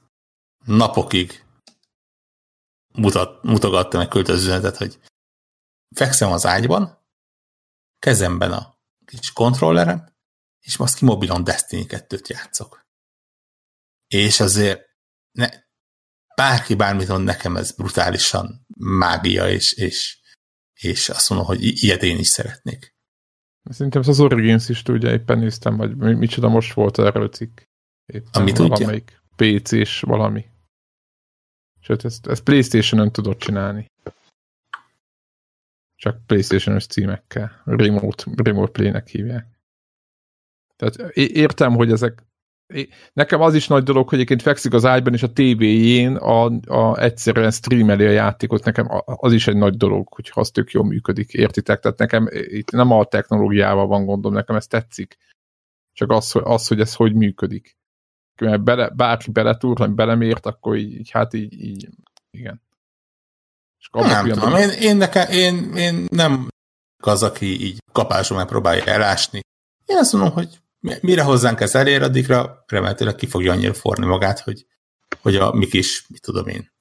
napokig 0.64 1.41
mutat, 2.93 3.43
mutogatta 3.43 3.98
meg 3.98 4.09
küldte 4.09 4.32
az 4.32 4.43
üzenetet, 4.43 4.77
hogy 4.77 4.98
fekszem 5.94 6.32
az 6.32 6.47
ágyban, 6.47 6.98
kezemben 7.98 8.52
a 8.52 8.78
kis 9.05 9.32
kontrollerem, 9.32 10.14
és 10.60 10.77
most 10.77 10.94
ki 10.94 11.05
mobilon 11.05 11.44
Destiny 11.44 11.86
2-t 11.89 12.27
játszok. 12.27 12.86
És 14.09 14.40
azért 14.40 14.81
ne, 15.32 15.48
bárki 16.35 16.74
bármit 16.74 17.09
mond, 17.09 17.24
nekem 17.24 17.56
ez 17.56 17.73
brutálisan 17.73 18.66
mágia, 18.78 19.48
és, 19.48 19.73
és, 19.73 20.20
és 20.73 21.09
azt 21.09 21.28
mondom, 21.28 21.48
hogy 21.48 21.82
ilyet 21.82 22.02
én 22.02 22.19
is 22.19 22.28
szeretnék. 22.28 22.94
Szerintem 23.70 24.02
az 24.06 24.20
Origins 24.20 24.69
is 24.69 24.82
tudja, 24.82 25.10
éppen 25.10 25.39
néztem, 25.39 25.78
hogy 25.78 25.97
micsoda 25.97 26.48
most 26.48 26.73
volt 26.73 26.98
erről 26.98 27.28
cikk. 27.28 27.60
Éppen 28.06 28.43
Amit 28.43 28.55
tudja? 28.55 29.02
PC-s 29.36 30.01
valami. 30.01 30.51
Sőt, 31.84 32.04
ezt, 32.04 32.26
ezt 32.26 32.42
Playstation-ön 32.42 33.12
tudod 33.12 33.36
csinálni. 33.36 33.90
Csak 35.96 36.26
Playstation-ös 36.26 36.86
címekkel. 36.86 37.62
Remote, 37.64 38.24
remote 38.36 38.72
Play-nek 38.72 39.09
hívják. 39.09 39.46
Tehát 40.76 41.16
értem, 41.16 41.74
hogy 41.74 41.92
ezek 41.92 42.22
nekem 43.12 43.40
az 43.40 43.54
is 43.54 43.66
nagy 43.66 43.82
dolog, 43.82 44.09
hogy 44.09 44.18
egyébként 44.18 44.42
fekszik 44.42 44.72
az 44.72 44.84
ágyban, 44.84 45.12
és 45.12 45.22
a 45.22 45.32
tévéjén 45.32 46.16
a, 46.16 46.44
a 46.66 46.98
egyszerűen 46.98 47.50
streameli 47.50 48.06
a 48.06 48.10
játékot, 48.10 48.64
nekem 48.64 48.86
az 49.04 49.32
is 49.32 49.46
egy 49.46 49.56
nagy 49.56 49.76
dolog, 49.76 50.09
hogy 50.09 50.30
az 50.34 50.50
tök 50.50 50.70
jól 50.70 50.84
működik, 50.84 51.32
értitek? 51.32 51.80
Tehát 51.80 51.98
nekem 51.98 52.28
itt 52.30 52.70
nem 52.70 52.90
a 52.90 53.04
technológiával 53.04 53.86
van 53.86 54.04
gondom, 54.04 54.32
nekem 54.32 54.56
ez 54.56 54.66
tetszik. 54.66 55.16
Csak 55.92 56.10
az, 56.10 56.34
az, 56.42 56.66
hogy 56.66 56.80
ez 56.80 56.94
hogy 56.94 57.14
működik. 57.14 57.76
Mert 58.40 58.62
bele, 58.62 58.88
bárki 58.88 59.30
beletúr, 59.30 59.78
vagy 59.78 59.90
belemért, 59.90 60.46
akkor 60.46 60.76
így, 60.76 60.92
így 60.92 61.10
hát 61.10 61.34
így, 61.34 61.60
így 61.60 61.88
igen. 62.30 62.62
És 63.78 63.88
nem 63.92 64.28
tudom, 64.28 64.54
én, 64.54 64.68
én, 64.68 64.96
nekem, 64.96 65.30
én, 65.30 65.76
én 65.76 66.06
nem 66.10 66.48
az, 67.06 67.22
aki 67.22 67.64
így 67.64 67.82
kapáson 67.92 68.36
megpróbálja 68.36 68.84
elásni. 68.84 69.40
Én 69.86 69.96
azt 69.96 70.12
mondom, 70.12 70.32
hogy 70.32 70.60
mire 71.00 71.22
hozzánk 71.22 71.60
ez 71.60 71.74
elér, 71.74 72.02
addigra 72.02 72.64
remélhetőleg 72.66 73.14
ki 73.14 73.26
fogja 73.26 73.52
annyira 73.52 73.74
forni 73.74 74.06
magát, 74.06 74.40
hogy, 74.40 74.66
hogy 75.20 75.36
a 75.36 75.52
mi 75.52 75.66
kis, 75.66 76.06
mit 76.09 76.20
tudom 76.20 76.46
én, 76.46 76.72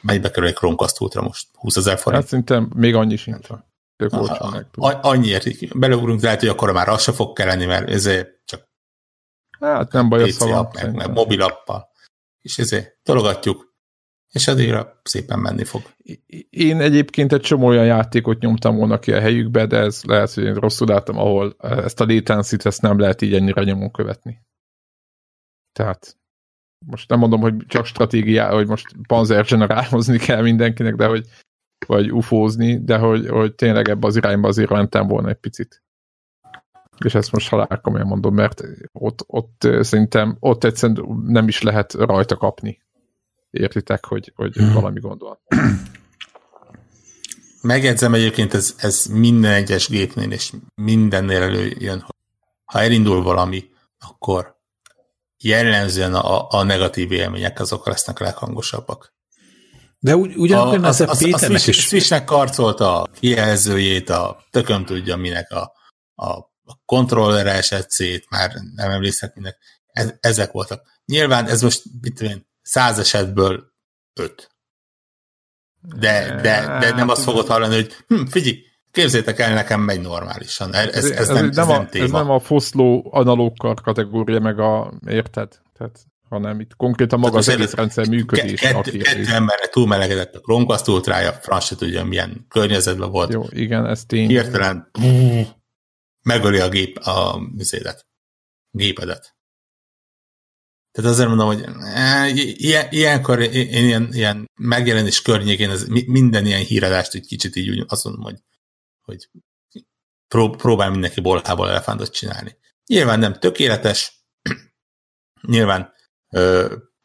mennyibe 0.00 0.30
kerül 0.30 0.48
egy 0.48 0.54
Chromecast 0.54 1.00
Ultra 1.00 1.22
most? 1.22 1.48
20 1.52 1.76
ezer 1.76 1.98
forint? 1.98 2.22
Hát 2.22 2.30
szerintem 2.30 2.70
még 2.74 2.94
annyi 2.94 3.16
sincs. 3.16 3.46
Tök 3.96 4.12
Annyiért 4.80 5.78
beleugrunk, 5.78 6.22
lehet, 6.22 6.40
hogy 6.40 6.48
akkor 6.48 6.72
már 6.72 6.88
az 6.88 7.02
se 7.02 7.12
fog 7.12 7.36
kelleni, 7.36 7.64
mert 7.64 7.90
ezért 7.90 8.41
Hát 9.66 9.92
nem 9.92 10.08
baj, 10.08 10.32
a 10.38 10.44
app, 10.44 10.74
meg, 10.74 10.94
meg 10.94 11.12
mobilappal. 11.12 11.88
És 12.40 12.58
ezért 12.58 12.98
tologatjuk, 13.02 13.74
és 14.32 14.48
addigra 14.48 15.00
szépen 15.02 15.38
menni 15.38 15.64
fog. 15.64 15.82
Én 16.50 16.80
egyébként 16.80 17.32
egy 17.32 17.40
csomó 17.40 17.66
olyan 17.66 17.84
játékot 17.84 18.40
nyomtam 18.40 18.76
volna 18.76 18.98
ki 18.98 19.12
a 19.12 19.20
helyükbe, 19.20 19.66
de 19.66 19.76
ez 19.76 20.02
lehet, 20.04 20.32
hogy 20.32 20.44
én 20.44 20.54
rosszul 20.54 20.86
láttam, 20.86 21.18
ahol 21.18 21.56
ezt 21.58 22.00
a 22.00 22.04
latency 22.04 22.56
ezt 22.62 22.82
nem 22.82 22.98
lehet 22.98 23.22
így 23.22 23.34
ennyire 23.34 23.62
nyomon 23.62 23.90
követni. 23.90 24.42
Tehát 25.72 26.16
most 26.86 27.08
nem 27.08 27.18
mondom, 27.18 27.40
hogy 27.40 27.54
csak 27.66 27.86
stratégia, 27.86 28.52
hogy 28.54 28.66
most 28.66 28.86
panzer 29.06 29.44
generálhozni 29.44 30.18
kell 30.18 30.42
mindenkinek, 30.42 30.94
de 30.94 31.06
hogy 31.06 31.26
vagy 31.86 32.12
ufózni, 32.12 32.84
de 32.84 32.98
hogy, 32.98 33.28
hogy 33.28 33.54
tényleg 33.54 33.88
ebbe 33.88 34.06
az 34.06 34.16
irányba 34.16 34.48
azért 34.48 34.70
mentem 34.70 35.06
volna 35.06 35.28
egy 35.28 35.36
picit. 35.36 35.81
És 37.04 37.14
ezt 37.14 37.32
most 37.32 37.48
halál 37.48 37.80
komolyan 37.82 38.06
mondom, 38.06 38.34
mert 38.34 38.62
ott, 38.92 39.24
ott 39.26 39.68
szerintem 39.80 40.36
ott 40.40 40.64
egyszerűen 40.64 41.22
nem 41.26 41.48
is 41.48 41.62
lehet 41.62 41.92
rajta 41.92 42.36
kapni. 42.36 42.80
Értitek, 43.50 44.04
hogy, 44.04 44.32
hogy 44.34 44.54
hmm. 44.54 44.72
valami 44.72 45.00
gondol. 45.00 45.40
Megjegyzem 47.62 48.14
egyébként, 48.14 48.54
ez, 48.54 48.74
ez 48.78 49.06
minden 49.06 49.52
egyes 49.52 49.88
gépnél 49.88 50.30
és 50.30 50.52
mindennél 50.74 51.42
előjön, 51.42 52.00
hogy 52.00 52.14
ha 52.64 52.80
elindul 52.80 53.22
valami, 53.22 53.64
akkor 53.98 54.56
jellemzően 55.42 56.14
a, 56.14 56.48
a 56.50 56.62
negatív 56.62 57.12
élmények 57.12 57.60
azok 57.60 57.86
lesznek 57.86 58.20
a 58.20 58.24
leghangosabbak. 58.24 59.14
De 59.98 60.16
ugy, 60.16 60.36
ugyanakkor 60.36 60.84
a, 60.84 60.88
az, 60.88 61.00
a 61.00 61.14
Péternek 61.18 61.56
a 61.56 61.58
Switch, 61.58 61.68
is... 61.68 61.86
Switchnek 61.86 62.24
karcolta 62.24 63.02
a 63.02 63.08
kijelzőjét, 63.20 64.10
a 64.10 64.42
tököm 64.50 64.84
tudja 64.84 65.16
minek 65.16 65.50
a, 65.50 65.72
a, 66.14 66.51
a 66.72 66.82
kontrollere 66.84 67.52
esett 67.52 67.90
szét, 67.90 68.30
már 68.30 68.52
nem 68.74 68.90
emlékszek 68.90 69.34
minek. 69.34 69.58
Ez, 69.86 70.12
ezek 70.20 70.52
voltak. 70.52 70.82
Nyilván 71.04 71.46
ez 71.46 71.62
most, 71.62 71.82
mit 72.00 72.14
tudom 72.14 72.32
én, 72.32 72.46
száz 72.62 72.98
esetből 72.98 73.64
öt. 74.20 74.50
De, 75.80 76.40
de, 76.42 76.78
de 76.80 76.92
nem 76.94 77.08
azt 77.08 77.22
fogod 77.22 77.46
hallani, 77.46 77.74
hogy 77.74 77.96
hm, 78.06 78.24
figyelj, 78.24 78.58
képzétek 78.90 79.38
el, 79.38 79.54
nekem 79.54 79.80
megy 79.80 80.00
normálisan. 80.00 80.74
Ez, 80.74 80.86
ez, 80.94 81.10
ez, 81.10 81.28
nem, 81.28 81.48
ez, 81.48 81.56
nem, 81.56 81.66
nem 81.66 81.80
a, 81.80 81.86
téma. 81.86 82.04
Ez 82.04 82.10
nem 82.10 82.30
a 82.30 82.38
foszló 82.38 83.10
analóg 83.12 83.56
kategória, 83.82 84.40
meg 84.40 84.58
a, 84.58 84.92
érted? 85.06 85.60
Tehát 85.78 86.06
hanem 86.32 86.60
itt 86.60 86.76
konkrétan 86.76 87.18
maga 87.18 87.38
az 87.38 87.48
egész 87.48 87.72
rendszer 87.72 88.08
működés. 88.08 88.60
Kettő 88.60 89.02
emberre 89.26 89.66
túlmelegedett 89.70 90.34
a 90.34 90.40
Chromecast 90.40 90.88
ultrája, 90.88 91.32
franc 91.32 91.64
se 91.64 91.76
tudja, 91.76 92.04
milyen 92.04 92.46
környezetben 92.48 93.10
volt. 93.10 93.32
Jó, 93.32 93.44
igen, 93.50 93.86
ez 93.86 94.04
tény. 94.04 94.28
Hirtelen 94.28 94.90
megöli 96.22 96.58
a 96.58 96.68
gép 96.68 96.96
a 96.98 97.38
műzédet, 97.38 98.06
gépedet. 98.70 99.36
Tehát 100.92 101.10
azért 101.10 101.28
mondom, 101.28 101.46
hogy 101.46 101.64
e, 101.80 102.28
ilyen, 102.28 102.86
ilyenkor 102.90 103.40
én 103.40 103.84
ilyen, 103.84 104.08
ilyen 104.12 104.50
megjelenés 104.54 105.22
környékén 105.22 105.70
ez 105.70 105.86
minden 105.88 106.46
ilyen 106.46 106.64
híradást 106.64 107.14
egy 107.14 107.26
kicsit 107.26 107.56
így 107.56 107.68
úgy 107.68 107.84
azt 107.88 108.04
mondom, 108.04 108.22
hogy, 108.22 108.42
hogy 109.00 109.28
próbál 110.56 110.90
mindenki 110.90 111.20
bolhából 111.20 111.68
elefántot 111.68 112.12
csinálni. 112.12 112.56
Nyilván 112.86 113.18
nem 113.18 113.38
tökéletes, 113.38 114.24
nyilván 115.48 115.92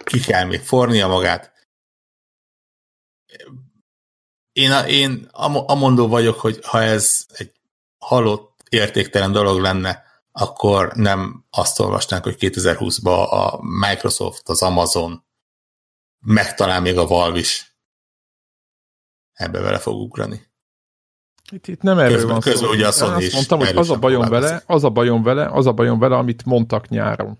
ki 0.04 0.20
kell 0.20 0.46
még 0.46 0.60
fornia 0.60 1.08
magát. 1.08 1.54
Én, 4.52 4.72
én 4.72 5.28
amondó 5.32 6.08
vagyok, 6.08 6.40
hogy 6.40 6.60
ha 6.66 6.82
ez 6.82 7.26
egy 7.34 7.52
halott, 7.98 8.57
értéktelen 8.70 9.32
dolog 9.32 9.60
lenne, 9.60 10.04
akkor 10.32 10.92
nem 10.94 11.46
azt 11.50 11.80
olvasnánk, 11.80 12.24
hogy 12.24 12.36
2020-ban 12.40 13.30
a 13.30 13.60
Microsoft, 13.62 14.50
az 14.50 14.62
Amazon, 14.62 15.26
megtalál 16.20 16.82
még 16.82 16.98
a 16.98 17.08
Valve 17.08 17.40
is 17.40 17.78
ebbe 19.34 19.60
vele 19.60 19.78
fog 19.78 20.02
ugrani. 20.02 20.42
Itt, 21.52 21.68
itt 21.68 21.82
nem 21.82 22.00
erről 22.00 22.14
közben, 22.14 22.32
van 22.32 22.40
közben 22.40 22.70
szó. 22.70 22.76
Ugye 22.76 22.88
a 22.88 22.92
Sony 22.92 23.14
azt 23.14 23.34
mondtam, 23.34 23.60
hogy 23.60 23.76
az 23.76 23.90
a 23.90 24.00
bajom 24.00 24.30
vele, 24.30 24.64
az 24.66 24.84
a 24.84 24.90
bajom 24.90 25.24
vele, 25.24 25.46
az 25.46 25.66
a 25.66 25.74
bajom 25.74 26.00
vele, 26.00 26.16
amit 26.16 26.46
mondtak 26.46 26.90
nyáron. 26.90 27.38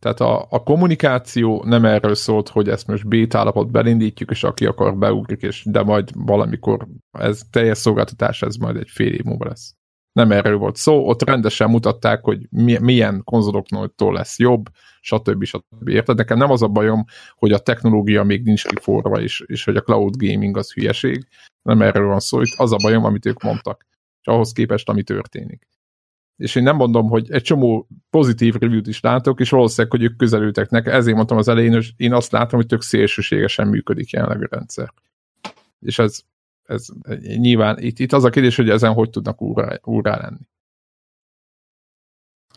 Tehát 0.00 0.20
a, 0.20 0.46
a 0.50 0.62
kommunikáció 0.62 1.64
nem 1.64 1.84
erről 1.84 2.14
szólt, 2.14 2.48
hogy 2.48 2.68
ezt 2.68 2.86
most 2.86 3.08
bét 3.08 3.34
állapot 3.34 3.70
belindítjuk, 3.70 4.30
és 4.30 4.44
aki 4.44 4.66
akar 4.66 4.96
beugrik, 4.96 5.42
és 5.42 5.62
de 5.64 5.82
majd 5.82 6.10
valamikor 6.14 6.86
ez 7.18 7.40
teljes 7.50 7.78
szolgáltatás, 7.78 8.42
ez 8.42 8.56
majd 8.56 8.76
egy 8.76 8.88
fél 8.88 9.12
év 9.12 9.22
múlva 9.24 9.44
lesz. 9.44 9.74
Nem 10.12 10.32
erről 10.32 10.56
volt 10.56 10.76
szó, 10.76 11.06
ott 11.08 11.22
rendesen 11.22 11.70
mutatták, 11.70 12.24
hogy 12.24 12.46
mi, 12.50 12.78
milyen 12.78 13.22
konzoloktól 13.24 14.12
lesz 14.12 14.38
jobb, 14.38 14.68
stb. 15.00 15.44
stb. 15.44 15.88
Érted? 15.88 16.16
Nekem 16.16 16.38
nem 16.38 16.50
az 16.50 16.62
a 16.62 16.68
bajom, 16.68 17.04
hogy 17.34 17.52
a 17.52 17.58
technológia 17.58 18.22
még 18.22 18.42
nincs 18.42 18.66
kiforva, 18.66 19.20
és, 19.20 19.42
és 19.46 19.64
hogy 19.64 19.76
a 19.76 19.82
cloud 19.82 20.16
gaming 20.16 20.56
az 20.56 20.72
hülyeség. 20.72 21.26
Nem 21.62 21.82
erről 21.82 22.06
van 22.06 22.20
szó, 22.20 22.40
itt 22.40 22.54
az 22.56 22.72
a 22.72 22.76
bajom, 22.82 23.04
amit 23.04 23.26
ők 23.26 23.42
mondtak, 23.42 23.86
és 24.20 24.26
ahhoz 24.26 24.52
képest, 24.52 24.88
ami 24.88 25.02
történik 25.02 25.68
és 26.40 26.54
én 26.54 26.62
nem 26.62 26.76
mondom, 26.76 27.08
hogy 27.08 27.30
egy 27.30 27.42
csomó 27.42 27.88
pozitív 28.10 28.54
review-t 28.54 28.86
is 28.86 29.00
látok, 29.00 29.40
és 29.40 29.50
valószínűleg, 29.50 29.90
hogy 29.90 30.02
ők 30.02 30.16
közelültek 30.16 30.70
nekem, 30.70 30.94
ezért 30.94 31.16
mondtam 31.16 31.38
az 31.38 31.48
elején, 31.48 31.72
hogy 31.72 31.92
én 31.96 32.12
azt 32.12 32.32
látom, 32.32 32.58
hogy 32.58 32.68
tök 32.68 32.82
szélsőségesen 32.82 33.68
működik 33.68 34.10
jelenleg 34.10 34.42
a 34.42 34.48
rendszer. 34.50 34.92
És 35.80 35.98
ez, 35.98 36.20
ez 36.70 36.86
nyilván, 37.18 37.78
itt, 37.78 37.98
itt 37.98 38.12
az 38.12 38.24
a 38.24 38.30
kérdés, 38.30 38.56
hogy 38.56 38.70
ezen 38.70 38.92
hogy 38.92 39.10
tudnak 39.10 39.42
úrá, 39.42 39.78
úrá 39.82 40.16
lenni. 40.16 40.40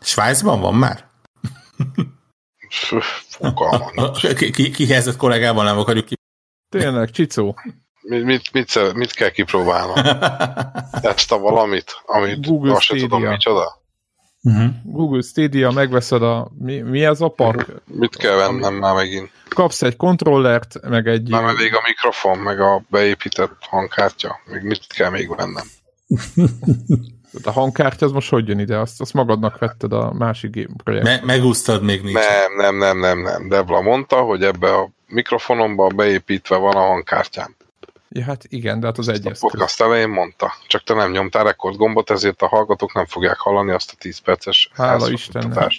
Svájcban 0.00 0.60
van 0.60 0.74
már? 0.74 1.10
ki, 4.36 4.50
ki, 4.50 4.70
kihelyezett 4.70 5.16
kollégával 5.16 5.64
nem 5.64 5.78
akarjuk 5.78 6.04
ki. 6.04 6.14
Tényleg, 6.68 7.10
Csicó. 7.10 7.56
Mit, 8.00 8.24
mit, 8.24 8.52
mit, 8.52 8.92
mit 8.94 9.12
kell 9.12 9.30
kipróbálnom? 9.30 9.96
Ezt 11.12 11.32
a 11.32 11.38
valamit, 11.38 12.02
amit 12.06 12.46
Google 12.46 12.72
azt 12.72 12.82
Stadia. 12.82 13.02
tudom 13.02 13.22
micsoda? 13.22 13.83
Uh-huh. 14.44 14.70
Google 14.82 15.22
Stadia, 15.22 15.70
megveszed 15.70 16.22
a... 16.22 16.50
Mi, 16.58 16.80
mi 16.80 17.04
ez 17.04 17.20
a 17.20 17.28
pak? 17.28 17.66
Mit 17.84 18.16
kell 18.16 18.36
vennem 18.36 18.74
már 18.74 18.94
megint? 18.94 19.30
Kapsz 19.48 19.82
egy 19.82 19.96
kontrollert, 19.96 20.88
meg 20.88 21.06
egy... 21.06 21.28
Nem 21.28 21.46
elég 21.46 21.74
a 21.74 21.82
mikrofon, 21.86 22.38
meg 22.38 22.60
a 22.60 22.82
beépített 22.88 23.56
hangkártya. 23.60 24.40
Még 24.44 24.62
mit 24.62 24.86
kell 24.86 25.10
még 25.10 25.36
vennem? 25.36 25.64
a 27.42 27.50
hangkártya 27.50 28.06
az 28.06 28.12
most 28.12 28.30
hogy 28.30 28.48
jön 28.48 28.58
ide? 28.58 28.78
Azt, 28.78 29.00
azt 29.00 29.12
magadnak 29.12 29.58
vetted 29.58 29.92
a 29.92 30.12
másik 30.12 30.54
game 30.54 30.74
projekt. 30.84 31.04
Me- 31.04 31.24
megúsztad 31.24 31.82
még 31.82 32.02
nincs. 32.02 32.14
Nem, 32.14 32.56
nem, 32.56 32.76
nem, 32.76 32.98
nem, 32.98 33.22
nem. 33.22 33.48
Debla 33.48 33.80
mondta, 33.80 34.20
hogy 34.20 34.42
ebbe 34.42 34.74
a 34.74 34.90
mikrofonomba 35.06 35.86
beépítve 35.86 36.56
van 36.56 36.74
a 36.74 36.86
hangkártyám. 36.86 37.56
Ja, 38.16 38.24
hát 38.24 38.44
igen, 38.48 38.80
de 38.80 38.86
hát 38.86 38.98
az 38.98 39.08
egy 39.08 39.26
A 39.26 39.32
podcast 39.38 39.80
elején 39.80 40.08
mondta, 40.08 40.52
csak 40.66 40.82
te 40.82 40.94
nem 40.94 41.10
nyomtál 41.10 41.44
rekord 41.44 41.76
gombot, 41.76 42.10
ezért 42.10 42.42
a 42.42 42.46
hallgatók 42.46 42.94
nem 42.94 43.06
fogják 43.06 43.38
hallani 43.38 43.70
azt 43.70 43.90
a 43.92 43.96
10 43.98 44.18
perces 44.18 44.70
Hála 44.74 45.10
Istennek. 45.10 45.72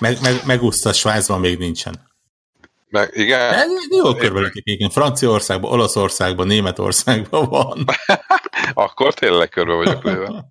Meg, 0.00 0.16
meg, 0.22 0.34
megúszta, 0.46 0.92
Svájcban 0.92 1.40
még 1.40 1.58
nincsen. 1.58 2.08
Meg, 2.88 3.10
igen. 3.12 3.50
De, 3.50 3.96
jó 3.96 4.14
körbeülök 4.14 4.52
igen. 4.54 4.90
Franciaországban, 4.90 5.72
Olaszországban, 5.72 6.46
Németországban 6.46 7.48
van. 7.48 7.84
Akkor 8.86 9.14
tényleg 9.14 9.48
körbe 9.48 9.74
vagyok 9.74 10.04
léve. 10.04 10.44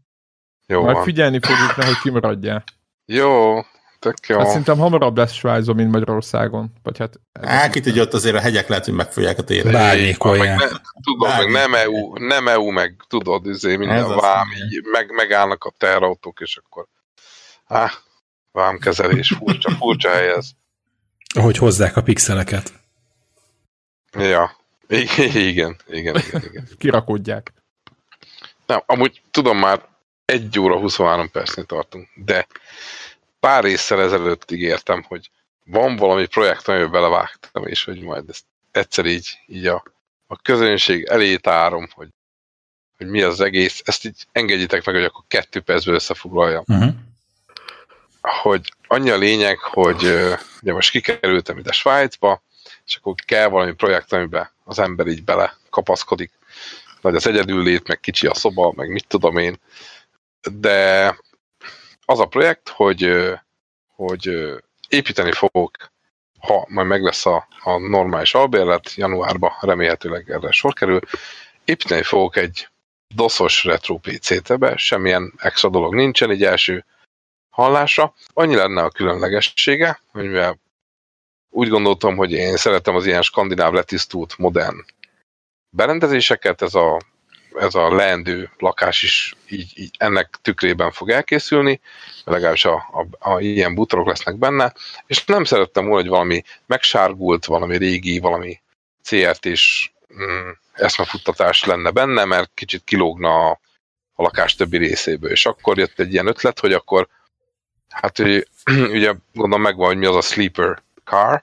Jó 0.66 0.82
Majd 0.82 0.96
van. 0.96 1.04
figyelni 1.04 1.40
fogjuk, 1.42 1.76
nehogy 1.76 2.00
kimaradjál. 2.02 2.64
Jó, 3.06 3.60
Tök 4.00 4.28
jó. 4.28 4.38
Hát 4.38 4.48
szerintem 4.48 4.78
hamarabb 4.78 5.18
lesz 5.18 5.34
Svájzon, 5.34 5.76
mint 5.76 5.92
Magyarországon. 5.92 6.72
Vagy 6.84 6.98
hát... 6.98 7.20
Á, 7.42 7.70
ki 7.70 7.80
tudja, 7.80 8.02
ott 8.02 8.14
azért 8.14 8.36
a 8.36 8.40
hegyek 8.40 8.68
lehet, 8.68 8.86
hogy 8.86 8.94
megfogják 8.94 9.38
a 9.38 9.44
téret. 9.44 9.74
Bármikor. 9.74 10.38
Tudod, 11.04 11.38
meg 11.38 11.52
nem 11.52 11.74
EU, 11.74 12.18
nem 12.18 12.48
EU, 12.48 12.72
meg 12.72 12.96
tudod, 13.08 13.46
izé, 13.46 13.76
minden 13.76 13.98
Ez 13.98 14.08
vám, 14.08 14.48
így, 14.52 14.84
meg, 14.92 15.12
megállnak 15.12 15.64
a 15.64 15.74
terautók, 15.78 16.40
és 16.40 16.58
akkor 16.58 16.88
á, 17.66 17.92
vámkezelés, 18.52 19.34
furcsa, 19.38 19.72
furcsa 19.72 20.10
hely 20.10 20.30
ez. 20.30 20.50
Ahogy 21.36 21.58
hozzák 21.58 21.96
a 21.96 22.02
pixeleket. 22.02 22.74
Ja, 24.12 24.56
igen, 24.88 25.36
igen, 25.36 25.76
igen. 25.88 26.16
igen. 26.16 26.68
Kirakodják. 26.80 27.54
Nem, 28.66 28.84
amúgy 28.86 29.22
tudom 29.32 29.58
már 29.58 29.82
egy 30.26 30.60
óra 30.60 30.80
23 30.80 31.32
percnél 31.32 31.66
tartunk, 31.66 32.08
de 32.16 32.48
pár 33.40 33.66
észsel 33.66 34.02
ezelőtt 34.02 34.52
ígértem, 34.52 35.04
hogy 35.08 35.30
van 35.66 35.96
valami 35.96 36.26
projekt, 36.26 36.68
amiben 36.68 36.92
belevágtam, 36.92 37.68
és 37.68 37.84
hogy 37.84 38.02
majd 38.02 38.30
ezt 38.30 38.46
egyszer 38.72 39.06
így, 39.06 39.40
így 39.48 39.68
a, 39.68 39.84
a 40.28 40.36
közönség 40.36 41.04
elé 41.04 41.36
tárom, 41.36 41.88
hogy, 41.94 42.08
hogy 42.98 43.08
mi 43.08 43.22
az 43.22 43.42
egész, 43.42 43.82
ezt 43.86 44.06
így 44.06 44.26
engedjétek 44.32 44.86
meg, 44.86 44.96
hogy 44.96 45.04
akkor 45.04 45.24
kettő 45.28 45.60
percből 45.60 45.96
összefoglaljam. 45.96 46.64
Uh-huh. 46.68 46.94
Hogy 48.22 48.74
annyi 48.88 49.10
a 49.10 49.18
lényeg, 49.18 49.58
hogy 49.60 50.04
ugye 50.62 50.74
most 50.74 50.92
kikerültem 50.92 51.58
ide 51.58 51.72
Svájcba, 51.72 52.44
és 52.86 52.96
akkor 52.96 53.14
kell 53.26 53.48
valami 53.48 53.74
projekt, 53.74 54.14
amiben 54.14 54.52
az 54.64 54.80
ember 54.80 55.08
így 55.08 55.24
bele 55.24 55.58
kapaszkodik. 55.70 56.32
Nagy 57.02 57.16
az 57.16 57.28
egyedül 57.28 57.64
lét, 57.64 57.88
meg 57.88 58.00
kicsi 58.00 58.28
a 58.28 58.34
szoba, 58.34 58.74
meg 58.76 58.90
mit 58.90 59.08
tudom 59.08 59.38
én. 59.38 59.60
De 60.52 61.18
az 62.10 62.20
a 62.20 62.26
projekt, 62.26 62.70
hogy, 62.70 63.12
hogy 63.96 64.30
építeni 64.88 65.32
fogok, 65.32 65.72
ha 66.40 66.66
majd 66.68 66.88
meg 66.88 67.04
lesz 67.04 67.26
a, 67.26 67.48
a 67.64 67.78
normális 67.78 68.34
albérlet, 68.34 68.94
januárban 68.94 69.52
remélhetőleg 69.62 70.32
erre 70.32 70.52
sor 70.52 70.74
kerül, 70.74 71.00
építeni 71.66 72.04
fogok 72.04 72.36
egy 72.36 72.68
doszos 73.16 73.64
retro 73.64 73.98
PC-t 73.98 74.50
ebbe, 74.50 74.78
semmilyen 74.78 75.34
extra 75.38 75.70
dolog 75.70 75.96
nincsen, 75.96 76.30
egy 76.30 76.44
első 76.44 76.86
hallásra. 77.50 78.14
Annyi 78.34 78.56
lenne 78.56 78.84
a 78.84 78.90
különlegessége, 78.90 80.00
hogy 80.12 80.24
mivel 80.24 80.60
úgy 81.50 81.70
gondoltam, 81.70 82.16
hogy 82.16 82.32
én 82.32 82.58
szeretem 82.58 82.96
az 82.96 83.06
ilyen 83.06 83.22
skandináv 83.22 83.74
letisztult, 83.74 84.38
modern 84.38 84.86
berendezéseket, 85.70 86.62
ez 86.62 86.76
a, 86.76 87.02
ez 87.60 87.76
a 87.76 87.96
leendő 87.96 88.52
lakás 88.58 89.04
is 89.04 89.36
így, 89.50 89.72
így 89.76 89.96
ennek 89.98 90.38
tükrében 90.42 90.92
fog 90.92 91.10
elkészülni, 91.10 91.80
legalábbis 92.24 92.66
a, 92.66 92.74
a, 92.74 93.30
a 93.32 93.40
ilyen 93.40 93.76
bútorok 93.76 94.08
lesznek 94.08 94.36
benne, 94.36 94.74
és 95.08 95.26
nem 95.26 95.44
szerettem 95.44 95.86
volna, 95.86 96.02
hogy 96.02 96.10
valami 96.10 96.44
megsárgult, 96.66 97.46
valami 97.46 97.78
régi, 97.78 98.20
valami 98.20 98.62
CRT-s 99.04 99.92
mm, 100.14 100.50
eszmefuttatás 100.74 101.64
lenne 101.64 101.92
benne, 101.92 102.26
mert 102.26 102.52
kicsit 102.54 102.84
kilógna 102.84 103.50
a, 103.50 103.60
a 104.14 104.22
lakás 104.22 104.56
többi 104.56 104.78
részéből. 104.78 105.32
És 105.32 105.46
akkor 105.46 105.78
jött 105.78 106.00
egy 106.00 106.14
ilyen 106.14 106.28
ötlet, 106.28 106.60
hogy 106.60 106.74
akkor 106.74 107.08
hát 107.90 108.20
ugye 108.98 109.14
gondolom 109.34 109.62
megvan, 109.62 109.88
hogy 109.88 109.98
mi 109.98 110.06
az 110.06 110.16
a 110.16 110.22
sleeper 110.22 110.82
car, 111.04 111.42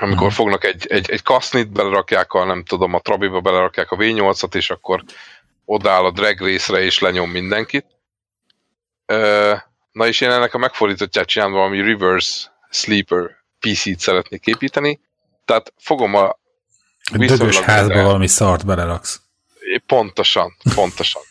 amikor 0.00 0.26
hmm. 0.26 0.36
fognak 0.36 0.64
egy, 0.64 0.86
egy, 0.88 1.10
egy 1.10 1.22
kasznit, 1.22 1.72
belerakják 1.72 2.32
a, 2.32 2.44
nem 2.44 2.64
tudom, 2.64 2.94
a 2.94 3.00
trabiba 3.00 3.40
belerakják 3.40 3.90
a 3.90 3.96
V8-at, 3.96 4.54
és 4.54 4.70
akkor 4.70 5.02
odáll 5.64 6.04
a 6.04 6.10
drag 6.10 6.40
részre, 6.40 6.82
és 6.82 6.98
lenyom 6.98 7.30
mindenkit. 7.30 7.86
Na 9.92 10.06
és 10.06 10.20
én 10.20 10.30
ennek 10.30 10.54
a 10.54 10.58
megfordítottját 10.58 11.26
csinálom, 11.26 11.54
valami 11.54 11.80
reverse 11.80 12.52
sleeper 12.70 13.44
PC-t 13.60 14.00
szeretnék 14.00 14.46
építeni. 14.46 15.00
Tehát 15.44 15.72
fogom 15.78 16.14
a 16.14 16.38
Dögös 17.12 17.60
házba 17.60 18.02
valami 18.02 18.26
szart 18.26 18.66
beleraksz. 18.66 19.20
Pontosan, 19.86 20.56
pontosan. 20.74 21.22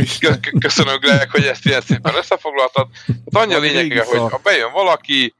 Köszönöm, 0.58 0.98
Greg, 0.98 1.30
hogy 1.30 1.44
ezt 1.44 1.66
ilyen 1.66 1.80
szépen 1.80 2.14
összefoglaltad. 2.14 2.88
Hát 3.06 3.42
annyi 3.42 3.54
a 3.54 3.58
lényege, 3.58 4.04
hogy 4.04 4.18
ha 4.18 4.40
bejön 4.42 4.72
valaki, 4.72 5.34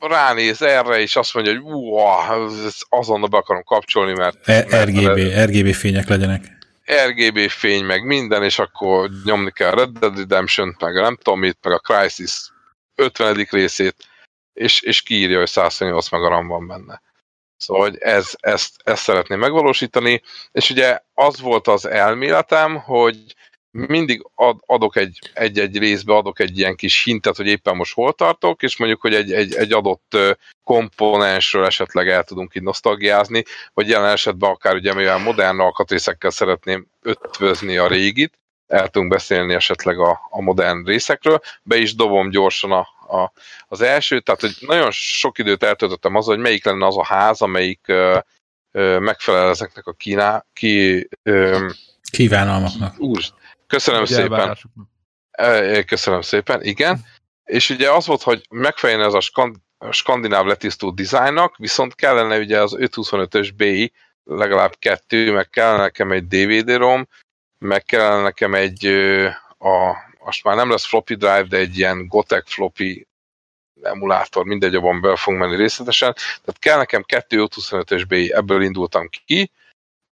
ránéz 0.00 0.62
erre, 0.62 1.00
és 1.00 1.16
azt 1.16 1.34
mondja, 1.34 1.52
hogy 1.52 1.62
wow, 1.62 2.48
azonnal 2.88 3.28
be 3.28 3.36
akarom 3.36 3.62
kapcsolni, 3.62 4.12
mert... 4.12 4.48
E 4.48 4.84
RGB, 4.84 5.18
RGB 5.18 5.74
fények 5.74 6.08
legyenek. 6.08 6.56
RGB 7.06 7.48
fény, 7.48 7.84
meg 7.84 8.04
minden, 8.04 8.42
és 8.42 8.58
akkor 8.58 9.10
nyomni 9.24 9.50
kell 9.50 9.70
Red 9.70 9.98
Dead 9.98 10.16
redemption 10.16 10.76
meg 10.78 10.96
a 10.96 11.00
nem 11.00 11.16
tudom 11.16 11.38
mit, 11.38 11.58
meg 11.62 11.72
a 11.72 11.78
Crisis 11.78 12.50
50. 12.94 13.46
részét, 13.50 13.96
és, 14.52 14.80
és 14.80 15.02
kiírja, 15.02 15.38
hogy 15.38 15.48
128 15.48 16.10
meg 16.10 16.22
a 16.22 16.28
RAM 16.28 16.46
van 16.46 16.66
benne. 16.66 17.02
Szóval, 17.56 17.82
hogy 17.82 17.96
ez, 17.98 18.32
ezt, 18.40 18.74
ezt 18.84 19.02
szeretném 19.02 19.38
megvalósítani, 19.38 20.22
és 20.52 20.70
ugye 20.70 20.98
az 21.14 21.40
volt 21.40 21.68
az 21.68 21.86
elméletem, 21.86 22.76
hogy 22.76 23.34
mindig 23.70 24.26
ad, 24.34 24.56
adok 24.66 24.96
egy, 24.96 25.18
egy-egy 25.32 25.78
részbe 25.78 26.14
adok 26.14 26.40
egy 26.40 26.58
ilyen 26.58 26.76
kis 26.76 27.04
hintet, 27.04 27.36
hogy 27.36 27.46
éppen 27.46 27.76
most 27.76 27.94
hol 27.94 28.12
tartok, 28.12 28.62
és 28.62 28.76
mondjuk, 28.76 29.00
hogy 29.00 29.14
egy, 29.14 29.32
egy, 29.32 29.54
egy 29.54 29.72
adott 29.72 30.16
komponensről 30.64 31.64
esetleg 31.64 32.08
el 32.08 32.24
tudunk 32.24 32.54
így 32.54 32.62
nosztalgiázni, 32.62 33.42
vagy 33.74 33.88
jelen 33.88 34.10
esetben 34.10 34.50
akár 34.50 34.74
ugye, 34.74 34.94
mivel 34.94 35.18
modern 35.18 35.60
alkatrészekkel 35.60 36.30
szeretném 36.30 36.86
ötvözni 37.02 37.76
a 37.76 37.88
régit, 37.88 38.38
el 38.66 38.88
tudunk 38.88 39.10
beszélni 39.10 39.54
esetleg 39.54 39.98
a, 39.98 40.20
a 40.30 40.40
modern 40.40 40.84
részekről, 40.84 41.40
be 41.62 41.76
is 41.76 41.94
dobom 41.94 42.30
gyorsan 42.30 42.72
a, 42.72 42.88
a, 43.16 43.32
az 43.68 43.80
első, 43.80 44.20
tehát 44.20 44.40
hogy 44.40 44.56
nagyon 44.60 44.90
sok 44.90 45.38
időt 45.38 45.62
eltöltöttem 45.62 46.14
az, 46.14 46.26
hogy 46.26 46.38
melyik 46.38 46.64
lenne 46.64 46.86
az 46.86 46.96
a 46.96 47.04
ház, 47.04 47.40
amelyik 47.40 47.80
ö, 47.86 48.18
ö, 48.72 48.98
megfelel 48.98 49.48
ezeknek 49.48 49.86
a 49.86 49.92
kíná, 49.92 50.44
ki, 50.52 51.08
ö, 51.22 51.66
kívánalmaknak. 52.10 53.00
Úr, 53.00 53.22
Köszönöm 53.68 54.02
Ugye 54.02 54.14
szépen. 54.14 54.56
Köszönöm 55.86 56.20
szépen, 56.20 56.62
igen. 56.62 57.04
És 57.44 57.70
ugye 57.70 57.90
az 57.90 58.06
volt, 58.06 58.22
hogy 58.22 58.46
megfeleljen 58.50 59.06
ez 59.06 59.14
a, 59.14 59.20
skand, 59.20 59.56
a 59.78 59.92
skandináv 59.92 60.46
letisztult 60.46 60.94
dizájnnak, 60.94 61.56
viszont 61.56 61.94
kellene 61.94 62.38
ugye 62.38 62.60
az 62.60 62.76
525-ös 62.78 63.50
BI, 63.56 63.92
legalább 64.24 64.74
kettő, 64.78 65.32
meg 65.32 65.48
kellene 65.48 65.82
nekem 65.82 66.12
egy 66.12 66.26
DVD-rom, 66.26 67.08
meg 67.58 67.82
kellene 67.82 68.22
nekem 68.22 68.54
egy 68.54 68.86
a, 69.58 69.96
most 70.24 70.44
már 70.44 70.56
nem 70.56 70.70
lesz 70.70 70.86
floppy 70.86 71.14
drive, 71.14 71.46
de 71.48 71.56
egy 71.56 71.78
ilyen 71.78 72.06
Gotek 72.06 72.46
floppy 72.46 73.06
emulátor, 73.82 74.44
mindegy, 74.44 74.74
abban 74.74 75.00
be 75.00 75.16
fogunk 75.16 75.42
menni 75.42 75.56
részletesen. 75.56 76.12
Tehát 76.14 76.58
kell 76.58 76.76
nekem 76.76 77.02
kettő 77.02 77.46
525-ös 77.50 78.04
BI, 78.08 78.32
ebből 78.32 78.62
indultam 78.62 79.08
ki, 79.24 79.50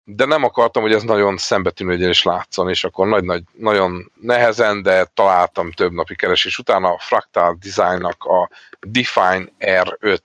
de 0.07 0.25
nem 0.25 0.43
akartam, 0.43 0.81
hogy 0.81 0.93
ez 0.93 1.03
nagyon 1.03 1.37
szembetűnő 1.37 2.07
és 2.07 2.23
látszon, 2.23 2.69
és 2.69 2.83
akkor 2.83 3.07
nagy, 3.07 3.23
nagy, 3.23 3.43
nagyon 3.51 4.11
nehezen, 4.21 4.81
de 4.81 5.05
találtam 5.13 5.71
több 5.71 5.91
napi 5.91 6.15
keresés 6.15 6.57
után 6.57 6.83
a 6.83 6.97
Fractal 6.99 7.57
Designnak 7.59 8.23
a 8.23 8.49
Define 8.79 9.45
R5 9.59 10.19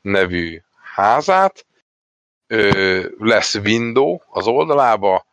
nevű 0.00 0.60
házát, 0.94 1.66
ö, 2.46 3.04
lesz 3.18 3.54
window 3.54 4.18
az 4.28 4.46
oldalába, 4.46 5.26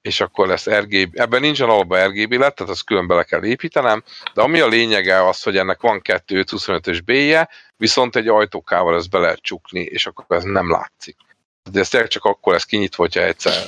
és 0.00 0.20
akkor 0.20 0.46
lesz 0.46 0.70
RGB, 0.70 1.20
ebben 1.20 1.40
nincsen 1.40 1.68
alapban 1.68 2.08
RGB 2.08 2.32
lett, 2.32 2.54
tehát 2.54 2.72
azt 2.72 2.84
külön 2.84 3.06
bele 3.06 3.22
kell 3.22 3.44
építenem, 3.44 4.02
de 4.34 4.42
ami 4.42 4.60
a 4.60 4.68
lényege 4.68 5.28
az, 5.28 5.42
hogy 5.42 5.56
ennek 5.56 5.80
van 5.80 6.00
225-ös 6.04 7.00
B-je, 7.04 7.48
viszont 7.76 8.16
egy 8.16 8.28
ajtókával 8.28 8.96
ezt 8.96 9.10
be 9.10 9.18
lehet 9.18 9.42
csukni, 9.42 9.80
és 9.80 10.06
akkor 10.06 10.24
ez 10.28 10.42
nem 10.42 10.70
látszik 10.70 11.16
de 11.70 11.80
ez 11.80 11.88
tényleg 11.88 12.08
csak 12.08 12.24
akkor 12.24 12.52
lesz 12.52 12.64
kinyitva, 12.64 13.02
hogyha 13.02 13.22
egyszer 13.22 13.66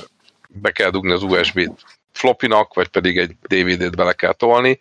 be 0.49 0.71
kell 0.71 0.89
dugni 0.89 1.11
az 1.11 1.23
USB-t 1.23 1.83
flopinak, 2.11 2.73
vagy 2.73 2.87
pedig 2.87 3.17
egy 3.17 3.35
DVD-t 3.41 3.95
bele 3.95 4.13
kell 4.13 4.33
tolni. 4.33 4.79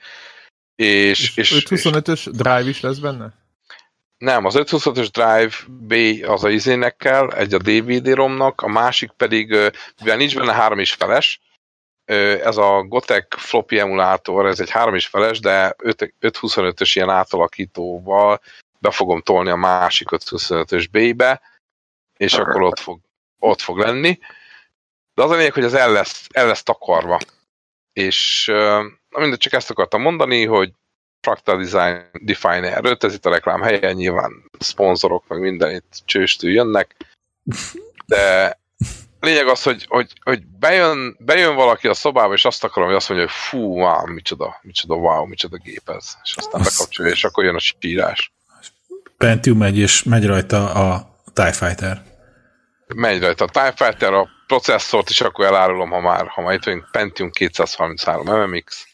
És, 0.74 1.36
és, 1.36 1.36
és 1.36 1.66
525-ös 1.68 2.28
drive 2.30 2.68
is 2.68 2.80
lesz 2.80 2.98
benne? 2.98 3.32
Nem, 4.18 4.44
az 4.44 4.54
525-ös 4.56 5.08
drive 5.12 5.54
B 5.66 5.94
az 6.30 6.44
a 6.44 6.50
izének 6.50 6.96
kell, 6.96 7.30
egy 7.30 7.54
a 7.54 7.58
DVD-romnak, 7.58 8.60
a 8.60 8.68
másik 8.68 9.10
pedig, 9.10 9.48
mivel 10.00 10.16
nincs 10.16 10.36
benne 10.36 10.52
három 10.52 10.78
is 10.78 10.92
feles, 10.92 11.40
ez 12.04 12.56
a 12.56 12.82
Gotek 12.82 13.34
floppy 13.38 13.78
emulátor, 13.78 14.46
ez 14.46 14.60
egy 14.60 14.70
három 14.70 14.94
is 14.94 15.06
feles, 15.06 15.40
de 15.40 15.76
525-ös 15.78 16.90
ilyen 16.94 17.10
átalakítóval 17.10 18.40
be 18.78 18.90
fogom 18.90 19.22
tolni 19.22 19.50
a 19.50 19.56
másik 19.56 20.08
525-ös 20.10 20.86
B-be, 20.90 21.40
és 22.16 22.34
akkor 22.34 22.62
ott 22.62 22.78
fog, 22.78 23.00
ott 23.44 23.60
fog 23.60 23.78
lenni. 23.78 24.18
De 25.14 25.22
az 25.22 25.30
a 25.30 25.34
lényeg, 25.34 25.52
hogy 25.52 25.64
az 25.64 25.74
el 25.74 25.92
lesz, 25.92 26.26
el 26.32 26.46
lesz 26.46 26.62
takarva. 26.62 27.18
És 27.92 28.46
na 29.08 29.20
mindegy, 29.20 29.38
csak 29.38 29.52
ezt 29.52 29.70
akartam 29.70 30.00
mondani, 30.00 30.44
hogy 30.44 30.72
Fractal 31.20 31.56
Design 31.56 32.04
Definer 32.12 32.84
5, 32.84 33.04
ez 33.04 33.14
itt 33.14 33.26
a 33.26 33.30
reklám 33.30 33.62
helye, 33.62 33.92
nyilván 33.92 34.50
szponzorok, 34.58 35.28
meg 35.28 35.40
minden 35.40 35.70
itt 35.70 36.02
csőstül 36.04 36.50
jönnek, 36.50 36.96
de 38.06 38.56
lényeg 39.20 39.48
az, 39.48 39.62
hogy, 39.62 39.86
hogy, 39.88 40.12
hogy 40.22 40.46
bejön, 40.46 41.16
bejön 41.18 41.54
valaki 41.54 41.88
a 41.88 41.94
szobába, 41.94 42.32
és 42.32 42.44
azt 42.44 42.64
akarom, 42.64 42.88
hogy 42.88 42.96
azt 42.96 43.08
mondja, 43.08 43.26
hogy 43.26 43.36
fú, 43.36 43.58
wow, 43.58 44.06
micsoda, 44.06 44.58
micsoda, 44.62 44.94
wow, 44.94 45.26
micsoda 45.26 45.56
gép 45.56 45.88
ez. 45.88 46.16
És 46.22 46.36
aztán 46.36 46.62
bekapcsolja, 46.62 47.12
és 47.12 47.24
akkor 47.24 47.44
jön 47.44 47.54
a 47.54 47.58
sírás. 47.58 48.32
Pentium 49.16 49.58
megy, 49.58 49.78
és 49.78 50.02
megy 50.02 50.26
rajta 50.26 50.72
a 50.72 51.16
TIE 51.32 51.52
Fighter. 51.52 52.13
Megy 52.94 53.20
rajta 53.20 53.44
a 53.44 53.48
TIE 53.48 53.73
Fighter, 53.77 54.12
a 54.12 54.28
processzort 54.47 55.11
is 55.11 55.20
akkor 55.20 55.44
elárulom, 55.44 55.90
ha 55.90 56.01
már, 56.01 56.27
ha 56.27 56.43
már 56.43 56.55
itt 56.55 56.65
vagyunk, 56.65 56.89
Pentium 56.90 57.31
233 57.31 58.27
MMX. 58.27 58.86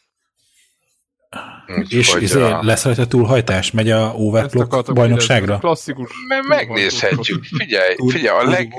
Úgy, 1.78 1.92
és 1.92 2.12
hogy, 2.12 2.22
izé, 2.22 2.42
a... 2.42 2.62
lesz 2.62 2.84
rajta 2.84 3.06
túlhajtás? 3.06 3.70
Megy 3.70 3.90
a 3.90 4.12
overclock 4.14 4.92
bajnokságra? 4.92 5.58
Klasszikus. 5.58 6.10
Me- 6.28 6.46
megnézhetjük. 6.46 7.44
Figyelj, 7.44 7.94
figyelj, 8.08 8.38
a 8.38 8.48
leg... 8.48 8.72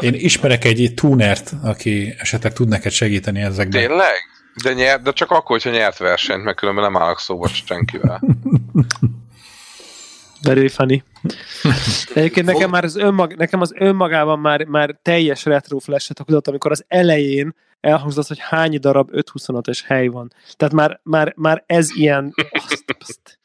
Én 0.00 0.14
ismerek 0.14 0.64
egy 0.64 0.92
tunert, 0.94 1.52
aki 1.62 2.14
esetleg 2.18 2.52
tud 2.52 2.68
neked 2.68 2.92
segíteni 2.92 3.40
ezekben. 3.40 3.80
Tényleg? 3.80 4.16
De, 4.62 4.72
nyert, 4.72 5.02
de 5.02 5.12
csak 5.12 5.30
akkor, 5.30 5.60
hogyha 5.60 5.70
nyert 5.70 5.98
versenyt, 5.98 6.44
mert 6.44 6.56
különben 6.56 6.84
nem 6.84 7.02
állok 7.02 7.20
szóba 7.20 7.48
senkivel. 7.48 8.20
Very 10.42 10.68
funny. 10.68 11.02
Egyébként 12.14 12.46
nekem 12.46 12.70
már 12.70 12.84
az, 12.84 12.96
önmag, 12.96 13.34
nekem 13.34 13.60
az 13.60 13.72
önmagában 13.78 14.38
már, 14.38 14.64
már 14.64 14.98
teljes 15.02 15.44
retro 15.44 15.78
flash-et 15.78 16.20
okozott, 16.20 16.48
amikor 16.48 16.70
az 16.70 16.84
elején 16.88 17.54
elhangzott, 17.80 18.26
hogy 18.26 18.38
hány 18.40 18.78
darab 18.80 19.10
526-es 19.12 19.80
hely 19.86 20.06
van. 20.06 20.32
Tehát 20.56 20.74
már, 20.74 21.00
már, 21.02 21.32
már 21.36 21.62
ez 21.66 21.88
ilyen... 21.96 22.32
Azt, 22.50 22.84
azt. 22.98 23.38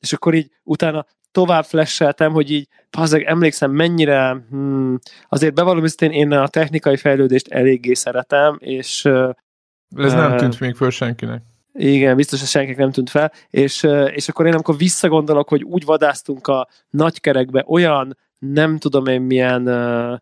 És 0.00 0.12
akkor 0.12 0.34
így 0.34 0.50
utána 0.62 1.06
tovább 1.30 1.64
flasheltem, 1.64 2.32
hogy 2.32 2.50
így 2.50 2.68
pazeg, 2.90 3.22
emlékszem 3.22 3.70
mennyire 3.70 4.44
hmm, 4.50 4.98
azért 5.28 5.54
bevallom 5.54 5.84
hogy 5.98 6.10
én 6.10 6.32
a 6.32 6.48
technikai 6.48 6.96
fejlődést 6.96 7.48
eléggé 7.48 7.94
szeretem, 7.94 8.56
és 8.58 9.04
ez 9.04 10.12
uh, 10.12 10.18
nem 10.18 10.36
tűnt 10.36 10.60
még 10.60 10.74
föl 10.74 10.90
senkinek. 10.90 11.42
Igen, 11.74 12.16
biztos, 12.16 12.38
hogy 12.38 12.48
senkinek 12.48 12.78
nem 12.78 12.90
tűnt 12.90 13.10
fel, 13.10 13.32
és, 13.50 13.86
és 14.14 14.28
akkor 14.28 14.46
én 14.46 14.52
amikor 14.52 14.76
visszagondolok, 14.76 15.48
hogy 15.48 15.62
úgy 15.62 15.84
vadáztunk 15.84 16.46
a 16.46 16.68
nagykerekbe 16.90 17.64
olyan, 17.66 18.18
nem 18.38 18.78
tudom 18.78 19.06
én 19.06 19.20
milyen 19.20 19.68
uh, 19.68 20.18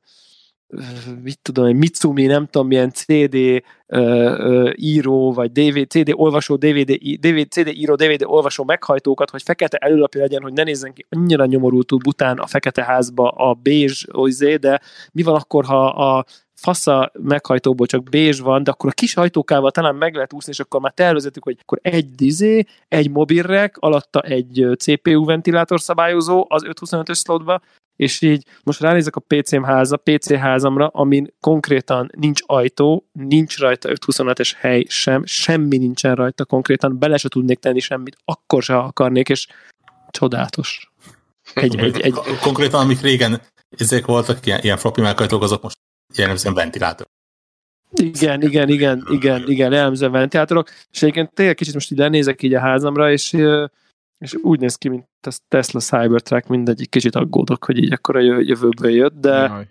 mit 1.23 1.39
tudom, 1.43 1.65
egy 1.65 1.75
Mitsumi, 1.75 2.27
nem 2.27 2.47
tudom, 2.47 2.67
milyen 2.67 2.91
CD 2.91 3.63
író, 4.75 5.33
vagy 5.33 5.53
DVD, 5.53 5.91
CD 5.91 6.11
olvasó, 6.13 6.57
DVD, 6.57 6.93
DVD, 7.21 7.51
CD 7.51 7.67
író, 7.67 7.95
DVD 7.95 8.23
olvasó 8.25 8.65
meghajtókat, 8.65 9.31
hogy 9.31 9.43
fekete 9.43 9.77
előlapja 9.77 10.21
legyen, 10.21 10.43
hogy 10.43 10.53
ne 10.53 10.63
nézzen 10.63 10.93
ki 10.93 11.07
annyira 11.09 11.47
nyomorultú 11.47 11.97
bután 11.97 12.39
a 12.39 12.47
fekete 12.47 12.85
házba 12.85 13.29
a 13.29 13.55
bézs, 13.55 14.05
oizé, 14.13 14.57
de 14.57 14.81
mi 15.13 15.23
van 15.23 15.35
akkor, 15.35 15.65
ha 15.65 15.87
a 15.87 16.25
fasza 16.61 17.13
meghajtóból 17.23 17.87
csak 17.87 18.03
bézs 18.03 18.41
van, 18.41 18.63
de 18.63 18.71
akkor 18.71 18.91
a 18.91 18.93
kis 18.93 19.15
hajtókával 19.15 19.71
talán 19.71 19.95
meg 19.95 20.15
lehet 20.15 20.33
úszni, 20.33 20.53
és 20.53 20.61
akkor 20.61 20.81
már 20.81 20.93
tervezettük, 20.93 21.45
hogy 21.45 21.59
akkor 21.61 21.79
egy 21.83 22.15
dizé, 22.15 22.65
egy 22.89 23.11
mobilrek, 23.11 23.77
alatta 23.79 24.21
egy 24.21 24.67
CPU 24.79 25.25
ventilátor 25.25 25.81
szabályozó 25.81 26.47
az 26.49 26.65
525-ös 26.67 27.19
slotba, 27.19 27.61
és 27.97 28.21
így 28.21 28.47
most 28.63 28.81
ránézek 28.81 29.17
a 29.17 29.23
PC-m 29.27 29.63
háza, 29.63 29.97
PC 29.97 30.33
házamra, 30.35 30.87
amin 30.87 31.35
konkrétan 31.41 32.11
nincs 32.17 32.41
ajtó, 32.47 33.09
nincs 33.13 33.59
rajta 33.59 33.89
527-es 33.93 34.53
hely 34.57 34.85
sem, 34.89 35.25
semmi 35.25 35.77
nincsen 35.77 36.15
rajta 36.15 36.45
konkrétan, 36.45 36.99
bele 36.99 37.17
se 37.17 37.29
tudnék 37.29 37.59
tenni 37.59 37.81
semmit, 37.81 38.17
akkor 38.25 38.63
se 38.63 38.77
akarnék, 38.77 39.29
és 39.29 39.47
csodálatos. 40.11 40.91
Egy, 41.55 41.77
egy, 41.77 42.01
egy... 42.01 42.15
Konkrétan, 42.41 42.81
amik 42.81 43.01
régen 43.01 43.41
ezek 43.79 44.07
voltak, 44.07 44.47
ilyen, 44.47 44.61
ilyen 44.63 44.77
floppy 44.77 45.01
meghajtók, 45.01 45.43
azok 45.43 45.63
most 45.63 45.79
jellemzően 46.15 46.55
ventilátor. 46.55 47.07
Igen, 47.91 48.43
igen, 48.43 48.69
igen, 48.69 49.07
igen, 49.11 49.49
igen, 49.49 49.73
jellemzően 49.73 50.13
ventilátorok, 50.13 50.71
és 50.91 51.03
egyébként 51.03 51.33
tényleg 51.33 51.55
kicsit 51.55 51.75
most 51.75 51.91
így 51.91 51.99
lenézek 51.99 52.43
így 52.43 52.55
a 52.55 52.61
házamra, 52.61 53.13
és 53.13 53.37
és 54.21 54.35
úgy 54.35 54.61
néz 54.61 54.77
ki, 54.77 54.89
mint 54.89 55.07
a 55.21 55.39
Tesla 55.49 55.81
Cybertruck, 55.81 56.47
mindegyik 56.47 56.89
kicsit 56.89 57.15
aggódok, 57.15 57.65
hogy 57.65 57.79
így 57.79 57.93
akkor 57.93 58.17
a 58.17 58.21
jövőből 58.21 58.91
jött, 58.91 59.21
de... 59.21 59.31
Jaj. 59.31 59.69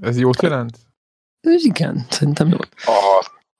Ez 0.00 0.18
jót 0.18 0.42
jelent? 0.42 0.78
Igen, 1.40 2.06
szerintem 2.10 2.48
jó. 2.48 2.56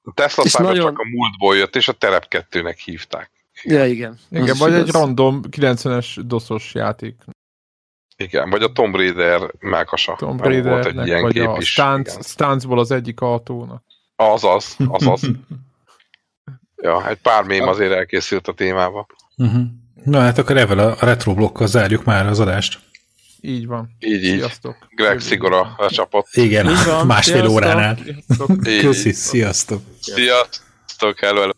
A 0.02 0.12
Tesla 0.14 0.44
és 0.44 0.50
Cybertruck 0.50 0.82
nagyon... 0.82 0.94
a 0.94 1.16
múltból 1.16 1.56
jött, 1.56 1.76
és 1.76 1.88
a 1.88 1.92
Terep 1.92 2.26
2-nek 2.30 2.76
hívták. 2.84 3.30
Ja, 3.62 3.86
igen. 3.86 4.18
Igen, 4.30 4.56
vagy 4.58 4.72
egy 4.72 4.90
random 4.90 5.40
90-es 5.50 6.22
doszos 6.24 6.74
játék. 6.74 7.14
Igen, 8.16 8.50
vagy 8.50 8.62
a 8.62 8.72
Tomb 8.72 8.94
Raider 8.94 9.50
melkasa. 9.58 10.14
Tomb 10.18 10.40
Raider 10.40 10.72
volt 10.72 10.86
egy 10.86 11.06
ilyen 11.06 11.22
vagy 11.22 11.32
kép 11.32 11.46
a 11.46 11.56
is. 11.58 11.70
Stance, 11.70 12.22
Stance-ból 12.22 12.78
az 12.78 12.90
egyik 12.90 13.20
autónak. 13.20 13.82
Azaz, 14.16 14.76
azaz. 14.88 15.20
ja, 16.82 17.08
egy 17.08 17.18
pár 17.18 17.44
mém 17.44 17.68
azért 17.68 17.92
elkészült 17.92 18.48
a 18.48 18.52
témába. 18.52 19.06
Uh-huh. 19.36 19.62
Na 20.04 20.20
hát 20.20 20.38
akkor 20.38 20.56
evel 20.56 20.78
a 20.78 20.96
retro 21.00 21.34
blokkal 21.34 21.66
zárjuk 21.66 22.04
már 22.04 22.26
az 22.26 22.40
adást. 22.40 22.78
Így 23.40 23.66
van. 23.66 23.96
Így, 23.98 24.24
így. 24.24 24.38
Sziasztok. 24.38 24.76
Greg 24.90 25.20
Szigora 25.20 25.74
a 25.76 25.90
csapat. 25.90 26.28
Igen, 26.32 26.66
van. 26.86 27.06
másfél 27.16 27.34
sziasztok. 27.34 27.54
óránál. 27.54 27.98
Sziasztok. 28.04 28.60
Köszi, 28.62 29.12
sziasztok. 29.12 29.82
Sziasztok, 30.00 31.18
hello, 31.18 31.40
hello. 31.40 31.52